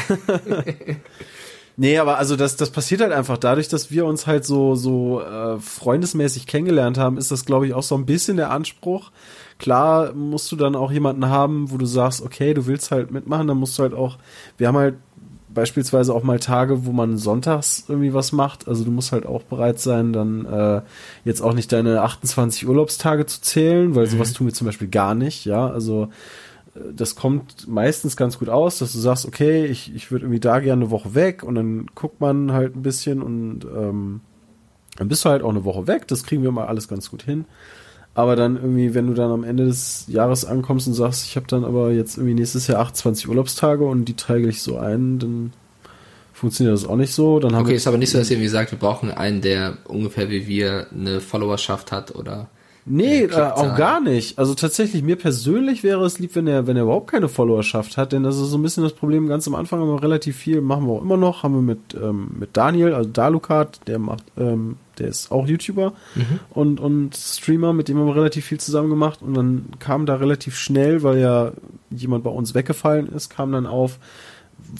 Nee, 1.77 1.97
aber 1.97 2.17
also 2.17 2.35
das, 2.35 2.57
das 2.57 2.69
passiert 2.69 3.01
halt 3.01 3.11
einfach. 3.11 3.37
Dadurch, 3.39 3.67
dass 3.67 3.89
wir 3.89 4.05
uns 4.05 4.27
halt 4.27 4.45
so, 4.45 4.75
so 4.75 5.21
äh, 5.21 5.57
freundesmäßig 5.59 6.45
kennengelernt 6.45 6.99
haben, 6.99 7.17
ist 7.17 7.31
das, 7.31 7.45
glaube 7.45 7.65
ich, 7.65 7.73
auch 7.73 7.81
so 7.81 7.95
ein 7.95 8.05
bisschen 8.05 8.37
der 8.37 8.51
Anspruch. 8.51 9.11
Klar 9.61 10.13
musst 10.13 10.51
du 10.51 10.55
dann 10.55 10.75
auch 10.75 10.91
jemanden 10.91 11.27
haben, 11.27 11.69
wo 11.69 11.77
du 11.77 11.85
sagst, 11.85 12.23
okay, 12.23 12.55
du 12.55 12.65
willst 12.65 12.89
halt 12.89 13.11
mitmachen, 13.11 13.45
dann 13.45 13.57
musst 13.57 13.77
du 13.77 13.83
halt 13.83 13.93
auch, 13.93 14.17
wir 14.57 14.67
haben 14.67 14.77
halt 14.77 14.95
beispielsweise 15.53 16.15
auch 16.15 16.23
mal 16.23 16.39
Tage, 16.39 16.87
wo 16.87 16.91
man 16.91 17.19
sonntags 17.19 17.85
irgendwie 17.87 18.11
was 18.11 18.31
macht. 18.31 18.67
Also 18.67 18.83
du 18.83 18.89
musst 18.89 19.11
halt 19.11 19.27
auch 19.27 19.43
bereit 19.43 19.79
sein, 19.79 20.13
dann 20.13 20.45
äh, 20.45 20.81
jetzt 21.25 21.41
auch 21.41 21.53
nicht 21.53 21.71
deine 21.71 22.01
28 22.01 22.67
Urlaubstage 22.67 23.27
zu 23.27 23.39
zählen, 23.39 23.93
weil 23.93 24.07
sowas 24.07 24.33
tun 24.33 24.47
wir 24.47 24.53
zum 24.55 24.65
Beispiel 24.65 24.87
gar 24.87 25.13
nicht, 25.13 25.45
ja. 25.45 25.69
Also 25.69 26.09
das 26.91 27.15
kommt 27.15 27.67
meistens 27.67 28.17
ganz 28.17 28.39
gut 28.39 28.49
aus, 28.49 28.79
dass 28.79 28.93
du 28.93 28.97
sagst, 28.97 29.27
okay, 29.27 29.67
ich, 29.67 29.93
ich 29.93 30.09
würde 30.09 30.25
irgendwie 30.25 30.39
da 30.39 30.59
gerne 30.59 30.85
eine 30.85 30.91
Woche 30.91 31.13
weg 31.13 31.43
und 31.43 31.53
dann 31.53 31.85
guckt 31.93 32.19
man 32.19 32.51
halt 32.51 32.75
ein 32.75 32.81
bisschen 32.81 33.21
und 33.21 33.63
ähm, 33.65 34.21
dann 34.97 35.07
bist 35.07 35.23
du 35.23 35.29
halt 35.29 35.43
auch 35.43 35.51
eine 35.51 35.65
Woche 35.65 35.85
weg, 35.85 36.07
das 36.07 36.23
kriegen 36.23 36.41
wir 36.41 36.51
mal 36.51 36.65
alles 36.65 36.87
ganz 36.87 37.11
gut 37.11 37.21
hin. 37.21 37.45
Aber 38.13 38.35
dann 38.35 38.57
irgendwie, 38.57 38.93
wenn 38.93 39.07
du 39.07 39.13
dann 39.13 39.31
am 39.31 39.43
Ende 39.43 39.65
des 39.65 40.05
Jahres 40.07 40.43
ankommst 40.43 40.87
und 40.87 40.93
sagst, 40.93 41.25
ich 41.25 41.37
habe 41.37 41.47
dann 41.47 41.63
aber 41.63 41.91
jetzt 41.91 42.17
irgendwie 42.17 42.33
nächstes 42.33 42.67
Jahr 42.67 42.81
28 42.81 43.29
Urlaubstage 43.29 43.85
und 43.85 44.05
die 44.05 44.15
teile 44.15 44.49
ich 44.49 44.61
so 44.61 44.77
ein, 44.77 45.19
dann 45.19 45.53
funktioniert 46.33 46.75
das 46.75 46.85
auch 46.85 46.97
nicht 46.97 47.13
so. 47.13 47.39
Dann 47.39 47.55
haben 47.55 47.65
Okay, 47.65 47.75
ist 47.75 47.87
aber 47.87 47.97
nicht 47.97 48.09
so, 48.09 48.17
dass 48.17 48.29
ihr 48.29 48.35
irgendwie 48.35 48.49
sagt, 48.49 48.71
wir 48.71 48.79
brauchen 48.79 49.11
einen, 49.11 49.41
der 49.41 49.77
ungefähr 49.85 50.29
wie 50.29 50.47
wir 50.47 50.87
eine 50.91 51.21
Followerschaft 51.21 51.91
hat 51.91 52.13
oder. 52.15 52.49
Nee, 52.83 53.25
äh, 53.25 53.35
auch 53.35 53.77
gar 53.77 54.01
nicht. 54.01 54.39
Also 54.39 54.55
tatsächlich, 54.55 55.03
mir 55.03 55.15
persönlich 55.15 55.83
wäre 55.83 56.03
es 56.03 56.17
lieb, 56.17 56.35
wenn 56.35 56.47
er, 56.47 56.65
wenn 56.65 56.75
er 56.75 56.83
überhaupt 56.83 57.11
keine 57.11 57.29
Followerschaft 57.29 57.95
hat, 57.95 58.11
denn 58.11 58.23
das 58.23 58.37
ist 58.37 58.49
so 58.49 58.57
ein 58.57 58.63
bisschen 58.63 58.83
das 58.83 58.93
Problem. 58.93 59.27
Ganz 59.27 59.47
am 59.47 59.53
Anfang 59.53 59.81
haben 59.81 59.89
wir 59.89 60.01
relativ 60.01 60.35
viel, 60.35 60.61
machen 60.61 60.87
wir 60.87 60.93
auch 60.93 61.03
immer 61.03 61.17
noch, 61.17 61.43
haben 61.43 61.53
wir 61.53 61.61
mit, 61.61 61.93
ähm, 61.93 62.31
mit 62.39 62.57
Daniel, 62.57 62.95
also 62.95 63.07
Dalukat, 63.07 63.81
der 63.85 63.99
macht, 63.99 64.23
ähm, 64.35 64.77
der 65.01 65.09
ist 65.09 65.31
auch 65.31 65.47
YouTuber 65.47 65.93
und, 66.51 66.79
und 66.79 67.15
Streamer, 67.15 67.73
mit 67.73 67.87
dem 67.87 67.97
haben 67.97 68.07
wir 68.07 68.15
relativ 68.15 68.45
viel 68.45 68.59
zusammen 68.59 68.89
gemacht 68.89 69.21
und 69.21 69.33
dann 69.33 69.65
kam 69.79 70.05
da 70.05 70.15
relativ 70.15 70.57
schnell, 70.57 71.03
weil 71.03 71.19
ja 71.19 71.51
jemand 71.89 72.23
bei 72.23 72.29
uns 72.29 72.53
weggefallen 72.53 73.07
ist, 73.07 73.29
kam 73.29 73.51
dann 73.51 73.65
auf, 73.65 73.99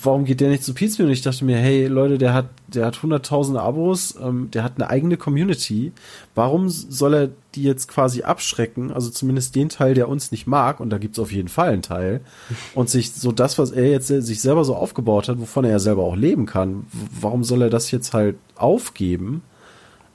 warum 0.03 0.25
geht 0.25 0.41
der 0.41 0.49
nicht 0.49 0.63
zu 0.63 0.73
Pizza? 0.73 1.03
Und 1.03 1.11
ich 1.11 1.21
dachte 1.21 1.45
mir, 1.45 1.57
hey 1.57 1.87
Leute, 1.87 2.17
der 2.17 2.33
hat, 2.33 2.49
der 2.67 2.85
hat 2.85 3.01
hunderttausende 3.01 3.61
Abos, 3.61 4.15
ähm, 4.21 4.49
der 4.51 4.63
hat 4.63 4.73
eine 4.75 4.89
eigene 4.89 5.17
Community. 5.17 5.91
Warum 6.35 6.69
soll 6.69 7.13
er 7.13 7.29
die 7.55 7.63
jetzt 7.63 7.87
quasi 7.87 8.23
abschrecken? 8.23 8.91
Also 8.91 9.09
zumindest 9.09 9.55
den 9.55 9.69
Teil, 9.69 9.93
der 9.93 10.07
uns 10.07 10.31
nicht 10.31 10.47
mag, 10.47 10.79
und 10.79 10.89
da 10.89 10.97
gibt's 10.97 11.19
auf 11.19 11.31
jeden 11.31 11.49
Fall 11.49 11.69
einen 11.69 11.81
Teil, 11.81 12.21
und 12.75 12.89
sich 12.89 13.11
so 13.11 13.31
das, 13.31 13.57
was 13.57 13.71
er 13.71 13.89
jetzt 13.89 14.07
sich 14.07 14.41
selber 14.41 14.63
so 14.63 14.75
aufgebaut 14.75 15.27
hat, 15.27 15.39
wovon 15.39 15.65
er 15.65 15.71
ja 15.71 15.79
selber 15.79 16.03
auch 16.03 16.15
leben 16.15 16.45
kann, 16.45 16.85
warum 17.19 17.43
soll 17.43 17.63
er 17.63 17.69
das 17.69 17.91
jetzt 17.91 18.13
halt 18.13 18.37
aufgeben? 18.55 19.41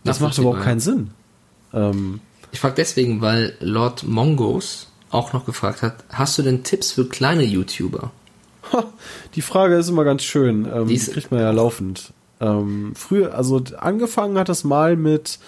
Das 0.06 0.20
macht 0.20 0.38
überhaupt 0.38 0.62
keinen 0.62 0.80
Sinn. 0.80 1.10
Ähm, 1.74 2.20
Ich 2.52 2.60
frage 2.60 2.74
deswegen, 2.76 3.20
weil 3.20 3.54
Lord 3.60 4.04
Mongos 4.04 4.88
auch 5.10 5.32
noch 5.32 5.44
gefragt 5.46 5.82
hat, 5.82 5.96
hast 6.10 6.38
du 6.38 6.42
denn 6.42 6.64
Tipps 6.64 6.92
für 6.92 7.06
kleine 7.08 7.44
YouTuber? 7.44 8.10
Die 9.34 9.42
Frage 9.42 9.76
ist 9.76 9.88
immer 9.88 10.04
ganz 10.04 10.22
schön. 10.24 10.68
Ähm, 10.72 10.88
Die 10.88 10.98
kriegt 10.98 11.30
man 11.30 11.40
ja 11.40 11.50
laufend. 11.50 12.12
Ähm, 12.40 12.92
früher, 12.96 13.34
also 13.34 13.62
angefangen 13.78 14.36
hat 14.38 14.48
das 14.48 14.64
mal 14.64 14.96
mit, 14.96 15.38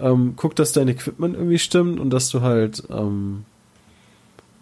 ähm, 0.00 0.34
guck, 0.36 0.54
dass 0.54 0.72
dein 0.72 0.88
Equipment 0.88 1.34
irgendwie 1.34 1.58
stimmt 1.58 1.98
und 2.00 2.10
dass 2.10 2.30
du 2.30 2.40
halt 2.40 2.84
ähm, 2.90 3.44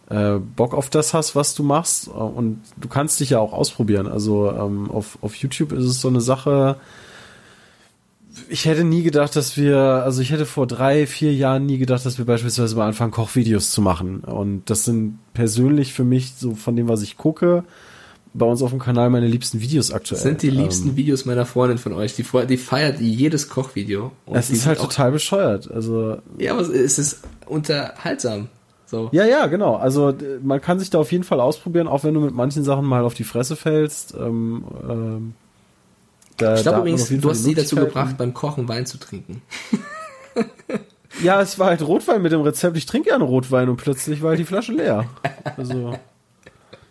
äh, 0.08 0.38
Bock 0.38 0.74
auf 0.74 0.90
das 0.90 1.12
hast, 1.14 1.36
was 1.36 1.54
du 1.54 1.62
machst. 1.62 2.08
Und 2.08 2.60
du 2.76 2.88
kannst 2.88 3.20
dich 3.20 3.30
ja 3.30 3.38
auch 3.38 3.52
ausprobieren. 3.52 4.06
Also 4.08 4.50
ähm, 4.50 4.90
auf, 4.90 5.18
auf 5.20 5.34
YouTube 5.36 5.72
ist 5.72 5.84
es 5.84 6.00
so 6.00 6.08
eine 6.08 6.20
Sache. 6.22 6.76
Ich 8.48 8.64
hätte 8.64 8.84
nie 8.84 9.02
gedacht, 9.02 9.34
dass 9.36 9.56
wir, 9.56 9.76
also 9.78 10.22
ich 10.22 10.30
hätte 10.30 10.46
vor 10.46 10.66
drei, 10.66 11.06
vier 11.06 11.32
Jahren 11.34 11.66
nie 11.66 11.78
gedacht, 11.78 12.06
dass 12.06 12.18
wir 12.18 12.24
beispielsweise 12.24 12.76
mal 12.76 12.86
anfangen, 12.86 13.10
Kochvideos 13.10 13.72
zu 13.72 13.82
machen. 13.82 14.20
Und 14.20 14.70
das 14.70 14.84
sind 14.84 15.18
persönlich 15.34 15.92
für 15.92 16.04
mich 16.04 16.34
so 16.38 16.54
von 16.54 16.76
dem, 16.76 16.88
was 16.88 17.02
ich 17.02 17.16
gucke, 17.16 17.64
bei 18.32 18.46
uns 18.46 18.62
auf 18.62 18.70
dem 18.70 18.78
Kanal 18.78 19.10
meine 19.10 19.26
liebsten 19.26 19.60
Videos 19.60 19.90
aktuell. 19.92 20.16
Das 20.18 20.22
sind 20.22 20.42
die 20.42 20.50
liebsten 20.50 20.90
Ähm, 20.90 20.96
Videos 20.96 21.24
meiner 21.24 21.46
Freundin 21.46 21.78
von 21.78 21.92
euch. 21.92 22.14
Die, 22.14 22.24
die 22.48 22.56
feiert 22.56 23.00
jedes 23.00 23.48
Kochvideo. 23.48 24.12
Es 24.32 24.50
ist 24.50 24.66
halt 24.66 24.78
total 24.78 25.10
bescheuert. 25.10 25.68
Also 25.70 26.18
Ja, 26.38 26.52
aber 26.52 26.62
es 26.62 26.98
ist 26.98 27.22
unterhaltsam. 27.46 28.48
So. 28.86 29.08
Ja, 29.12 29.24
ja, 29.24 29.46
genau. 29.46 29.76
Also 29.76 30.14
man 30.42 30.60
kann 30.60 30.78
sich 30.78 30.90
da 30.90 30.98
auf 30.98 31.12
jeden 31.12 31.24
Fall 31.24 31.40
ausprobieren, 31.40 31.86
auch 31.86 32.02
wenn 32.04 32.14
du 32.14 32.20
mit 32.20 32.34
manchen 32.34 32.64
Sachen 32.64 32.84
mal 32.84 33.04
auf 33.04 33.14
die 33.14 33.24
Fresse 33.24 33.56
fällst. 33.56 34.14
Ähm, 34.14 34.64
ähm, 34.88 35.34
da, 36.40 36.54
ich 36.56 36.62
glaube 36.62 36.78
übrigens, 36.80 37.08
du 37.08 37.30
hast 37.30 37.44
sie 37.44 37.54
dazu 37.54 37.76
gebracht, 37.76 38.16
beim 38.18 38.34
Kochen 38.34 38.68
Wein 38.68 38.86
zu 38.86 38.98
trinken. 38.98 39.42
Ja, 41.22 41.40
es 41.42 41.58
war 41.58 41.66
halt 41.68 41.82
Rotwein 41.82 42.22
mit 42.22 42.32
dem 42.32 42.40
Rezept. 42.40 42.76
Ich 42.76 42.86
trinke 42.86 43.10
gerne 43.10 43.24
Rotwein 43.24 43.68
und 43.68 43.76
plötzlich 43.76 44.22
war 44.22 44.30
halt 44.30 44.38
die 44.38 44.44
Flasche 44.44 44.72
leer. 44.72 45.06
Also 45.56 45.94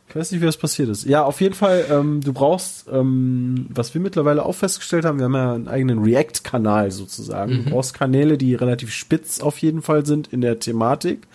ich 0.07 0.15
weiß 0.15 0.31
nicht, 0.31 0.41
wie 0.41 0.45
das 0.45 0.57
passiert 0.57 0.89
ist. 0.89 1.05
Ja, 1.05 1.23
auf 1.23 1.39
jeden 1.39 1.53
Fall. 1.53 1.85
Ähm, 1.89 2.21
du 2.21 2.33
brauchst, 2.33 2.87
ähm, 2.91 3.67
was 3.69 3.93
wir 3.93 4.01
mittlerweile 4.01 4.43
auch 4.43 4.53
festgestellt 4.53 5.05
haben, 5.05 5.19
wir 5.19 5.25
haben 5.25 5.35
ja 5.35 5.53
einen 5.53 5.67
eigenen 5.67 6.03
React-Kanal 6.03 6.89
sozusagen. 6.89 7.63
Du 7.63 7.69
brauchst 7.71 7.93
Kanäle, 7.93 8.37
die 8.37 8.55
relativ 8.55 8.91
spitz 8.91 9.39
auf 9.39 9.59
jeden 9.59 9.83
Fall 9.83 10.05
sind 10.05 10.27
in 10.33 10.41
der 10.41 10.59
Thematik. 10.59 11.27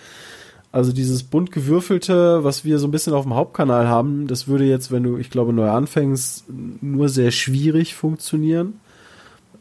Also 0.74 0.92
dieses 0.92 1.22
bunt 1.22 1.52
gewürfelte, 1.52 2.42
was 2.42 2.64
wir 2.64 2.80
so 2.80 2.88
ein 2.88 2.90
bisschen 2.90 3.12
auf 3.12 3.22
dem 3.22 3.34
Hauptkanal 3.34 3.86
haben, 3.86 4.26
das 4.26 4.48
würde 4.48 4.64
jetzt, 4.64 4.90
wenn 4.90 5.04
du, 5.04 5.18
ich 5.18 5.30
glaube, 5.30 5.52
neu 5.52 5.70
anfängst, 5.70 6.46
nur 6.48 7.08
sehr 7.08 7.30
schwierig 7.30 7.94
funktionieren. 7.94 8.80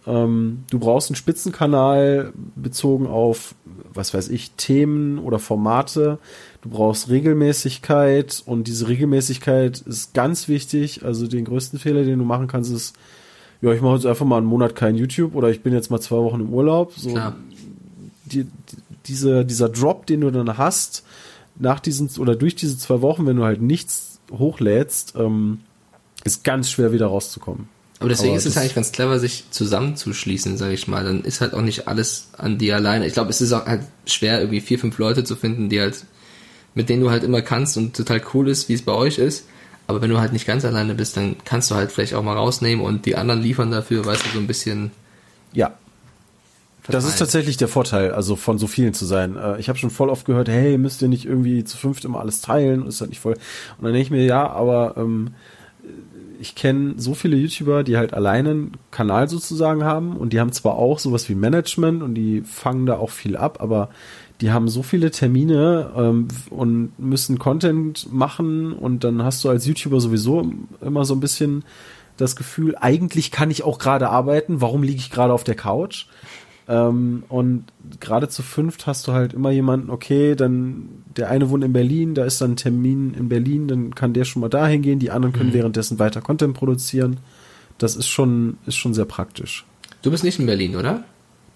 Ähm, 0.08 0.64
du 0.72 0.80
brauchst 0.80 1.12
einen 1.12 1.16
Spitzenkanal 1.16 2.34
bezogen 2.56 3.06
auf, 3.06 3.54
was 3.94 4.16
weiß 4.16 4.30
ich, 4.30 4.54
Themen 4.54 5.20
oder 5.20 5.38
Formate. 5.38 6.18
Du 6.64 6.70
brauchst 6.70 7.10
Regelmäßigkeit 7.10 8.42
und 8.48 8.68
diese 8.68 8.88
Regelmäßigkeit 8.88 9.82
ist 9.82 10.16
ganz 10.16 10.48
wichtig. 10.48 11.06
Also 11.06 11.28
den 11.28 11.46
größten 11.46 11.78
Fehler, 11.78 12.06
den 12.06 12.18
du 12.18 12.26
machen 12.26 12.48
kannst, 12.48 12.72
ist 12.72 12.96
ja, 13.62 13.72
ich 13.72 13.82
mache 13.82 13.98
jetzt 13.98 14.08
einfach 14.08 14.26
mal 14.26 14.38
einen 14.38 14.48
Monat 14.48 14.76
kein 14.76 14.96
YouTube 14.96 15.36
oder 15.36 15.52
ich 15.52 15.62
bin 15.62 15.74
jetzt 15.74 15.92
mal 15.92 16.02
zwei 16.02 16.18
Wochen 16.18 16.40
im 16.40 16.52
Urlaub. 16.52 16.92
So, 16.94 17.12
Klar. 17.12 17.36
die, 18.26 18.48
diese, 19.06 19.46
dieser 19.46 19.70
Drop, 19.70 20.06
den 20.06 20.22
du 20.22 20.32
dann 20.32 20.58
hast, 20.58 21.04
nach 21.58 21.80
diesen 21.80 22.10
oder 22.18 22.36
durch 22.36 22.56
diese 22.56 22.78
zwei 22.78 23.02
Wochen, 23.02 23.26
wenn 23.26 23.38
du 23.38 23.44
halt 23.44 23.62
nichts 23.62 24.20
hochlädst, 24.32 25.14
ähm, 25.16 25.60
ist 26.24 26.44
ganz 26.44 26.70
schwer 26.70 26.92
wieder 26.92 27.08
rauszukommen. 27.08 27.68
Aber 28.00 28.10
deswegen 28.10 28.32
Aber 28.32 28.38
ist 28.38 28.46
es 28.46 28.58
eigentlich 28.58 28.76
ganz 28.76 28.92
clever, 28.92 29.18
sich 29.20 29.46
zusammenzuschließen, 29.52 30.58
sage 30.58 30.74
ich 30.74 30.88
mal. 30.88 31.06
Dann 31.06 31.22
ist 31.24 31.42
halt 31.42 31.54
auch 31.54 31.62
nicht 31.62 31.88
alles 31.88 32.30
an 32.38 32.58
dir 32.58 32.76
alleine. 32.76 33.08
Ich 33.08 33.14
glaube, 33.14 33.30
es 33.30 33.40
ist 33.40 33.54
auch 33.54 33.66
halt 33.66 33.84
schwer, 34.06 34.40
irgendwie 34.40 34.62
vier, 34.62 34.80
fünf 34.80 34.98
Leute 34.98 35.24
zu 35.24 35.36
finden, 35.36 35.70
die 35.70 35.80
halt, 35.80 36.04
mit 36.74 36.90
denen 36.90 37.02
du 37.02 37.12
halt 37.12 37.24
immer 37.24 37.42
kannst 37.42 37.78
und 37.78 37.96
total 37.96 38.22
cool 38.34 38.50
ist, 38.50 38.68
wie 38.68 38.74
es 38.74 38.82
bei 38.82 38.92
euch 38.92 39.20
ist. 39.20 39.46
Aber 39.88 40.02
wenn 40.02 40.10
du 40.10 40.20
halt 40.20 40.34
nicht 40.34 40.46
ganz 40.46 40.66
alleine 40.66 40.96
bist, 40.96 41.16
dann 41.18 41.36
kannst 41.46 41.72
du 41.72 41.76
halt 41.76 41.92
vielleicht 41.92 42.14
auch 42.14 42.24
mal 42.24 42.36
rausnehmen 42.36 42.84
und 42.84 43.06
die 43.06 43.16
anderen 43.16 43.42
liefern 43.42 43.72
dafür, 43.72 44.06
weißt 44.06 44.26
du, 44.26 44.30
so 44.34 44.40
ein 44.40 44.48
bisschen. 44.48 44.92
Ja. 45.54 45.78
Das 46.90 47.06
ist 47.06 47.18
tatsächlich 47.18 47.58
der 47.58 47.68
Vorteil, 47.70 48.12
also 48.12 48.36
von 48.36 48.58
so 48.58 48.68
vielen 48.68 48.94
zu 48.94 49.06
sein. 49.06 49.38
Äh, 49.38 49.60
Ich 49.60 49.70
habe 49.70 49.80
schon 49.80 49.90
voll 49.90 50.10
oft 50.10 50.26
gehört, 50.26 50.50
hey, 50.50 50.78
müsst 50.78 51.02
ihr 51.02 51.08
nicht 51.08 51.26
irgendwie 51.26 51.64
zu 51.64 51.78
fünft 51.78 52.04
immer 52.06 52.20
alles 52.20 52.42
teilen? 52.42 52.86
Ist 52.86 53.00
halt 53.00 53.12
nicht 53.12 53.22
voll. 53.22 53.34
Und 53.34 53.84
dann 53.84 53.94
denke 53.94 54.02
ich 54.02 54.12
mir, 54.12 54.26
ja, 54.26 54.50
aber 54.50 54.96
ähm, 54.98 55.32
ich 56.40 56.56
kenne 56.56 56.96
so 56.98 57.14
viele 57.14 57.38
YouTuber, 57.38 57.84
die 57.84 57.96
halt 57.96 58.14
alleine 58.14 58.50
einen 58.50 58.72
Kanal 58.92 59.30
sozusagen 59.30 59.86
haben 59.86 60.18
und 60.18 60.34
die 60.34 60.42
haben 60.42 60.52
zwar 60.52 60.76
auch 60.76 61.00
sowas 61.00 61.30
wie 61.30 61.36
Management 61.36 62.04
und 62.04 62.16
die 62.16 62.42
fangen 62.42 62.86
da 62.86 62.98
auch 62.98 63.12
viel 63.12 63.38
ab, 63.38 63.60
aber 63.62 63.90
die 64.42 64.52
haben 64.52 64.68
so 64.68 64.84
viele 64.84 65.10
Termine 65.12 65.92
ähm, 65.96 66.28
und 66.50 67.00
müssen 67.00 67.40
Content 67.40 68.12
machen 68.12 68.74
und 68.74 69.06
dann 69.06 69.24
hast 69.24 69.42
du 69.46 69.50
als 69.50 69.66
YouTuber 69.66 70.02
sowieso 70.02 70.52
immer 70.82 71.06
so 71.06 71.14
ein 71.14 71.22
bisschen 71.22 71.64
das 72.18 72.36
Gefühl, 72.36 72.76
eigentlich 72.80 73.32
kann 73.32 73.50
ich 73.50 73.64
auch 73.64 73.80
gerade 73.80 74.10
arbeiten, 74.10 74.60
warum 74.62 74.84
liege 74.84 75.00
ich 75.00 75.12
gerade 75.12 75.34
auf 75.34 75.44
der 75.44 75.56
Couch? 75.56 76.08
Ähm, 76.68 77.24
und 77.30 77.66
gerade 78.00 78.30
zu 78.30 78.42
fünft 78.42 78.88
hast 78.88 79.08
du 79.08 79.12
halt 79.12 79.34
immer 79.34 79.52
jemanden, 79.52 79.90
okay, 79.90 80.36
dann 80.36 80.90
der 81.18 81.30
eine 81.30 81.50
wohnt 81.50 81.64
in 81.64 81.74
Berlin, 81.74 82.16
da 82.16 82.24
ist 82.26 82.40
dann 82.42 82.52
ein 82.52 82.56
Termin 82.56 83.14
in 83.14 83.30
Berlin, 83.30 83.68
dann 83.68 83.96
kann 83.96 84.14
der 84.14 84.24
schon 84.24 84.42
mal 84.42 84.50
dahin 84.50 84.82
gehen, 84.82 85.00
die 85.00 85.12
anderen 85.12 85.34
können 85.34 85.54
währenddessen 85.54 86.00
weiter 86.00 86.22
Content 86.22 86.54
produzieren. 86.54 87.18
Das 87.78 87.96
ist 87.96 88.08
schon, 88.08 88.58
ist 88.66 88.78
schon 88.78 88.94
sehr 88.94 89.06
praktisch. 89.06 89.66
Du 90.02 90.12
bist 90.12 90.24
nicht 90.24 90.40
in 90.40 90.46
Berlin, 90.46 90.76
oder? 90.76 91.04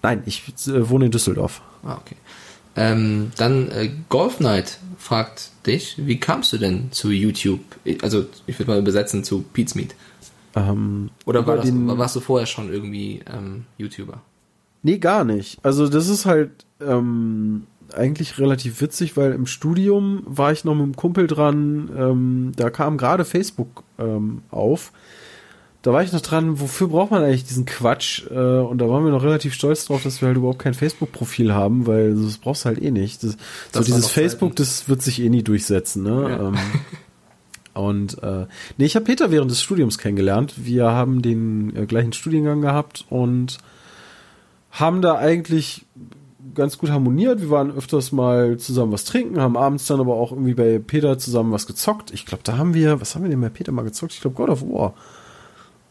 Nein, 0.02 0.22
ich 0.26 0.42
äh, 0.66 0.88
wohne 0.88 1.06
in 1.06 1.10
Düsseldorf. 1.10 1.62
Ah, 1.82 1.94
okay. 1.94 2.16
Ähm, 2.76 3.32
dann 3.36 3.70
äh, 3.70 3.90
Golf 4.08 4.40
Night 4.40 4.78
fragt 4.98 5.50
dich, 5.66 5.94
wie 5.98 6.20
kamst 6.20 6.52
du 6.52 6.58
denn 6.58 6.92
zu 6.92 7.10
YouTube? 7.10 7.60
Also 8.02 8.26
ich 8.46 8.58
würde 8.58 8.72
mal 8.72 8.78
übersetzen 8.78 9.24
zu 9.24 9.42
Pete's 9.52 9.74
Meat. 9.74 9.94
Ähm, 10.54 11.10
Oder 11.24 11.46
war 11.46 11.56
das, 11.56 11.70
warst 11.72 12.16
du 12.16 12.20
vorher 12.20 12.46
schon 12.46 12.72
irgendwie 12.72 13.20
ähm, 13.32 13.64
YouTuber? 13.78 14.20
Nee, 14.88 14.96
gar 14.96 15.24
nicht. 15.24 15.58
Also 15.62 15.86
das 15.86 16.08
ist 16.08 16.24
halt 16.24 16.64
ähm, 16.80 17.64
eigentlich 17.92 18.38
relativ 18.38 18.80
witzig, 18.80 19.18
weil 19.18 19.32
im 19.32 19.46
Studium 19.46 20.22
war 20.24 20.50
ich 20.50 20.64
noch 20.64 20.74
mit 20.74 20.82
einem 20.82 20.96
Kumpel 20.96 21.26
dran, 21.26 21.90
ähm, 21.94 22.52
da 22.56 22.70
kam 22.70 22.96
gerade 22.96 23.26
Facebook 23.26 23.84
ähm, 23.98 24.40
auf. 24.50 24.92
Da 25.82 25.92
war 25.92 26.02
ich 26.02 26.12
noch 26.12 26.22
dran, 26.22 26.58
wofür 26.58 26.88
braucht 26.88 27.10
man 27.10 27.22
eigentlich 27.22 27.44
diesen 27.44 27.66
Quatsch? 27.66 28.26
Äh, 28.30 28.34
und 28.34 28.78
da 28.78 28.88
waren 28.88 29.04
wir 29.04 29.10
noch 29.10 29.22
relativ 29.22 29.52
stolz 29.52 29.84
drauf, 29.84 30.04
dass 30.04 30.22
wir 30.22 30.28
halt 30.28 30.38
überhaupt 30.38 30.58
kein 30.58 30.72
Facebook-Profil 30.72 31.52
haben, 31.52 31.86
weil 31.86 32.14
das 32.14 32.38
brauchst 32.38 32.64
du 32.64 32.70
halt 32.70 32.80
eh 32.80 32.90
nicht. 32.90 33.22
Das, 33.22 33.32
so 33.32 33.36
Das 33.72 33.84
dieses 33.84 34.04
war 34.04 34.08
doch 34.08 34.14
Facebook, 34.14 34.56
das 34.56 34.88
wird 34.88 35.02
sich 35.02 35.20
eh 35.20 35.28
nie 35.28 35.42
durchsetzen, 35.42 36.02
ne? 36.02 36.30
Ja. 36.30 36.48
Ähm, 36.48 36.56
und 37.74 38.22
äh, 38.22 38.46
nee, 38.78 38.86
ich 38.86 38.96
habe 38.96 39.04
Peter 39.04 39.30
während 39.30 39.50
des 39.50 39.62
Studiums 39.62 39.98
kennengelernt. 39.98 40.54
Wir 40.56 40.86
haben 40.86 41.20
den 41.20 41.76
äh, 41.76 41.84
gleichen 41.84 42.14
Studiengang 42.14 42.62
gehabt 42.62 43.04
und 43.10 43.58
haben 44.70 45.02
da 45.02 45.16
eigentlich 45.16 45.86
ganz 46.54 46.78
gut 46.78 46.90
harmoniert. 46.90 47.40
Wir 47.40 47.50
waren 47.50 47.70
öfters 47.70 48.12
mal 48.12 48.56
zusammen 48.58 48.92
was 48.92 49.04
trinken, 49.04 49.40
haben 49.40 49.56
abends 49.56 49.86
dann 49.86 50.00
aber 50.00 50.14
auch 50.14 50.32
irgendwie 50.32 50.54
bei 50.54 50.78
Peter 50.78 51.18
zusammen 51.18 51.52
was 51.52 51.66
gezockt. 51.66 52.12
Ich 52.12 52.26
glaube, 52.26 52.42
da 52.44 52.58
haben 52.58 52.74
wir, 52.74 53.00
was 53.00 53.14
haben 53.14 53.22
wir 53.22 53.30
denn 53.30 53.40
bei 53.40 53.48
Peter 53.48 53.72
mal 53.72 53.82
gezockt? 53.82 54.12
Ich 54.12 54.20
glaube 54.20 54.36
God 54.36 54.50
of 54.50 54.62
War. 54.62 54.94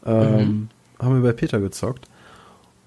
Ähm, 0.05 0.69
Haben 0.99 1.21
wir 1.21 1.29
bei 1.29 1.33
Peter 1.33 1.59
gezockt. 1.59 2.07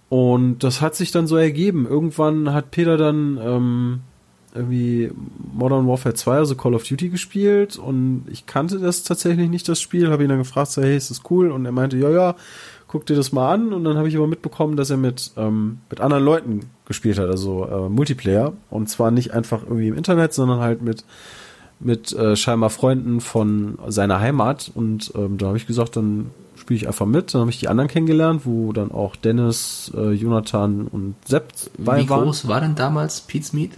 Und 0.08 0.58
das 0.64 0.80
hat 0.80 0.96
sich 0.96 1.12
dann 1.12 1.26
so 1.26 1.36
ergeben. 1.36 1.86
Irgendwann 1.86 2.52
hat 2.52 2.72
Peter 2.72 2.96
dann 2.96 3.38
ähm, 3.40 4.00
irgendwie 4.54 5.10
Modern 5.52 5.86
Warfare 5.86 6.14
2, 6.14 6.36
also 6.36 6.56
Call 6.56 6.74
of 6.74 6.82
Duty 6.82 7.08
gespielt 7.08 7.76
und 7.76 8.24
ich 8.28 8.46
kannte 8.46 8.80
das 8.80 9.04
tatsächlich 9.04 9.48
nicht, 9.48 9.68
das 9.68 9.80
Spiel, 9.80 10.10
habe 10.10 10.24
ihn 10.24 10.28
dann 10.28 10.38
gefragt, 10.38 10.72
so, 10.72 10.82
hey, 10.82 10.96
ist 10.96 11.10
das 11.10 11.22
cool? 11.30 11.52
Und 11.52 11.64
er 11.64 11.72
meinte, 11.72 11.96
ja, 11.96 12.10
ja, 12.10 12.34
guck 12.90 13.06
dir 13.06 13.14
das 13.14 13.30
mal 13.30 13.54
an 13.54 13.72
und 13.72 13.84
dann 13.84 13.96
habe 13.96 14.08
ich 14.08 14.16
aber 14.16 14.26
mitbekommen, 14.26 14.76
dass 14.76 14.90
er 14.90 14.96
mit, 14.96 15.30
ähm, 15.36 15.78
mit 15.88 16.00
anderen 16.00 16.24
Leuten 16.24 16.60
gespielt 16.86 17.18
hat, 17.20 17.28
also 17.28 17.64
äh, 17.64 17.88
Multiplayer 17.88 18.52
und 18.68 18.88
zwar 18.88 19.12
nicht 19.12 19.32
einfach 19.32 19.62
irgendwie 19.62 19.88
im 19.88 19.94
Internet, 19.96 20.34
sondern 20.34 20.60
halt 20.60 20.82
mit 20.82 21.04
mit 21.82 22.12
äh, 22.12 22.36
scheinbar 22.36 22.68
Freunden 22.68 23.22
von 23.22 23.78
seiner 23.88 24.20
Heimat 24.20 24.70
und 24.74 25.12
ähm, 25.14 25.38
da 25.38 25.46
habe 25.46 25.56
ich 25.56 25.66
gesagt, 25.66 25.96
dann 25.96 26.30
spiele 26.56 26.76
ich 26.76 26.86
einfach 26.86 27.06
mit. 27.06 27.32
Dann 27.32 27.40
habe 27.40 27.50
ich 27.50 27.58
die 27.58 27.68
anderen 27.68 27.88
kennengelernt, 27.88 28.42
wo 28.44 28.74
dann 28.74 28.92
auch 28.92 29.16
Dennis, 29.16 29.90
äh, 29.96 30.10
Jonathan 30.10 30.86
und 30.86 31.14
Sepp 31.26 31.52
bei 31.78 32.02
Wie 32.02 32.10
waren. 32.10 32.24
groß 32.24 32.48
war 32.48 32.60
denn 32.60 32.74
damals 32.74 33.22
Pete's 33.22 33.54
Meat? 33.54 33.70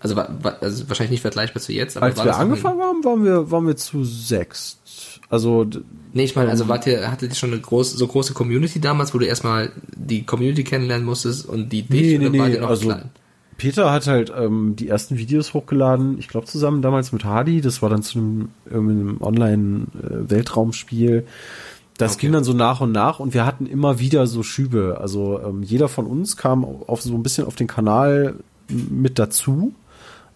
Also, 0.00 0.16
war, 0.16 0.28
war, 0.42 0.56
also 0.60 0.88
wahrscheinlich 0.88 1.12
nicht 1.12 1.22
vergleichbar 1.22 1.62
zu 1.62 1.72
jetzt, 1.72 1.96
aber 1.96 2.06
Als 2.06 2.22
wir 2.22 2.36
angefangen 2.36 2.82
haben, 2.82 3.04
waren 3.04 3.24
wir, 3.24 3.50
waren 3.50 3.66
wir 3.66 3.76
zu 3.76 4.04
sechst. 4.04 5.20
Also 5.30 5.66
Nee, 6.12 6.24
ich 6.24 6.36
meine, 6.36 6.50
also 6.50 6.68
wart 6.68 6.86
ihr, 6.86 7.10
hattet 7.10 7.30
ihr 7.30 7.36
schon 7.36 7.52
eine 7.52 7.60
große, 7.60 7.96
so 7.96 8.06
große 8.06 8.34
Community 8.34 8.80
damals, 8.80 9.14
wo 9.14 9.18
du 9.18 9.26
erstmal 9.26 9.70
die 9.96 10.24
Community 10.24 10.64
kennenlernen 10.64 11.06
musstest 11.06 11.46
und 11.46 11.70
die 11.70 11.82
dich 11.82 12.18
Nee, 12.18 12.28
nee, 12.28 12.30
nee, 12.30 12.58
noch 12.58 12.70
also- 12.70 12.86
klein? 12.86 13.10
Peter 13.56 13.92
hat 13.92 14.06
halt 14.06 14.32
ähm, 14.34 14.74
die 14.74 14.88
ersten 14.88 15.18
Videos 15.18 15.52
hochgeladen, 15.52 16.18
ich 16.18 16.28
glaube 16.28 16.46
zusammen 16.46 16.80
damals 16.80 17.12
mit 17.12 17.26
Hardy, 17.26 17.60
das 17.60 17.82
war 17.82 17.90
dann 17.90 18.02
zu 18.02 18.18
einem, 18.18 18.48
irgendeinem 18.64 19.20
Online-Weltraumspiel. 19.20 21.26
Das 21.98 22.12
Okay. 22.14 22.20
ging 22.22 22.32
dann 22.32 22.44
so 22.44 22.54
nach 22.54 22.80
und 22.80 22.92
nach 22.92 23.20
und 23.20 23.34
wir 23.34 23.44
hatten 23.44 23.66
immer 23.66 23.98
wieder 23.98 24.26
so 24.26 24.42
Schübe. 24.42 24.98
Also 25.00 25.38
ähm, 25.46 25.62
jeder 25.62 25.88
von 25.88 26.06
uns 26.06 26.38
kam 26.38 26.64
auf 26.64 27.02
so 27.02 27.14
ein 27.14 27.22
bisschen 27.22 27.46
auf 27.46 27.56
den 27.56 27.66
Kanal 27.66 28.36
mit 28.68 29.18
dazu. 29.18 29.74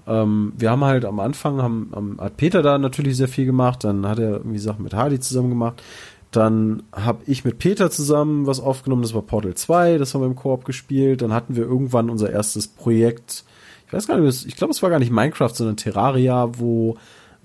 Ähm, 0.07 0.53
wir 0.57 0.71
haben 0.71 0.85
halt 0.85 1.05
am 1.05 1.21
Anfang, 1.21 1.63
haben, 1.63 1.91
haben, 1.95 2.19
hat 2.21 2.37
Peter 2.37 2.63
da 2.63 2.79
natürlich 2.79 3.17
sehr 3.17 3.29
viel 3.29 3.47
gemacht, 3.47 3.85
dann 3.85 4.07
hat 4.07 4.19
er 4.19 4.33
irgendwie 4.33 4.59
Sachen 4.59 4.85
mit 4.85 4.95
Hardy 4.95 5.21
zusammen 5.21 5.51
gemacht. 5.51 5.83
Dann 6.31 6.83
habe 6.93 7.23
ich 7.27 7.45
mit 7.45 7.59
Peter 7.59 7.91
zusammen 7.91 8.47
was 8.47 8.59
aufgenommen, 8.59 9.03
das 9.03 9.15
war 9.15 9.23
Portal 9.23 9.55
2, 9.55 9.99
das 9.99 10.15
haben 10.15 10.23
wir 10.23 10.27
im 10.27 10.35
Koop 10.35 10.65
gespielt. 10.65 11.23
Dann 11.23 11.33
hatten 11.33 11.55
wir 11.55 11.63
irgendwann 11.63 12.11
unser 12.11 12.31
erstes 12.31 12.67
Projekt, 12.67 13.45
ich 13.87 13.93
weiß 13.93 14.09
gar 14.09 14.19
nicht, 14.19 14.47
ich 14.47 14.57
glaube, 14.57 14.73
es 14.73 14.83
war 14.83 14.91
gar 14.91 14.99
nicht 14.99 15.13
Minecraft, 15.13 15.55
sondern 15.55 15.77
Terraria, 15.77 16.59
wo 16.59 16.97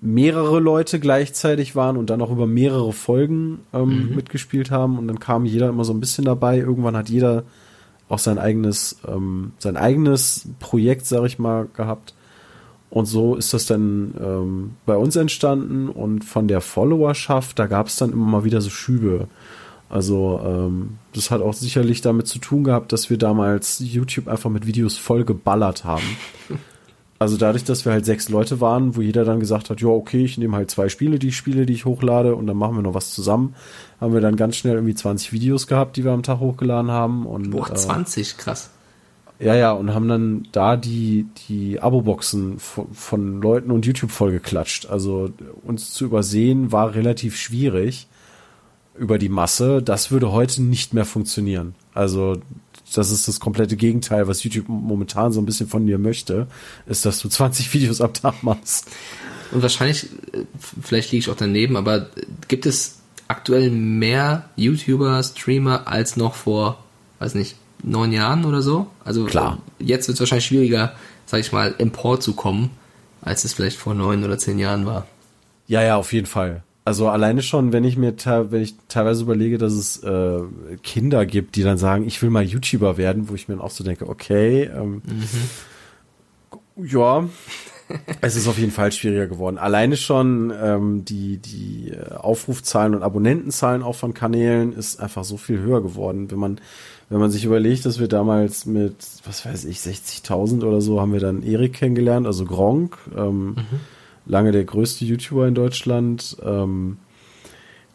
mehrere 0.02 0.60
Leute 0.60 1.00
gleichzeitig 1.00 1.76
waren 1.76 1.98
und 1.98 2.10
dann 2.10 2.22
auch 2.22 2.32
über 2.32 2.48
mehrere 2.48 2.94
Folgen 2.94 3.60
ähm, 3.74 4.16
mitgespielt 4.16 4.72
haben. 4.72 4.98
Und 4.98 5.08
dann 5.08 5.20
kam 5.20 5.46
jeder 5.46 5.70
immer 5.70 5.84
so 5.84 5.94
ein 5.94 6.00
bisschen 6.00 6.26
dabei. 6.26 6.58
Irgendwann 6.58 6.96
hat 6.96 7.10
jeder 7.10 7.44
auch 8.08 8.20
sein 8.20 8.40
eigenes, 8.40 9.00
ähm, 9.08 9.52
sein 9.60 9.78
eigenes 9.78 10.48
Projekt, 10.60 11.06
sag 11.06 11.26
ich 11.26 11.38
mal, 11.38 11.68
gehabt. 11.74 12.14
Und 12.90 13.06
so 13.06 13.36
ist 13.36 13.54
das 13.54 13.68
dann 13.68 14.16
ähm, 14.20 14.72
bei 14.86 14.96
uns 14.96 15.16
entstanden 15.16 15.90
und 15.90 16.26
von 16.26 16.48
der 16.48 16.60
Followerschaft, 16.60 17.60
da 17.60 17.68
gab 17.68 17.88
es 17.88 17.98
dann 17.98 18.12
immer 18.12 18.26
mal 18.26 18.44
wieder 18.44 18.62
so 18.62 18.70
Schübe. 18.70 19.28
Also 19.90 20.42
ähm, 20.44 20.98
das 21.14 21.32
hat 21.32 21.42
auch 21.42 21.54
sicherlich 21.54 22.02
damit 22.02 22.28
zu 22.28 22.40
tun 22.40 22.64
gehabt, 22.64 22.92
dass 22.92 23.10
wir 23.10 23.18
damals 23.18 23.80
YouTube 23.80 24.28
einfach 24.28 24.50
mit 24.50 24.66
Videos 24.66 24.98
voll 24.98 25.24
geballert 25.24 25.84
haben. 25.84 26.18
Also 27.22 27.36
dadurch, 27.36 27.66
dass 27.66 27.84
wir 27.84 27.92
halt 27.92 28.06
sechs 28.06 28.30
Leute 28.30 28.62
waren, 28.62 28.96
wo 28.96 29.02
jeder 29.02 29.26
dann 29.26 29.42
gesagt 29.42 29.70
hat, 29.70 29.82
ja, 29.82 29.90
okay, 29.90 30.24
ich 30.24 30.38
nehme 30.38 30.56
halt 30.56 30.72
zwei 30.72 30.88
Spiele, 30.88 31.20
die 31.20 31.28
ich 31.28 31.36
spiele, 31.36 31.66
die 31.66 31.74
ich 31.74 31.84
hochlade 31.84 32.34
und 32.34 32.48
dann 32.48 32.56
machen 32.56 32.78
wir 32.78 32.82
noch 32.82 32.94
was 32.94 33.14
zusammen, 33.14 33.56
haben 34.00 34.14
wir 34.14 34.22
dann 34.22 34.38
ganz 34.38 34.56
schnell 34.56 34.76
irgendwie 34.76 34.96
20 34.96 35.34
Videos 35.34 35.68
gehabt, 35.68 35.98
die 35.98 36.06
wir 36.06 36.14
am 36.14 36.24
Tag 36.24 36.40
hochgeladen 36.40 36.90
haben. 36.90 37.26
Und, 37.26 37.52
Boah, 37.52 37.70
äh, 37.72 37.76
20, 37.76 38.38
krass. 38.38 38.70
Ja, 39.40 39.56
ja, 39.56 39.72
und 39.72 39.94
haben 39.94 40.10
dann 40.10 40.48
da 40.52 40.76
die, 40.76 41.28
die 41.48 41.80
Abo-Boxen 41.80 42.60
von, 42.60 42.94
von 42.94 43.42
Leuten 43.42 43.72
und 43.72 43.86
YouTube 43.86 44.12
vollgeklatscht. 44.12 44.88
Also 44.88 45.32
uns 45.64 45.94
zu 45.94 46.06
übersehen 46.06 46.74
war 46.74 46.94
relativ 46.94 47.38
schwierig 47.38 48.08
über 48.98 49.18
die 49.18 49.30
Masse. 49.30 49.82
Das 49.82 50.12
würde 50.12 50.34
heute 50.34 50.62
nicht 50.62 50.94
mehr 50.94 51.06
funktionieren. 51.06 51.74
Also 51.94 52.36
das 52.94 53.12
ist 53.12 53.30
das 53.30 53.40
komplette 53.40 53.78
Gegenteil, 53.78 54.28
was 54.28 54.44
YouTube 54.44 54.68
momentan 54.68 55.32
so 55.32 55.40
ein 55.40 55.46
bisschen 55.46 55.70
von 55.70 55.88
dir 55.88 56.00
möchte, 56.00 56.48
ist, 56.86 57.06
dass 57.06 57.20
du 57.20 57.30
20 57.30 57.74
Videos 57.74 58.02
am 58.02 58.14
Tag 58.14 58.44
machst. 58.44 58.88
Und 59.52 59.62
wahrscheinlich, 59.62 60.06
äh, 60.34 60.44
vielleicht 60.82 61.12
liege 61.12 61.20
ich 61.20 61.30
auch 61.30 61.38
daneben, 61.38 61.78
aber 61.78 62.10
gibt 62.50 62.66
es 62.66 63.00
aktuell 63.30 63.70
mehr 63.72 64.50
YouTuber, 64.58 65.24
Streamer 65.24 65.88
als 65.88 66.18
noch 66.18 66.36
vor, 66.36 66.84
weiß 67.20 67.36
nicht, 67.36 67.56
neun 67.84 68.12
Jahren 68.12 68.46
oder 68.46 68.62
so? 68.62 68.88
Also 69.04 69.26
Klar. 69.26 69.60
jetzt 69.80 70.08
wird 70.08 70.16
es 70.16 70.20
wahrscheinlich 70.20 70.46
schwieriger, 70.46 70.94
sag 71.26 71.40
ich 71.40 71.52
mal, 71.52 71.76
empor 71.78 72.20
zu 72.20 72.34
kommen, 72.34 72.72
als 73.22 73.44
es 73.44 73.54
vielleicht 73.54 73.78
vor 73.78 73.94
neun 73.94 74.24
oder 74.24 74.38
zehn 74.38 74.60
Jahren 74.60 74.86
war. 74.86 75.08
Ja, 75.68 75.82
ja, 75.84 75.98
auf 75.98 76.14
jeden 76.14 76.28
Fall. 76.28 76.64
Also 76.86 77.08
alleine 77.08 77.44
schon, 77.44 77.72
wenn 77.72 77.84
ich 77.84 77.98
mir 77.98 78.16
wenn 78.26 78.64
ich 78.64 78.74
teilweise 78.88 79.22
überlege, 79.22 79.60
dass 79.60 79.74
es 79.74 80.02
äh, 80.02 80.40
Kinder 80.82 81.28
gibt, 81.28 81.56
die 81.56 81.62
dann 81.62 81.78
sagen, 81.78 82.08
ich 82.08 82.20
will 82.24 82.32
mal 82.32 82.44
YouTuber 82.44 82.98
werden, 82.98 83.30
wo 83.30 83.36
ich 83.36 83.48
mir 83.48 83.56
dann 83.56 83.64
auch 83.64 83.70
so 83.70 83.84
denke, 83.84 84.10
okay, 84.10 84.64
ähm, 84.64 85.04
mhm. 85.06 86.86
ja, 86.88 87.30
es 88.22 88.36
ist 88.36 88.48
auf 88.48 88.58
jeden 88.58 88.72
Fall 88.72 88.92
schwieriger 88.92 89.28
geworden. 89.28 89.60
Alleine 89.60 89.98
schon 89.98 90.52
ähm, 90.60 91.06
die 91.06 91.38
die 91.38 91.92
äh, 91.92 92.16
Aufrufzahlen 92.16 92.96
und 92.96 93.04
Abonnentenzahlen 93.04 93.84
auch 93.84 93.96
von 93.96 94.16
Kanälen 94.16 94.74
ist 94.74 95.00
einfach 95.00 95.24
so 95.24 95.38
viel 95.38 95.60
höher 95.60 95.84
geworden, 95.84 96.32
wenn 96.32 96.40
man 96.40 96.60
wenn 97.10 97.20
man 97.20 97.32
sich 97.32 97.44
überlegt, 97.44 97.86
dass 97.86 98.00
wir 98.00 98.08
damals 98.08 98.66
mit 98.66 98.96
was 99.26 99.46
weiß 99.46 99.66
ich 99.66 99.78
60.000 99.78 100.64
oder 100.64 100.82
so 100.82 101.02
haben 101.02 101.14
wir 101.14 101.20
dann 101.20 101.44
Erik 101.44 101.74
kennengelernt, 101.74 102.28
also 102.28 102.46
Gronk. 102.46 102.98
Ähm, 103.18 103.50
mhm 103.50 103.80
lange 104.30 104.52
der 104.52 104.64
größte 104.64 105.04
YouTuber 105.04 105.48
in 105.48 105.56
Deutschland, 105.56 106.38
ähm, 106.46 107.00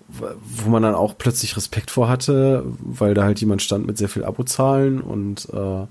wo 0.09 0.69
man 0.69 0.83
dann 0.83 0.95
auch 0.95 1.17
plötzlich 1.17 1.57
Respekt 1.57 1.91
vor 1.91 2.09
hatte, 2.09 2.65
weil 2.81 3.15
da 3.15 3.23
halt 3.23 3.41
jemand 3.41 3.63
stand 3.63 3.87
mit 3.87 3.97
sehr 3.97 4.09
viel 4.09 4.25
Abozahlen 4.25 5.01
und 5.01 5.49
äh, 5.53 5.87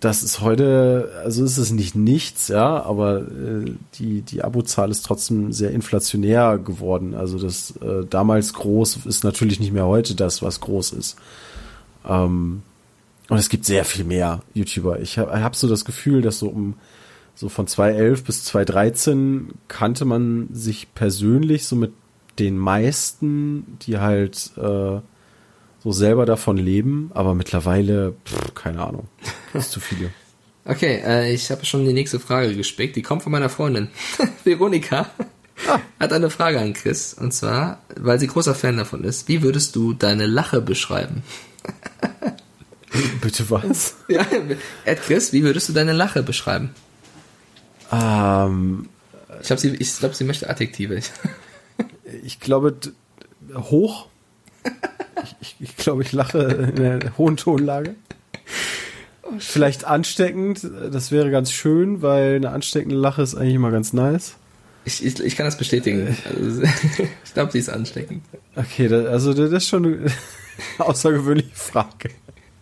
das 0.00 0.22
ist 0.22 0.40
heute, 0.40 1.10
also 1.24 1.42
ist 1.42 1.58
es 1.58 1.72
nicht 1.72 1.96
nichts, 1.96 2.48
ja, 2.48 2.82
aber 2.82 3.22
äh, 3.22 3.72
die, 3.94 4.22
die 4.22 4.44
Abozahl 4.44 4.90
ist 4.90 5.04
trotzdem 5.04 5.52
sehr 5.52 5.70
inflationär 5.70 6.58
geworden. 6.58 7.14
Also 7.14 7.38
das 7.38 7.74
äh, 7.78 8.04
damals 8.08 8.52
groß 8.52 9.06
ist 9.06 9.24
natürlich 9.24 9.58
nicht 9.58 9.72
mehr 9.72 9.86
heute 9.86 10.14
das, 10.14 10.42
was 10.42 10.60
groß 10.60 10.92
ist. 10.92 11.16
Ähm, 12.06 12.62
und 13.28 13.38
es 13.38 13.48
gibt 13.48 13.64
sehr 13.64 13.84
viel 13.84 14.04
mehr 14.04 14.42
YouTuber. 14.54 15.00
Ich 15.00 15.18
habe 15.18 15.42
hab 15.42 15.56
so 15.56 15.68
das 15.68 15.84
Gefühl, 15.84 16.22
dass 16.22 16.38
so 16.38 16.48
um 16.48 16.74
so 17.34 17.50
von 17.50 17.66
2011 17.66 18.24
bis 18.24 18.44
2013 18.44 19.52
kannte 19.68 20.04
man 20.06 20.48
sich 20.52 20.94
persönlich 20.94 21.66
so 21.66 21.76
mit 21.76 21.92
den 22.38 22.56
meisten, 22.56 23.78
die 23.82 23.98
halt 23.98 24.52
äh, 24.56 25.00
so 25.86 25.92
selber 25.92 26.24
davon 26.26 26.56
leben, 26.56 27.10
aber 27.14 27.34
mittlerweile, 27.34 28.14
pff, 28.24 28.54
keine 28.54 28.84
Ahnung, 28.84 29.08
ist 29.54 29.70
zu 29.70 29.80
viele. 29.80 30.10
Okay, 30.68 31.00
äh, 31.06 31.32
ich 31.32 31.52
habe 31.52 31.64
schon 31.64 31.84
die 31.84 31.92
nächste 31.92 32.18
Frage 32.18 32.56
gespickt. 32.56 32.96
Die 32.96 33.02
kommt 33.02 33.22
von 33.22 33.30
meiner 33.30 33.48
Freundin. 33.48 33.86
Veronika 34.42 35.08
ah. 35.68 35.78
hat 36.00 36.12
eine 36.12 36.28
Frage 36.28 36.60
an 36.60 36.72
Chris. 36.72 37.14
Und 37.14 37.32
zwar, 37.32 37.82
weil 37.96 38.18
sie 38.18 38.26
großer 38.26 38.56
Fan 38.56 38.76
davon 38.76 39.04
ist. 39.04 39.28
Wie 39.28 39.42
würdest 39.42 39.76
du 39.76 39.92
deine 39.92 40.26
Lache 40.26 40.60
beschreiben? 40.60 41.22
Bitte 43.20 43.50
was? 43.50 43.96
Ja, 44.08 44.26
Ed 44.84 45.02
Chris, 45.02 45.32
wie 45.32 45.42
würdest 45.42 45.68
du 45.68 45.72
deine 45.72 45.92
Lache 45.92 46.22
beschreiben? 46.22 46.70
Ähm, 47.92 48.88
ich 49.40 49.46
glaube, 49.46 49.60
sie, 49.60 49.74
ich 49.74 49.98
glaub, 49.98 50.14
sie 50.14 50.24
möchte 50.24 50.48
Adjektive. 50.48 51.00
ich 52.24 52.40
glaube, 52.40 52.76
hoch. 53.54 54.08
Ich, 55.22 55.36
ich, 55.40 55.56
ich 55.60 55.76
glaube, 55.76 56.02
ich 56.02 56.12
lache 56.12 56.38
in 56.38 56.84
einer 56.84 57.18
hohen 57.18 57.36
Tonlage. 57.36 57.94
Oh, 59.22 59.32
Vielleicht 59.38 59.84
ansteckend, 59.84 60.66
das 60.92 61.10
wäre 61.10 61.30
ganz 61.30 61.52
schön, 61.52 62.02
weil 62.02 62.36
eine 62.36 62.50
ansteckende 62.50 62.96
Lache 62.96 63.22
ist 63.22 63.34
eigentlich 63.34 63.54
immer 63.54 63.70
ganz 63.70 63.92
nice. 63.92 64.36
Ich, 64.84 65.04
ich, 65.04 65.18
ich 65.20 65.36
kann 65.36 65.46
das 65.46 65.58
bestätigen. 65.58 66.16
Also, 66.24 66.62
ich 67.24 67.34
glaube, 67.34 67.52
sie 67.52 67.58
ist 67.58 67.68
ansteckend. 67.68 68.22
Okay, 68.54 68.88
das, 68.88 69.06
also 69.06 69.34
das 69.34 69.50
ist 69.50 69.68
schon 69.68 70.06
außergewöhnliche 70.78 71.54
Frage. 71.54 72.10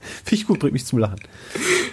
Finde 0.01 0.35
ich 0.35 0.47
gut, 0.47 0.59
bringt 0.59 0.75
mich 0.75 0.85
zum 0.85 0.99
Lachen. 0.99 1.21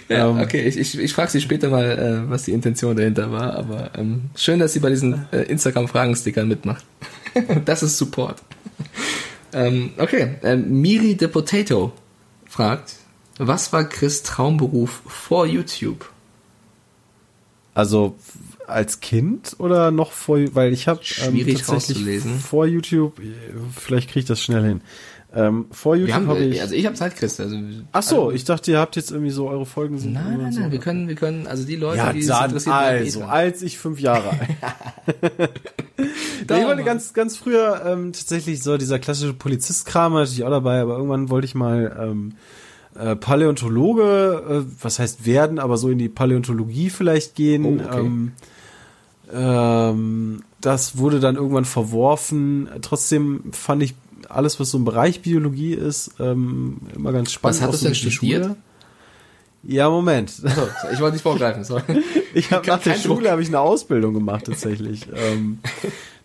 Ja, 0.08 0.28
ähm, 0.28 0.40
okay, 0.40 0.62
ich, 0.62 0.76
ich, 0.76 0.98
ich 0.98 1.12
frage 1.12 1.30
sie 1.30 1.40
später 1.40 1.70
mal, 1.70 2.24
äh, 2.26 2.30
was 2.30 2.44
die 2.44 2.52
Intention 2.52 2.96
dahinter 2.96 3.32
war, 3.32 3.54
aber 3.54 3.92
ähm, 3.96 4.30
schön, 4.36 4.58
dass 4.58 4.74
sie 4.74 4.80
bei 4.80 4.90
diesen 4.90 5.26
äh, 5.32 5.42
Instagram-Fragenstickern 5.42 6.46
mitmacht. 6.46 6.84
das 7.64 7.82
ist 7.82 7.96
Support. 7.96 8.42
ähm, 9.54 9.92
okay, 9.98 10.36
äh, 10.42 10.56
Miri 10.56 11.16
the 11.18 11.28
Potato 11.28 11.92
fragt, 12.46 12.96
was 13.38 13.72
war 13.72 13.84
Chris 13.84 14.22
Traumberuf 14.22 15.02
vor 15.06 15.46
YouTube? 15.46 16.10
Also 17.74 18.16
als 18.66 19.00
Kind 19.00 19.56
oder 19.58 19.90
noch 19.90 20.12
vor, 20.12 20.38
weil 20.54 20.72
ich 20.72 20.88
habe 20.88 21.00
ähm, 21.24 21.46
tatsächlich 21.64 22.22
vor 22.22 22.66
YouTube, 22.66 23.20
vielleicht 23.74 24.08
kriege 24.08 24.20
ich 24.20 24.26
das 24.26 24.42
schnell 24.42 24.62
hin. 24.62 24.80
Ähm, 25.34 25.66
vor 25.70 25.96
YouTube 25.96 26.26
habe 26.26 26.40
ich. 26.40 26.60
Also 26.60 26.74
ich 26.74 26.84
habe 26.84 26.94
Zeitchrist. 26.94 27.40
Also, 27.40 27.56
Ach 27.92 28.02
so, 28.02 28.24
also, 28.24 28.30
ich 28.32 28.44
dachte, 28.44 28.70
ihr 28.70 28.78
habt 28.78 28.96
jetzt 28.96 29.10
irgendwie 29.10 29.30
so 29.30 29.48
eure 29.48 29.64
Folgen 29.64 29.98
sind. 29.98 30.12
Nein, 30.12 30.24
nein, 30.28 30.40
nein. 30.40 30.52
So. 30.52 30.70
Wir 30.70 30.78
können, 30.78 31.08
wir 31.08 31.14
können, 31.14 31.46
also 31.46 31.64
die 31.64 31.76
Leute, 31.76 31.98
ja, 31.98 32.12
die 32.12 32.26
dann, 32.26 32.44
interessiert, 32.44 32.74
also 32.74 33.24
als 33.24 33.62
ich 33.62 33.78
fünf 33.78 33.98
Jahre 33.98 34.30
alt. 34.30 34.40
da 36.46 36.58
ich 36.58 36.66
wollte 36.66 36.84
ganz, 36.84 37.14
ganz 37.14 37.36
früher 37.36 37.82
ähm, 37.86 38.12
tatsächlich 38.12 38.62
so 38.62 38.76
dieser 38.76 38.98
klassische 38.98 39.32
Polizistkram 39.32 40.12
natürlich 40.12 40.44
auch 40.44 40.50
dabei, 40.50 40.80
aber 40.80 40.96
irgendwann 40.96 41.30
wollte 41.30 41.46
ich 41.46 41.54
mal 41.54 41.96
ähm, 41.98 42.34
äh, 42.94 43.16
Paläontologe, 43.16 44.64
äh, 44.66 44.82
was 44.82 44.98
heißt 44.98 45.24
werden, 45.24 45.58
aber 45.58 45.78
so 45.78 45.88
in 45.88 45.98
die 45.98 46.10
Paläontologie 46.10 46.90
vielleicht 46.90 47.36
gehen. 47.36 47.64
Oh, 47.64 47.84
okay. 47.84 48.00
ähm, 48.00 48.32
ähm, 49.32 50.42
das 50.60 50.98
wurde 50.98 51.20
dann 51.20 51.36
irgendwann 51.36 51.64
verworfen. 51.64 52.68
Trotzdem 52.82 53.44
fand 53.52 53.82
ich 53.82 53.94
alles, 54.32 54.58
was 54.60 54.70
so 54.70 54.78
im 54.78 54.84
Bereich 54.84 55.22
Biologie 55.22 55.74
ist, 55.74 56.12
ähm, 56.20 56.78
immer 56.94 57.12
ganz 57.12 57.32
spannend. 57.32 57.60
Was 57.60 57.66
hattest 57.66 57.82
du 57.82 57.86
denn 57.86 57.94
studiert? 57.94 58.44
Schule. 58.44 58.56
Ja, 59.64 59.88
Moment. 59.90 60.30
So, 60.30 60.48
ich 60.92 61.00
wollte 61.00 61.14
nicht 61.14 61.22
vorgreifen, 61.22 61.64
sorry. 61.64 61.82
ich 62.34 62.50
habe 62.50 62.66
nach 62.66 62.82
der 62.82 62.96
Schule 62.96 63.30
habe 63.30 63.42
ich 63.42 63.48
eine 63.48 63.60
Ausbildung 63.60 64.12
gemacht 64.12 64.46
tatsächlich 64.46 65.06
ähm, 65.14 65.60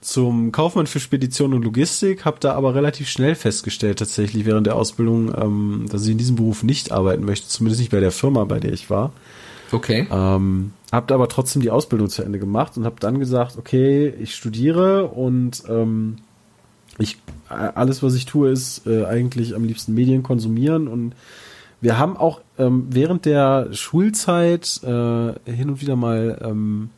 zum 0.01 0.51
Kaufmann 0.51 0.88
für 0.88 0.99
Spedition 0.99 1.53
und 1.53 1.63
Logistik, 1.63 2.25
habe 2.25 2.38
da 2.39 2.53
aber 2.53 2.73
relativ 2.73 3.09
schnell 3.09 3.35
festgestellt 3.35 3.99
tatsächlich 3.99 4.45
während 4.45 4.65
der 4.65 4.75
Ausbildung, 4.75 5.34
ähm, 5.35 5.85
dass 5.91 6.03
ich 6.05 6.11
in 6.11 6.17
diesem 6.17 6.35
Beruf 6.35 6.63
nicht 6.63 6.91
arbeiten 6.91 7.25
möchte, 7.25 7.47
zumindest 7.47 7.81
nicht 7.81 7.91
bei 7.91 7.99
der 7.99 8.11
Firma, 8.11 8.43
bei 8.45 8.59
der 8.59 8.73
ich 8.73 8.89
war. 8.89 9.11
Okay. 9.71 10.07
Ähm, 10.09 10.71
habe 10.91 11.13
aber 11.13 11.27
trotzdem 11.27 11.61
die 11.61 11.71
Ausbildung 11.71 12.09
zu 12.09 12.23
Ende 12.23 12.39
gemacht 12.39 12.77
und 12.77 12.85
habe 12.85 12.95
dann 12.99 13.19
gesagt, 13.19 13.57
okay, 13.57 14.07
ich 14.19 14.34
studiere 14.34 15.07
und 15.07 15.63
ähm, 15.67 16.17
ich 16.99 17.18
alles, 17.49 18.03
was 18.03 18.15
ich 18.15 18.26
tue, 18.26 18.49
ist 18.49 18.86
äh, 18.88 19.06
eigentlich 19.06 19.56
am 19.56 19.64
liebsten 19.64 19.94
Medien 19.94 20.24
konsumieren 20.24 20.88
und 20.88 21.14
wir 21.80 21.99
haben 21.99 22.18
auch 22.18 22.41
ähm, 22.57 22.88
während 22.90 23.26
der 23.26 23.69
Schulzeit 23.72 24.82
äh, 24.84 25.34
hin 25.52 25.69
und 25.69 25.82
wieder 25.82 25.95
mal 25.95 26.40
ähm, 26.44 26.90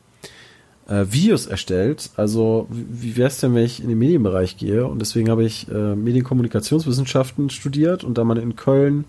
äh, 0.87 1.05
Videos 1.09 1.47
erstellt. 1.47 2.11
Also 2.15 2.67
wie 2.69 3.17
wäre 3.17 3.27
es 3.27 3.39
denn, 3.39 3.53
wenn 3.55 3.65
ich 3.65 3.81
in 3.81 3.89
den 3.89 3.99
Medienbereich 3.99 4.57
gehe? 4.57 4.87
Und 4.87 4.99
deswegen 4.99 5.29
habe 5.29 5.43
ich 5.43 5.69
äh, 5.69 5.95
Medienkommunikationswissenschaften 5.95 7.49
studiert 7.49 8.03
und 8.03 8.17
da 8.17 8.23
man 8.23 8.37
in 8.37 8.55
Köln 8.55 9.05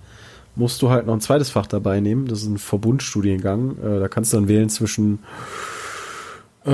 musst 0.57 0.83
du 0.83 0.91
halt 0.91 1.07
noch 1.07 1.15
ein 1.15 1.21
zweites 1.21 1.51
Fach 1.51 1.67
dabei 1.67 2.01
nehmen. 2.01 2.27
Das 2.27 2.43
ist 2.43 2.49
ein 2.49 2.59
Verbundstudiengang. 2.59 3.79
Äh, 3.79 4.01
da 4.01 4.09
kannst 4.09 4.33
du 4.33 4.39
dann 4.39 4.49
wählen 4.49 4.69
zwischen 4.69 5.21
äh, 6.65 6.71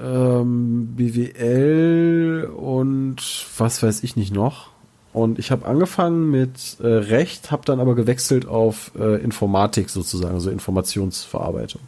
Ähm, 0.00 0.94
BWL 0.96 2.50
und 2.56 3.16
was 3.56 3.82
weiß 3.82 4.02
ich 4.02 4.16
nicht 4.16 4.32
noch. 4.32 4.70
Und 5.12 5.38
ich 5.38 5.50
habe 5.50 5.66
angefangen 5.66 6.30
mit 6.30 6.76
äh, 6.80 6.86
Recht, 6.86 7.50
habe 7.50 7.64
dann 7.64 7.80
aber 7.80 7.94
gewechselt 7.94 8.46
auf 8.46 8.92
äh, 8.98 9.22
Informatik 9.22 9.90
sozusagen, 9.90 10.34
also 10.34 10.50
Informationsverarbeitung. 10.50 11.80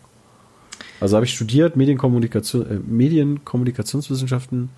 Also 1.00 1.16
habe 1.16 1.26
ich 1.26 1.34
studiert 1.34 1.76
Medienkommunikation, 1.76 2.66
äh, 2.68 2.78
Medienkommunikationswissenschaften 2.78 4.70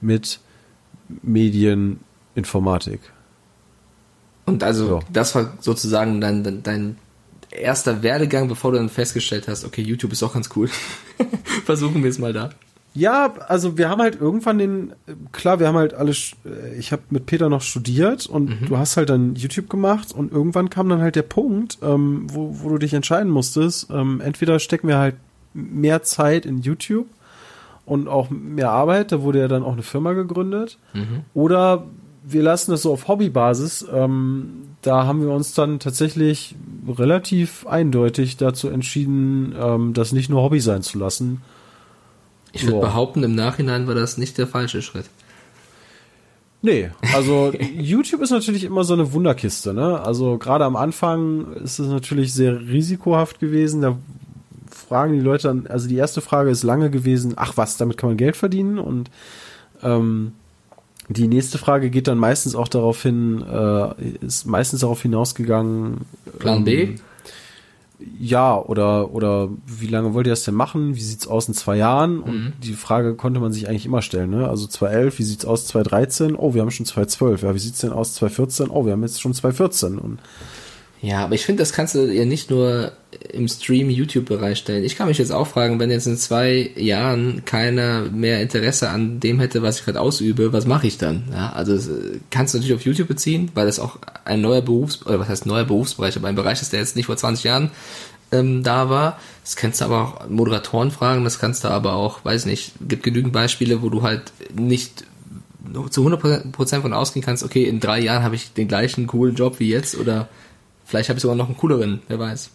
mit 0.00 0.40
Medieninformatik. 1.22 3.00
Und 4.46 4.62
also 4.62 4.86
so. 4.86 5.00
das 5.12 5.34
war 5.34 5.52
sozusagen 5.60 6.20
dein, 6.20 6.62
dein 6.62 6.96
erster 7.54 8.02
Werdegang, 8.02 8.48
bevor 8.48 8.72
du 8.72 8.78
dann 8.78 8.88
festgestellt 8.88 9.48
hast, 9.48 9.64
okay, 9.64 9.82
YouTube 9.82 10.12
ist 10.12 10.22
auch 10.22 10.34
ganz 10.34 10.50
cool. 10.56 10.68
Versuchen 11.64 12.02
wir 12.02 12.10
es 12.10 12.18
mal 12.18 12.32
da. 12.32 12.50
Ja, 12.96 13.34
also 13.48 13.76
wir 13.76 13.88
haben 13.88 14.00
halt 14.00 14.20
irgendwann 14.20 14.58
den, 14.58 14.92
klar, 15.32 15.58
wir 15.58 15.66
haben 15.66 15.76
halt 15.76 15.94
alles, 15.94 16.32
ich 16.78 16.92
habe 16.92 17.02
mit 17.10 17.26
Peter 17.26 17.48
noch 17.48 17.60
studiert 17.60 18.26
und 18.26 18.60
mhm. 18.60 18.66
du 18.66 18.78
hast 18.78 18.96
halt 18.96 19.10
dann 19.10 19.34
YouTube 19.34 19.68
gemacht 19.68 20.12
und 20.12 20.30
irgendwann 20.30 20.70
kam 20.70 20.88
dann 20.88 21.00
halt 21.00 21.16
der 21.16 21.22
Punkt, 21.22 21.78
ähm, 21.82 22.26
wo, 22.32 22.60
wo 22.62 22.68
du 22.68 22.78
dich 22.78 22.94
entscheiden 22.94 23.30
musstest, 23.30 23.90
ähm, 23.90 24.20
entweder 24.20 24.60
stecken 24.60 24.86
wir 24.86 24.98
halt 24.98 25.16
mehr 25.54 26.04
Zeit 26.04 26.46
in 26.46 26.60
YouTube 26.60 27.08
und 27.84 28.06
auch 28.06 28.30
mehr 28.30 28.70
Arbeit, 28.70 29.10
da 29.10 29.22
wurde 29.22 29.40
ja 29.40 29.48
dann 29.48 29.64
auch 29.64 29.72
eine 29.72 29.82
Firma 29.82 30.12
gegründet, 30.12 30.78
mhm. 30.92 31.24
oder 31.34 31.86
wir 32.26 32.42
lassen 32.42 32.70
das 32.70 32.82
so 32.82 32.92
auf 32.92 33.06
Hobbybasis. 33.06 33.86
Ähm, 33.92 34.68
da 34.82 35.06
haben 35.06 35.22
wir 35.22 35.30
uns 35.30 35.54
dann 35.54 35.78
tatsächlich 35.78 36.54
relativ 36.88 37.66
eindeutig 37.66 38.36
dazu 38.36 38.68
entschieden, 38.68 39.54
ähm, 39.58 39.92
das 39.94 40.12
nicht 40.12 40.30
nur 40.30 40.42
Hobby 40.42 40.60
sein 40.60 40.82
zu 40.82 40.98
lassen. 40.98 41.42
Ich 42.52 42.66
würde 42.66 42.80
behaupten, 42.80 43.22
im 43.22 43.34
Nachhinein 43.34 43.86
war 43.86 43.94
das 43.94 44.16
nicht 44.16 44.38
der 44.38 44.46
falsche 44.46 44.80
Schritt. 44.80 45.06
Nee, 46.62 46.90
also 47.12 47.52
YouTube 47.76 48.22
ist 48.22 48.30
natürlich 48.30 48.64
immer 48.64 48.84
so 48.84 48.94
eine 48.94 49.12
Wunderkiste, 49.12 49.74
ne? 49.74 50.00
Also 50.00 50.38
gerade 50.38 50.64
am 50.64 50.76
Anfang 50.76 51.52
ist 51.54 51.78
es 51.78 51.88
natürlich 51.88 52.32
sehr 52.32 52.58
risikohaft 52.58 53.38
gewesen. 53.38 53.82
Da 53.82 53.98
fragen 54.70 55.12
die 55.12 55.20
Leute 55.20 55.48
dann, 55.48 55.66
also 55.66 55.88
die 55.88 55.96
erste 55.96 56.20
Frage 56.20 56.50
ist 56.50 56.62
lange 56.62 56.90
gewesen, 56.90 57.34
ach 57.36 57.56
was, 57.56 57.76
damit 57.76 57.98
kann 57.98 58.10
man 58.10 58.16
Geld 58.16 58.36
verdienen 58.36 58.78
und 58.78 59.10
Ähm, 59.82 60.32
die 61.08 61.28
nächste 61.28 61.58
Frage 61.58 61.90
geht 61.90 62.06
dann 62.08 62.18
meistens 62.18 62.54
auch 62.54 62.68
darauf 62.68 63.02
hin, 63.02 63.42
äh, 63.42 64.24
ist 64.24 64.46
meistens 64.46 64.80
darauf 64.80 65.02
hinausgegangen. 65.02 66.02
Plan 66.38 66.64
B? 66.64 66.82
Ähm, 66.82 66.94
ja, 68.18 68.58
oder, 68.60 69.12
oder 69.12 69.48
wie 69.66 69.86
lange 69.86 70.12
wollt 70.14 70.26
ihr 70.26 70.30
das 70.32 70.44
denn 70.44 70.54
machen? 70.54 70.94
Wie 70.96 71.00
sieht's 71.00 71.26
aus 71.28 71.46
in 71.48 71.54
zwei 71.54 71.76
Jahren? 71.76 72.18
Und 72.20 72.34
Mhm. 72.34 72.52
die 72.62 72.72
Frage 72.74 73.14
konnte 73.14 73.40
man 73.40 73.52
sich 73.52 73.68
eigentlich 73.68 73.86
immer 73.86 74.02
stellen, 74.02 74.30
ne? 74.30 74.48
Also 74.48 74.66
2011, 74.66 75.18
wie 75.18 75.22
sieht's 75.22 75.44
aus 75.44 75.66
2013? 75.68 76.34
Oh, 76.36 76.54
wir 76.54 76.62
haben 76.62 76.70
schon 76.70 76.86
2012. 76.86 77.42
Ja, 77.42 77.54
wie 77.54 77.58
sieht's 77.60 77.78
denn 77.80 77.92
aus 77.92 78.14
2014? 78.14 78.68
Oh, 78.68 78.84
wir 78.84 78.92
haben 78.92 79.02
jetzt 79.02 79.22
schon 79.22 79.32
2014. 79.32 79.98
Und 79.98 80.18
Ja, 81.04 81.24
aber 81.24 81.34
ich 81.34 81.44
finde, 81.44 81.60
das 81.60 81.74
kannst 81.74 81.94
du 81.94 82.10
ja 82.10 82.24
nicht 82.24 82.48
nur 82.48 82.92
im 83.30 83.46
Stream-YouTube-Bereich 83.46 84.56
stellen. 84.56 84.84
Ich 84.84 84.96
kann 84.96 85.06
mich 85.06 85.18
jetzt 85.18 85.32
auch 85.32 85.46
fragen, 85.46 85.78
wenn 85.78 85.90
jetzt 85.90 86.06
in 86.06 86.16
zwei 86.16 86.70
Jahren 86.76 87.44
keiner 87.44 88.04
mehr 88.10 88.40
Interesse 88.40 88.88
an 88.88 89.20
dem 89.20 89.38
hätte, 89.38 89.60
was 89.60 89.78
ich 89.78 89.84
gerade 89.84 90.00
ausübe, 90.00 90.54
was 90.54 90.64
mache 90.64 90.86
ich 90.86 90.96
dann? 90.96 91.24
Ja, 91.30 91.52
also 91.52 91.78
kannst 92.30 92.54
du 92.54 92.58
natürlich 92.58 92.74
auf 92.74 92.86
YouTube 92.86 93.08
beziehen, 93.08 93.50
weil 93.54 93.66
das 93.66 93.80
auch 93.80 93.98
ein 94.24 94.40
neuer 94.40 94.62
Berufs, 94.62 95.04
oder 95.04 95.20
was 95.20 95.28
heißt 95.28 95.44
neuer 95.44 95.64
Berufsbereich, 95.64 96.16
aber 96.16 96.28
ein 96.28 96.36
Bereich 96.36 96.62
ist, 96.62 96.72
der 96.72 96.80
jetzt 96.80 96.96
nicht 96.96 97.06
vor 97.06 97.18
20 97.18 97.44
Jahren 97.44 97.70
ähm, 98.32 98.62
da 98.62 98.88
war. 98.88 99.20
Das 99.42 99.56
kannst 99.56 99.82
du 99.82 99.84
aber 99.84 100.00
auch 100.00 100.28
Moderatoren 100.30 100.90
fragen, 100.90 101.22
das 101.24 101.38
kannst 101.38 101.64
du 101.64 101.68
aber 101.68 101.96
auch, 101.96 102.24
weiß 102.24 102.46
nicht, 102.46 102.72
gibt 102.80 103.02
genügend 103.02 103.34
Beispiele, 103.34 103.82
wo 103.82 103.90
du 103.90 104.00
halt 104.00 104.32
nicht 104.54 105.04
zu 105.90 106.06
100% 106.06 106.80
von 106.80 106.92
ausgehen 106.94 107.24
kannst, 107.24 107.42
okay, 107.42 107.64
in 107.64 107.80
drei 107.80 108.00
Jahren 108.00 108.22
habe 108.22 108.36
ich 108.36 108.54
den 108.54 108.68
gleichen 108.68 109.06
coolen 109.06 109.34
Job 109.34 109.60
wie 109.60 109.68
jetzt 109.68 109.98
oder 109.98 110.28
vielleicht 110.84 111.08
habe 111.08 111.18
ich 111.18 111.22
sogar 111.22 111.36
noch 111.36 111.46
einen 111.46 111.56
cooleren, 111.56 112.02
wer 112.08 112.18
weiß. 112.18 112.50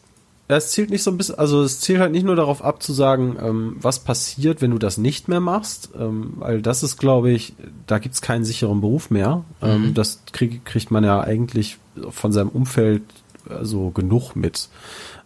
Es 0.51 0.71
zielt 0.71 0.89
nicht 0.89 1.03
so 1.03 1.11
ein 1.11 1.17
bisschen, 1.17 1.37
also 1.37 1.61
es 1.61 1.79
zielt 1.79 1.99
halt 1.99 2.11
nicht 2.11 2.25
nur 2.25 2.35
darauf 2.35 2.63
ab 2.63 2.81
zu 2.81 2.91
sagen, 2.91 3.37
ähm, 3.39 3.75
was 3.81 3.99
passiert, 3.99 4.61
wenn 4.63 4.71
du 4.71 4.79
das 4.79 4.97
nicht 4.97 5.27
mehr 5.27 5.39
machst, 5.39 5.89
ähm, 5.99 6.33
weil 6.37 6.63
das 6.63 6.81
ist, 6.81 6.97
glaube 6.97 7.29
ich, 7.29 7.53
da 7.85 7.99
gibt's 7.99 8.21
keinen 8.21 8.43
sicheren 8.45 8.81
Beruf 8.81 9.11
mehr. 9.11 9.43
Ähm, 9.61 9.93
das 9.93 10.21
krieg, 10.33 10.65
kriegt 10.65 10.89
man 10.89 11.03
ja 11.03 11.21
eigentlich 11.21 11.77
von 12.09 12.31
seinem 12.31 12.49
Umfeld 12.49 13.03
also 13.47 13.91
genug 13.91 14.35
mit. 14.35 14.69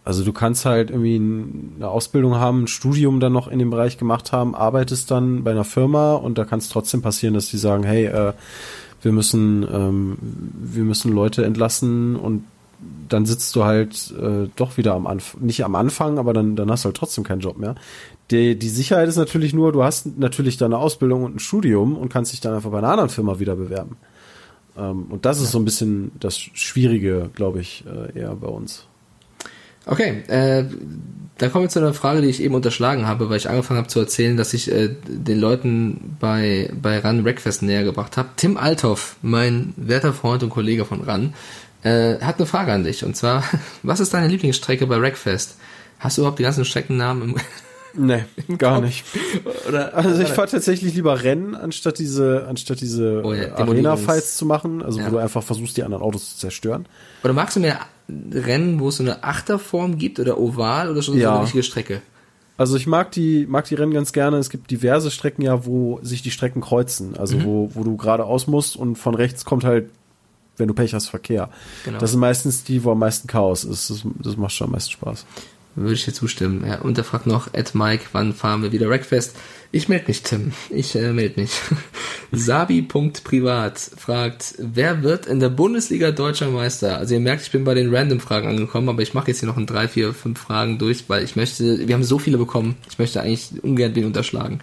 Also 0.04 0.24
du 0.24 0.34
kannst 0.34 0.66
halt 0.66 0.90
irgendwie 0.90 1.16
ein- 1.16 1.72
eine 1.76 1.88
Ausbildung 1.88 2.34
haben, 2.34 2.64
ein 2.64 2.68
Studium 2.68 3.18
dann 3.20 3.32
noch 3.32 3.48
in 3.48 3.58
dem 3.58 3.70
Bereich 3.70 3.96
gemacht 3.96 4.30
haben, 4.32 4.54
arbeitest 4.54 5.10
dann 5.10 5.42
bei 5.42 5.52
einer 5.52 5.64
Firma 5.64 6.12
und 6.14 6.36
da 6.36 6.44
kann 6.44 6.58
es 6.58 6.68
trotzdem 6.68 7.00
passieren, 7.00 7.32
dass 7.32 7.48
die 7.48 7.56
sagen, 7.56 7.82
hey, 7.84 8.04
äh, 8.06 8.34
wir 9.00 9.12
müssen, 9.12 9.66
ähm, 9.72 10.18
wir 10.20 10.84
müssen 10.84 11.12
Leute 11.12 11.46
entlassen 11.46 12.16
und 12.16 12.44
dann 13.08 13.26
sitzt 13.26 13.54
du 13.56 13.64
halt 13.64 14.12
äh, 14.20 14.48
doch 14.56 14.76
wieder 14.76 14.94
am 14.94 15.06
Anfang, 15.06 15.42
nicht 15.42 15.64
am 15.64 15.74
Anfang, 15.74 16.18
aber 16.18 16.32
dann, 16.32 16.56
dann 16.56 16.70
hast 16.70 16.84
du 16.84 16.86
halt 16.86 16.96
trotzdem 16.96 17.24
keinen 17.24 17.40
Job 17.40 17.58
mehr. 17.58 17.74
Die, 18.30 18.58
die 18.58 18.68
Sicherheit 18.68 19.08
ist 19.08 19.16
natürlich 19.16 19.52
nur, 19.52 19.72
du 19.72 19.84
hast 19.84 20.18
natürlich 20.18 20.56
deine 20.56 20.78
Ausbildung 20.78 21.24
und 21.24 21.36
ein 21.36 21.40
Studium 21.40 21.96
und 21.96 22.08
kannst 22.08 22.32
dich 22.32 22.40
dann 22.40 22.54
einfach 22.54 22.70
bei 22.70 22.78
einer 22.78 22.88
anderen 22.88 23.10
Firma 23.10 23.38
wieder 23.38 23.56
bewerben. 23.56 23.96
Ähm, 24.76 25.06
und 25.10 25.24
das 25.24 25.40
ist 25.40 25.50
so 25.50 25.58
ein 25.58 25.64
bisschen 25.64 26.12
das 26.18 26.38
Schwierige, 26.38 27.30
glaube 27.34 27.60
ich, 27.60 27.84
äh, 27.86 28.18
eher 28.18 28.34
bei 28.34 28.48
uns. 28.48 28.86
Okay, 29.86 30.22
äh, 30.28 30.64
da 31.36 31.48
kommen 31.48 31.64
wir 31.64 31.68
zu 31.68 31.80
einer 31.80 31.92
Frage, 31.92 32.22
die 32.22 32.28
ich 32.28 32.42
eben 32.42 32.54
unterschlagen 32.54 33.06
habe, 33.06 33.28
weil 33.28 33.36
ich 33.36 33.50
angefangen 33.50 33.78
habe 33.78 33.88
zu 33.88 34.00
erzählen, 34.00 34.36
dass 34.36 34.54
ich 34.54 34.70
äh, 34.70 34.94
den 35.06 35.38
Leuten 35.38 36.16
bei, 36.20 36.72
bei 36.80 36.98
RAN 36.98 37.24
Wreckfest 37.24 37.62
näher 37.62 37.84
gebracht 37.84 38.16
habe. 38.16 38.30
Tim 38.36 38.56
Althoff, 38.56 39.16
mein 39.20 39.74
werter 39.76 40.14
Freund 40.14 40.42
und 40.42 40.50
Kollege 40.50 40.84
von 40.84 41.02
RAN, 41.02 41.34
äh, 41.84 42.18
hat 42.20 42.38
eine 42.38 42.46
Frage 42.46 42.72
an 42.72 42.82
dich. 42.84 43.04
Und 43.04 43.16
zwar, 43.16 43.44
was 43.82 44.00
ist 44.00 44.12
deine 44.12 44.28
Lieblingsstrecke 44.28 44.86
bei 44.86 45.00
Wreckfest? 45.00 45.56
Hast 46.00 46.16
du 46.18 46.22
überhaupt 46.22 46.38
die 46.38 46.42
ganzen 46.42 46.64
Streckennamen 46.64 47.22
im 47.30 47.34
Nee, 47.96 48.24
gar 48.58 48.74
Kopf? 48.80 48.84
nicht. 48.86 49.04
Oder, 49.68 49.94
Also 49.94 50.20
ich 50.20 50.28
fahre 50.28 50.48
tatsächlich 50.48 50.94
lieber 50.94 51.22
Rennen, 51.22 51.54
anstatt 51.54 52.00
diese, 52.00 52.44
anstatt 52.48 52.80
diese 52.80 53.22
Oh 53.24 53.32
ja, 53.32 53.54
Arena-Fights 53.54 54.36
zu 54.36 54.46
machen, 54.46 54.82
also 54.82 54.98
Ja. 54.98 55.06
wo 55.06 55.10
du 55.12 55.18
einfach 55.18 55.44
versuchst, 55.44 55.76
die 55.76 55.84
anderen 55.84 56.02
Autos 56.02 56.30
zu 56.32 56.38
zerstören. 56.38 56.86
Oder 57.22 57.34
magst 57.34 57.54
du 57.54 57.60
mehr 57.60 57.78
Rennen, 58.32 58.80
wo 58.80 58.88
es 58.88 58.96
so 58.96 59.04
eine 59.04 59.22
Achterform 59.22 59.96
gibt 59.96 60.18
oder 60.18 60.38
oval 60.40 60.90
oder 60.90 61.02
schon 61.02 61.14
so 61.14 61.20
Ja. 61.20 61.34
eine 61.34 61.42
richtige 61.44 61.62
Strecke? 61.62 62.02
Also 62.56 62.76
ich 62.76 62.88
mag 62.88 63.12
die, 63.12 63.46
mag 63.48 63.64
die 63.66 63.76
Rennen 63.76 63.92
ganz 63.94 64.12
gerne. 64.12 64.38
Es 64.38 64.50
gibt 64.50 64.72
diverse 64.72 65.12
Strecken 65.12 65.42
ja, 65.42 65.64
wo 65.64 66.00
sich 66.02 66.20
die 66.22 66.32
Strecken 66.32 66.62
kreuzen. 66.62 67.16
Also 67.16 67.36
Mhm. 67.36 67.44
wo, 67.44 67.70
wo 67.74 67.84
du 67.84 67.96
geradeaus 67.96 68.48
musst 68.48 68.76
und 68.76 68.96
von 68.96 69.14
rechts 69.14 69.44
kommt 69.44 69.62
halt, 69.62 69.88
wenn 70.56 70.68
du 70.68 70.74
Pech 70.74 70.94
hast, 70.94 71.08
Verkehr. 71.08 71.50
Genau. 71.84 71.98
Das 71.98 72.12
sind 72.12 72.20
meistens 72.20 72.64
die, 72.64 72.84
wo 72.84 72.92
am 72.92 72.98
meisten 72.98 73.28
Chaos 73.28 73.64
ist. 73.64 73.90
Das, 73.90 74.02
das 74.20 74.36
macht 74.36 74.52
schon 74.52 74.66
am 74.66 74.72
meisten 74.72 74.92
Spaß. 74.92 75.26
Würde 75.76 75.94
ich 75.94 76.04
dir 76.04 76.12
zustimmen. 76.12 76.64
Ja, 76.66 76.80
und 76.80 76.96
er 76.98 77.04
fragt 77.04 77.26
noch, 77.26 77.52
Ed 77.52 77.74
Mike, 77.74 78.04
wann 78.12 78.32
fahren 78.32 78.62
wir 78.62 78.70
wieder 78.70 78.88
Wreckfest? 78.88 79.36
Ich 79.74 79.88
melde 79.88 80.04
mich, 80.06 80.22
Tim. 80.22 80.52
Ich 80.70 80.94
äh, 80.94 81.12
melde 81.12 81.40
mich. 81.40 81.50
Sabi.privat 82.30 83.76
fragt, 83.76 84.54
wer 84.58 85.02
wird 85.02 85.26
in 85.26 85.40
der 85.40 85.48
Bundesliga 85.48 86.12
deutscher 86.12 86.48
Meister? 86.48 86.98
Also 86.98 87.14
ihr 87.14 87.20
merkt, 87.20 87.42
ich 87.42 87.50
bin 87.50 87.64
bei 87.64 87.74
den 87.74 87.92
Random-Fragen 87.92 88.46
angekommen, 88.46 88.88
aber 88.88 89.02
ich 89.02 89.14
mache 89.14 89.32
jetzt 89.32 89.40
hier 89.40 89.48
noch 89.48 89.56
in 89.56 89.66
drei, 89.66 89.88
vier, 89.88 90.14
fünf 90.14 90.38
Fragen 90.38 90.78
durch, 90.78 91.08
weil 91.08 91.24
ich 91.24 91.34
möchte, 91.34 91.88
wir 91.88 91.92
haben 91.92 92.04
so 92.04 92.20
viele 92.20 92.38
bekommen, 92.38 92.76
ich 92.88 93.00
möchte 93.00 93.20
eigentlich 93.20 93.64
ungern 93.64 93.92
den 93.92 94.04
unterschlagen. 94.04 94.60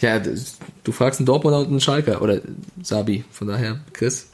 Ja, 0.00 0.18
du 0.18 0.92
fragst 0.92 1.20
einen 1.20 1.26
Dortmunder 1.26 1.58
und 1.58 1.66
einen 1.66 1.80
Schalker, 1.82 2.22
oder 2.22 2.40
Sabi, 2.82 3.22
von 3.30 3.48
daher, 3.48 3.80
Chris. 3.92 4.30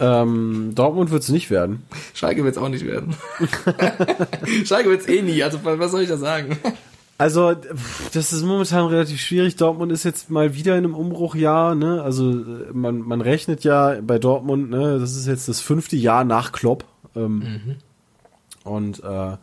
Ähm, 0.00 0.72
Dortmund 0.74 1.12
wird 1.12 1.22
es 1.22 1.28
nicht 1.28 1.52
werden. 1.52 1.84
Schalke 2.14 2.42
wird's 2.42 2.58
auch 2.58 2.68
nicht 2.68 2.84
werden. 2.84 3.14
Schalke 4.64 4.90
wird's 4.90 5.06
eh 5.06 5.22
nie, 5.22 5.40
also 5.44 5.60
was 5.62 5.92
soll 5.92 6.02
ich 6.02 6.08
da 6.08 6.16
sagen? 6.16 6.58
Also, 7.18 7.52
das 8.12 8.32
ist 8.32 8.44
momentan 8.44 8.86
relativ 8.86 9.20
schwierig. 9.20 9.56
Dortmund 9.56 9.90
ist 9.90 10.04
jetzt 10.04 10.30
mal 10.30 10.54
wieder 10.54 10.78
in 10.78 10.84
einem 10.84 10.94
Umbruchjahr, 10.94 11.74
ne? 11.74 12.00
Also, 12.02 12.42
man, 12.72 13.00
man 13.00 13.20
rechnet 13.20 13.64
ja 13.64 13.96
bei 14.00 14.18
Dortmund, 14.20 14.70
ne? 14.70 14.98
Das 15.00 15.16
ist 15.16 15.26
jetzt 15.26 15.48
das 15.48 15.60
fünfte 15.60 15.96
Jahr 15.96 16.22
nach 16.24 16.52
Klopp. 16.52 16.84
Ähm, 17.16 17.76
Und 18.64 19.02
äh, 19.02 19.36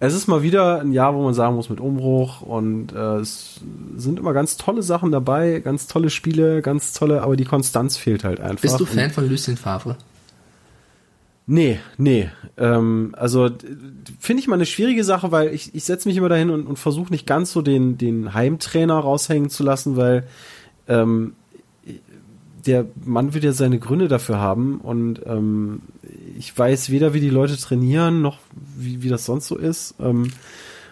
es 0.00 0.14
ist 0.14 0.28
mal 0.28 0.42
wieder 0.42 0.80
ein 0.80 0.92
Jahr, 0.92 1.14
wo 1.14 1.22
man 1.24 1.34
sagen 1.34 1.56
muss, 1.56 1.68
mit 1.68 1.80
Umbruch. 1.80 2.40
Und 2.40 2.92
äh, 2.92 3.16
es 3.16 3.60
sind 3.96 4.18
immer 4.18 4.32
ganz 4.32 4.56
tolle 4.56 4.82
Sachen 4.82 5.10
dabei, 5.10 5.60
ganz 5.60 5.86
tolle 5.86 6.08
Spiele, 6.10 6.62
ganz 6.62 6.92
tolle, 6.92 7.22
aber 7.22 7.36
die 7.36 7.44
Konstanz 7.44 7.96
fehlt 7.96 8.24
halt 8.24 8.40
einfach. 8.40 8.62
Bist 8.62 8.80
du 8.80 8.84
Und- 8.84 8.90
Fan 8.90 9.10
von 9.10 9.28
Lucien 9.28 9.56
Favre? 9.56 9.96
Nee, 11.50 11.80
nee. 11.96 12.28
Ähm, 12.58 13.14
also 13.16 13.48
finde 14.20 14.42
ich 14.42 14.48
mal 14.48 14.56
eine 14.56 14.66
schwierige 14.66 15.02
Sache, 15.02 15.32
weil 15.32 15.54
ich, 15.54 15.74
ich 15.74 15.82
setze 15.84 16.06
mich 16.06 16.18
immer 16.18 16.28
dahin 16.28 16.50
und, 16.50 16.66
und 16.66 16.78
versuche 16.78 17.10
nicht 17.10 17.26
ganz 17.26 17.52
so 17.52 17.62
den, 17.62 17.96
den 17.96 18.34
Heimtrainer 18.34 18.98
raushängen 18.98 19.48
zu 19.48 19.64
lassen, 19.64 19.96
weil 19.96 20.24
ähm, 20.88 21.32
der 22.66 22.84
Mann 23.02 23.32
wird 23.32 23.44
ja 23.44 23.52
seine 23.52 23.78
Gründe 23.78 24.08
dafür 24.08 24.38
haben 24.38 24.78
und 24.82 25.22
ähm, 25.24 25.80
ich 26.36 26.56
weiß 26.56 26.90
weder, 26.90 27.14
wie 27.14 27.20
die 27.20 27.30
Leute 27.30 27.56
trainieren, 27.56 28.20
noch 28.20 28.40
wie, 28.76 29.02
wie 29.02 29.08
das 29.08 29.24
sonst 29.24 29.46
so 29.46 29.56
ist. 29.56 29.94
Ähm, 30.00 30.30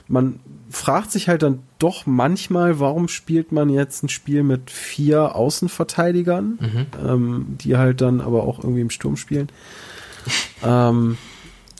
man 0.08 0.40
fragt 0.70 1.12
sich 1.12 1.28
halt 1.28 1.42
dann 1.42 1.58
doch 1.78 2.06
manchmal, 2.06 2.80
warum 2.80 3.08
spielt 3.08 3.52
man 3.52 3.68
jetzt 3.68 4.02
ein 4.02 4.08
Spiel 4.08 4.42
mit 4.42 4.70
vier 4.70 5.36
Außenverteidigern, 5.36 6.58
ähm, 7.06 7.56
die 7.60 7.76
halt 7.76 8.00
dann 8.00 8.22
aber 8.22 8.44
auch 8.44 8.60
irgendwie 8.60 8.80
im 8.80 8.90
Sturm 8.90 9.18
spielen. 9.18 9.48
ähm, 10.64 11.18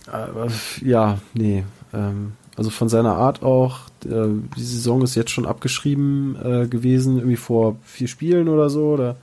aber, 0.06 0.48
ja, 0.82 1.18
nee. 1.35 1.64
Ähm, 1.93 2.32
also 2.56 2.70
von 2.70 2.89
seiner 2.89 3.14
Art 3.14 3.43
auch, 3.43 3.81
äh, 4.05 4.28
die 4.56 4.62
Saison 4.62 5.02
ist 5.02 5.14
jetzt 5.14 5.31
schon 5.31 5.47
abgeschrieben 5.47 6.36
äh, 6.43 6.66
gewesen, 6.66 7.18
irgendwie 7.18 7.36
vor 7.36 7.77
vier 7.82 8.09
Spielen 8.09 8.48
oder 8.48 8.70
so. 8.70 8.86
Oder 8.93 9.16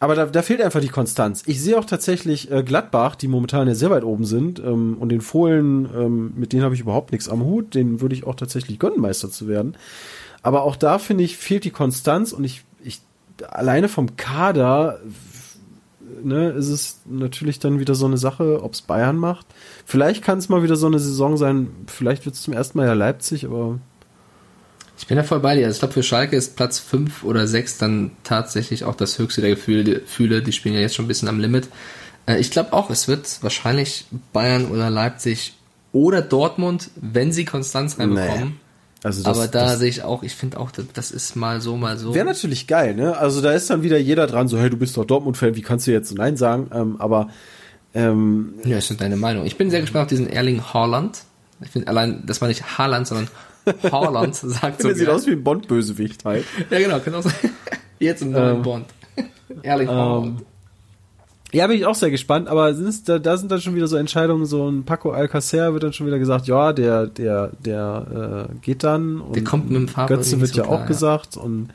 aber 0.00 0.16
da, 0.16 0.26
da 0.26 0.42
fehlt 0.42 0.60
einfach 0.60 0.80
die 0.80 0.88
Konstanz. 0.88 1.44
Ich 1.46 1.62
sehe 1.62 1.78
auch 1.78 1.84
tatsächlich 1.84 2.50
äh, 2.50 2.62
Gladbach, 2.62 3.14
die 3.14 3.28
momentan 3.28 3.68
ja 3.68 3.74
sehr 3.74 3.90
weit 3.90 4.04
oben 4.04 4.24
sind, 4.24 4.58
ähm, 4.58 4.96
und 4.98 5.08
den 5.08 5.20
Fohlen, 5.20 5.88
ähm, 5.96 6.34
mit 6.36 6.52
denen 6.52 6.62
habe 6.62 6.74
ich 6.74 6.80
überhaupt 6.80 7.12
nichts 7.12 7.28
am 7.28 7.42
Hut. 7.42 7.74
Den 7.74 8.00
würde 8.00 8.14
ich 8.14 8.26
auch 8.26 8.34
tatsächlich 8.34 8.78
gönnen, 8.78 9.00
Meister 9.00 9.30
zu 9.30 9.48
werden. 9.48 9.76
Aber 10.42 10.64
auch 10.64 10.76
da 10.76 10.98
finde 10.98 11.24
ich, 11.24 11.38
fehlt 11.38 11.64
die 11.64 11.70
Konstanz 11.70 12.32
und 12.32 12.44
ich, 12.44 12.64
ich 12.82 13.00
alleine 13.48 13.88
vom 13.88 14.16
Kader 14.16 15.00
ne, 16.22 16.50
ist 16.50 16.68
es 16.68 17.00
natürlich 17.06 17.58
dann 17.58 17.80
wieder 17.80 17.94
so 17.94 18.06
eine 18.06 18.18
Sache, 18.18 18.62
ob 18.62 18.74
es 18.74 18.82
Bayern 18.82 19.16
macht. 19.16 19.46
Vielleicht 19.84 20.22
kann 20.22 20.38
es 20.38 20.48
mal 20.48 20.62
wieder 20.62 20.76
so 20.76 20.86
eine 20.86 20.98
Saison 20.98 21.36
sein, 21.36 21.68
vielleicht 21.86 22.24
wird 22.26 22.34
es 22.36 22.42
zum 22.42 22.54
ersten 22.54 22.78
Mal 22.78 22.86
ja 22.86 22.92
Leipzig, 22.94 23.44
aber 23.46 23.78
Ich 24.96 25.06
bin 25.06 25.16
da 25.16 25.22
voll 25.24 25.40
bei 25.40 25.56
dir. 25.56 25.66
Also 25.66 25.76
ich 25.76 25.80
glaube, 25.80 25.94
für 25.94 26.02
Schalke 26.02 26.36
ist 26.36 26.56
Platz 26.56 26.78
5 26.78 27.24
oder 27.24 27.46
6 27.46 27.78
dann 27.78 28.12
tatsächlich 28.22 28.84
auch 28.84 28.94
das 28.94 29.18
höchste 29.18 29.40
der 29.40 29.50
Gefühle. 29.50 30.00
Gefühle. 30.00 30.42
Die 30.42 30.52
spielen 30.52 30.74
ja 30.74 30.80
jetzt 30.80 30.94
schon 30.94 31.04
ein 31.06 31.08
bisschen 31.08 31.28
am 31.28 31.40
Limit. 31.40 31.68
Äh, 32.26 32.38
Ich 32.38 32.50
glaube 32.50 32.72
auch, 32.72 32.90
es 32.90 33.08
wird 33.08 33.42
wahrscheinlich 33.42 34.06
Bayern 34.32 34.66
oder 34.70 34.90
Leipzig 34.90 35.54
oder 35.92 36.22
Dortmund, 36.22 36.90
wenn 36.96 37.32
sie 37.32 37.44
Konstanz 37.44 37.98
reinbekommen. 37.98 38.60
Also 39.04 39.22
das, 39.22 39.36
Aber 39.38 39.46
da 39.46 39.66
das 39.66 39.78
sehe 39.78 39.88
ich 39.88 40.02
auch, 40.02 40.22
ich 40.24 40.34
finde 40.34 40.58
auch, 40.58 40.70
das- 40.72 40.86
das 40.92 41.10
ist 41.12 41.36
mal 41.36 41.60
so, 41.60 41.76
mal 41.76 41.96
so. 41.98 42.14
wäre 42.14 42.24
natürlich 42.26 42.66
geil, 42.66 42.94
ne? 42.96 43.16
Also 43.16 43.40
da 43.40 43.52
ist 43.52 43.70
dann 43.70 43.82
wieder 43.82 43.98
jeder 43.98 44.26
dran, 44.26 44.48
so 44.48 44.58
hey, 44.58 44.68
du 44.70 44.76
bist 44.76 44.96
doch 44.96 45.04
Dortmund-Fan, 45.04 45.54
wie 45.54 45.62
kannst 45.62 45.86
du 45.86 45.92
jetzt 45.92 46.08
so 46.08 46.14
Nein 46.16 46.36
sagen? 46.36 46.70
Ähm, 46.74 46.96
aber 47.00 47.28
ähm, 47.94 48.54
Ja, 48.64 48.78
ist 48.78 49.00
deine 49.00 49.16
Meinung. 49.16 49.46
Ich 49.46 49.56
bin 49.56 49.70
sehr 49.70 49.80
gespannt 49.82 50.02
auf 50.04 50.08
diesen 50.08 50.28
Erling 50.28 50.60
Haaland. 50.62 51.20
Ich 51.62 51.70
finde 51.70 51.86
allein, 51.88 52.24
dass 52.26 52.40
man 52.40 52.48
nicht 52.48 52.78
Haaland, 52.78 53.06
sondern 53.06 53.28
Haaland 53.92 54.34
sagt 54.42 54.82
so. 54.82 54.88
der 54.88 54.96
sieht 54.96 55.08
aus 55.08 55.26
wie 55.26 55.32
ein 55.32 55.44
Bond-Bösewicht 55.44 56.24
halt. 56.24 56.44
Ja, 56.70 56.78
genau, 56.80 56.98
genau. 57.00 57.20
so. 57.20 57.30
Jetzt 58.00 58.22
im 58.22 58.32
neuen 58.32 58.56
Ähm. 58.56 58.62
Bond. 58.62 58.86
Erling 59.62 59.88
ähm, 59.88 60.36
ja, 61.54 61.66
bin 61.68 61.76
ich 61.76 61.86
auch 61.86 61.94
sehr 61.94 62.10
gespannt, 62.10 62.48
aber 62.48 62.74
sind, 62.74 63.08
da, 63.08 63.18
da 63.18 63.36
sind 63.36 63.50
dann 63.50 63.60
schon 63.60 63.74
wieder 63.74 63.86
so 63.86 63.96
Entscheidungen, 63.96 64.44
so 64.44 64.68
ein 64.68 64.84
Paco 64.84 65.12
Alcacer 65.12 65.72
wird 65.72 65.84
dann 65.84 65.92
schon 65.92 66.06
wieder 66.06 66.18
gesagt, 66.18 66.46
ja, 66.48 66.72
der, 66.72 67.06
der, 67.06 67.52
der 67.64 68.48
äh, 68.50 68.54
geht 68.60 68.82
dann. 68.82 69.20
Und 69.20 69.36
der 69.36 69.44
kommt 69.44 69.70
mit 69.70 69.76
dem 69.76 69.88
Fahrrad. 69.88 70.08
Götze 70.08 70.40
wird 70.40 70.56
ja 70.56 70.64
klar, 70.64 70.82
auch 70.82 70.86
gesagt 70.86 71.36
und 71.36 71.68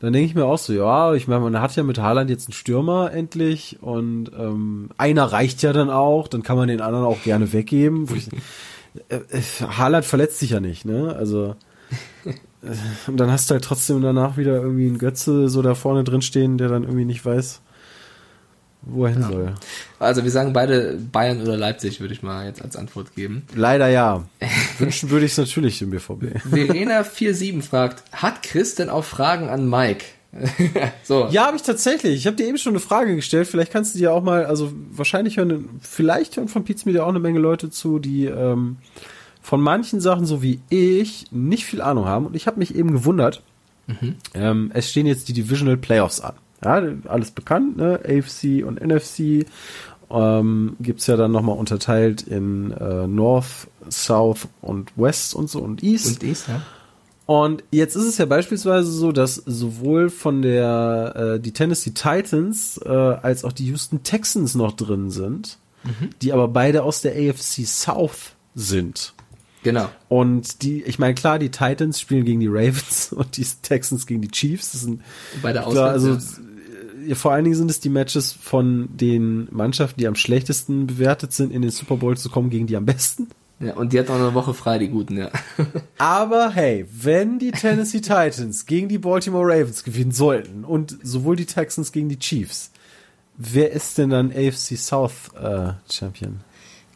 dann 0.00 0.12
denke 0.12 0.28
ich 0.28 0.34
mir 0.34 0.44
auch 0.44 0.58
so, 0.58 0.72
ja, 0.72 1.14
ich 1.14 1.26
meine, 1.26 1.40
man 1.40 1.60
hat 1.60 1.74
ja 1.76 1.82
mit 1.82 1.98
Haaland 1.98 2.28
jetzt 2.28 2.48
einen 2.48 2.52
Stürmer 2.52 3.12
endlich 3.12 3.78
und 3.80 4.30
ähm, 4.38 4.90
einer 4.98 5.24
reicht 5.24 5.62
ja 5.62 5.72
dann 5.72 5.88
auch, 5.88 6.28
dann 6.28 6.42
kann 6.42 6.56
man 6.56 6.68
den 6.68 6.80
anderen 6.80 7.04
auch 7.04 7.22
gerne 7.22 7.52
weggeben. 7.52 8.06
Ich, 8.16 8.28
äh, 9.10 9.16
äh, 9.16 9.42
Haaland 9.76 10.06
verletzt 10.06 10.38
sich 10.38 10.50
ja 10.50 10.60
nicht, 10.60 10.86
ne? 10.86 11.14
Also 11.18 11.54
äh, 12.24 12.70
und 13.06 13.18
dann 13.18 13.30
hast 13.30 13.50
du 13.50 13.52
halt 13.52 13.64
trotzdem 13.64 14.00
danach 14.00 14.38
wieder 14.38 14.56
irgendwie 14.62 14.86
einen 14.86 14.96
Götze 14.96 15.50
so 15.50 15.60
da 15.60 15.74
vorne 15.74 16.02
drin 16.02 16.22
stehen, 16.22 16.56
der 16.56 16.68
dann 16.68 16.84
irgendwie 16.84 17.04
nicht 17.04 17.24
weiß, 17.24 17.60
wo 18.86 19.04
er 19.04 19.12
hin 19.12 19.22
ja. 19.22 19.28
soll. 19.28 19.54
Also 19.98 20.24
wir 20.24 20.30
sagen 20.30 20.52
beide 20.52 20.98
Bayern 21.12 21.42
oder 21.42 21.56
Leipzig, 21.56 22.00
würde 22.00 22.14
ich 22.14 22.22
mal 22.22 22.46
jetzt 22.46 22.62
als 22.62 22.76
Antwort 22.76 23.14
geben. 23.14 23.42
Leider 23.54 23.88
ja. 23.88 24.24
Wünschen 24.78 25.10
würde 25.10 25.26
ich 25.26 25.32
es 25.32 25.38
natürlich 25.38 25.82
im 25.82 25.90
BVB. 25.90 26.36
Verena47 26.50 27.62
fragt, 27.62 28.04
hat 28.12 28.42
Chris 28.42 28.76
denn 28.76 28.88
auch 28.88 29.04
Fragen 29.04 29.48
an 29.48 29.68
Mike? 29.68 30.04
so. 31.02 31.28
Ja, 31.30 31.46
habe 31.46 31.56
ich 31.56 31.62
tatsächlich. 31.62 32.14
Ich 32.14 32.26
habe 32.26 32.36
dir 32.36 32.46
eben 32.46 32.58
schon 32.58 32.72
eine 32.72 32.80
Frage 32.80 33.14
gestellt. 33.16 33.48
Vielleicht 33.48 33.72
kannst 33.72 33.94
du 33.94 33.98
dir 33.98 34.12
auch 34.12 34.22
mal, 34.22 34.46
also 34.46 34.72
wahrscheinlich 34.90 35.36
hören, 35.36 35.68
vielleicht 35.80 36.36
hören 36.36 36.48
von 36.48 36.64
Pizza 36.64 36.86
Media 36.86 37.02
auch 37.02 37.08
eine 37.08 37.20
Menge 37.20 37.38
Leute 37.38 37.70
zu, 37.70 37.98
die 37.98 38.26
ähm, 38.26 38.76
von 39.42 39.60
manchen 39.60 40.00
Sachen, 40.00 40.26
so 40.26 40.42
wie 40.42 40.60
ich, 40.68 41.26
nicht 41.30 41.64
viel 41.64 41.80
Ahnung 41.80 42.06
haben. 42.06 42.26
Und 42.26 42.36
ich 42.36 42.46
habe 42.46 42.58
mich 42.58 42.74
eben 42.74 42.92
gewundert. 42.92 43.42
Mhm. 43.86 44.16
Ähm, 44.34 44.70
es 44.74 44.90
stehen 44.90 45.06
jetzt 45.06 45.28
die 45.28 45.32
Divisional 45.32 45.76
Playoffs 45.76 46.20
an. 46.20 46.34
Ja, 46.64 46.82
alles 47.08 47.30
bekannt, 47.30 47.76
ne? 47.76 48.00
AFC 48.04 48.64
und 48.64 48.80
NFC. 48.80 49.46
Ähm, 50.08 50.76
gibt 50.80 51.04
ja 51.06 51.16
dann 51.16 51.32
nochmal 51.32 51.58
unterteilt 51.58 52.22
in 52.22 52.70
äh, 52.70 53.08
North, 53.08 53.66
South 53.90 54.46
und 54.62 54.92
West 54.96 55.34
und 55.34 55.50
so 55.50 55.60
und 55.60 55.82
East. 55.82 56.22
Und 56.22 56.28
East, 56.28 56.48
ja. 56.48 56.62
Und 57.26 57.64
jetzt 57.72 57.96
ist 57.96 58.04
es 58.04 58.18
ja 58.18 58.24
beispielsweise 58.24 58.88
so, 58.90 59.10
dass 59.10 59.34
sowohl 59.34 60.10
von 60.10 60.42
der 60.42 61.14
äh, 61.34 61.40
die 61.40 61.52
Tennessee 61.52 61.90
Titans 61.90 62.80
äh, 62.84 62.88
als 62.88 63.44
auch 63.44 63.52
die 63.52 63.66
Houston 63.66 64.04
Texans 64.04 64.54
noch 64.54 64.72
drin 64.72 65.10
sind, 65.10 65.58
mhm. 65.82 66.10
die 66.22 66.32
aber 66.32 66.46
beide 66.46 66.84
aus 66.84 67.02
der 67.02 67.14
AFC 67.14 67.66
South 67.66 68.36
sind. 68.54 69.12
Genau. 69.66 69.88
Und 70.08 70.62
die, 70.62 70.84
ich 70.84 71.00
meine, 71.00 71.14
klar, 71.14 71.40
die 71.40 71.50
Titans 71.50 72.00
spielen 72.00 72.24
gegen 72.24 72.38
die 72.38 72.46
Ravens 72.46 73.12
und 73.16 73.36
die 73.36 73.44
Texans 73.62 74.06
gegen 74.06 74.20
die 74.20 74.28
Chiefs. 74.28 74.70
Das 74.70 74.82
sind 74.82 75.02
beide 75.42 75.60
klar, 75.62 75.90
also 75.90 76.16
ja 77.04 77.16
vor 77.16 77.32
allen 77.32 77.42
Dingen 77.42 77.56
sind 77.56 77.68
es 77.68 77.80
die 77.80 77.88
Matches 77.88 78.32
von 78.32 78.88
den 78.96 79.48
Mannschaften, 79.50 79.98
die 79.98 80.06
am 80.06 80.14
schlechtesten 80.14 80.86
bewertet 80.86 81.32
sind, 81.32 81.52
in 81.52 81.62
den 81.62 81.72
Super 81.72 81.96
Bowl 81.96 82.16
zu 82.16 82.30
kommen, 82.30 82.48
gegen 82.48 82.68
die 82.68 82.76
am 82.76 82.86
besten. 82.86 83.26
Ja, 83.58 83.74
und 83.74 83.92
die 83.92 83.98
hat 83.98 84.08
auch 84.08 84.14
eine 84.14 84.34
Woche 84.34 84.54
frei, 84.54 84.78
die 84.78 84.86
guten, 84.86 85.16
ja. 85.16 85.30
Aber 85.98 86.50
hey, 86.50 86.86
wenn 86.92 87.40
die 87.40 87.50
Tennessee 87.50 88.00
Titans 88.00 88.66
gegen 88.66 88.88
die 88.88 88.98
Baltimore 88.98 89.48
Ravens 89.48 89.82
gewinnen 89.82 90.12
sollten 90.12 90.64
und 90.64 90.96
sowohl 91.02 91.34
die 91.34 91.46
Texans 91.46 91.90
gegen 91.90 92.08
die 92.08 92.20
Chiefs, 92.20 92.70
wer 93.36 93.72
ist 93.72 93.98
denn 93.98 94.10
dann 94.10 94.30
AFC 94.30 94.76
South 94.76 95.30
äh, 95.34 95.72
Champion? 95.90 96.40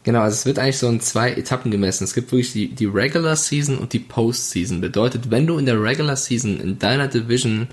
Genau, 0.02 0.20
also 0.20 0.34
es 0.34 0.46
wird 0.46 0.58
eigentlich 0.58 0.78
so 0.78 0.88
in 0.88 1.00
zwei 1.00 1.32
Etappen 1.32 1.70
gemessen. 1.70 2.04
Es 2.04 2.14
gibt 2.14 2.32
wirklich 2.32 2.52
die, 2.52 2.68
die 2.68 2.86
Regular 2.86 3.36
Season 3.36 3.78
und 3.78 3.92
die 3.92 3.98
Postseason. 3.98 4.80
Bedeutet, 4.80 5.30
wenn 5.30 5.46
du 5.46 5.58
in 5.58 5.66
der 5.66 5.80
Regular 5.82 6.16
Season 6.16 6.58
in 6.58 6.78
deiner 6.78 7.08
Division 7.08 7.68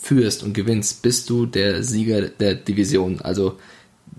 führst 0.00 0.42
und 0.42 0.52
gewinnst, 0.52 1.02
bist 1.02 1.28
du 1.28 1.46
der 1.46 1.82
Sieger 1.82 2.22
der 2.28 2.54
Division. 2.54 3.20
Also 3.20 3.58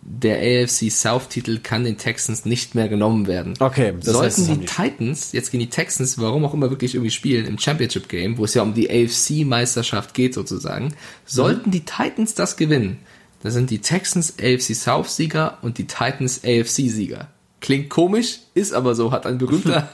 der 0.05 0.37
AFC 0.37 0.91
South 0.91 1.29
Titel 1.29 1.59
kann 1.59 1.85
den 1.85 1.97
Texans 1.97 2.45
nicht 2.45 2.75
mehr 2.75 2.89
genommen 2.89 3.27
werden. 3.27 3.53
Okay, 3.59 3.93
das 3.95 4.13
sollten 4.13 4.25
heißt, 4.25 4.49
die 4.49 4.65
Titans 4.65 5.31
jetzt 5.31 5.51
gegen 5.51 5.61
die 5.61 5.69
Texans, 5.69 6.17
warum 6.17 6.43
auch 6.43 6.53
immer 6.53 6.69
wirklich 6.69 6.95
irgendwie 6.95 7.11
spielen 7.11 7.45
im 7.45 7.57
Championship 7.57 8.09
Game, 8.09 8.37
wo 8.37 8.43
es 8.43 8.53
ja 8.53 8.63
um 8.63 8.73
die 8.73 8.89
AFC 8.89 9.45
Meisterschaft 9.45 10.13
geht 10.13 10.33
sozusagen, 10.33 10.93
sollten 11.25 11.69
mhm. 11.69 11.71
die 11.71 11.85
Titans 11.85 12.33
das 12.33 12.57
gewinnen, 12.57 12.99
dann 13.41 13.51
sind 13.53 13.69
die 13.69 13.79
Texans 13.79 14.33
AFC 14.39 14.75
South 14.75 15.15
Sieger 15.15 15.57
und 15.61 15.77
die 15.77 15.87
Titans 15.87 16.41
AFC 16.43 16.89
Sieger. 16.89 17.29
Klingt 17.63 17.89
komisch, 17.89 18.39
ist 18.55 18.73
aber 18.73 18.93
so, 18.93 19.13
hat 19.13 19.25
ein 19.25 19.37
berühmter 19.37 19.87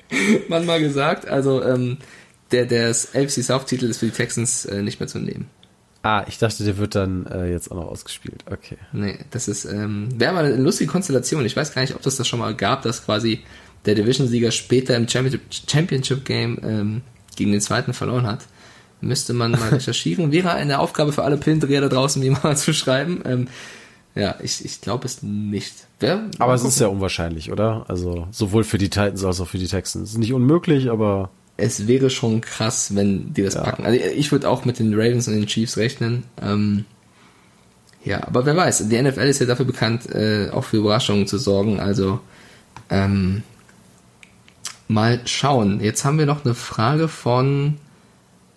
Mann 0.48 0.64
mal 0.64 0.80
gesagt. 0.80 1.28
Also 1.28 1.62
ähm, 1.62 1.98
der, 2.50 2.64
der 2.64 2.88
AFC 2.88 3.42
South-Titel 3.44 3.84
ist 3.84 3.98
für 3.98 4.06
die 4.06 4.12
Texans 4.12 4.64
äh, 4.64 4.80
nicht 4.80 5.00
mehr 5.00 5.06
zu 5.06 5.18
nehmen. 5.18 5.50
Ah, 6.02 6.24
ich 6.28 6.38
dachte, 6.38 6.64
der 6.64 6.78
wird 6.78 6.94
dann 6.94 7.26
äh, 7.26 7.50
jetzt 7.50 7.70
auch 7.70 7.76
noch 7.76 7.88
ausgespielt. 7.88 8.42
Okay. 8.50 8.78
Nee, 8.94 9.18
das 9.32 9.48
ist, 9.48 9.66
ähm, 9.66 10.08
wäre 10.18 10.32
mal 10.32 10.46
eine 10.46 10.56
lustige 10.56 10.90
Konstellation. 10.90 11.44
Ich 11.44 11.54
weiß 11.54 11.74
gar 11.74 11.82
nicht, 11.82 11.94
ob 11.94 12.00
das 12.00 12.16
das 12.16 12.26
schon 12.26 12.38
mal 12.38 12.54
gab, 12.54 12.80
dass 12.80 13.04
quasi 13.04 13.40
der 13.84 13.96
Division-Sieger 13.96 14.50
später 14.50 14.96
im 14.96 15.06
Championship-Game 15.06 16.58
ähm, 16.62 17.02
gegen 17.36 17.52
den 17.52 17.60
zweiten 17.60 17.92
verloren 17.92 18.26
hat. 18.26 18.46
Müsste 19.02 19.34
man 19.34 19.50
mal 19.50 19.68
recherchieren. 19.72 20.32
Wäre 20.32 20.52
eine 20.52 20.78
Aufgabe 20.78 21.12
für 21.12 21.24
alle 21.24 21.36
Pillendreher 21.36 21.82
da 21.82 21.88
draußen, 21.90 22.22
die 22.22 22.30
mal 22.30 22.56
zu 22.56 22.72
schreiben. 22.72 23.20
Ähm, 23.26 23.48
ja, 24.14 24.36
ich, 24.42 24.64
ich 24.64 24.80
glaube 24.80 25.06
es 25.06 25.22
nicht. 25.22 25.86
Wer, 26.00 26.28
aber 26.38 26.54
es 26.54 26.64
ist 26.64 26.76
sehr 26.76 26.90
unwahrscheinlich, 26.90 27.52
oder? 27.52 27.84
Also 27.88 28.26
sowohl 28.30 28.64
für 28.64 28.78
die 28.78 28.90
Titans 28.90 29.24
als 29.24 29.40
auch 29.40 29.48
für 29.48 29.58
die 29.58 29.68
Texans. 29.68 30.08
Es 30.08 30.12
ist 30.12 30.18
nicht 30.18 30.32
unmöglich, 30.32 30.90
aber 30.90 31.30
es 31.56 31.86
wäre 31.86 32.10
schon 32.10 32.40
krass, 32.40 32.94
wenn 32.94 33.32
die 33.34 33.42
das 33.42 33.54
ja. 33.54 33.62
packen. 33.62 33.84
Also 33.84 33.98
ich 33.98 34.32
würde 34.32 34.48
auch 34.48 34.64
mit 34.64 34.78
den 34.78 34.94
Ravens 34.94 35.28
und 35.28 35.34
den 35.34 35.46
Chiefs 35.46 35.76
rechnen. 35.76 36.24
Ähm, 36.40 36.84
ja, 38.04 38.26
aber 38.26 38.46
wer 38.46 38.56
weiß, 38.56 38.88
die 38.88 39.00
NFL 39.00 39.20
ist 39.20 39.40
ja 39.40 39.46
dafür 39.46 39.66
bekannt, 39.66 40.08
äh, 40.10 40.48
auch 40.50 40.64
für 40.64 40.78
Überraschungen 40.78 41.26
zu 41.26 41.38
sorgen. 41.38 41.78
Also 41.78 42.20
ähm, 42.88 43.42
mal 44.88 45.20
schauen. 45.26 45.80
Jetzt 45.80 46.04
haben 46.04 46.18
wir 46.18 46.26
noch 46.26 46.44
eine 46.44 46.54
Frage 46.54 47.08
von 47.08 47.76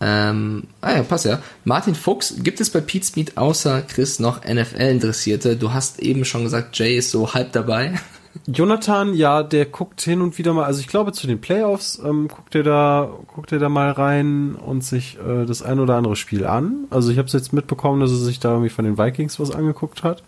ähm, 0.06 0.64
ah 0.82 0.98
ja, 0.98 1.04
passt 1.04 1.24
ja. 1.26 1.42
Martin 1.64 1.96
Fuchs, 1.96 2.36
gibt 2.40 2.60
es 2.60 2.70
bei 2.70 2.82
Pete's 2.82 3.16
Meet 3.16 3.38
außer 3.38 3.84
Chris 3.84 4.20
noch 4.20 4.44
NFL-Interessierte? 4.44 5.56
Du 5.56 5.72
hast 5.72 6.00
eben 6.00 6.26
schon 6.26 6.44
gesagt, 6.44 6.78
Jay 6.78 6.98
ist 6.98 7.12
so 7.12 7.34
halb 7.34 7.54
dabei. 7.54 7.94
Jonathan, 8.48 9.14
ja, 9.14 9.44
der 9.44 9.66
guckt 9.66 10.02
hin 10.02 10.20
und 10.22 10.38
wieder 10.38 10.54
mal, 10.54 10.66
also 10.66 10.82
ich 10.82 10.88
glaube 10.88 11.14
zu 11.14 11.26
den 11.26 11.40
Playoffs 11.40 12.02
ähm, 12.04 12.28
guckt 12.28 12.54
er 12.56 12.64
da, 12.64 13.10
guckt 13.28 13.54
er 13.54 13.60
da 13.60 13.70
mal 13.70 13.92
rein 13.92 14.56
und 14.56 14.84
sich 14.84 15.18
äh, 15.20 15.46
das 15.46 15.62
ein 15.62 15.80
oder 15.80 15.96
andere 15.96 16.18
Spiel 16.18 16.46
an. 16.46 16.86
Also 16.90 17.10
ich 17.10 17.18
habe 17.18 17.28
es 17.28 17.34
jetzt 17.34 17.54
mitbekommen, 17.54 18.02
dass 18.02 18.12
er 18.12 18.18
sich 18.18 18.40
da 18.40 18.50
irgendwie 18.50 18.72
von 18.72 18.84
den 18.84 18.98
Vikings 18.98 19.40
was 19.40 19.52
angeguckt 19.52 20.04
hat. 20.04 20.24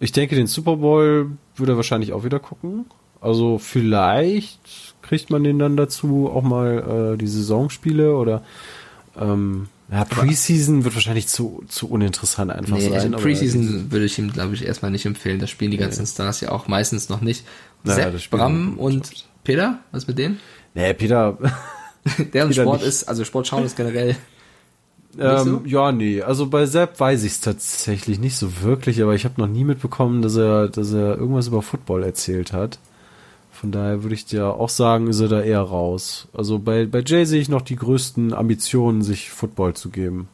Ich 0.00 0.12
denke, 0.12 0.34
den 0.34 0.46
Super 0.46 0.76
Bowl 0.76 1.32
würde 1.56 1.72
er 1.72 1.76
wahrscheinlich 1.76 2.14
auch 2.14 2.24
wieder 2.24 2.38
gucken. 2.38 2.86
Also 3.22 3.58
vielleicht 3.58 4.94
kriegt 5.00 5.30
man 5.30 5.44
den 5.44 5.58
dann 5.58 5.76
dazu 5.76 6.30
auch 6.32 6.42
mal 6.42 7.14
äh, 7.14 7.18
die 7.18 7.26
Saisonspiele 7.26 8.16
oder 8.16 8.42
ähm, 9.18 9.68
ja, 9.90 10.04
Preseason 10.06 10.84
wird 10.84 10.94
wahrscheinlich 10.94 11.28
zu, 11.28 11.62
zu 11.68 11.88
uninteressant 11.88 12.50
einfach 12.50 12.76
nee, 12.76 12.88
sein. 12.88 13.14
Also 13.14 13.24
Preseason 13.24 13.92
würde 13.92 14.06
ich 14.06 14.18
ihm, 14.18 14.32
glaube 14.32 14.54
ich, 14.54 14.64
erstmal 14.64 14.90
nicht 14.90 15.04
empfehlen. 15.04 15.38
Da 15.38 15.46
spielen 15.46 15.70
die 15.70 15.76
ganzen 15.76 16.02
nee. 16.02 16.08
Stars 16.08 16.40
ja 16.40 16.50
auch 16.50 16.66
meistens 16.66 17.10
noch 17.10 17.20
nicht. 17.20 17.44
Naja, 17.84 18.10
Sepp, 18.10 18.30
Bram 18.30 18.78
und 18.78 19.06
Sport. 19.06 19.24
Peter, 19.44 19.78
was 19.90 20.06
mit 20.06 20.18
denen? 20.18 20.40
Nee, 20.74 20.94
Peter. 20.94 21.36
Deren 22.32 22.48
Peter 22.48 22.62
Sport 22.62 22.80
nicht. 22.80 22.88
ist, 22.88 23.04
also 23.04 23.24
Sport 23.24 23.46
schauen 23.46 23.64
ist 23.64 23.76
generell. 23.76 24.16
Ähm, 25.18 25.44
so? 25.44 25.62
Ja, 25.66 25.92
nee. 25.92 26.22
Also 26.22 26.46
bei 26.46 26.66
Sepp 26.66 26.98
weiß 26.98 27.22
ich 27.24 27.32
es 27.32 27.40
tatsächlich 27.40 28.18
nicht 28.18 28.36
so 28.36 28.62
wirklich, 28.62 29.02
aber 29.02 29.14
ich 29.14 29.24
habe 29.24 29.40
noch 29.40 29.46
nie 29.46 29.64
mitbekommen, 29.64 30.22
dass 30.22 30.36
er, 30.36 30.68
dass 30.68 30.92
er 30.92 31.18
irgendwas 31.18 31.48
über 31.48 31.60
Football 31.62 32.02
erzählt 32.02 32.52
hat. 32.52 32.78
Von 33.62 33.70
daher 33.70 34.02
würde 34.02 34.16
ich 34.16 34.24
dir 34.24 34.48
auch 34.48 34.68
sagen, 34.68 35.06
ist 35.06 35.20
er 35.20 35.28
da 35.28 35.40
eher 35.40 35.60
raus. 35.60 36.26
Also 36.32 36.58
bei, 36.58 36.84
bei 36.84 37.00
Jay 37.06 37.24
sehe 37.24 37.40
ich 37.40 37.48
noch 37.48 37.62
die 37.62 37.76
größten 37.76 38.34
Ambitionen, 38.34 39.02
sich 39.02 39.30
Football 39.30 39.74
zu 39.74 39.90
geben. 39.90 40.26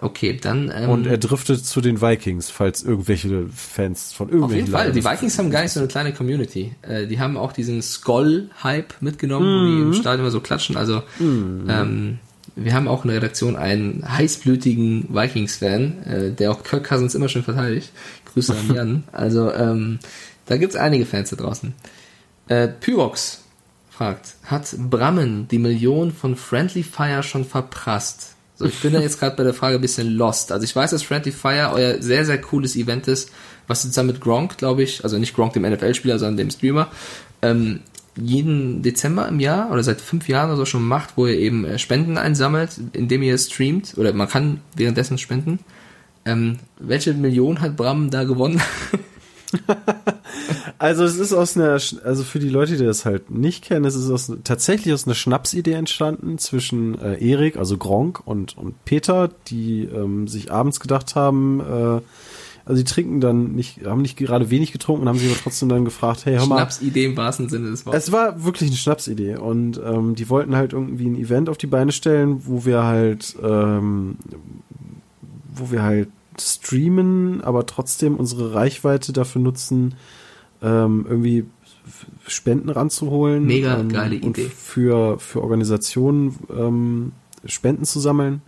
Okay, 0.00 0.38
dann. 0.40 0.72
Ähm, 0.72 0.88
und 0.88 1.08
er 1.08 1.18
driftet 1.18 1.66
zu 1.66 1.80
den 1.80 2.00
Vikings, 2.00 2.48
falls 2.48 2.84
irgendwelche 2.84 3.48
Fans 3.48 4.12
von 4.12 4.28
irgendwelchen. 4.28 4.72
Auf 4.72 4.84
jeden 4.84 4.92
Fall. 4.92 4.92
Die 4.92 5.04
Vikings 5.04 5.36
haben 5.36 5.50
gar 5.50 5.62
nicht 5.62 5.72
so 5.72 5.80
eine 5.80 5.88
kleine 5.88 6.12
Community. 6.12 6.76
Äh, 6.82 7.08
die 7.08 7.18
haben 7.18 7.36
auch 7.36 7.52
diesen 7.52 7.82
Skoll-Hype 7.82 8.94
mitgenommen, 9.00 9.46
mm. 9.46 9.58
wo 9.58 9.66
die 9.66 9.82
im 9.82 9.88
mhm. 9.88 9.94
Stadion 9.94 10.20
immer 10.20 10.30
so 10.30 10.38
klatschen. 10.38 10.76
Also 10.76 11.02
mm. 11.18 11.68
ähm, 11.68 12.18
wir 12.54 12.72
haben 12.72 12.86
auch 12.86 13.02
in 13.02 13.08
der 13.08 13.16
Redaktion 13.16 13.56
einen 13.56 14.04
heißblütigen 14.08 15.08
Vikings-Fan, 15.12 16.02
äh, 16.04 16.30
der 16.30 16.52
auch 16.52 16.62
Kirk 16.62 16.84
Cousins 16.84 17.16
immer 17.16 17.28
schön 17.28 17.42
verteidigt. 17.42 17.90
Grüße 18.32 18.56
an 18.56 18.72
Jan. 18.76 19.04
Also 19.10 19.52
ähm, 19.52 19.98
da 20.46 20.56
gibt's 20.56 20.76
einige 20.76 21.04
Fans 21.04 21.30
da 21.30 21.36
draußen. 21.36 21.74
Äh, 22.52 22.68
Pyrox 22.68 23.44
fragt, 23.88 24.34
hat 24.44 24.74
Brammen 24.76 25.48
die 25.48 25.58
Million 25.58 26.12
von 26.12 26.36
Friendly 26.36 26.82
Fire 26.82 27.22
schon 27.22 27.46
verprasst? 27.46 28.34
So, 28.56 28.66
ich 28.66 28.78
bin 28.80 28.92
da 28.92 29.00
jetzt 29.00 29.18
gerade 29.18 29.36
bei 29.36 29.42
der 29.42 29.54
Frage 29.54 29.76
ein 29.76 29.80
bisschen 29.80 30.18
lost. 30.18 30.52
Also 30.52 30.64
ich 30.64 30.76
weiß, 30.76 30.90
dass 30.90 31.02
Friendly 31.02 31.32
Fire 31.32 31.70
euer 31.72 32.02
sehr, 32.02 32.26
sehr 32.26 32.38
cooles 32.38 32.76
Event 32.76 33.08
ist, 33.08 33.30
was 33.68 33.80
zusammen 33.80 34.08
mit 34.08 34.20
Gronk, 34.20 34.58
glaube 34.58 34.82
ich, 34.82 35.02
also 35.02 35.16
nicht 35.16 35.34
Gronk 35.34 35.54
dem 35.54 35.62
NFL-Spieler, 35.62 36.18
sondern 36.18 36.36
dem 36.36 36.50
Streamer, 36.50 36.88
ähm, 37.40 37.80
jeden 38.16 38.82
Dezember 38.82 39.26
im 39.28 39.40
Jahr 39.40 39.70
oder 39.70 39.82
seit 39.82 40.02
fünf 40.02 40.28
Jahren 40.28 40.50
oder 40.50 40.58
so 40.58 40.66
schon 40.66 40.86
macht, 40.86 41.16
wo 41.16 41.26
ihr 41.26 41.38
eben 41.38 41.64
äh, 41.64 41.78
Spenden 41.78 42.18
einsammelt, 42.18 42.72
indem 42.92 43.22
ihr 43.22 43.38
streamt 43.38 43.94
oder 43.96 44.12
man 44.12 44.28
kann 44.28 44.60
währenddessen 44.76 45.16
spenden. 45.16 45.60
Ähm, 46.26 46.58
welche 46.78 47.14
Million 47.14 47.62
hat 47.62 47.76
Bram 47.78 48.10
da 48.10 48.24
gewonnen? 48.24 48.60
Also 50.78 51.04
es 51.04 51.16
ist 51.16 51.32
aus 51.32 51.56
einer, 51.56 51.78
also 52.04 52.22
für 52.24 52.38
die 52.38 52.48
Leute, 52.48 52.76
die 52.76 52.84
das 52.84 53.04
halt 53.04 53.30
nicht 53.30 53.64
kennen, 53.64 53.84
es 53.84 53.94
ist 53.94 54.10
aus, 54.10 54.32
tatsächlich 54.44 54.92
aus 54.92 55.06
einer 55.06 55.14
Schnapsidee 55.14 55.72
entstanden 55.72 56.38
zwischen 56.38 57.00
äh, 57.00 57.18
Erik, 57.24 57.56
also 57.56 57.78
Gronk 57.78 58.20
und, 58.24 58.56
und 58.56 58.84
Peter, 58.84 59.30
die 59.48 59.84
ähm, 59.84 60.28
sich 60.28 60.50
abends 60.50 60.80
gedacht 60.80 61.14
haben, 61.14 61.60
äh, 61.60 62.00
also 62.64 62.82
die 62.82 62.88
trinken 62.88 63.20
dann 63.20 63.52
nicht, 63.52 63.84
haben 63.86 64.02
nicht 64.02 64.16
gerade 64.16 64.50
wenig 64.50 64.72
getrunken 64.72 65.02
und 65.02 65.08
haben 65.08 65.18
sich 65.18 65.28
aber 65.28 65.40
trotzdem 65.40 65.68
dann 65.68 65.84
gefragt, 65.84 66.26
hey, 66.26 66.36
hör 66.36 66.46
mal. 66.46 66.58
Schnapsidee 66.58 67.06
im 67.06 67.16
wahrsten 67.16 67.48
Sinne 67.48 67.70
des 67.70 67.84
Wortes. 67.84 68.04
Es 68.04 68.12
war 68.12 68.44
wirklich 68.44 68.70
eine 68.70 68.76
Schnapsidee 68.76 69.36
und 69.36 69.80
ähm, 69.84 70.14
die 70.14 70.28
wollten 70.28 70.54
halt 70.54 70.72
irgendwie 70.72 71.06
ein 71.06 71.16
Event 71.16 71.48
auf 71.48 71.58
die 71.58 71.66
Beine 71.66 71.90
stellen, 71.92 72.42
wo 72.46 72.64
wir 72.64 72.84
halt, 72.84 73.36
ähm, 73.42 74.16
wo 75.54 75.72
wir 75.72 75.82
halt 75.82 76.08
streamen, 76.40 77.42
aber 77.42 77.66
trotzdem 77.66 78.16
unsere 78.16 78.54
Reichweite 78.54 79.12
dafür 79.12 79.42
nutzen, 79.42 79.94
ähm, 80.62 81.06
irgendwie 81.08 81.44
Spenden 82.26 82.68
ranzuholen. 82.68 83.44
Mega 83.44 83.78
ähm, 83.78 83.88
geile 83.88 84.16
und 84.16 84.38
Idee. 84.38 84.48
Für, 84.48 85.18
für 85.18 85.42
Organisationen 85.42 86.38
ähm, 86.56 87.12
Spenden 87.44 87.84
zu 87.84 87.98
sammeln. 88.00 88.42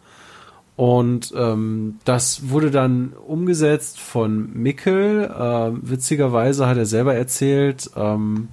Und 0.76 1.32
ähm, 1.36 1.98
das 2.04 2.48
wurde 2.50 2.70
dann 2.70 3.12
umgesetzt 3.26 4.00
von 4.00 4.52
Mickel. 4.54 5.32
Ähm, 5.38 5.80
witzigerweise 5.82 6.66
hat 6.66 6.76
er 6.76 6.86
selber 6.86 7.14
erzählt, 7.14 7.90
ähm, 7.96 8.48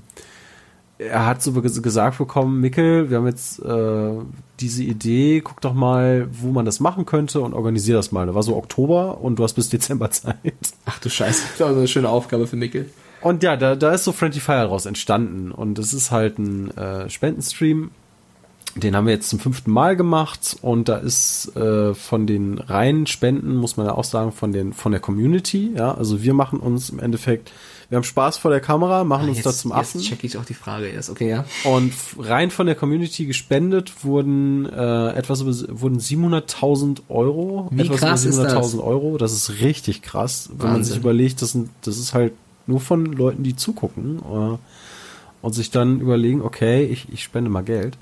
er 0.99 1.25
hat 1.25 1.41
so 1.41 1.49
ges- 1.49 1.81
gesagt 1.81 2.19
bekommen, 2.19 2.61
Mickel, 2.61 3.09
wir 3.09 3.17
haben 3.17 3.25
jetzt 3.25 3.57
äh, 3.63 4.11
diese 4.59 4.83
Idee, 4.83 5.41
guck 5.41 5.59
doch 5.61 5.73
mal, 5.73 6.27
wo 6.31 6.51
man 6.51 6.63
das 6.63 6.79
machen 6.79 7.07
könnte 7.07 7.41
und 7.41 7.55
organisier 7.55 7.95
das 7.95 8.11
mal. 8.11 8.27
Da 8.27 8.35
war 8.35 8.43
so 8.43 8.55
Oktober 8.55 9.19
und 9.19 9.39
du 9.39 9.43
hast 9.43 9.53
bis 9.53 9.69
Dezember 9.69 10.11
Zeit. 10.11 10.37
Ach 10.85 10.99
du 10.99 11.09
Scheiße, 11.09 11.41
das 11.49 11.59
war 11.59 11.73
so 11.73 11.79
eine 11.79 11.87
schöne 11.87 12.09
Aufgabe 12.09 12.45
für 12.45 12.55
Mikkel. 12.55 12.91
Und 13.21 13.43
ja, 13.43 13.55
da, 13.55 13.75
da 13.75 13.93
ist 13.93 14.03
so 14.03 14.11
Friendly 14.11 14.39
Fire 14.39 14.65
raus 14.65 14.85
entstanden. 14.85 15.51
Und 15.51 15.79
es 15.79 15.93
ist 15.93 16.11
halt 16.11 16.39
ein 16.39 16.75
äh, 16.77 17.09
Spendenstream. 17.09 17.91
Den 18.75 18.95
haben 18.95 19.05
wir 19.05 19.13
jetzt 19.13 19.29
zum 19.29 19.39
fünften 19.39 19.69
Mal 19.69 19.95
gemacht. 19.95 20.57
Und 20.61 20.87
da 20.87 20.97
ist 20.97 21.55
äh, 21.55 21.93
von 21.93 22.25
den 22.25 22.57
reinen 22.57 23.05
Spenden, 23.05 23.55
muss 23.57 23.77
man 23.77 23.85
ja 23.85 23.93
auch 23.93 24.05
sagen, 24.05 24.31
von, 24.31 24.53
den, 24.53 24.73
von 24.73 24.91
der 24.91 25.01
Community. 25.01 25.71
Ja, 25.75 25.93
also 25.93 26.23
wir 26.23 26.33
machen 26.33 26.59
uns 26.59 26.89
im 26.89 26.99
Endeffekt, 26.99 27.51
wir 27.89 27.97
haben 27.97 28.05
Spaß 28.05 28.37
vor 28.37 28.49
der 28.49 28.61
Kamera, 28.61 29.03
machen 29.03 29.27
uns 29.27 29.41
da 29.41 29.51
zum 29.51 29.73
Affen. 29.73 29.99
Jetzt 29.99 30.09
check 30.09 30.23
ich 30.23 30.37
auch 30.37 30.45
die 30.45 30.53
Frage 30.53 30.87
erst. 30.87 31.09
Okay, 31.09 31.29
ja. 31.29 31.45
Und 31.65 31.91
rein 32.17 32.49
von 32.49 32.65
der 32.65 32.75
Community 32.75 33.25
gespendet 33.25 34.05
wurden 34.05 34.65
äh, 34.67 35.09
etwas 35.11 35.41
über 35.41 35.51
wurden 35.81 35.99
700.000 35.99 37.01
Euro. 37.09 37.67
Wie 37.71 37.81
etwas 37.81 37.97
krass 37.97 38.25
ist 38.25 38.37
über 38.37 38.45
das? 38.45 38.73
700.000 38.73 38.83
Euro. 38.83 39.17
Das 39.17 39.33
ist 39.33 39.59
richtig 39.59 40.01
krass, 40.01 40.49
wenn 40.51 40.57
man 40.57 40.75
Wahnsinn. 40.77 40.93
sich 40.93 41.01
überlegt, 41.01 41.41
das, 41.41 41.51
sind, 41.51 41.69
das 41.81 41.97
ist 41.97 42.13
halt 42.13 42.31
nur 42.67 42.79
von 42.79 43.05
Leuten, 43.05 43.43
die 43.43 43.55
zugucken 43.55 44.19
äh, 44.19 44.57
und 45.41 45.53
sich 45.53 45.71
dann 45.71 45.99
überlegen, 45.99 46.41
okay, 46.41 46.85
ich, 46.85 47.07
ich 47.11 47.23
spende 47.23 47.49
mal 47.49 47.63
Geld. 47.63 47.97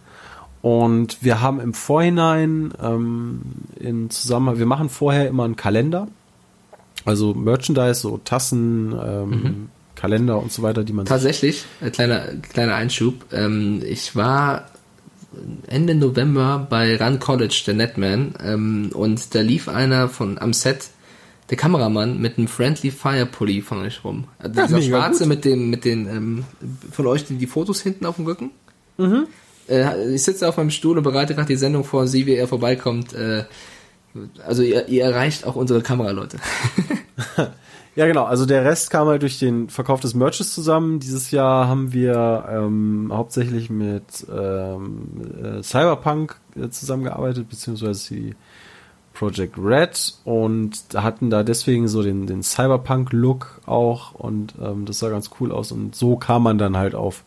Und 0.62 1.24
wir 1.24 1.42
haben 1.42 1.60
im 1.62 1.74
Vorhinein 1.74 2.74
ähm, 2.82 3.42
in 3.80 4.10
Zusammenhang, 4.10 4.60
wir 4.60 4.66
machen 4.66 4.90
vorher 4.90 5.28
immer 5.28 5.46
einen 5.46 5.56
Kalender, 5.56 6.10
also 7.06 7.34
Merchandise, 7.34 8.02
so 8.02 8.18
Tassen, 8.18 8.94
ähm, 8.94 9.30
Mhm. 9.30 9.70
Kalender 9.96 10.42
und 10.42 10.52
so 10.52 10.62
weiter, 10.62 10.84
die 10.86 10.94
man 10.94 11.06
Tatsächlich, 11.06 11.66
äh, 11.82 11.90
kleiner, 11.90 12.22
kleiner 12.54 12.76
Einschub. 12.76 13.26
Ähm, 13.34 13.82
ich 13.86 14.16
war 14.16 14.70
Ende 15.68 15.94
November 15.94 16.66
bei 16.70 16.96
Run 16.96 17.20
College, 17.20 17.64
der 17.68 17.74
Netman, 17.74 18.34
ähm, 18.42 18.92
und 18.94 19.36
da 19.36 19.42
lief 19.42 19.68
einer 19.68 20.08
von 20.08 20.38
am 20.38 20.54
Set, 20.54 20.90
der 21.50 21.58
Kameramann, 21.58 22.20
mit 22.20 22.38
einem 22.38 22.48
Friendly 22.48 22.92
Fire 22.92 23.26
Pulli 23.26 23.62
von 23.62 23.80
euch 23.80 24.04
rum. 24.04 24.26
Also 24.38 24.60
Ja, 24.60 24.68
dieser 24.68 24.82
schwarze 24.82 25.26
mit 25.26 25.46
dem, 25.46 25.70
mit 25.70 25.86
den, 25.86 26.08
ähm, 26.08 26.46
von 26.92 27.08
euch 27.08 27.26
die, 27.26 27.36
die 27.36 27.48
Fotos 27.48 27.82
hinten 27.82 28.06
auf 28.06 28.18
dem 28.18 28.26
Rücken. 28.26 28.52
Äh, 29.68 30.14
ich 30.14 30.24
sitze 30.24 30.48
auf 30.48 30.58
meinem 30.58 30.72
Stuhl 30.72 30.98
und 30.98 31.04
bereite 31.04 31.36
gerade 31.36 31.48
die 31.48 31.56
Sendung 31.56 31.84
vor, 31.84 32.08
sie, 32.08 32.26
wie 32.26 32.36
er 32.36 32.48
vorbeikommt. 32.48 33.14
Äh, 33.14 33.46
also 34.46 34.64
ihr, 34.64 34.88
ihr 34.88 35.04
erreicht 35.04 35.46
auch 35.46 35.56
unsere 35.56 35.82
Kameraleute. 35.82 36.38
Ja, 37.96 38.06
genau. 38.08 38.24
Also 38.24 38.46
der 38.46 38.64
Rest 38.64 38.92
kam 38.92 39.08
halt 39.08 39.24
durch 39.24 39.40
den 39.40 39.68
Verkauf 39.68 40.00
des 40.00 40.14
Merches 40.14 40.54
zusammen. 40.54 41.02
Dieses 41.02 41.32
Jahr 41.32 41.68
haben 41.68 41.92
wir 41.92 42.46
ähm, 42.50 43.12
hauptsächlich 43.12 43.70
mit 43.70 44.26
ähm, 44.34 45.08
äh, 45.44 45.64
Cyberpunk 45.64 46.40
äh, 46.56 46.70
zusammengearbeitet, 46.70 47.50
beziehungsweise 47.50 48.14
die 48.14 48.36
Project 49.20 49.58
Red 49.58 50.14
und 50.24 50.72
hatten 50.96 51.30
da 51.30 51.44
deswegen 51.44 51.90
so 51.90 52.02
den, 52.02 52.26
den 52.26 52.42
Cyberpunk-Look 52.42 53.62
auch 53.66 54.16
und 54.16 54.54
ähm, 54.64 54.86
das 54.86 55.00
sah 55.00 55.10
ganz 55.10 55.30
cool 55.40 55.52
aus. 55.52 55.74
Und 55.74 55.94
so 55.94 56.16
kam 56.16 56.44
man 56.44 56.58
dann 56.58 56.78
halt 56.78 56.96
auf 56.96 57.26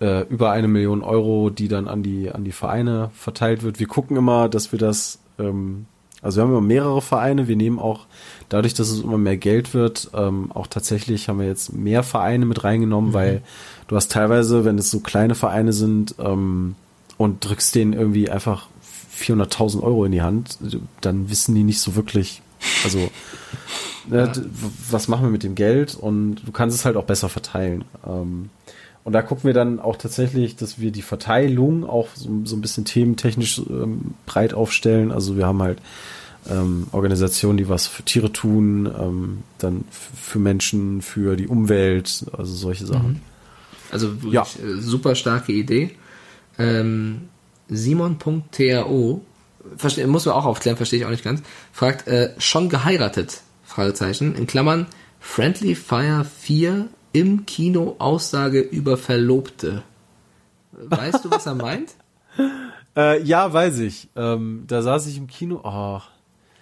äh, 0.00 0.22
über 0.28 0.52
eine 0.52 0.68
Million 0.68 1.02
Euro, 1.02 1.50
die 1.50 1.66
dann 1.66 1.88
an 1.88 2.04
die, 2.04 2.30
an 2.30 2.44
die 2.44 2.52
Vereine 2.52 3.10
verteilt 3.14 3.64
wird. 3.64 3.80
Wir 3.80 3.88
gucken 3.88 4.16
immer, 4.16 4.48
dass 4.48 4.70
wir 4.70 4.78
das, 4.78 5.18
ähm, 5.40 5.86
also 6.22 6.36
wir 6.36 6.44
haben 6.44 6.50
immer 6.50 6.60
mehrere 6.60 7.02
Vereine, 7.02 7.48
wir 7.48 7.56
nehmen 7.56 7.80
auch, 7.80 8.06
dadurch, 8.48 8.74
dass 8.74 8.88
es 8.88 9.00
immer 9.00 9.18
mehr 9.18 9.36
Geld 9.36 9.74
wird, 9.74 10.12
ähm, 10.14 10.52
auch 10.52 10.68
tatsächlich 10.68 11.28
haben 11.28 11.40
wir 11.40 11.48
jetzt 11.48 11.72
mehr 11.72 12.04
Vereine 12.04 12.46
mit 12.46 12.62
reingenommen, 12.62 13.12
weil 13.12 13.42
du 13.88 13.96
hast 13.96 14.12
teilweise, 14.12 14.64
wenn 14.64 14.78
es 14.78 14.88
so 14.88 15.00
kleine 15.00 15.34
Vereine 15.34 15.72
sind, 15.72 16.14
ähm, 16.20 16.76
und 17.16 17.44
drückst 17.44 17.74
denen 17.74 17.92
irgendwie 17.92 18.30
einfach 18.30 18.68
400.000 19.18 19.82
Euro 19.82 20.04
in 20.04 20.12
die 20.12 20.22
Hand, 20.22 20.58
dann 21.00 21.30
wissen 21.30 21.54
die 21.54 21.64
nicht 21.64 21.80
so 21.80 21.94
wirklich, 21.96 22.42
also 22.84 23.10
ne, 24.08 24.28
d- 24.34 24.42
was 24.90 25.08
machen 25.08 25.24
wir 25.24 25.30
mit 25.30 25.42
dem 25.42 25.54
Geld 25.54 25.94
und 25.94 26.36
du 26.46 26.52
kannst 26.52 26.76
es 26.76 26.84
halt 26.84 26.96
auch 26.96 27.04
besser 27.04 27.28
verteilen. 27.28 27.84
Ähm, 28.06 28.50
und 29.04 29.12
da 29.12 29.22
gucken 29.22 29.44
wir 29.44 29.54
dann 29.54 29.80
auch 29.80 29.96
tatsächlich, 29.96 30.56
dass 30.56 30.78
wir 30.80 30.90
die 30.90 31.02
Verteilung 31.02 31.88
auch 31.88 32.08
so, 32.14 32.28
so 32.44 32.56
ein 32.56 32.60
bisschen 32.60 32.84
thementechnisch 32.84 33.58
ähm, 33.70 34.14
breit 34.26 34.52
aufstellen. 34.54 35.12
Also 35.12 35.36
wir 35.38 35.46
haben 35.46 35.62
halt 35.62 35.78
ähm, 36.50 36.88
Organisationen, 36.92 37.56
die 37.56 37.68
was 37.68 37.86
für 37.86 38.02
Tiere 38.02 38.32
tun, 38.32 38.86
ähm, 38.86 39.38
dann 39.58 39.84
für 39.90 40.38
Menschen, 40.38 41.00
für 41.00 41.36
die 41.36 41.46
Umwelt, 41.46 42.26
also 42.36 42.54
solche 42.54 42.84
Sachen. 42.86 43.22
Also 43.90 44.14
wirklich 44.22 44.34
Ja. 44.34 44.42
äh, 44.42 44.80
super 44.80 45.14
starke 45.14 45.52
Idee. 45.52 45.92
Ähm, 46.58 47.28
Simon.tao, 47.68 49.20
verste- 49.76 50.06
muss 50.06 50.26
man 50.26 50.34
auch 50.34 50.44
aufklären, 50.46 50.76
verstehe 50.76 51.00
ich 51.00 51.04
auch 51.06 51.10
nicht 51.10 51.24
ganz, 51.24 51.42
fragt, 51.72 52.06
äh, 52.08 52.34
schon 52.38 52.68
geheiratet? 52.68 53.42
Fragezeichen, 53.64 54.34
in 54.34 54.46
Klammern, 54.46 54.86
Friendly 55.20 55.74
Fire 55.74 56.24
4 56.24 56.88
im 57.12 57.44
Kino 57.46 57.96
Aussage 57.98 58.60
über 58.60 58.96
Verlobte. 58.96 59.82
Weißt 60.72 61.24
du, 61.24 61.30
was 61.30 61.46
er 61.46 61.54
meint? 61.54 61.94
Äh, 62.96 63.22
ja, 63.22 63.52
weiß 63.52 63.78
ich. 63.80 64.08
Ähm, 64.16 64.64
da 64.66 64.82
saß 64.82 65.06
ich 65.06 65.18
im 65.18 65.28
Kino. 65.28 65.60
Oh, 65.62 66.00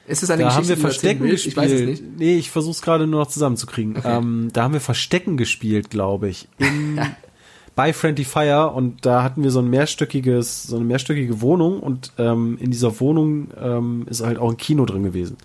Ist 0.07 0.23
es 0.23 0.28
eine 0.28 0.43
da 0.43 0.51
haben 0.55 0.66
Geschichte, 0.66 0.69
wir 0.69 0.77
die 0.77 0.83
du 0.83 0.87
erzählen 0.89 1.19
Verstecken 1.19 1.31
gespielt. 1.31 1.53
Ich 1.53 1.57
weiß 1.57 1.73
es 1.73 1.81
nicht. 1.81 2.03
Nee, 2.19 2.37
ich 2.37 2.51
versuch's 2.51 2.83
gerade 2.83 3.07
nur 3.07 3.20
noch 3.20 3.28
zusammenzukriegen. 3.28 3.97
Okay. 3.97 4.19
Ähm, 4.19 4.51
da 4.53 4.65
haben 4.65 4.74
wir 4.74 4.83
Verstecken 4.83 5.39
gespielt, 5.39 5.89
glaube 5.89 6.28
ich. 6.28 6.47
In, 6.59 7.01
bei 7.77 7.93
Friendly 7.93 8.24
Fire 8.24 8.70
und 8.70 9.05
da 9.05 9.23
hatten 9.23 9.44
wir 9.44 9.51
so 9.51 9.61
ein 9.61 9.69
mehrstöckiges, 9.69 10.65
so 10.65 10.77
eine 10.77 10.85
mehrstöckige 10.86 11.43
Wohnung 11.43 11.78
und 11.78 12.11
ähm, 12.19 12.57
in 12.59 12.70
dieser 12.70 12.98
Wohnung 13.01 13.48
ähm, 13.61 14.07
ist 14.09 14.24
halt 14.24 14.39
auch 14.39 14.51
ein 14.51 14.57
Kino 14.57 14.86
drin 14.86 15.05
gewesen. 15.05 15.36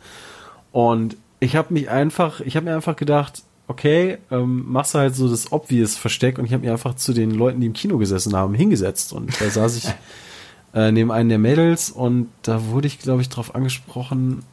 Und 0.71 1.17
ich 1.41 1.57
habe 1.57 1.73
mich 1.73 1.89
einfach, 1.89 2.39
ich 2.39 2.55
habe 2.55 2.65
mir 2.65 2.75
einfach 2.75 2.95
gedacht, 2.95 3.43
okay, 3.67 4.17
ähm, 4.31 4.63
machst 4.71 4.95
du 4.95 4.99
halt 4.99 5.13
so 5.13 5.29
das 5.29 5.51
obvious 5.51 5.97
Versteck 5.97 6.39
und 6.39 6.45
ich 6.45 6.53
habe 6.53 6.63
mir 6.65 6.71
einfach 6.71 6.95
zu 6.95 7.13
den 7.13 7.31
Leuten, 7.31 7.59
die 7.59 7.67
im 7.67 7.73
Kino 7.73 7.97
gesessen 7.97 8.33
haben, 8.33 8.53
hingesetzt 8.53 9.11
und 9.11 9.39
da 9.41 9.49
saß 9.49 9.75
ich 9.75 9.89
äh, 10.73 10.91
neben 10.93 11.11
einen 11.11 11.27
der 11.27 11.37
Mädels 11.37 11.91
und 11.91 12.29
da 12.43 12.65
wurde 12.67 12.87
ich, 12.87 12.99
glaube 12.99 13.21
ich, 13.21 13.27
drauf 13.27 13.55
angesprochen 13.55 14.43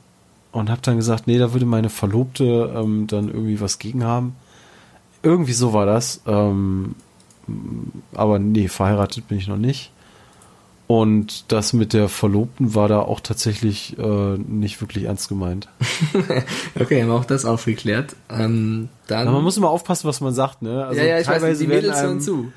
und 0.51 0.69
habe 0.69 0.81
dann 0.83 0.97
gesagt, 0.97 1.29
nee, 1.29 1.39
da 1.39 1.53
würde 1.53 1.67
meine 1.67 1.91
Verlobte 1.91 2.75
ähm, 2.75 3.07
dann 3.07 3.29
irgendwie 3.29 3.61
was 3.61 3.79
gegen 3.79 4.03
haben. 4.03 4.35
Irgendwie 5.23 5.53
so 5.53 5.73
war 5.73 5.87
das. 5.87 6.23
Ähm, 6.27 6.97
aber 8.15 8.39
nee, 8.39 8.69
verheiratet 8.69 9.29
bin 9.29 9.39
ich 9.39 9.49
noch 9.49 9.57
nicht. 9.57 9.91
Und 10.87 11.53
das 11.53 11.75
mit 11.75 11.93
der 11.93 12.09
Verlobten 12.09 12.75
war 12.75 12.89
da 12.89 13.01
auch 13.01 13.21
tatsächlich 13.21 13.99
äh, 13.99 14.39
nicht 14.39 14.81
wirklich 14.81 15.05
ernst 15.05 15.29
gemeint. 15.29 15.69
Okay, 16.81 17.03
haben 17.03 17.09
wir 17.09 17.15
auch 17.15 17.25
das 17.27 17.45
aufgeklärt. 17.45 18.17
Ähm, 18.31 18.89
dann, 19.07 19.27
Aber 19.29 19.37
man 19.37 19.45
muss 19.45 19.57
immer 19.59 19.69
aufpassen, 19.69 20.09
was 20.09 20.21
man 20.23 20.33
sagt, 20.33 20.63
ne? 20.63 20.87
Also 20.87 21.01
ja, 21.01 21.07
ja, 21.07 21.21
ich 21.21 21.29
weiß, 21.29 21.59
die 21.59 21.69
werden 21.69 21.83
Mädels 21.83 22.01
hören 22.03 22.21
zu. 22.21 22.53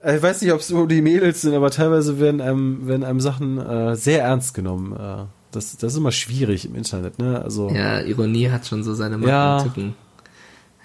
Äh, 0.00 0.16
Ich 0.18 0.22
weiß 0.22 0.42
nicht, 0.42 0.52
ob 0.52 0.60
es 0.60 0.70
nur 0.70 0.86
die 0.86 1.02
Mädels 1.02 1.40
sind, 1.42 1.54
aber 1.54 1.70
teilweise 1.72 2.20
werden 2.20 2.40
einem, 2.40 2.86
werden 2.86 3.02
einem 3.02 3.18
Sachen 3.20 3.58
äh, 3.58 3.96
sehr 3.96 4.22
ernst 4.22 4.54
genommen. 4.54 4.92
Äh, 4.92 5.24
das, 5.50 5.76
das 5.76 5.92
ist 5.94 5.98
immer 5.98 6.12
schwierig 6.12 6.64
im 6.66 6.76
Internet, 6.76 7.18
ne? 7.18 7.42
Also 7.42 7.68
Ja, 7.70 8.00
Ironie 8.00 8.48
hat 8.50 8.66
schon 8.66 8.84
so 8.84 8.94
seine 8.94 9.16
Macken 9.18 9.28
Ja. 9.28 9.56
und 9.58 9.64
Tücken. 9.64 9.94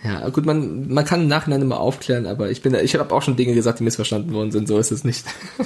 Ja, 0.06 0.30
gut, 0.30 0.46
man, 0.46 0.88
man 0.88 1.04
kann 1.04 1.22
im 1.24 1.28
Nachhinein 1.28 1.62
immer 1.62 1.80
aufklären, 1.80 2.26
aber 2.28 2.52
ich 2.52 2.62
bin, 2.62 2.74
ich 2.76 2.96
habe 2.96 3.14
auch 3.14 3.22
schon 3.24 3.36
Dinge 3.36 3.54
gesagt, 3.56 3.80
die 3.80 3.84
missverstanden 3.84 4.34
worden 4.34 4.52
sind, 4.52 4.68
so 4.68 4.78
ist 4.78 4.92
es 4.92 5.04
nicht. 5.04 5.26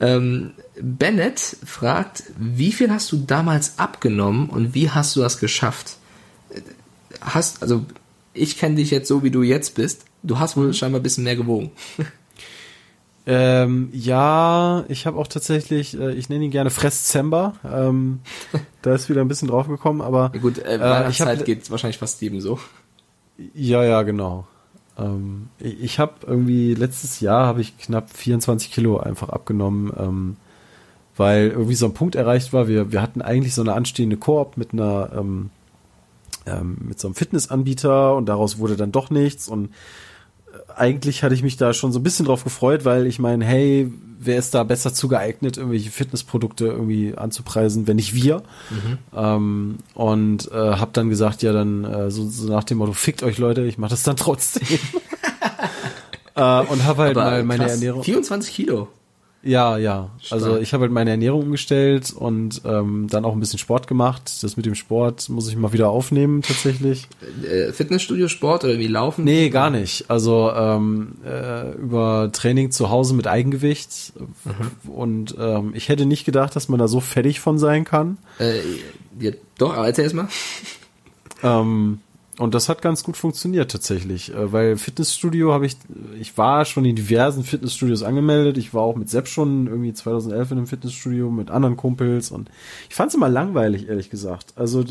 Ähm, 0.00 0.52
Bennett 0.80 1.40
fragt, 1.66 2.22
wie 2.38 2.70
viel 2.70 2.88
hast 2.92 3.10
du 3.10 3.16
damals 3.16 3.80
abgenommen 3.80 4.48
und 4.48 4.72
wie 4.72 4.90
hast 4.90 5.16
du 5.16 5.20
das 5.22 5.40
geschafft? 5.40 5.96
Hast, 7.20 7.62
also, 7.62 7.84
ich 8.32 8.58
kenne 8.58 8.76
dich 8.76 8.92
jetzt 8.92 9.08
so, 9.08 9.24
wie 9.24 9.32
du 9.32 9.42
jetzt 9.42 9.74
bist. 9.74 10.04
Du 10.22 10.38
hast 10.38 10.56
wohl 10.56 10.72
scheinbar 10.72 11.00
ein 11.00 11.02
bisschen 11.02 11.24
mehr 11.24 11.34
gewogen. 11.34 11.72
Ähm, 13.30 13.90
ja, 13.92 14.86
ich 14.88 15.04
habe 15.06 15.18
auch 15.18 15.26
tatsächlich, 15.26 15.98
äh, 16.00 16.12
ich 16.14 16.30
nenne 16.30 16.46
ihn 16.46 16.50
gerne 16.50 16.70
Fresszember. 16.70 17.56
Ähm, 17.62 18.20
da 18.82 18.94
ist 18.94 19.10
wieder 19.10 19.20
ein 19.20 19.28
bisschen 19.28 19.48
drauf 19.48 19.68
gekommen, 19.68 20.00
aber 20.00 20.30
Ja, 20.32 20.40
gut, 20.40 20.56
äh, 20.58 20.76
ich 20.76 20.80
Weihnachtszeit 20.80 21.38
hab- 21.40 21.44
geht 21.44 21.70
wahrscheinlich 21.70 21.98
fast 21.98 22.22
jedem 22.22 22.40
so. 22.40 22.58
Ja, 23.54 23.84
ja, 23.84 24.02
genau. 24.02 24.46
Ähm, 24.98 25.48
ich 25.58 25.80
ich 25.80 25.98
habe 25.98 26.14
irgendwie 26.26 26.74
letztes 26.74 27.20
Jahr 27.20 27.46
habe 27.46 27.60
ich 27.60 27.78
knapp 27.78 28.10
24 28.10 28.70
Kilo 28.72 28.98
einfach 28.98 29.28
abgenommen, 29.28 29.92
ähm, 29.98 30.36
weil 31.16 31.48
irgendwie 31.48 31.74
so 31.74 31.86
ein 31.86 31.94
Punkt 31.94 32.14
erreicht 32.16 32.52
war. 32.52 32.68
Wir 32.68 32.92
wir 32.92 33.02
hatten 33.02 33.22
eigentlich 33.22 33.54
so 33.54 33.62
eine 33.62 33.74
anstehende 33.74 34.16
Koop 34.16 34.56
mit 34.56 34.72
einer 34.72 35.10
ähm, 35.16 35.50
ähm, 36.46 36.78
mit 36.80 36.98
so 36.98 37.08
einem 37.08 37.14
Fitnessanbieter 37.14 38.16
und 38.16 38.26
daraus 38.26 38.58
wurde 38.58 38.76
dann 38.76 38.92
doch 38.92 39.10
nichts 39.10 39.48
und 39.48 39.70
eigentlich 40.78 41.22
hatte 41.22 41.34
ich 41.34 41.42
mich 41.42 41.56
da 41.56 41.72
schon 41.72 41.92
so 41.92 41.98
ein 41.98 42.02
bisschen 42.02 42.26
drauf 42.26 42.44
gefreut, 42.44 42.84
weil 42.84 43.06
ich 43.06 43.18
meine, 43.18 43.44
hey, 43.44 43.90
wer 44.18 44.38
ist 44.38 44.54
da 44.54 44.64
besser 44.64 44.92
zugeeignet, 44.92 45.56
irgendwelche 45.56 45.90
Fitnessprodukte 45.90 46.66
irgendwie 46.66 47.14
anzupreisen, 47.16 47.86
wenn 47.86 47.96
nicht 47.96 48.14
wir? 48.14 48.42
Ähm, 49.16 49.78
und 49.94 50.50
äh, 50.50 50.54
habe 50.54 50.90
dann 50.92 51.08
gesagt, 51.08 51.42
ja, 51.42 51.52
dann 51.52 51.84
äh, 51.84 52.10
so, 52.10 52.28
so 52.28 52.48
nach 52.48 52.64
dem 52.64 52.78
Motto, 52.78 52.92
fickt 52.92 53.22
euch 53.22 53.38
Leute, 53.38 53.62
ich 53.62 53.78
mache 53.78 53.90
das 53.90 54.02
dann 54.02 54.16
trotzdem. 54.16 54.66
äh, 56.34 56.60
und 56.60 56.84
habe 56.84 57.02
halt 57.02 57.16
mal 57.16 57.44
meine 57.44 57.64
krass, 57.64 57.74
Ernährung. 57.74 58.02
24 58.02 58.54
Kilo. 58.54 58.88
Ja, 59.42 59.78
ja. 59.78 60.10
Also 60.30 60.46
Stark. 60.46 60.62
ich 60.62 60.72
habe 60.72 60.82
halt 60.82 60.92
meine 60.92 61.10
Ernährung 61.10 61.42
umgestellt 61.42 62.12
und 62.12 62.62
ähm, 62.64 63.06
dann 63.08 63.24
auch 63.24 63.32
ein 63.32 63.40
bisschen 63.40 63.58
Sport 63.58 63.86
gemacht. 63.86 64.42
Das 64.42 64.56
mit 64.56 64.66
dem 64.66 64.74
Sport 64.74 65.28
muss 65.28 65.48
ich 65.48 65.56
mal 65.56 65.72
wieder 65.72 65.90
aufnehmen 65.90 66.42
tatsächlich. 66.42 67.06
Äh, 67.48 67.72
Fitnessstudio, 67.72 68.26
Sport 68.28 68.64
oder 68.64 68.78
wie 68.78 68.88
laufen? 68.88 69.24
Nee, 69.24 69.48
gar 69.50 69.70
nicht. 69.70 70.10
Also 70.10 70.50
ähm, 70.52 71.16
äh, 71.24 71.72
über 71.74 72.30
Training 72.32 72.72
zu 72.72 72.90
Hause 72.90 73.14
mit 73.14 73.28
Eigengewicht. 73.28 74.12
Und 74.88 75.36
ähm, 75.38 75.72
ich 75.74 75.88
hätte 75.88 76.04
nicht 76.04 76.24
gedacht, 76.24 76.56
dass 76.56 76.68
man 76.68 76.80
da 76.80 76.88
so 76.88 76.98
fertig 77.00 77.38
von 77.40 77.58
sein 77.58 77.84
kann. 77.84 78.18
Äh, 78.40 78.58
ja, 79.20 79.30
doch, 79.56 79.74
aber 79.76 79.86
erzähl 79.86 80.04
erst 80.04 80.16
mal. 80.16 80.28
Ähm, 81.42 82.00
und 82.38 82.54
das 82.54 82.68
hat 82.68 82.82
ganz 82.82 83.02
gut 83.02 83.16
funktioniert 83.16 83.70
tatsächlich, 83.70 84.32
äh, 84.32 84.52
weil 84.52 84.76
Fitnessstudio 84.76 85.52
habe 85.52 85.66
ich, 85.66 85.76
ich 86.20 86.38
war 86.38 86.64
schon 86.64 86.84
in 86.84 86.94
diversen 86.94 87.42
Fitnessstudios 87.42 88.04
angemeldet. 88.04 88.58
Ich 88.58 88.72
war 88.72 88.82
auch 88.82 88.96
mit 88.96 89.10
Sepp 89.10 89.26
schon 89.26 89.66
irgendwie 89.66 89.92
2011 89.92 90.52
in 90.52 90.58
einem 90.58 90.66
Fitnessstudio 90.68 91.30
mit 91.30 91.50
anderen 91.50 91.76
Kumpels 91.76 92.30
und 92.30 92.48
ich 92.88 92.94
fand 92.94 93.08
es 93.08 93.16
immer 93.16 93.28
langweilig, 93.28 93.88
ehrlich 93.88 94.08
gesagt. 94.08 94.52
Also 94.54 94.84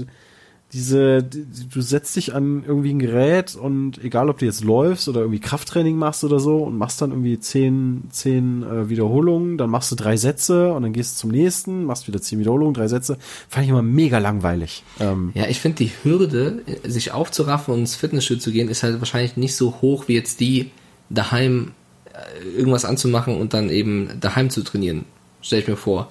diese, 0.73 1.23
du 1.23 1.81
setzt 1.81 2.15
dich 2.17 2.35
an 2.35 2.63
irgendwie 2.67 2.93
ein 2.93 2.99
Gerät 2.99 3.55
und 3.55 4.03
egal 4.03 4.29
ob 4.29 4.39
du 4.39 4.45
jetzt 4.45 4.65
läufst 4.65 5.07
oder 5.07 5.21
irgendwie 5.21 5.39
Krafttraining 5.39 5.95
machst 5.95 6.25
oder 6.25 6.39
so 6.39 6.57
und 6.57 6.77
machst 6.77 7.01
dann 7.01 7.11
irgendwie 7.11 7.39
zehn, 7.39 8.03
zehn 8.09 8.63
äh, 8.63 8.89
Wiederholungen, 8.89 9.57
dann 9.57 9.69
machst 9.69 9.91
du 9.91 9.95
drei 9.95 10.17
Sätze 10.17 10.73
und 10.73 10.83
dann 10.83 10.91
gehst 10.91 11.15
du 11.15 11.21
zum 11.21 11.31
nächsten, 11.31 11.85
machst 11.85 12.07
wieder 12.07 12.21
zehn 12.21 12.39
Wiederholungen, 12.39 12.73
drei 12.73 12.89
Sätze. 12.89 13.17
Fand 13.47 13.63
ich 13.63 13.69
immer 13.69 13.81
mega 13.81 14.17
langweilig. 14.17 14.83
Ähm, 14.99 15.31
Ja, 15.35 15.47
ich 15.47 15.61
finde 15.61 15.77
die 15.77 15.91
Hürde, 16.03 16.61
sich 16.83 17.13
aufzuraffen 17.13 17.73
und 17.73 17.81
ins 17.81 17.95
Fitnessstudio 17.95 18.41
zu 18.41 18.51
gehen, 18.51 18.67
ist 18.67 18.83
halt 18.83 18.99
wahrscheinlich 18.99 19.37
nicht 19.37 19.55
so 19.55 19.75
hoch 19.81 20.09
wie 20.09 20.15
jetzt 20.15 20.41
die, 20.41 20.71
daheim 21.09 21.71
äh, 22.11 22.57
irgendwas 22.57 22.83
anzumachen 22.83 23.39
und 23.39 23.53
dann 23.53 23.69
eben 23.69 24.09
daheim 24.19 24.49
zu 24.49 24.63
trainieren. 24.63 25.05
Stell 25.41 25.59
ich 25.59 25.67
mir 25.67 25.77
vor. 25.77 26.09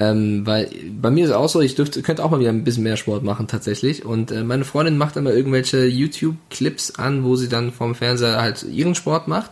Ähm, 0.00 0.46
weil 0.46 0.70
bei 0.98 1.10
mir 1.10 1.24
ist 1.24 1.30
es 1.30 1.36
auch 1.36 1.50
so, 1.50 1.60
ich 1.60 1.74
dürfte, 1.74 2.00
könnte 2.00 2.24
auch 2.24 2.30
mal 2.30 2.40
wieder 2.40 2.48
ein 2.48 2.64
bisschen 2.64 2.84
mehr 2.84 2.96
Sport 2.96 3.22
machen 3.22 3.46
tatsächlich. 3.48 4.06
Und 4.06 4.30
äh, 4.30 4.42
meine 4.42 4.64
Freundin 4.64 4.96
macht 4.96 5.16
immer 5.16 5.32
irgendwelche 5.32 5.84
YouTube-Clips 5.84 6.92
an, 6.92 7.22
wo 7.22 7.36
sie 7.36 7.50
dann 7.50 7.70
vom 7.70 7.94
Fernseher 7.94 8.40
halt 8.40 8.62
ihren 8.62 8.94
Sport 8.94 9.28
macht. 9.28 9.50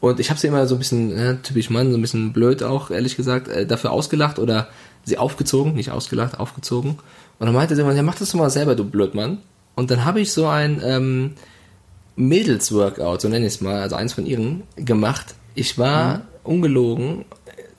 Und 0.00 0.20
ich 0.20 0.30
habe 0.30 0.40
sie 0.40 0.46
immer 0.46 0.66
so 0.66 0.74
ein 0.76 0.78
bisschen, 0.78 1.16
äh, 1.16 1.36
typisch 1.42 1.68
Mann, 1.68 1.90
so 1.90 1.98
ein 1.98 2.00
bisschen 2.00 2.32
blöd 2.32 2.62
auch, 2.62 2.90
ehrlich 2.90 3.16
gesagt, 3.16 3.48
äh, 3.48 3.66
dafür 3.66 3.92
ausgelacht 3.92 4.38
oder 4.38 4.68
sie 5.04 5.18
aufgezogen, 5.18 5.74
nicht 5.74 5.90
ausgelacht, 5.90 6.40
aufgezogen. 6.40 6.92
Und 7.38 7.46
dann 7.46 7.54
meinte 7.54 7.76
sie 7.76 7.82
immer, 7.82 7.92
ja, 7.94 8.02
mach 8.02 8.14
das 8.14 8.30
doch 8.30 8.38
mal 8.38 8.48
selber, 8.48 8.76
du 8.76 8.84
Blödmann. 8.84 9.38
Und 9.74 9.90
dann 9.90 10.06
habe 10.06 10.20
ich 10.20 10.32
so 10.32 10.46
ein 10.46 10.80
ähm, 10.82 11.32
Mädels-Workout, 12.16 13.20
so 13.20 13.28
nenne 13.28 13.46
ich 13.46 13.54
es 13.54 13.60
mal, 13.60 13.82
also 13.82 13.96
eins 13.96 14.14
von 14.14 14.24
ihren, 14.24 14.62
gemacht. 14.76 15.34
Ich 15.54 15.76
war 15.76 16.22
ungelogen 16.42 17.26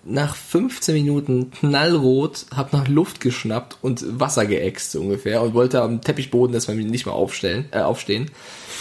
nach 0.06 0.36
15 0.36 0.94
Minuten 0.94 1.52
knallrot, 1.52 2.46
hab 2.56 2.74
nach 2.74 2.88
Luft 2.88 3.20
geschnappt 3.20 3.78
und 3.82 4.20
Wasser 4.20 4.46
geäxt 4.46 4.92
so 4.92 5.02
ungefähr 5.02 5.42
und 5.42 5.54
wollte 5.54 5.82
am 5.82 6.02
Teppichboden 6.02 6.54
erstmal 6.54 6.78
nicht 6.78 7.06
mehr 7.06 7.16
aufstellen, 7.16 7.66
äh, 7.72 7.80
aufstehen. 7.80 8.30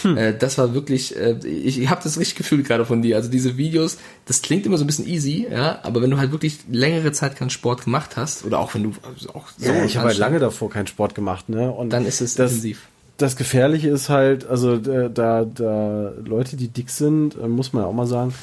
Äh, 0.03 0.35
das 0.37 0.57
war 0.59 0.75
wirklich, 0.75 1.15
äh, 1.17 1.39
ich, 1.43 1.79
ich 1.79 1.89
habe 1.89 2.03
das 2.03 2.19
richtig 2.19 2.35
gefühlt 2.35 2.67
gerade 2.67 2.85
von 2.85 3.01
dir. 3.01 3.15
Also 3.15 3.29
diese 3.31 3.57
Videos, 3.57 3.97
das 4.25 4.43
klingt 4.43 4.65
immer 4.65 4.77
so 4.77 4.83
ein 4.83 4.87
bisschen 4.87 5.07
easy, 5.07 5.47
ja, 5.49 5.79
aber 5.81 6.01
wenn 6.01 6.11
du 6.11 6.17
halt 6.17 6.31
wirklich 6.31 6.59
längere 6.69 7.11
Zeit 7.11 7.35
keinen 7.35 7.49
Sport 7.49 7.85
gemacht 7.85 8.17
hast 8.17 8.45
oder 8.45 8.59
auch 8.59 8.75
wenn 8.75 8.83
du 8.83 8.91
also 9.01 9.29
auch 9.29 9.47
so 9.57 9.65
Ja, 9.65 9.83
ich 9.83 9.97
habe 9.97 10.09
halt 10.09 10.17
lange 10.17 10.37
davor 10.37 10.69
keinen 10.69 10.87
Sport 10.87 11.15
gemacht, 11.15 11.49
ne? 11.49 11.71
Und 11.71 11.91
dann 11.91 12.05
ist 12.05 12.21
es 12.21 12.35
das, 12.35 12.51
intensiv. 12.51 12.87
Das 13.17 13.35
Gefährliche 13.35 13.89
ist 13.89 14.09
halt, 14.09 14.45
also 14.45 14.73
äh, 14.73 15.09
da, 15.11 15.45
da 15.45 16.11
Leute, 16.23 16.57
die 16.57 16.67
dick 16.67 16.89
sind, 16.89 17.35
äh, 17.35 17.47
muss 17.47 17.73
man 17.73 17.83
ja 17.83 17.89
auch 17.89 17.93
mal 17.93 18.07
sagen. 18.07 18.33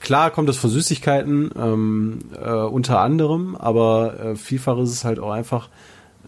Klar 0.00 0.30
kommt 0.30 0.48
das 0.48 0.56
von 0.56 0.70
Süßigkeiten, 0.70 1.50
ähm, 1.58 2.18
äh, 2.40 2.50
unter 2.50 3.00
anderem, 3.00 3.56
aber 3.56 4.20
äh, 4.20 4.36
vielfach 4.36 4.78
ist 4.78 4.90
es 4.90 5.04
halt 5.04 5.18
auch 5.18 5.30
einfach 5.32 5.68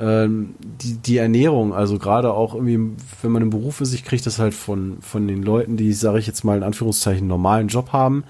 ähm, 0.01 0.55
die, 0.61 0.95
die 0.95 1.19
Ernährung. 1.19 1.73
Also 1.73 1.99
gerade 1.99 2.33
auch 2.33 2.55
irgendwie, 2.55 2.97
wenn 3.23 3.33
man 3.33 3.43
im 3.43 3.51
Beruf 3.51 3.81
ist, 3.81 3.93
ich 3.93 4.05
kriege 4.05 4.23
das 4.23 4.39
halt 4.39 4.55
von, 4.55 4.99
von 5.01 5.29
den 5.29 5.43
Leuten, 5.43 5.77
die, 5.77 5.93
sage 5.93 6.19
ich 6.19 6.27
jetzt 6.27 6.43
mal 6.43 6.57
in 6.57 6.63
Anführungszeichen, 6.63 7.27
normalen 7.27 7.69
Job 7.69 7.93
haben, 7.93 8.25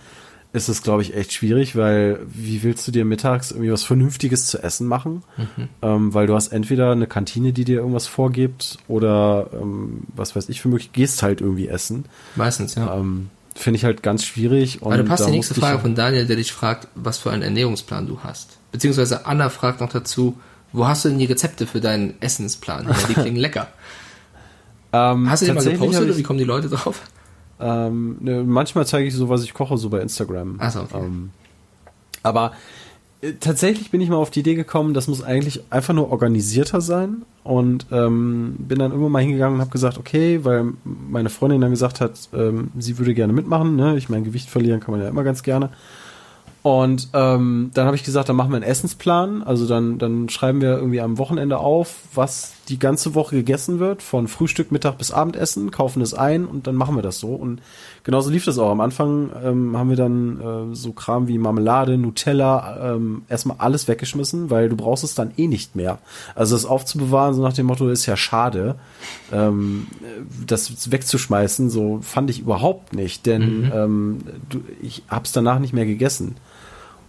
ist 0.53 0.69
es, 0.69 0.83
glaube 0.83 1.03
ich, 1.03 1.15
echt 1.15 1.33
schwierig, 1.33 1.77
weil 1.77 2.19
wie 2.27 2.65
willst 2.65 2.87
du 2.89 2.91
dir 2.93 3.05
mittags 3.05 3.53
irgendwie 3.53 3.71
was 3.71 3.85
Vernünftiges 3.85 4.47
zu 4.47 4.61
essen 4.62 4.89
machen? 4.89 5.23
Ähm, 5.81 6.12
weil 6.12 6.27
du 6.27 6.35
hast 6.35 6.49
entweder 6.49 6.91
eine 6.91 7.07
Kantine, 7.07 7.53
die 7.53 7.65
dir 7.65 7.79
irgendwas 7.79 8.09
vorgibt, 8.09 8.79
oder 8.89 9.51
ähm, 9.53 10.03
was 10.17 10.35
weiß 10.35 10.49
ich 10.49 10.61
für 10.61 10.69
möglich, 10.69 10.93
gehst 10.93 11.23
halt 11.23 11.41
irgendwie 11.41 11.69
essen. 11.69 12.05
Meistens, 12.35 12.75
ja. 12.75 12.97
Ähm, 12.97 13.31
Finde 13.61 13.77
ich 13.77 13.85
halt 13.85 14.03
ganz 14.03 14.24
schwierig. 14.24 14.81
Und 14.81 14.93
Aber 14.93 15.03
da 15.03 15.09
passt 15.09 15.27
die 15.27 15.32
nächste 15.32 15.55
Frage 15.55 15.81
von 15.81 15.95
Daniel, 15.95 16.27
der 16.27 16.37
dich 16.37 16.51
fragt, 16.51 16.89
was 16.95 17.19
für 17.19 17.31
einen 17.31 17.43
Ernährungsplan 17.43 18.07
du 18.07 18.20
hast. 18.24 18.57
Beziehungsweise 18.73 19.27
Anna 19.27 19.51
fragt 19.51 19.81
noch 19.81 19.91
dazu, 19.91 20.39
wo 20.73 20.87
hast 20.87 21.05
du 21.05 21.11
denn 21.11 21.19
die 21.19 21.27
Rezepte 21.27 21.66
für 21.66 21.81
deinen 21.81 22.15
Essensplan? 22.23 22.89
Ja, 22.89 22.95
die 23.09 23.15
klingen 23.15 23.37
lecker. 23.37 23.69
Ähm, 24.93 25.31
Hast 25.31 25.43
du 25.43 25.47
die 25.47 25.53
mal 25.53 25.62
gepostet 25.62 26.03
oder 26.03 26.16
wie 26.16 26.24
kommen 26.24 26.41
die 26.41 26.45
Leute 26.45 26.69
drauf? 26.69 27.03
Ähm, 27.61 28.16
ne, 28.19 28.43
manchmal 28.43 28.87
zeige 28.87 29.07
ich 29.07 29.15
so, 29.15 29.28
was 29.28 29.45
ich 29.45 29.55
koche, 29.55 29.78
so 29.78 29.89
bei 29.89 30.01
Instagram. 30.01 30.57
Ach 30.59 30.73
so, 30.73 30.81
okay. 30.81 30.99
ähm, 30.99 31.31
aber 32.24 32.55
tatsächlich 33.40 33.90
bin 33.90 34.01
ich 34.01 34.09
mal 34.09 34.16
auf 34.16 34.30
die 34.30 34.40
Idee 34.40 34.55
gekommen, 34.55 34.94
das 34.94 35.09
muss 35.09 35.22
eigentlich 35.22 35.62
einfach 35.70 35.94
nur 35.94 36.10
organisierter 36.10 36.80
sein. 36.80 37.22
Und 37.42 37.86
ähm, 37.90 38.56
bin 38.59 38.78
dann 38.78 38.90
irgendwann 38.90 39.12
mal 39.12 39.22
hingegangen 39.22 39.55
und 39.55 39.60
habe 39.60 39.70
gesagt, 39.70 39.97
okay, 39.98 40.44
weil 40.44 40.72
meine 40.84 41.30
Freundin 41.30 41.62
dann 41.62 41.70
gesagt 41.70 42.01
hat, 42.01 42.28
ähm, 42.34 42.70
sie 42.78 42.98
würde 42.98 43.14
gerne 43.14 43.32
mitmachen. 43.32 43.76
Ne? 43.76 43.97
Ich 43.97 44.10
mein 44.10 44.24
Gewicht 44.24 44.51
verlieren 44.51 44.80
kann 44.80 44.92
man 44.92 45.01
ja 45.02 45.09
immer 45.09 45.24
ganz 45.24 45.42
gerne. 45.42 45.70
Und 46.62 47.09
ähm, 47.14 47.70
dann 47.72 47.86
habe 47.86 47.97
ich 47.97 48.05
gesagt, 48.05 48.28
dann 48.28 48.36
machen 48.36 48.51
wir 48.51 48.56
einen 48.56 48.64
Essensplan. 48.64 49.42
Also 49.42 49.66
dann, 49.66 49.98
dann 49.98 50.28
schreiben 50.28 50.60
wir 50.60 50.76
irgendwie 50.76 51.01
am 51.01 51.16
Wochenende 51.16 51.59
auf, 51.59 52.02
was 52.14 52.52
die 52.70 52.78
ganze 52.78 53.16
Woche 53.16 53.34
gegessen 53.34 53.80
wird, 53.80 54.01
von 54.01 54.28
Frühstück, 54.28 54.70
Mittag 54.70 54.97
bis 54.97 55.10
Abendessen, 55.10 55.72
kaufen 55.72 56.01
es 56.02 56.14
ein 56.14 56.47
und 56.47 56.68
dann 56.68 56.76
machen 56.76 56.94
wir 56.94 57.02
das 57.02 57.18
so. 57.18 57.34
Und 57.34 57.60
genauso 58.05 58.30
lief 58.30 58.44
das 58.44 58.59
auch. 58.59 58.70
Am 58.70 58.80
Anfang 58.80 59.30
ähm, 59.44 59.76
haben 59.76 59.90
wir 59.90 59.97
dann 59.97 60.40
äh, 60.40 60.74
so 60.74 60.92
Kram 60.92 61.26
wie 61.26 61.36
Marmelade, 61.36 61.98
Nutella, 61.98 62.94
ähm, 62.94 63.22
erstmal 63.28 63.56
alles 63.59 63.88
weggeschmissen, 63.88 64.51
weil 64.51 64.68
du 64.68 64.76
brauchst 64.76 65.02
es 65.02 65.16
dann 65.16 65.32
eh 65.36 65.48
nicht 65.48 65.74
mehr. 65.74 65.98
Also 66.36 66.55
das 66.55 66.64
aufzubewahren, 66.64 67.34
so 67.34 67.42
nach 67.42 67.52
dem 67.52 67.66
Motto, 67.66 67.88
ist 67.88 68.06
ja 68.06 68.16
schade. 68.16 68.76
Ähm, 69.32 69.88
das 70.47 70.92
wegzuschmeißen, 70.92 71.70
so 71.70 71.98
fand 72.02 72.30
ich 72.30 72.38
überhaupt 72.38 72.92
nicht, 72.92 73.26
denn 73.26 73.70
ähm, 73.74 74.18
du, 74.48 74.60
ich 74.80 75.02
hab's 75.09 75.32
danach 75.32 75.59
nicht 75.59 75.72
mehr 75.72 75.86
gegessen. 75.86 76.36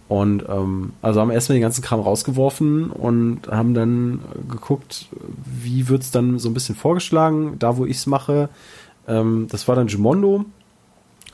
Und 0.08 0.44
ähm, 0.48 0.92
also 1.00 1.20
haben 1.20 1.30
erstmal 1.30 1.56
den 1.56 1.62
ganzen 1.62 1.82
Kram 1.82 2.00
rausgeworfen 2.00 2.90
und 2.90 3.48
haben 3.48 3.72
dann 3.72 4.20
geguckt, 4.48 5.06
wie 5.44 5.88
wird's 5.88 6.10
dann 6.10 6.38
so 6.38 6.50
ein 6.50 6.54
bisschen 6.54 6.74
vorgeschlagen, 6.74 7.56
da 7.58 7.76
wo 7.76 7.86
ich's 7.86 8.06
mache. 8.06 8.50
Ähm, 9.08 9.46
das 9.50 9.68
war 9.68 9.76
dann 9.76 9.86
Gimondo. 9.86 10.44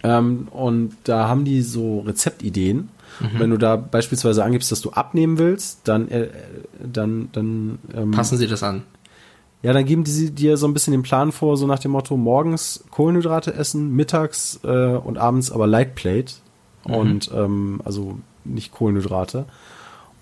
Ähm, 0.04 0.46
und 0.52 0.92
da 1.04 1.28
haben 1.28 1.44
die 1.44 1.62
so 1.62 2.00
Rezeptideen. 2.00 2.90
Wenn 3.36 3.50
du 3.50 3.56
da 3.56 3.74
beispielsweise 3.74 4.44
angibst, 4.44 4.70
dass 4.70 4.80
du 4.80 4.90
abnehmen 4.90 5.38
willst, 5.38 5.80
dann, 5.88 6.08
äh, 6.08 6.28
dann, 6.80 7.30
dann 7.32 7.78
ähm, 7.92 8.12
Passen 8.12 8.38
sie 8.38 8.46
das 8.46 8.62
an? 8.62 8.84
ja, 9.62 9.72
dann 9.72 9.84
geben 9.84 10.04
die 10.04 10.30
dir 10.30 10.56
so 10.56 10.66
ein 10.68 10.72
bisschen 10.72 10.92
den 10.92 11.02
Plan 11.02 11.32
vor, 11.32 11.56
so 11.56 11.66
nach 11.66 11.80
dem 11.80 11.90
Motto, 11.90 12.16
morgens 12.16 12.84
Kohlenhydrate 12.90 13.54
essen, 13.54 13.94
mittags 13.94 14.60
äh, 14.62 14.68
und 14.68 15.18
abends 15.18 15.50
aber 15.50 15.66
Light 15.66 15.94
Plate. 15.94 16.34
Und 16.84 17.30
ähm, 17.34 17.82
also 17.84 18.18
nicht 18.48 18.72
Kohlenhydrate. 18.72 19.44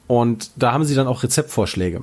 Und 0.07 0.51
da 0.57 0.73
haben 0.73 0.85
sie 0.85 0.94
dann 0.94 1.07
auch 1.07 1.23
Rezeptvorschläge. 1.23 2.03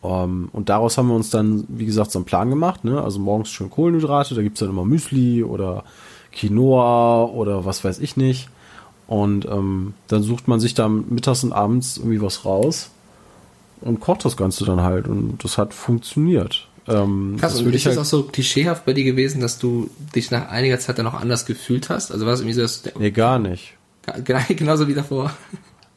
Um, 0.00 0.10
ähm, 0.10 0.48
und 0.52 0.68
daraus 0.68 0.98
haben 0.98 1.08
wir 1.08 1.14
uns 1.14 1.30
dann, 1.30 1.64
wie 1.68 1.86
gesagt, 1.86 2.10
so 2.10 2.18
einen 2.18 2.26
Plan 2.26 2.50
gemacht. 2.50 2.84
Ne? 2.84 3.00
Also 3.00 3.20
morgens 3.20 3.50
schön 3.50 3.70
Kohlenhydrate, 3.70 4.34
da 4.34 4.42
gibt's 4.42 4.60
dann 4.60 4.68
immer 4.68 4.84
Müsli 4.84 5.44
oder 5.44 5.84
Quinoa 6.32 7.26
oder 7.26 7.64
was 7.64 7.84
weiß 7.84 8.00
ich 8.00 8.16
nicht. 8.16 8.48
Und 9.06 9.44
ähm, 9.46 9.94
dann 10.08 10.22
sucht 10.22 10.48
man 10.48 10.58
sich 10.58 10.74
da 10.74 10.88
mittags 10.88 11.44
und 11.44 11.52
abends 11.52 11.98
irgendwie 11.98 12.20
was 12.20 12.44
raus 12.44 12.90
und 13.80 14.00
kocht 14.00 14.24
das 14.24 14.36
Ganze 14.36 14.64
dann 14.64 14.82
halt. 14.82 15.06
Und 15.06 15.44
das 15.44 15.58
hat 15.58 15.74
funktioniert. 15.74 16.66
Ähm, 16.88 17.36
Krass, 17.38 17.60
und 17.60 17.72
ist 17.72 17.86
halt 17.86 17.96
das 17.96 18.06
auch 18.06 18.10
so 18.10 18.24
klischeehaft 18.24 18.84
bei 18.84 18.92
dir 18.92 19.04
gewesen, 19.04 19.40
dass 19.40 19.58
du 19.58 19.88
dich 20.14 20.30
nach 20.30 20.48
einiger 20.48 20.78
Zeit 20.80 20.98
dann 20.98 21.06
auch 21.06 21.14
anders 21.14 21.46
gefühlt 21.46 21.90
hast? 21.90 22.10
Also 22.10 22.26
war 22.26 22.32
es 22.32 22.40
irgendwie 22.40 22.54
so, 22.54 22.62
dass 22.62 22.82
Nee, 22.98 23.10
gar 23.10 23.38
nicht. 23.38 23.74
Genauso 24.48 24.88
wie 24.88 24.94
davor. 24.94 25.32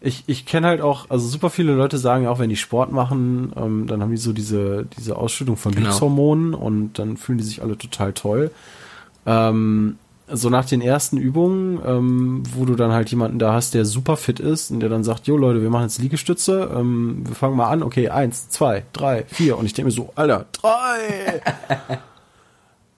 Ich, 0.01 0.23
ich 0.27 0.45
kenne 0.45 0.67
halt 0.67 0.81
auch, 0.81 1.09
also 1.09 1.27
super 1.27 1.49
viele 1.49 1.73
Leute 1.73 1.97
sagen 1.97 2.25
ja 2.25 2.29
auch, 2.29 2.37
wenn 2.37 2.49
die 2.49 2.55
Sport 2.55 2.91
machen, 2.91 3.51
ähm, 3.55 3.87
dann 3.87 4.01
haben 4.01 4.11
die 4.11 4.17
so 4.17 4.33
diese, 4.33 4.85
diese 4.97 5.15
Ausschüttung 5.15 5.57
von 5.57 5.71
genau. 5.71 5.87
Glückshormonen 5.87 6.53
und 6.53 6.99
dann 6.99 7.17
fühlen 7.17 7.39
die 7.39 7.43
sich 7.43 7.63
alle 7.63 7.77
total 7.77 8.13
toll. 8.13 8.51
Ähm, 9.25 9.97
so 10.27 10.49
nach 10.49 10.65
den 10.65 10.81
ersten 10.81 11.17
Übungen, 11.17 11.79
ähm, 11.85 12.43
wo 12.53 12.65
du 12.65 12.75
dann 12.75 12.91
halt 12.91 13.09
jemanden 13.09 13.39
da 13.39 13.53
hast, 13.53 13.73
der 13.73 13.85
super 13.85 14.17
fit 14.17 14.39
ist 14.39 14.71
und 14.71 14.79
der 14.79 14.89
dann 14.89 15.03
sagt, 15.03 15.27
jo 15.27 15.37
Leute, 15.37 15.61
wir 15.61 15.69
machen 15.69 15.83
jetzt 15.83 15.99
Liegestütze, 15.99 16.71
ähm, 16.75 17.23
wir 17.25 17.35
fangen 17.35 17.55
mal 17.55 17.69
an, 17.69 17.83
okay, 17.83 18.09
eins, 18.09 18.49
zwei, 18.49 18.83
drei, 18.93 19.25
vier 19.27 19.57
und 19.57 19.65
ich 19.65 19.73
denke 19.73 19.87
mir 19.87 19.91
so, 19.91 20.11
Alter, 20.15 20.45
drei! 20.51 21.41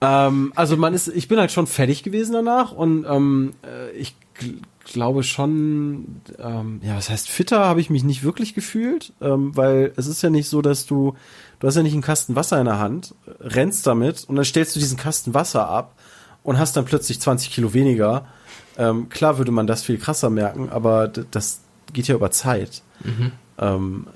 ähm, 0.00 0.52
also 0.56 0.76
man 0.76 0.94
ist, 0.94 1.08
ich 1.08 1.28
bin 1.28 1.38
halt 1.38 1.52
schon 1.52 1.66
fertig 1.66 2.02
gewesen 2.02 2.32
danach 2.32 2.72
und 2.72 3.04
ähm, 3.08 3.52
äh, 3.62 3.90
ich 3.96 4.14
glaube 4.92 5.22
schon, 5.22 6.20
ähm, 6.38 6.80
ja, 6.82 6.96
was 6.96 7.10
heißt 7.10 7.28
fitter 7.28 7.60
habe 7.60 7.80
ich 7.80 7.90
mich 7.90 8.04
nicht 8.04 8.22
wirklich 8.22 8.54
gefühlt, 8.54 9.12
ähm, 9.20 9.56
weil 9.56 9.92
es 9.96 10.06
ist 10.06 10.22
ja 10.22 10.30
nicht 10.30 10.48
so, 10.48 10.62
dass 10.62 10.86
du, 10.86 11.14
du 11.60 11.66
hast 11.66 11.76
ja 11.76 11.82
nicht 11.82 11.92
einen 11.92 12.02
Kasten 12.02 12.36
Wasser 12.36 12.58
in 12.58 12.66
der 12.66 12.78
Hand, 12.78 13.14
rennst 13.40 13.86
damit 13.86 14.24
und 14.28 14.36
dann 14.36 14.44
stellst 14.44 14.74
du 14.74 14.80
diesen 14.80 14.98
Kasten 14.98 15.34
Wasser 15.34 15.68
ab 15.68 15.94
und 16.42 16.58
hast 16.58 16.76
dann 16.76 16.84
plötzlich 16.84 17.20
20 17.20 17.50
Kilo 17.50 17.74
weniger. 17.74 18.26
Ähm, 18.76 19.08
klar 19.08 19.38
würde 19.38 19.52
man 19.52 19.66
das 19.66 19.82
viel 19.82 19.98
krasser 19.98 20.30
merken, 20.30 20.68
aber 20.68 21.08
das 21.08 21.60
geht 21.92 22.08
ja 22.08 22.14
über 22.14 22.30
Zeit. 22.30 22.82
Mhm. 23.04 23.32
Ähm, 23.58 24.06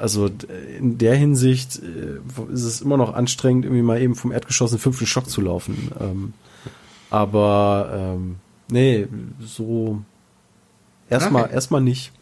also 0.00 0.30
in 0.78 0.98
der 0.98 1.16
Hinsicht 1.16 1.80
äh, 1.80 2.52
ist 2.52 2.64
es 2.64 2.80
immer 2.80 2.96
noch 2.96 3.14
anstrengend, 3.14 3.64
irgendwie 3.64 3.82
mal 3.82 4.00
eben 4.00 4.14
vom 4.14 4.32
Erdgeschoss 4.32 4.72
in 4.72 4.78
den 4.78 4.82
fünften 4.82 5.06
Stock 5.06 5.28
zu 5.28 5.40
laufen. 5.40 5.90
Ähm, 6.00 6.32
aber 7.10 7.90
ähm, 7.92 8.36
nee, 8.70 9.06
so 9.40 10.02
erstmal 11.08 11.44
okay. 11.44 11.54
erstmal 11.54 11.80
nicht. 11.80 12.12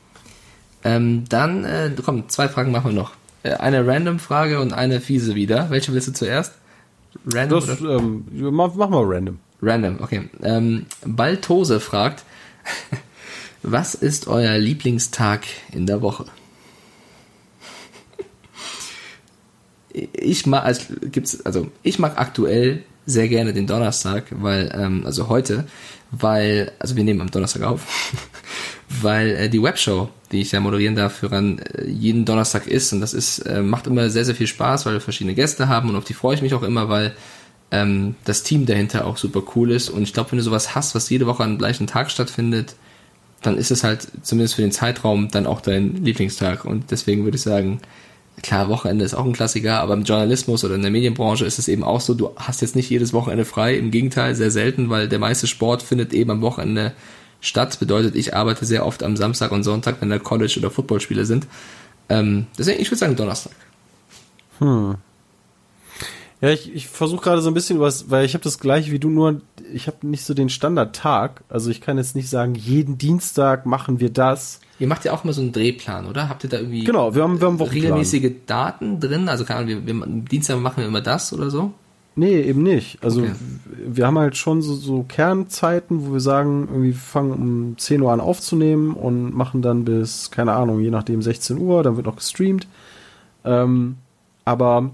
Ähm, 0.83 1.25
dann, 1.29 1.65
äh, 1.65 1.91
komm, 2.05 2.29
zwei 2.29 2.49
Fragen 2.49 2.73
machen 2.73 2.91
wir 2.91 3.01
noch. 3.01 3.13
Äh, 3.43 3.55
eine 3.55 3.87
Random-Frage 3.87 4.61
und 4.61 4.73
eine 4.73 5.01
fiese 5.01 5.35
wieder. 5.35 5.71
Welche 5.71 5.93
willst 5.93 6.09
du 6.09 6.13
zuerst? 6.13 6.55
Random? 7.33 7.67
Das, 7.67 7.81
ähm, 7.81 8.25
mach, 8.33 8.75
mach 8.75 8.89
mal 8.89 9.05
random. 9.05 9.39
Random, 9.63 9.99
okay. 10.01 10.29
Ähm, 10.43 10.87
Baltose 11.05 11.81
fragt, 11.81 12.25
was 13.63 13.95
ist 13.95 14.27
euer 14.27 14.57
Lieblingstag 14.59 15.45
in 15.73 15.87
der 15.87 16.03
Woche? 16.03 16.27
Ich 19.93 20.47
mag, 20.47 20.65
also 20.65 20.83
gibt's, 21.11 21.45
also 21.45 21.71
ich 21.83 21.99
mag 21.99 22.17
aktuell 22.17 22.85
sehr 23.07 23.29
gerne 23.29 23.53
den 23.53 23.67
Donnerstag, 23.67 24.27
weil, 24.31 24.71
ähm, 24.75 25.05
also 25.05 25.29
heute, 25.29 25.67
weil, 26.13 26.73
also 26.79 26.97
wir 26.97 27.05
nehmen 27.05 27.21
am 27.21 27.31
Donnerstag 27.31 27.63
auf, 27.63 27.87
weil 29.03 29.31
äh, 29.31 29.49
die 29.49 29.63
Webshow, 29.63 30.09
die 30.33 30.41
ich 30.41 30.53
ja 30.53 30.61
moderieren 30.61 30.97
darf, 30.97 31.15
für 31.17 31.33
ran, 31.33 31.59
äh, 31.59 31.89
jeden 31.89 32.25
Donnerstag 32.25 32.67
ist 32.67 32.93
und 32.93 33.01
das 33.01 33.15
ist, 33.15 33.41
äh, 33.41 33.63
macht 33.63 33.87
immer 33.87 34.11
sehr, 34.11 34.25
sehr 34.25 34.35
viel 34.35 34.47
Spaß, 34.47 34.87
weil 34.87 34.95
wir 34.95 35.01
verschiedene 35.01 35.35
Gäste 35.35 35.69
haben 35.69 35.89
und 35.89 35.97
auf 35.97 36.05
die 36.05 36.15
freue 36.15 36.35
ich 36.35 36.43
mich 36.43 36.55
auch 36.55 36.63
immer, 36.63 36.89
weil 36.89 37.15
ähm, 37.71 38.17
das 38.25 38.43
Team 38.43 38.67
dahinter 38.67 39.07
auch 39.07 39.17
super 39.17 39.43
cool 39.55 39.71
ist. 39.71 39.91
Und 39.91 40.03
ich 40.03 40.13
glaube, 40.13 40.33
wenn 40.33 40.39
du 40.39 40.45
sowas 40.45 40.75
hast, 40.75 40.95
was 40.95 41.11
jede 41.11 41.27
Woche 41.27 41.45
am 41.45 41.59
gleichen 41.59 41.87
Tag 41.87 42.11
stattfindet, 42.11 42.75
dann 43.43 43.57
ist 43.57 43.71
es 43.71 43.85
halt 43.85 44.07
zumindest 44.23 44.57
für 44.57 44.63
den 44.63 44.73
Zeitraum 44.73 45.29
dann 45.29 45.47
auch 45.47 45.61
dein 45.61 46.05
Lieblingstag. 46.05 46.65
Und 46.65 46.91
deswegen 46.91 47.25
würde 47.25 47.37
ich 47.37 47.43
sagen, 47.43 47.81
klar, 48.43 48.69
Wochenende 48.69 49.05
ist 49.05 49.15
auch 49.15 49.25
ein 49.25 49.33
Klassiker, 49.33 49.81
aber 49.81 49.95
im 49.95 50.05
Journalismus 50.05 50.65
oder 50.65 50.75
in 50.75 50.83
der 50.83 50.91
Medienbranche 50.91 51.45
ist 51.45 51.59
es 51.59 51.69
eben 51.69 51.85
auch 51.85 52.01
so, 52.01 52.15
du 52.15 52.31
hast 52.37 52.61
jetzt 52.61 52.77
nicht 52.77 52.91
jedes 52.91 53.13
Wochenende 53.13 53.45
frei. 53.45 53.77
Im 53.77 53.91
Gegenteil, 53.91 54.35
sehr 54.35 54.51
selten, 54.51 54.91
weil 54.91 55.09
der 55.09 55.19
meiste 55.19 55.47
Sport 55.47 55.83
findet 55.83 56.13
eben 56.13 56.31
am 56.31 56.43
Wochenende 56.43 56.93
statt. 57.41 57.79
Bedeutet, 57.79 58.15
ich 58.15 58.35
arbeite 58.35 58.65
sehr 58.65 58.87
oft 58.87 59.03
am 59.03 59.17
Samstag 59.17 59.53
und 59.53 59.63
Sonntag, 59.63 59.97
wenn 60.01 60.11
da 60.11 60.19
College- 60.19 60.59
oder 60.59 60.71
Footballspiele 60.71 61.25
sind. 61.25 61.47
Ähm, 62.09 62.47
deswegen, 62.59 62.81
ich 62.81 62.91
würde 62.91 62.99
sagen 62.99 63.17
Donnerstag. 63.17 63.53
Hm. 64.59 64.97
Ja, 66.41 66.49
ich, 66.49 66.75
ich 66.75 66.89
versuche 66.89 67.23
gerade 67.23 67.43
so 67.43 67.51
ein 67.51 67.55
bisschen 67.55 67.81
was, 67.81 68.11
weil 68.11 68.25
ich 68.25 68.33
habe 68.33 68.43
das 68.43 68.59
gleiche 68.59 68.91
wie 68.93 68.99
du, 68.99 69.11
nur 69.11 69.43
ich 69.73 69.87
habe 69.87 70.07
nicht 70.07 70.25
so 70.25 70.33
den 70.33 70.49
Standardtag. 70.49 71.43
Also 71.51 71.71
ich 71.71 71.83
kann 71.83 71.99
jetzt 71.99 72.17
nicht 72.17 72.31
sagen, 72.31 72.55
jeden 72.55 72.97
Dienstag 72.97 73.67
machen 73.67 74.01
wir 74.01 74.11
das. 74.11 74.61
Ihr 74.79 74.87
macht 74.87 75.05
ja 75.05 75.13
auch 75.13 75.23
immer 75.23 75.35
so 75.35 75.43
einen 75.43 75.53
Drehplan, 75.53 76.07
oder? 76.07 76.31
Habt 76.31 76.45
ihr 76.45 76.51
da 76.51 76.57
irgendwie 76.59 76.85
genau, 76.85 77.15
wir 77.15 77.23
haben, 77.23 77.41
wir 77.41 77.47
haben 77.47 77.61
regelmäßige 77.61 78.33
Daten 78.47 79.01
drin? 79.01 79.29
Also 79.29 79.45
keine 79.45 79.61
Ahnung, 79.61 79.87
wir, 79.87 79.95
wir, 79.95 80.07
Dienstag 80.07 80.59
machen 80.59 80.79
wir 80.79 80.87
immer 80.87 81.03
das 81.03 81.33
oder 81.35 81.51
so? 81.51 81.75
Nee, 82.17 82.41
eben 82.41 82.63
nicht. 82.63 83.03
Also 83.03 83.23
okay. 83.23 83.33
wir 83.65 84.07
haben 84.07 84.19
halt 84.19 84.37
schon 84.37 84.63
so, 84.63 84.75
so 84.75 85.05
Kernzeiten, 85.05 86.07
wo 86.07 86.13
wir 86.13 86.21
sagen, 86.21 86.69
irgendwie 86.71 86.93
fangen 86.93 87.33
um 87.33 87.79
10 87.79 88.03
Uhr 88.03 88.13
an 88.13 88.21
aufzunehmen 88.21 88.95
und 88.95 89.35
machen 89.35 89.63
dann 89.63 89.85
bis, 89.85 90.31
keine 90.31 90.53
Ahnung, 90.53 90.81
je 90.81 90.91
nachdem 90.91 91.23
16 91.23 91.59
Uhr, 91.59 91.83
dann 91.83 91.97
wird 91.97 92.07
noch 92.07 92.17
gestreamt. 92.17 92.67
Ähm, 93.45 93.97
aber 94.45 94.91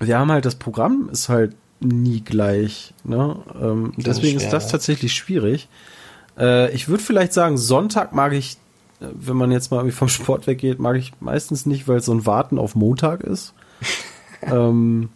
wir 0.00 0.18
haben 0.18 0.30
halt 0.30 0.44
das 0.44 0.56
Programm 0.56 1.08
ist 1.10 1.28
halt 1.28 1.54
nie 1.80 2.20
gleich. 2.20 2.94
Ne? 3.04 3.36
Ähm, 3.60 3.92
deswegen 3.96 4.38
ist, 4.38 4.52
das 4.52 4.68
tatsächlich 4.68 5.14
schwierig. 5.14 5.68
Äh, 6.38 6.72
ich 6.72 6.88
würde 6.88 7.02
vielleicht 7.02 7.32
sagen, 7.32 7.56
Sonntag 7.56 8.12
mag 8.12 8.32
ich, 8.32 8.56
äh, 9.00 9.06
wenn 9.12 9.36
man 9.36 9.50
jetzt 9.50 9.70
mal 9.70 9.78
irgendwie 9.78 9.96
vom 9.96 10.08
Sport 10.08 10.46
weggeht, 10.46 10.78
mag 10.78 10.96
ich 10.96 11.12
meistens 11.20 11.66
nicht, 11.66 11.88
weil 11.88 11.98
es 11.98 12.06
so 12.06 12.12
ein 12.12 12.26
Warten 12.26 12.58
auf 12.58 12.74
Montag 12.74 13.22
ist. 13.22 13.54
ähm, 14.42 15.10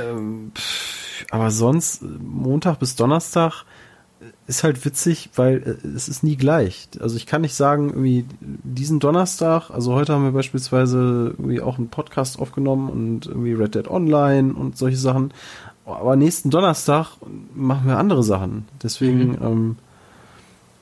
ähm, 0.00 0.52
aber 1.30 1.50
sonst 1.50 2.02
Montag 2.02 2.78
bis 2.78 2.96
Donnerstag 2.96 3.64
ist 4.46 4.64
halt 4.64 4.84
witzig, 4.84 5.30
weil 5.34 5.78
äh, 5.84 5.86
es 5.88 6.08
ist 6.08 6.22
nie 6.22 6.36
gleich. 6.36 6.88
Also 7.00 7.16
ich 7.16 7.26
kann 7.26 7.42
nicht 7.42 7.54
sagen, 7.54 7.90
irgendwie 7.90 8.24
diesen 8.40 9.00
Donnerstag, 9.00 9.70
also 9.70 9.94
heute 9.94 10.12
haben 10.12 10.24
wir 10.24 10.32
beispielsweise 10.32 11.34
irgendwie 11.36 11.60
auch 11.60 11.78
einen 11.78 11.88
Podcast 11.88 12.38
aufgenommen 12.38 12.88
und 12.88 13.26
irgendwie 13.26 13.52
Red 13.52 13.74
Dead 13.74 13.88
Online 13.88 14.54
und 14.54 14.76
solche 14.76 14.96
Sachen. 14.96 15.32
Aber 15.84 16.16
nächsten 16.16 16.50
Donnerstag 16.50 17.16
machen 17.54 17.86
wir 17.86 17.98
andere 17.98 18.22
Sachen. 18.22 18.66
Deswegen 18.82 19.30
mhm. 19.30 19.38
ähm, 19.42 19.76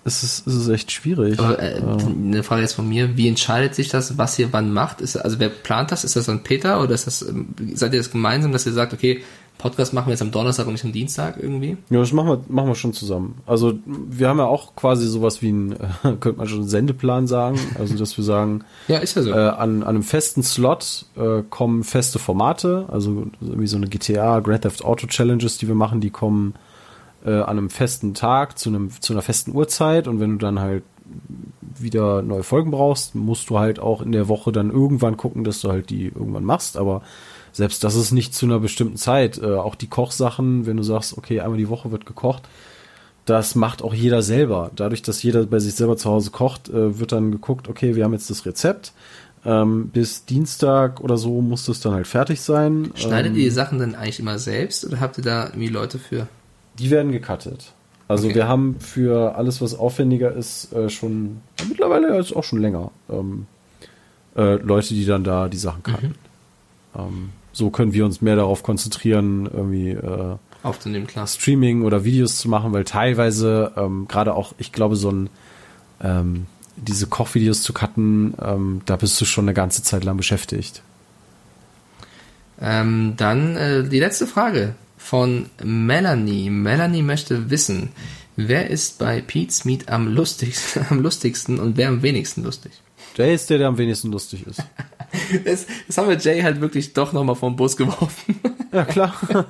ist, 0.05 0.23
es, 0.23 0.41
ist 0.41 0.55
es 0.55 0.69
echt 0.69 0.93
schwierig. 0.93 1.39
Aber, 1.39 1.59
äh, 1.59 1.81
eine 1.81 2.43
Frage 2.43 2.63
jetzt 2.63 2.75
von 2.75 2.89
mir, 2.89 3.17
wie 3.17 3.29
entscheidet 3.29 3.75
sich 3.75 3.89
das, 3.89 4.19
was 4.19 4.39
ihr 4.39 4.53
wann 4.53 4.73
macht? 4.73 5.01
Ist, 5.01 5.17
also 5.17 5.39
wer 5.39 5.49
plant 5.49 5.93
das? 5.93 6.05
Ist 6.05 6.17
das 6.17 6.27
dann 6.27 6.43
Peter 6.43 6.83
oder 6.83 6.95
ist 6.95 7.07
das, 7.07 7.23
ähm, 7.23 7.49
seid 7.75 7.93
ihr 7.95 8.01
das 8.01 8.11
gemeinsam, 8.11 8.53
dass 8.53 8.67
ihr 8.67 8.73
sagt, 8.73 8.93
okay, 8.93 9.23
Podcast 9.57 9.95
machen 9.95 10.09
wir 10.09 10.11
jetzt 10.11 10.21
am 10.21 10.31
Donnerstag 10.31 10.67
und 10.67 10.73
nicht 10.73 10.85
am 10.85 10.93
Dienstag 10.93 11.39
irgendwie? 11.41 11.79
Ja, 11.89 12.01
das 12.01 12.13
machen 12.13 12.29
wir, 12.29 12.41
machen 12.49 12.69
wir 12.69 12.75
schon 12.75 12.93
zusammen. 12.93 13.39
Also 13.47 13.79
wir 13.87 14.29
haben 14.29 14.39
ja 14.39 14.45
auch 14.45 14.77
quasi 14.77 15.07
sowas 15.07 15.41
wie 15.41 15.53
ein, 15.53 15.77
könnte 16.03 16.35
man 16.35 16.49
schon 16.49 16.59
einen 16.61 16.69
Sendeplan 16.69 17.27
sagen. 17.27 17.59
Also 17.79 17.97
dass 17.97 18.17
wir 18.19 18.25
sagen, 18.25 18.65
ja, 18.89 18.99
ist 18.99 19.17
ja 19.17 19.23
so. 19.23 19.31
Äh, 19.31 19.35
an, 19.35 19.83
an 19.83 19.85
einem 19.85 20.03
festen 20.03 20.43
Slot 20.43 21.07
äh, 21.17 21.43
kommen 21.49 21.83
feste 21.83 22.19
Formate, 22.19 22.87
also 22.91 23.29
wie 23.41 23.67
so 23.67 23.79
eine 23.79 23.87
GTA, 23.87 24.41
Grand 24.41 24.63
Theft 24.63 24.85
Auto 24.85 25.07
Challenges, 25.07 25.57
die 25.57 25.69
wir 25.69 25.75
machen, 25.75 26.03
die 26.03 26.11
kommen 26.11 26.55
äh, 27.25 27.33
an 27.33 27.59
einem 27.59 27.71
festen 27.71 28.15
Tag 28.15 28.59
zu 28.59 28.69
einem 28.71 28.91
zu 29.01 29.13
einer 29.13 29.23
festen 29.23 29.55
Uhrzeit 29.55 30.09
und 30.09 30.21
wenn 30.21 30.33
du 30.33 30.39
dann 30.39 30.61
halt 30.61 30.83
wieder 31.77 32.23
neue 32.23 32.43
Folgen 32.43 32.71
brauchst, 32.71 33.15
musst 33.15 33.51
du 33.51 33.59
halt 33.59 33.79
auch 33.79 34.01
in 34.01 34.13
der 34.13 34.29
Woche 34.29 34.53
dann 34.53 34.71
irgendwann 34.71 35.17
gucken, 35.17 35.45
dass 35.45 35.61
du 35.61 35.71
halt 35.71 35.91
die 35.91 36.07
irgendwann 36.07 36.45
machst, 36.45 36.77
aber 36.77 37.03
selbst 37.53 37.85
das 37.85 37.95
ist 37.95 38.13
nicht 38.13 38.35
zu 38.35 38.47
einer 38.47 38.59
bestimmten 38.59 38.97
Zeit. 38.97 39.39
Äh, 39.39 39.55
auch 39.55 39.75
die 39.75 39.87
Kochsachen, 39.87 40.67
wenn 40.67 40.77
du 40.77 40.83
sagst, 40.83 41.17
okay, 41.17 41.41
einmal 41.41 41.59
die 41.59 41.69
Woche 41.69 41.91
wird 41.91 42.07
gekocht, 42.07 42.43
das 43.25 43.55
macht 43.55 43.83
auch 43.83 43.95
jeder 43.95 44.23
selber. 44.23 44.71
Dadurch, 44.77 45.03
dass 45.03 45.23
jeder 45.23 45.47
bei 45.47 45.59
sich 45.59 45.75
selber 45.75 45.97
zu 45.97 46.11
Hause 46.11 46.31
kocht, 46.31 46.69
äh, 46.69 46.99
wird 46.99 47.13
dann 47.13 47.33
geguckt, 47.33 47.69
okay, 47.69 47.95
wir 47.97 48.05
haben 48.05 48.13
jetzt 48.13 48.29
das 48.29 48.45
Rezept. 48.45 48.93
Ähm, 49.47 49.89
bis 49.89 50.25
Dienstag 50.25 51.01
oder 51.01 51.17
so 51.17 51.41
muss 51.43 51.67
das 51.67 51.81
dann 51.81 51.93
halt 51.93 52.07
fertig 52.07 52.41
sein. 52.41 52.91
Schneidet 52.95 53.33
ähm, 53.33 53.39
ihr 53.39 53.45
die 53.45 53.51
Sachen 53.51 53.79
dann 53.79 53.95
eigentlich 53.95 54.21
immer 54.21 54.39
selbst 54.39 54.85
oder 54.87 55.01
habt 55.01 55.19
ihr 55.19 55.25
da 55.25 55.47
irgendwie 55.47 55.69
Leute 55.69 55.99
für? 55.99 56.27
Die 56.79 56.91
werden 56.91 57.13
gecuttet. 57.13 57.73
Also 58.09 58.27
okay. 58.27 58.37
wir 58.37 58.49
haben 58.49 58.77
für 58.81 59.37
alles, 59.37 59.61
was 59.61 59.75
aufwendiger 59.75 60.33
ist, 60.33 60.73
äh, 60.73 60.91
schon 60.91 61.41
mittlerweile 61.69 62.19
ist 62.19 62.35
auch 62.35 62.45
schon 62.45 62.61
länger 62.61 62.91
ähm, 63.09 63.47
äh, 64.37 64.57
Leute, 64.57 64.95
die 64.95 65.07
dann 65.07 65.25
da 65.25 65.49
die 65.49 65.57
Sachen 65.57 65.83
cutten. 65.83 66.15
Mhm. 66.95 67.01
Ähm, 67.01 67.31
so 67.53 67.71
können 67.71 67.93
wir 67.95 68.05
uns 68.05 68.21
mehr 68.21 68.37
darauf 68.37 68.63
konzentrieren, 68.63 69.47
irgendwie 69.47 69.91
äh, 69.91 70.37
aufzunehmen, 70.63 71.07
klar. 71.07 71.27
Streaming 71.27 71.83
oder 71.83 72.05
Videos 72.05 72.37
zu 72.37 72.49
machen, 72.49 72.73
weil 72.73 72.85
teilweise 72.85 73.73
ähm, 73.77 74.07
gerade 74.09 74.35
auch, 74.35 74.55
ich 74.59 74.73
glaube, 74.73 74.97
so 74.97 75.11
ein 75.11 75.31
ähm, 76.03 76.47
diese 76.77 77.07
Kochvideos 77.07 77.63
zu 77.63 77.73
cutten, 77.73 78.35
ähm, 78.43 78.83
da 78.85 78.97
bist 78.97 79.21
du 79.21 79.25
schon 79.25 79.45
eine 79.45 79.55
ganze 79.55 79.83
Zeit 79.83 80.05
lang 80.05 80.17
beschäftigt. 80.17 80.83
Ähm, 82.61 83.15
dann 83.17 83.57
äh, 83.57 83.89
die 83.89 84.01
letzte 84.01 84.27
Frage 84.27 84.75
von 85.05 85.51
Melanie. 85.63 86.49
Melanie 86.49 87.03
möchte 87.03 87.51
wissen, 87.51 87.91
wer 88.37 88.71
ist 88.71 88.99
bei 88.99 89.21
Pete's 89.21 89.67
Meet 89.67 89.91
am 89.91 90.09
lustigsten, 90.09 90.87
am 90.91 91.01
lustigsten 91.01 91.61
und 91.61 91.77
wer 91.77 91.89
am 91.89 92.03
wenigsten 92.03 92.43
lustig? 92.43 92.73
Jay 93.15 93.35
ist 93.35 93.51
der, 93.51 93.59
der 93.59 93.69
am 93.69 93.77
wenigsten 93.77 94.11
lustig 94.11 94.47
ist. 94.47 94.63
das, 95.45 95.67
das 95.87 95.99
haben 95.99 96.09
wir 96.09 96.17
Jay 96.17 96.41
halt 96.41 96.63
wirklich 96.63 96.95
doch 96.95 97.13
nochmal 97.13 97.37
vom 97.37 97.55
Bus 97.55 97.77
geworfen. 97.77 98.41
Ja, 98.73 98.85
klar. 98.85 99.15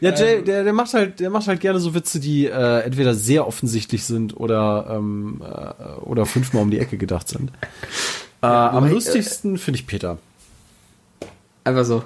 Ja, 0.00 0.14
Jay, 0.14 0.44
der, 0.44 0.62
der 0.62 0.74
macht 0.74 0.92
halt, 0.92 1.20
der 1.20 1.30
macht 1.30 1.48
halt 1.48 1.58
gerne 1.58 1.80
so 1.80 1.94
Witze, 1.94 2.20
die 2.20 2.44
äh, 2.44 2.80
entweder 2.80 3.14
sehr 3.14 3.46
offensichtlich 3.46 4.04
sind 4.04 4.36
oder, 4.36 4.88
ähm, 4.90 5.42
äh, 5.42 6.00
oder 6.00 6.26
fünfmal 6.26 6.62
um 6.62 6.70
die 6.70 6.78
Ecke 6.78 6.98
gedacht 6.98 7.28
sind. 7.28 7.50
Äh, 8.42 8.46
am 8.46 8.84
wobei, 8.84 8.92
lustigsten 8.92 9.56
finde 9.56 9.80
ich 9.80 9.86
Peter. 9.86 10.18
Einfach 11.64 11.86
so. 11.86 12.04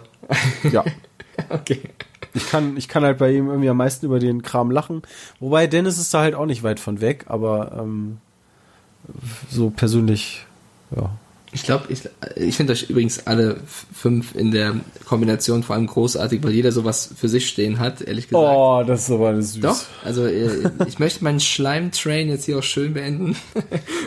Ja. 0.71 0.85
Okay. 1.49 1.81
Ich 2.35 2.49
kann, 2.49 2.77
ich 2.77 2.89
kann 2.89 3.05
halt 3.05 3.19
bei 3.19 3.33
ihm 3.33 3.49
irgendwie 3.49 3.69
am 3.69 3.77
meisten 3.77 4.07
über 4.07 4.19
den 4.19 4.43
Kram 4.43 4.71
lachen. 4.71 5.03
Wobei 5.41 5.67
Dennis 5.67 5.99
ist 5.99 6.15
da 6.15 6.21
halt 6.21 6.35
auch 6.35 6.47
nicht 6.47 6.63
weit 6.63 6.81
von 6.81 7.01
weg, 7.01 7.25
aber 7.29 7.73
ähm, 7.79 8.19
so 9.49 9.71
persönlich, 9.71 10.47
ja. 10.95 11.11
Ich 11.53 11.65
glaube, 11.65 11.87
ich, 11.89 12.03
ich 12.37 12.57
finde 12.57 12.75
euch 12.75 12.89
übrigens 12.91 13.27
alle 13.27 13.57
fünf 13.93 14.37
in 14.37 14.53
der 14.53 14.77
Kombination 15.05 15.65
vor 15.65 15.75
allem 15.75 15.89
großartig, 15.89 16.45
weil 16.45 16.53
jeder 16.53 16.71
sowas 16.71 17.11
für 17.17 17.29
sich 17.29 17.49
stehen 17.49 17.81
hat, 17.81 18.03
ehrlich 18.03 18.29
gesagt. 18.29 18.47
Oh, 18.49 18.85
das 18.87 19.03
ist 19.03 19.11
aber 19.11 19.43
süß. 19.43 19.61
Doch, 19.61 19.81
also 20.05 20.27
äh, 20.27 20.71
ich 20.87 21.01
möchte 21.01 21.25
meinen 21.25 21.41
Schleim-Train 21.41 22.29
jetzt 22.29 22.45
hier 22.45 22.59
auch 22.59 22.63
schön 22.63 22.95
beenden. 22.95 23.35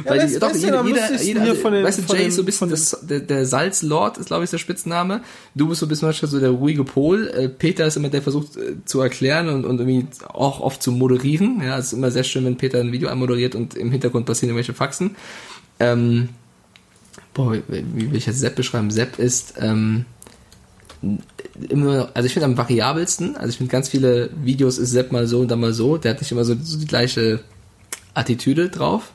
Weil 0.06 0.20
wer 0.20 0.28
die, 0.28 0.40
doch, 0.40 0.56
jeder, 0.56 0.86
jeder, 0.86 1.22
jeder 1.22 1.42
hier 1.42 1.50
also, 1.52 1.62
von 1.62 1.74
den- 1.74 1.84
weißt 1.84 2.10
du, 2.10 2.14
Jay 2.16 2.28
ist 2.28 2.38
so 2.38 2.44
ein 2.44 2.46
bisschen 2.46 2.70
das, 2.70 2.98
der, 3.02 3.20
der 3.20 3.46
Salzlord, 3.46 4.20
ist 4.20 4.28
glaube 4.28 4.46
ich 4.46 4.50
der 4.50 4.58
Spitzname. 4.58 5.20
Du 5.54 5.68
bist 5.68 5.82
so 5.82 5.86
ein 5.86 5.90
bisschen 5.90 6.08
manchmal 6.08 6.32
so 6.32 6.40
der 6.40 6.52
ruhige 6.52 6.86
Pol. 6.86 7.28
Äh, 7.28 7.50
Peter 7.50 7.86
ist 7.86 7.98
immer 7.98 8.08
der 8.08 8.22
versucht 8.22 8.56
äh, 8.56 8.76
zu 8.86 9.02
erklären 9.02 9.50
und, 9.50 9.66
und 9.66 9.80
irgendwie 9.82 10.08
auch 10.30 10.62
oft 10.62 10.82
zu 10.82 10.94
moderieren. 10.94 11.62
Ja, 11.62 11.78
es 11.78 11.88
ist 11.88 11.94
immer 11.94 12.10
sehr 12.10 12.24
schön, 12.24 12.46
wenn 12.46 12.56
Peter 12.56 12.80
ein 12.80 12.94
Video 12.94 13.10
anmoderiert 13.10 13.54
und 13.54 13.76
im 13.76 13.92
Hintergrund 13.92 14.26
passieren 14.28 14.52
irgendwelche 14.52 14.74
Faxen. 14.74 15.18
Ähm, 15.82 16.30
boah, 17.34 17.54
wie 17.54 18.12
will 18.12 18.16
ich 18.16 18.26
jetzt 18.26 18.40
Sepp 18.40 18.56
beschreiben? 18.56 18.92
Sepp 18.92 19.20
ist 19.20 19.56
ähm, 19.58 20.06
immer, 21.70 22.10
also 22.14 22.26
ich 22.26 22.34
finde 22.34 22.46
am 22.46 22.58
variabelsten, 22.58 23.36
also 23.36 23.50
ich 23.50 23.58
finde 23.58 23.72
ganz 23.72 23.90
viele 23.90 24.30
Videos 24.44 24.78
ist 24.78 24.92
Sepp 24.92 25.12
mal 25.12 25.28
so 25.28 25.40
und 25.40 25.50
dann 25.50 25.60
mal 25.60 25.74
so, 25.74 25.98
der 25.98 26.12
hat 26.12 26.22
nicht 26.22 26.32
immer 26.32 26.46
so, 26.46 26.56
so 26.62 26.78
die 26.78 26.88
gleiche 26.88 27.42
Attitüde 28.14 28.70
drauf. 28.70 29.12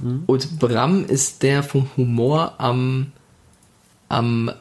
Und 0.00 0.60
Bram 0.60 1.04
ist 1.06 1.42
der 1.42 1.64
vom 1.64 1.88
Humor 1.96 2.54
am, 2.58 3.10
am 4.08 4.52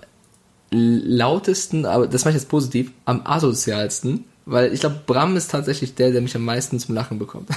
lautesten, 0.72 1.86
aber 1.86 2.08
das 2.08 2.26
mache 2.26 2.32
ich 2.32 2.42
jetzt 2.42 2.50
positiv, 2.50 2.92
am 3.06 3.22
asozialsten, 3.24 4.26
weil 4.46 4.74
ich 4.74 4.80
glaube, 4.80 5.02
Bram 5.06 5.38
ist 5.38 5.52
tatsächlich 5.52 5.94
der, 5.94 6.12
der 6.12 6.22
mich 6.22 6.36
am 6.36 6.44
meisten 6.44 6.80
zum 6.80 6.96
Lachen 6.96 7.20
bekommt. 7.20 7.50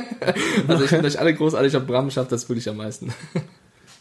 also 0.68 0.84
ich 0.84 0.90
finde 0.90 1.08
euch 1.08 1.18
alle 1.18 1.34
großartig, 1.34 1.74
aber 1.74 1.86
Bram 1.86 2.10
schafft 2.10 2.30
das 2.30 2.48
wirklich 2.48 2.68
am 2.68 2.76
meisten. 2.76 3.12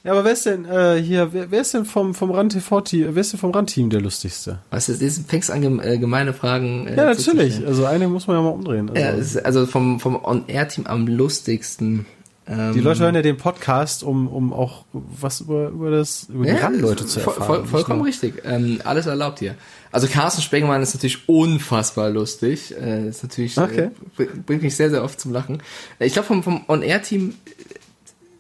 Ja, 0.06 0.12
aber 0.12 0.24
wer 0.24 0.34
ist 0.34 0.46
denn 0.46 0.66
äh, 0.66 1.02
hier, 1.02 1.34
wer, 1.34 1.50
wer 1.50 1.62
ist 1.62 1.74
denn 1.74 1.84
vom, 1.84 2.14
vom 2.14 2.30
Rand 2.30 2.52
TV 2.54 2.82
Team, 2.82 3.08
wer 3.16 3.22
ist 3.22 3.34
denn 3.34 3.40
vom 3.40 3.50
Rand 3.52 3.72
Team 3.72 3.90
der 3.90 4.02
lustigste? 4.02 4.60
Was 4.70 4.88
ist, 4.88 5.02
jetzt 5.02 5.28
fängst 5.28 5.50
an, 5.50 5.80
äh, 5.80 5.98
gemeine 5.98 6.34
Fragen 6.34 6.86
äh, 6.88 6.96
Ja, 6.96 7.06
natürlich. 7.06 7.66
Also 7.66 7.86
eine 7.86 8.08
muss 8.08 8.28
man 8.28 8.38
ja 8.38 8.44
mal 8.44 8.50
umdrehen. 8.50 8.88
Also, 8.90 9.02
Ja, 9.02 9.10
ist 9.10 9.44
also 9.44 9.66
vom, 9.66 10.00
vom 10.00 10.24
On-Air-Team 10.24 10.86
am 10.86 11.08
lustigsten. 11.08 12.06
Ähm, 12.48 12.74
die 12.74 12.82
Leute 12.82 13.00
hören 13.00 13.16
ja 13.16 13.24
den 13.24 13.38
Podcast, 13.38 14.04
um, 14.04 14.28
um 14.28 14.54
auch 14.54 14.86
was 14.94 15.42
über, 15.42 15.70
über 15.70 15.90
das, 15.90 16.28
über 16.30 16.44
die 16.46 16.52
ja, 16.52 16.58
Randleute 16.58 17.08
zu 17.08 17.22
erfahren. 17.22 17.44
voll, 17.44 17.66
vollkommen 17.66 18.02
richtig. 18.04 18.44
Ähm, 18.46 18.82
alles 18.84 19.08
erlaubt 19.08 19.40
hier. 19.40 19.56
Also 19.92 20.06
Carsten 20.08 20.44
Spengemann 20.44 20.84
ist 20.84 20.94
natürlich 20.94 21.28
unfassbar 21.28 22.12
lustig. 22.12 22.76
Äh, 22.80 23.10
ist 23.10 23.24
natürlich 23.24 23.58
Okay. 23.58 23.86
äh, 23.86 23.90
br- 24.24 24.30
bringt 24.46 24.62
mich 24.62 24.76
sehr, 24.76 24.92
sehr 24.92 25.04
oft 25.04 25.20
zum 25.20 25.32
Lachen. 25.32 25.64
Äh, 25.98 26.06
Ich 26.06 26.14
glaube 26.14 26.28
vom, 26.28 26.44
vom 26.44 26.62
On-Air-Team 26.68 27.34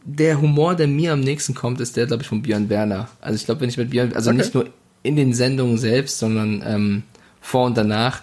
der 0.05 0.39
Humor, 0.39 0.75
der 0.75 0.87
mir 0.87 1.13
am 1.13 1.19
nächsten 1.19 1.53
kommt, 1.55 1.81
ist 1.81 1.97
der, 1.97 2.05
glaube 2.05 2.23
ich, 2.23 2.29
von 2.29 2.41
Björn 2.43 2.69
Werner. 2.69 3.09
Also 3.21 3.35
ich 3.35 3.45
glaube, 3.45 3.61
wenn 3.61 3.69
ich 3.69 3.77
mit 3.77 3.89
Björn, 3.89 4.13
also 4.13 4.29
Okay. 4.29 4.37
nicht 4.37 4.53
nur 4.53 4.67
in 5.03 5.15
den 5.15 5.33
Sendungen 5.33 5.77
selbst, 5.77 6.19
sondern 6.19 6.63
ähm, 6.65 7.03
vor 7.41 7.65
und 7.65 7.75
danach, 7.77 8.21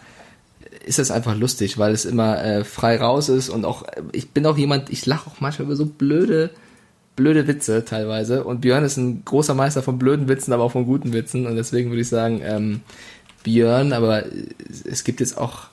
ist 0.86 0.98
es 0.98 1.10
einfach 1.10 1.36
lustig, 1.36 1.78
weil 1.78 1.92
es 1.92 2.04
immer 2.04 2.42
äh, 2.44 2.64
frei 2.64 2.96
raus 2.98 3.28
ist 3.28 3.48
und 3.50 3.64
auch, 3.64 3.82
äh, 3.84 4.02
ich 4.12 4.30
bin 4.30 4.46
auch 4.46 4.56
jemand, 4.58 4.90
ich 4.90 5.06
lache 5.06 5.28
auch 5.30 5.40
manchmal 5.40 5.66
über 5.66 5.76
so 5.76 5.86
blöde, 5.86 6.50
blöde 7.14 7.46
Witze 7.46 7.84
teilweise 7.84 8.42
und 8.44 8.60
Björn 8.62 8.84
ist 8.84 8.96
ein 8.96 9.22
großer 9.24 9.54
Meister 9.54 9.82
von 9.82 9.98
blöden 9.98 10.28
Witzen, 10.28 10.52
aber 10.52 10.62
auch 10.64 10.72
von 10.72 10.86
guten 10.86 11.12
Witzen 11.12 11.46
und 11.46 11.54
deswegen 11.56 11.90
würde 11.90 12.00
ich 12.02 12.08
sagen, 12.08 12.40
ähm, 12.44 12.80
Björn, 13.44 13.92
aber 13.92 14.24
es- 14.70 14.82
es 14.84 15.04
gibt 15.04 15.20
jetzt 15.20 15.36
auch, 15.38 15.64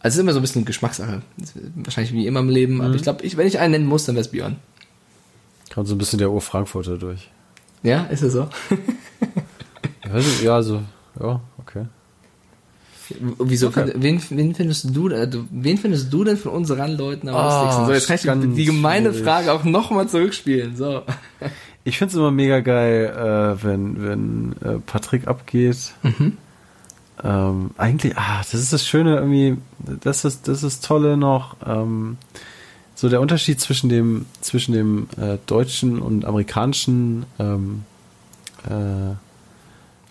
also 0.00 0.08
es 0.08 0.14
ist 0.14 0.20
immer 0.20 0.32
so 0.32 0.38
ein 0.40 0.42
bisschen 0.42 0.64
Geschmackssache, 0.64 1.22
Das 1.36 1.52
wahrscheinlich 1.76 2.12
wie 2.12 2.26
immer 2.26 2.40
im 2.40 2.48
Leben, 2.48 2.80
aber 2.80 2.94
ich 2.94 3.02
glaube, 3.02 3.24
ich, 3.24 3.36
wenn 3.36 3.46
ich 3.46 3.58
einen 3.58 3.72
nennen 3.72 3.86
muss, 3.86 4.04
dann 4.06 4.14
wäre 4.16 4.24
es 4.24 4.30
Björn. 4.30 4.56
Kommt 5.72 5.88
so 5.88 5.94
ein 5.94 5.98
bisschen 5.98 6.18
der 6.18 6.30
Ur-Frankfurter 6.30 6.96
durch. 6.96 7.30
Ja, 7.82 8.04
ist 8.04 8.22
es 8.22 8.32
so? 8.32 8.48
Ja, 10.42 10.62
so, 10.62 10.82
ja, 11.20 11.40
okay. 11.58 11.86
Wieso? 13.38 13.68
Okay. 13.68 13.92
Wen, 13.96 14.20
wen 14.30 14.54
findest 14.54 14.96
du, 14.96 15.08
äh, 15.08 15.28
du, 15.28 15.46
wen 15.50 15.78
findest 15.78 16.12
du 16.12 16.24
denn 16.24 16.36
von 16.36 16.52
unseren 16.52 16.96
Leuten 16.96 17.28
am 17.28 17.34
lustigsten? 17.34 17.86
So, 17.86 17.92
jetzt 17.92 18.24
kann 18.24 18.42
ich 18.42 18.54
die, 18.54 18.64
gemeine 18.64 19.10
schwierig. 19.10 19.24
Frage 19.24 19.52
auch 19.52 19.64
nochmal 19.64 20.08
zurückspielen. 20.08 20.76
So. 20.76 21.02
Ich 21.84 21.98
find's 21.98 22.14
immer 22.14 22.32
mega 22.32 22.60
geil, 22.60 23.06
äh, 23.06 23.62
wenn, 23.64 24.02
wenn 24.02 24.52
äh, 24.60 24.78
Patrick 24.84 25.28
abgeht. 25.28 25.92
Ähm, 27.22 27.70
eigentlich, 27.76 28.16
ah, 28.16 28.38
das 28.38 28.54
ist 28.54 28.72
das 28.72 28.86
Schöne 28.86 29.16
irgendwie, 29.16 29.56
das 30.02 30.24
ist 30.24 30.48
das 30.48 30.62
ist 30.62 30.84
Tolle 30.84 31.16
noch. 31.16 31.56
Ähm, 31.64 32.18
so 32.96 33.08
der 33.08 33.20
Unterschied 33.20 33.60
zwischen 33.60 33.88
dem 33.88 34.26
zwischen 34.40 34.72
dem 34.72 35.08
äh, 35.16 35.38
deutschen 35.46 36.00
und 36.00 36.24
amerikanischen 36.24 37.26
ähm, 37.38 37.84
äh, 38.64 39.14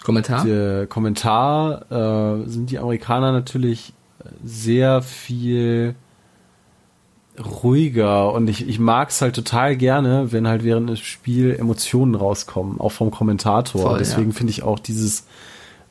Kommentar? 0.04 0.46
der 0.46 0.88
Kommentar 0.88 1.92
äh, 1.92 2.48
sind 2.48 2.70
die 2.70 2.80
Amerikaner 2.80 3.34
natürlich 3.34 3.92
sehr 4.44 5.02
viel 5.02 5.96
ruhiger 7.44 8.32
und 8.34 8.48
ich, 8.50 8.68
ich 8.68 8.80
mag 8.80 9.10
es 9.10 9.22
halt 9.22 9.36
total 9.36 9.76
gerne, 9.76 10.32
wenn 10.32 10.48
halt 10.48 10.64
während 10.64 10.90
des 10.90 11.00
Spiels 11.00 11.60
Emotionen 11.60 12.16
rauskommen, 12.16 12.80
auch 12.80 12.92
vom 12.92 13.12
Kommentator. 13.12 13.82
Voll, 13.82 13.98
Deswegen 13.98 14.32
ja. 14.32 14.36
finde 14.38 14.52
ich 14.52 14.64
auch 14.64 14.80
dieses 14.80 15.26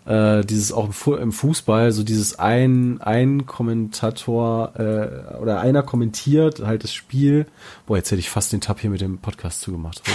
äh, 0.06 0.44
dieses 0.44 0.72
auch 0.72 0.86
im, 0.86 0.93
Fu 0.93 1.14
im 1.14 1.32
Fußball, 1.32 1.93
so 1.93 2.02
dieses 2.02 2.39
ein, 2.39 3.01
ein 3.01 3.47
Kommentator 3.47 4.72
äh, 4.78 5.36
oder 5.36 5.60
einer 5.60 5.82
kommentiert 5.82 6.60
halt 6.60 6.85
das 6.85 6.93
Spiel. 6.93 7.47
Boah, 7.86 7.97
jetzt 7.97 8.10
hätte 8.10 8.20
ich 8.20 8.31
fast 8.31 8.52
den 8.52 8.60
Tab 8.60 8.81
hier 8.81 8.90
mit 8.90 9.01
dem 9.01 9.18
Podcast 9.18 9.60
zugemacht. 9.60 10.02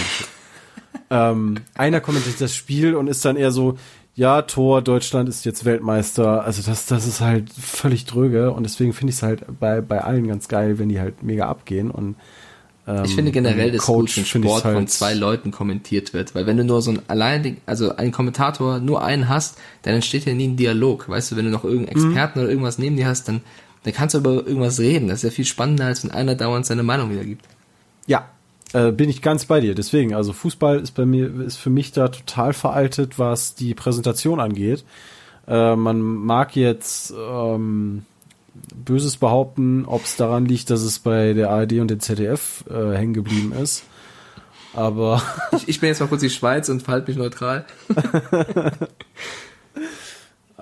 Ähm, 1.12 1.56
einer 1.74 2.00
kommentiert 2.00 2.40
das 2.40 2.54
Spiel 2.54 2.94
und 2.94 3.08
ist 3.08 3.24
dann 3.24 3.36
eher 3.36 3.50
so, 3.50 3.76
ja, 4.14 4.42
Tor, 4.42 4.82
Deutschland 4.82 5.28
ist 5.28 5.44
jetzt 5.44 5.64
Weltmeister. 5.64 6.44
Also 6.44 6.62
das, 6.62 6.86
das 6.86 7.06
ist 7.06 7.20
halt 7.20 7.50
völlig 7.50 8.06
dröge 8.06 8.52
und 8.52 8.62
deswegen 8.62 8.92
finde 8.92 9.10
ich 9.10 9.16
es 9.16 9.22
halt 9.22 9.44
bei, 9.58 9.80
bei 9.80 10.02
allen 10.02 10.28
ganz 10.28 10.48
geil, 10.48 10.78
wenn 10.78 10.88
die 10.88 11.00
halt 11.00 11.22
mega 11.22 11.48
abgehen 11.48 11.90
und 11.90 12.16
ähm, 12.86 13.04
Ich 13.04 13.14
finde 13.14 13.30
generell 13.30 13.68
im 13.68 13.76
das 13.76 13.86
gut, 13.86 14.16
wenn 14.16 14.24
Sport 14.24 14.62
von 14.62 14.86
zwei 14.88 15.14
Leuten 15.14 15.50
kommentiert 15.50 16.12
wird. 16.12 16.34
Weil 16.34 16.46
wenn 16.46 16.56
du 16.56 16.64
nur 16.64 16.82
so 16.82 16.90
ein 16.92 17.00
allein, 17.08 17.58
also 17.66 17.96
einen 17.96 18.12
Kommentator, 18.12 18.78
nur 18.80 19.02
einen 19.02 19.28
hast, 19.28 19.58
dann 19.82 19.94
entsteht 19.94 20.26
ja 20.26 20.34
nie 20.34 20.48
ein 20.48 20.56
Dialog. 20.56 21.08
Weißt 21.08 21.32
du, 21.32 21.36
wenn 21.36 21.44
du 21.44 21.50
noch 21.50 21.64
irgendeinen 21.64 22.00
Mhm. 22.00 22.08
Experten 22.08 22.38
oder 22.40 22.48
irgendwas 22.48 22.78
neben 22.78 22.96
dir 22.96 23.06
hast, 23.06 23.28
dann, 23.28 23.40
dann 23.84 23.92
kannst 23.92 24.14
du 24.14 24.18
über 24.18 24.46
irgendwas 24.46 24.78
reden. 24.80 25.08
Das 25.08 25.18
ist 25.18 25.22
ja 25.24 25.30
viel 25.30 25.44
spannender, 25.44 25.86
als 25.86 26.04
wenn 26.04 26.10
einer 26.10 26.34
dauernd 26.34 26.66
seine 26.66 26.82
Meinung 26.82 27.10
wiedergibt. 27.10 27.44
Ja, 28.06 28.28
äh, 28.72 28.92
bin 28.92 29.10
ich 29.10 29.22
ganz 29.22 29.46
bei 29.46 29.60
dir. 29.60 29.74
Deswegen, 29.74 30.14
also 30.14 30.32
Fußball 30.32 30.80
ist 30.80 30.92
bei 30.92 31.04
mir, 31.06 31.40
ist 31.40 31.56
für 31.56 31.70
mich 31.70 31.92
da 31.92 32.08
total 32.08 32.52
veraltet, 32.52 33.18
was 33.18 33.54
die 33.54 33.74
Präsentation 33.74 34.40
angeht. 34.40 34.84
Äh, 35.48 35.74
man 35.76 36.00
mag 36.00 36.54
jetzt 36.56 37.12
ähm, 37.12 38.04
Böses 38.74 39.16
behaupten, 39.16 39.84
ob 39.86 40.04
es 40.04 40.16
daran 40.16 40.44
liegt, 40.46 40.70
dass 40.70 40.82
es 40.82 40.98
bei 40.98 41.32
der 41.32 41.50
ARD 41.50 41.74
und 41.74 41.88
dem 41.88 42.00
ZDF 42.00 42.64
äh, 42.68 42.96
hängen 42.96 43.14
geblieben 43.14 43.52
ist. 43.52 43.84
Aber 44.72 45.22
Ich, 45.52 45.68
ich 45.68 45.80
bin 45.80 45.88
jetzt 45.88 46.00
mal 46.00 46.06
kurz 46.06 46.20
die 46.20 46.30
Schweiz 46.30 46.68
und 46.68 46.82
verhalte 46.82 47.10
mich 47.10 47.18
neutral. 47.18 47.64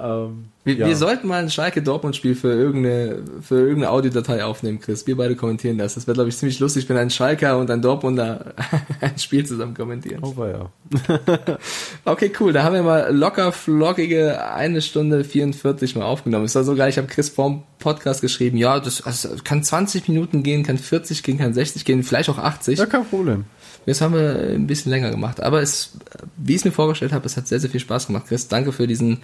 ähm, 0.01 0.47
Wir, 0.65 0.75
ja. 0.75 0.87
wir 0.87 0.97
sollten 0.97 1.29
mal 1.29 1.43
ein 1.43 1.51
Schalke-Dortmund-Spiel 1.51 2.35
für 2.35 2.53
irgendeine, 2.53 3.23
für 3.41 3.57
irgendeine 3.57 3.91
Audiodatei 3.91 4.45
aufnehmen, 4.45 4.81
Chris. 4.81 5.07
Wir 5.07 5.17
beide 5.17 5.35
kommentieren 5.35 5.79
das. 5.79 5.95
Das 5.95 6.07
wäre, 6.07 6.15
glaube 6.15 6.29
ich, 6.29 6.37
ziemlich 6.37 6.59
lustig, 6.61 6.89
wenn 6.89 6.97
ein 6.97 7.11
Schalker 7.11 7.59
und 7.59 7.71
ein 7.71 7.83
Dortmunder 7.83 8.55
ein 9.01 9.19
Spiel 9.19 9.45
zusammen 9.47 9.75
kommentieren. 9.75 10.21
Oh, 10.23 10.37
war 10.37 10.49
ja. 10.49 10.71
Okay, 12.05 12.33
cool. 12.41 12.53
Da 12.53 12.63
haben 12.63 12.75
wir 12.75 12.83
mal 12.83 13.15
locker 13.15 13.53
flockige 13.53 14.45
eine 14.53 14.83
Stunde 14.83 15.25
44 15.25 15.97
mal 15.97 16.05
aufgenommen. 16.05 16.45
Ist 16.45 16.55
war 16.55 16.65
sogar, 16.65 16.89
ich 16.89 16.99
habe 16.99 17.09
Chris 17.09 17.29
vorm 17.29 17.65
Podcast 17.79 18.21
geschrieben, 18.21 18.57
ja, 18.57 18.81
das 18.81 19.03
also, 19.03 19.31
kann 19.45 19.63
20 19.63 20.09
Minuten 20.09 20.43
gehen, 20.43 20.65
kann 20.65 20.79
40 20.79 21.23
gehen, 21.23 21.39
kann 21.39 21.55
60 21.55 21.85
gehen, 21.85 22.03
vielleicht 22.03 22.29
auch 22.29 22.39
80. 22.39 22.79
Ja, 22.79 22.87
kein 22.87 23.05
Problem. 23.05 23.45
Jetzt 23.87 24.03
haben 24.03 24.13
wir 24.13 24.51
ein 24.55 24.67
bisschen 24.67 24.91
länger 24.91 25.11
gemacht. 25.11 25.41
Aber 25.41 25.63
es, 25.63 25.93
wie 26.37 26.53
ich 26.53 26.59
es 26.59 26.65
mir 26.67 26.73
vorgestellt 26.73 27.13
habe, 27.13 27.25
es 27.25 27.39
hat 27.39 27.49
sehr, 27.49 27.59
sehr 27.59 27.71
viel 27.71 27.81
Spaß 27.81 28.09
gemacht. 28.09 28.27
Chris, 28.29 28.47
danke 28.47 28.73
für 28.73 28.87
diesen 28.87 29.23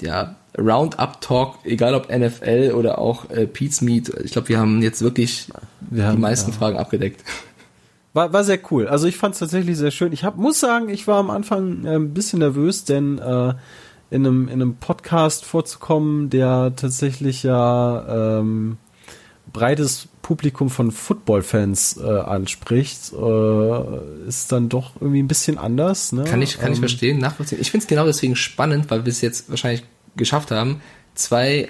ja, 0.00 0.36
Roundup-Talk, 0.58 1.58
egal 1.64 1.94
ob 1.94 2.08
NFL 2.10 2.72
oder 2.74 2.98
auch 2.98 3.28
äh, 3.30 3.46
Pete's 3.46 3.82
Meet. 3.82 4.08
Ich 4.24 4.32
glaube, 4.32 4.48
wir 4.48 4.58
haben 4.58 4.82
jetzt 4.82 5.02
wirklich 5.02 5.48
wir 5.80 6.02
die 6.02 6.08
haben, 6.08 6.20
meisten 6.20 6.50
ja. 6.50 6.56
Fragen 6.56 6.78
abgedeckt. 6.78 7.22
War, 8.12 8.32
war 8.32 8.44
sehr 8.44 8.58
cool. 8.70 8.88
Also 8.88 9.06
ich 9.06 9.16
fand 9.18 9.34
es 9.34 9.40
tatsächlich 9.40 9.76
sehr 9.76 9.90
schön. 9.90 10.12
Ich 10.12 10.24
hab, 10.24 10.36
muss 10.36 10.58
sagen, 10.58 10.88
ich 10.88 11.06
war 11.06 11.18
am 11.18 11.30
Anfang 11.30 11.84
äh, 11.84 11.96
ein 11.96 12.14
bisschen 12.14 12.38
nervös, 12.38 12.84
denn 12.84 13.18
äh, 13.18 13.54
in, 14.10 14.26
einem, 14.26 14.48
in 14.48 14.54
einem 14.54 14.76
Podcast 14.76 15.44
vorzukommen, 15.44 16.30
der 16.30 16.72
tatsächlich 16.76 17.42
ja 17.42 18.38
ähm, 18.38 18.78
breites 19.52 20.08
Publikum 20.26 20.70
von 20.70 20.90
Football-Fans 20.90 21.98
äh, 21.98 22.02
anspricht, 22.02 23.12
äh, 23.12 24.26
ist 24.26 24.50
dann 24.50 24.68
doch 24.68 24.90
irgendwie 25.00 25.22
ein 25.22 25.28
bisschen 25.28 25.56
anders. 25.56 26.10
Ne? 26.10 26.24
Kann 26.24 26.42
ich, 26.42 26.58
kann 26.58 26.66
ähm, 26.66 26.72
ich 26.72 26.78
verstehen, 26.80 27.18
nachvollziehen. 27.18 27.58
Ich 27.60 27.70
finde 27.70 27.84
es 27.84 27.88
genau 27.88 28.06
deswegen 28.06 28.34
spannend, 28.34 28.90
weil 28.90 29.04
wir 29.04 29.10
es 29.12 29.20
jetzt 29.20 29.48
wahrscheinlich 29.50 29.84
geschafft 30.16 30.50
haben, 30.50 30.80
zwei 31.14 31.68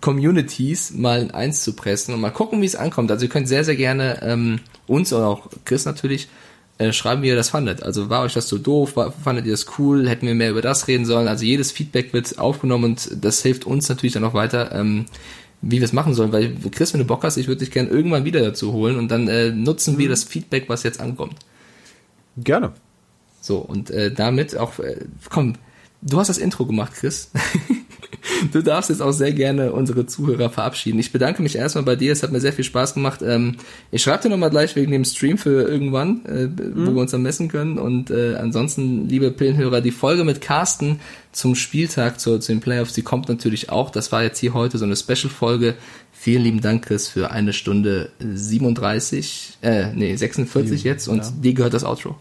Communities 0.00 0.92
mal 0.92 1.20
in 1.20 1.32
eins 1.32 1.64
zu 1.64 1.74
pressen 1.74 2.14
und 2.14 2.22
mal 2.22 2.30
gucken, 2.30 2.62
wie 2.62 2.66
es 2.66 2.76
ankommt. 2.76 3.10
Also 3.10 3.26
ihr 3.26 3.28
könnt 3.28 3.46
sehr, 3.46 3.62
sehr 3.62 3.76
gerne 3.76 4.22
ähm, 4.22 4.60
uns 4.86 5.12
oder 5.12 5.26
auch 5.26 5.50
Chris 5.66 5.84
natürlich 5.84 6.28
äh, 6.78 6.94
schreiben, 6.94 7.20
wie 7.20 7.28
ihr 7.28 7.36
das 7.36 7.50
fandet. 7.50 7.82
Also 7.82 8.08
war 8.08 8.22
euch 8.22 8.32
das 8.32 8.48
so 8.48 8.56
doof? 8.56 8.96
War, 8.96 9.12
fandet 9.12 9.44
ihr 9.44 9.52
das 9.52 9.66
cool? 9.78 10.08
Hätten 10.08 10.26
wir 10.26 10.34
mehr 10.34 10.50
über 10.50 10.62
das 10.62 10.88
reden 10.88 11.04
sollen? 11.04 11.28
Also 11.28 11.44
jedes 11.44 11.72
Feedback 11.72 12.14
wird 12.14 12.38
aufgenommen 12.38 12.84
und 12.84 13.22
das 13.22 13.42
hilft 13.42 13.66
uns 13.66 13.90
natürlich 13.90 14.14
dann 14.14 14.24
auch 14.24 14.32
weiter, 14.32 14.72
ähm, 14.72 15.04
wie 15.62 15.78
wir 15.78 15.84
es 15.84 15.92
machen 15.92 16.12
sollen, 16.12 16.32
weil 16.32 16.54
Chris, 16.72 16.92
wenn 16.92 17.00
du 17.00 17.06
Bock 17.06 17.22
hast, 17.22 17.36
ich 17.36 17.46
würde 17.46 17.60
dich 17.60 17.70
gerne 17.70 17.88
irgendwann 17.88 18.24
wieder 18.24 18.40
dazu 18.40 18.72
holen 18.72 18.96
und 18.96 19.08
dann 19.08 19.28
äh, 19.28 19.50
nutzen 19.50 19.94
mhm. 19.94 19.98
wir 19.98 20.08
das 20.08 20.24
Feedback, 20.24 20.68
was 20.68 20.82
jetzt 20.82 21.00
ankommt. 21.00 21.36
Gerne. 22.36 22.72
So, 23.40 23.58
und 23.58 23.90
äh, 23.90 24.12
damit 24.12 24.56
auch, 24.56 24.78
äh, 24.80 24.96
komm, 25.30 25.54
du 26.02 26.18
hast 26.18 26.28
das 26.28 26.38
Intro 26.38 26.66
gemacht, 26.66 26.94
Chris. 26.94 27.30
du 28.52 28.62
darfst 28.62 28.90
jetzt 28.90 29.02
auch 29.02 29.12
sehr 29.12 29.32
gerne 29.32 29.72
unsere 29.72 30.06
Zuhörer 30.06 30.50
verabschieden. 30.50 30.98
Ich 30.98 31.12
bedanke 31.12 31.42
mich 31.42 31.56
erstmal 31.56 31.84
bei 31.84 31.96
dir, 31.96 32.12
es 32.12 32.22
hat 32.22 32.32
mir 32.32 32.40
sehr 32.40 32.52
viel 32.52 32.64
Spaß 32.64 32.94
gemacht. 32.94 33.20
Ähm, 33.22 33.56
ich 33.90 34.02
schreibe 34.02 34.24
dir 34.24 34.28
nochmal 34.30 34.50
gleich 34.50 34.76
wegen 34.76 34.92
dem 34.92 35.04
Stream 35.04 35.38
für 35.38 35.68
irgendwann, 35.68 36.24
äh, 36.26 36.46
mhm. 36.46 36.86
wo 36.86 36.94
wir 36.94 37.02
uns 37.02 37.10
dann 37.10 37.22
messen 37.22 37.48
können. 37.48 37.78
Und 37.78 38.10
äh, 38.10 38.36
ansonsten, 38.36 39.08
liebe 39.08 39.30
Pillenhörer, 39.30 39.80
die 39.80 39.90
Folge 39.90 40.24
mit 40.24 40.40
Carsten 40.40 41.00
zum 41.32 41.54
Spieltag, 41.54 42.20
zu, 42.20 42.38
zu 42.38 42.52
den 42.52 42.60
Playoffs, 42.60 42.92
die 42.92 43.02
kommt 43.02 43.28
natürlich 43.28 43.70
auch. 43.70 43.90
Das 43.90 44.12
war 44.12 44.22
jetzt 44.22 44.38
hier 44.38 44.54
heute 44.54 44.78
so 44.78 44.84
eine 44.84 44.96
Special-Folge. 44.96 45.74
Vielen 46.12 46.42
lieben 46.42 46.60
Dank, 46.60 46.86
Chris, 46.86 47.08
für 47.08 47.30
eine 47.30 47.52
Stunde 47.52 48.10
37, 48.20 49.58
äh, 49.62 49.92
nee, 49.94 50.14
46 50.14 50.84
jetzt 50.84 51.08
und 51.08 51.18
ja. 51.18 51.32
dir 51.42 51.54
gehört 51.54 51.74
das 51.74 51.84
Outro. 51.84 52.16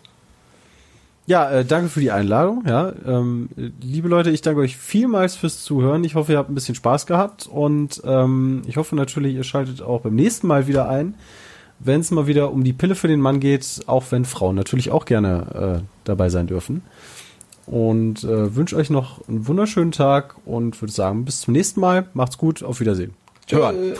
Ja, 1.32 1.50
äh, 1.50 1.64
danke 1.64 1.88
für 1.88 2.02
die 2.02 2.12
Einladung. 2.12 2.66
Ja, 2.68 2.92
ähm, 3.08 3.48
liebe 3.82 4.10
Leute, 4.10 4.32
ich 4.32 4.42
danke 4.42 4.60
euch 4.60 4.76
vielmals 4.76 5.38
fürs 5.38 5.64
Zuhören. 5.64 6.04
Ich 6.04 6.16
hoffe, 6.16 6.34
ihr 6.34 6.38
habt 6.38 6.52
ein 6.52 6.56
bisschen 6.56 6.76
Spaß 6.76 7.06
gehabt 7.06 7.48
und 7.48 8.02
ähm, 8.04 8.64
ich 8.68 8.76
hoffe 8.76 8.98
natürlich, 8.98 9.36
ihr 9.36 9.46
schaltet 9.46 9.82
auch 9.82 10.02
beim 10.02 10.14
nächsten 10.14 10.48
Mal 10.48 10.68
wieder 10.68 10.90
ein, 10.90 11.16
wenn 11.80 12.02
es 12.02 12.12
mal 12.12 12.28
wieder 12.28 12.52
um 12.52 12.66
die 12.66 12.74
Pille 12.74 12.96
für 12.96 13.08
den 13.08 13.22
Mann 13.22 13.40
geht, 13.40 13.84
auch 13.86 14.04
wenn 14.10 14.26
Frauen 14.26 14.58
natürlich 14.58 14.92
auch 14.92 15.06
gerne 15.06 15.80
äh, 15.80 15.86
dabei 16.04 16.28
sein 16.28 16.48
dürfen. 16.48 16.82
Und 17.66 18.26
äh, 18.26 18.54
wünsche 18.54 18.76
euch 18.76 18.90
noch 18.90 19.26
einen 19.30 19.48
wunderschönen 19.48 19.94
Tag 19.94 20.36
und 20.44 20.82
würde 20.82 20.92
sagen, 20.92 21.24
bis 21.24 21.40
zum 21.40 21.54
nächsten 21.54 21.80
Mal. 21.80 22.08
Macht's 22.14 22.38
gut, 22.38 22.62
auf 22.62 22.82
Wiedersehen. 22.82 23.14
Tschö. 23.48 23.62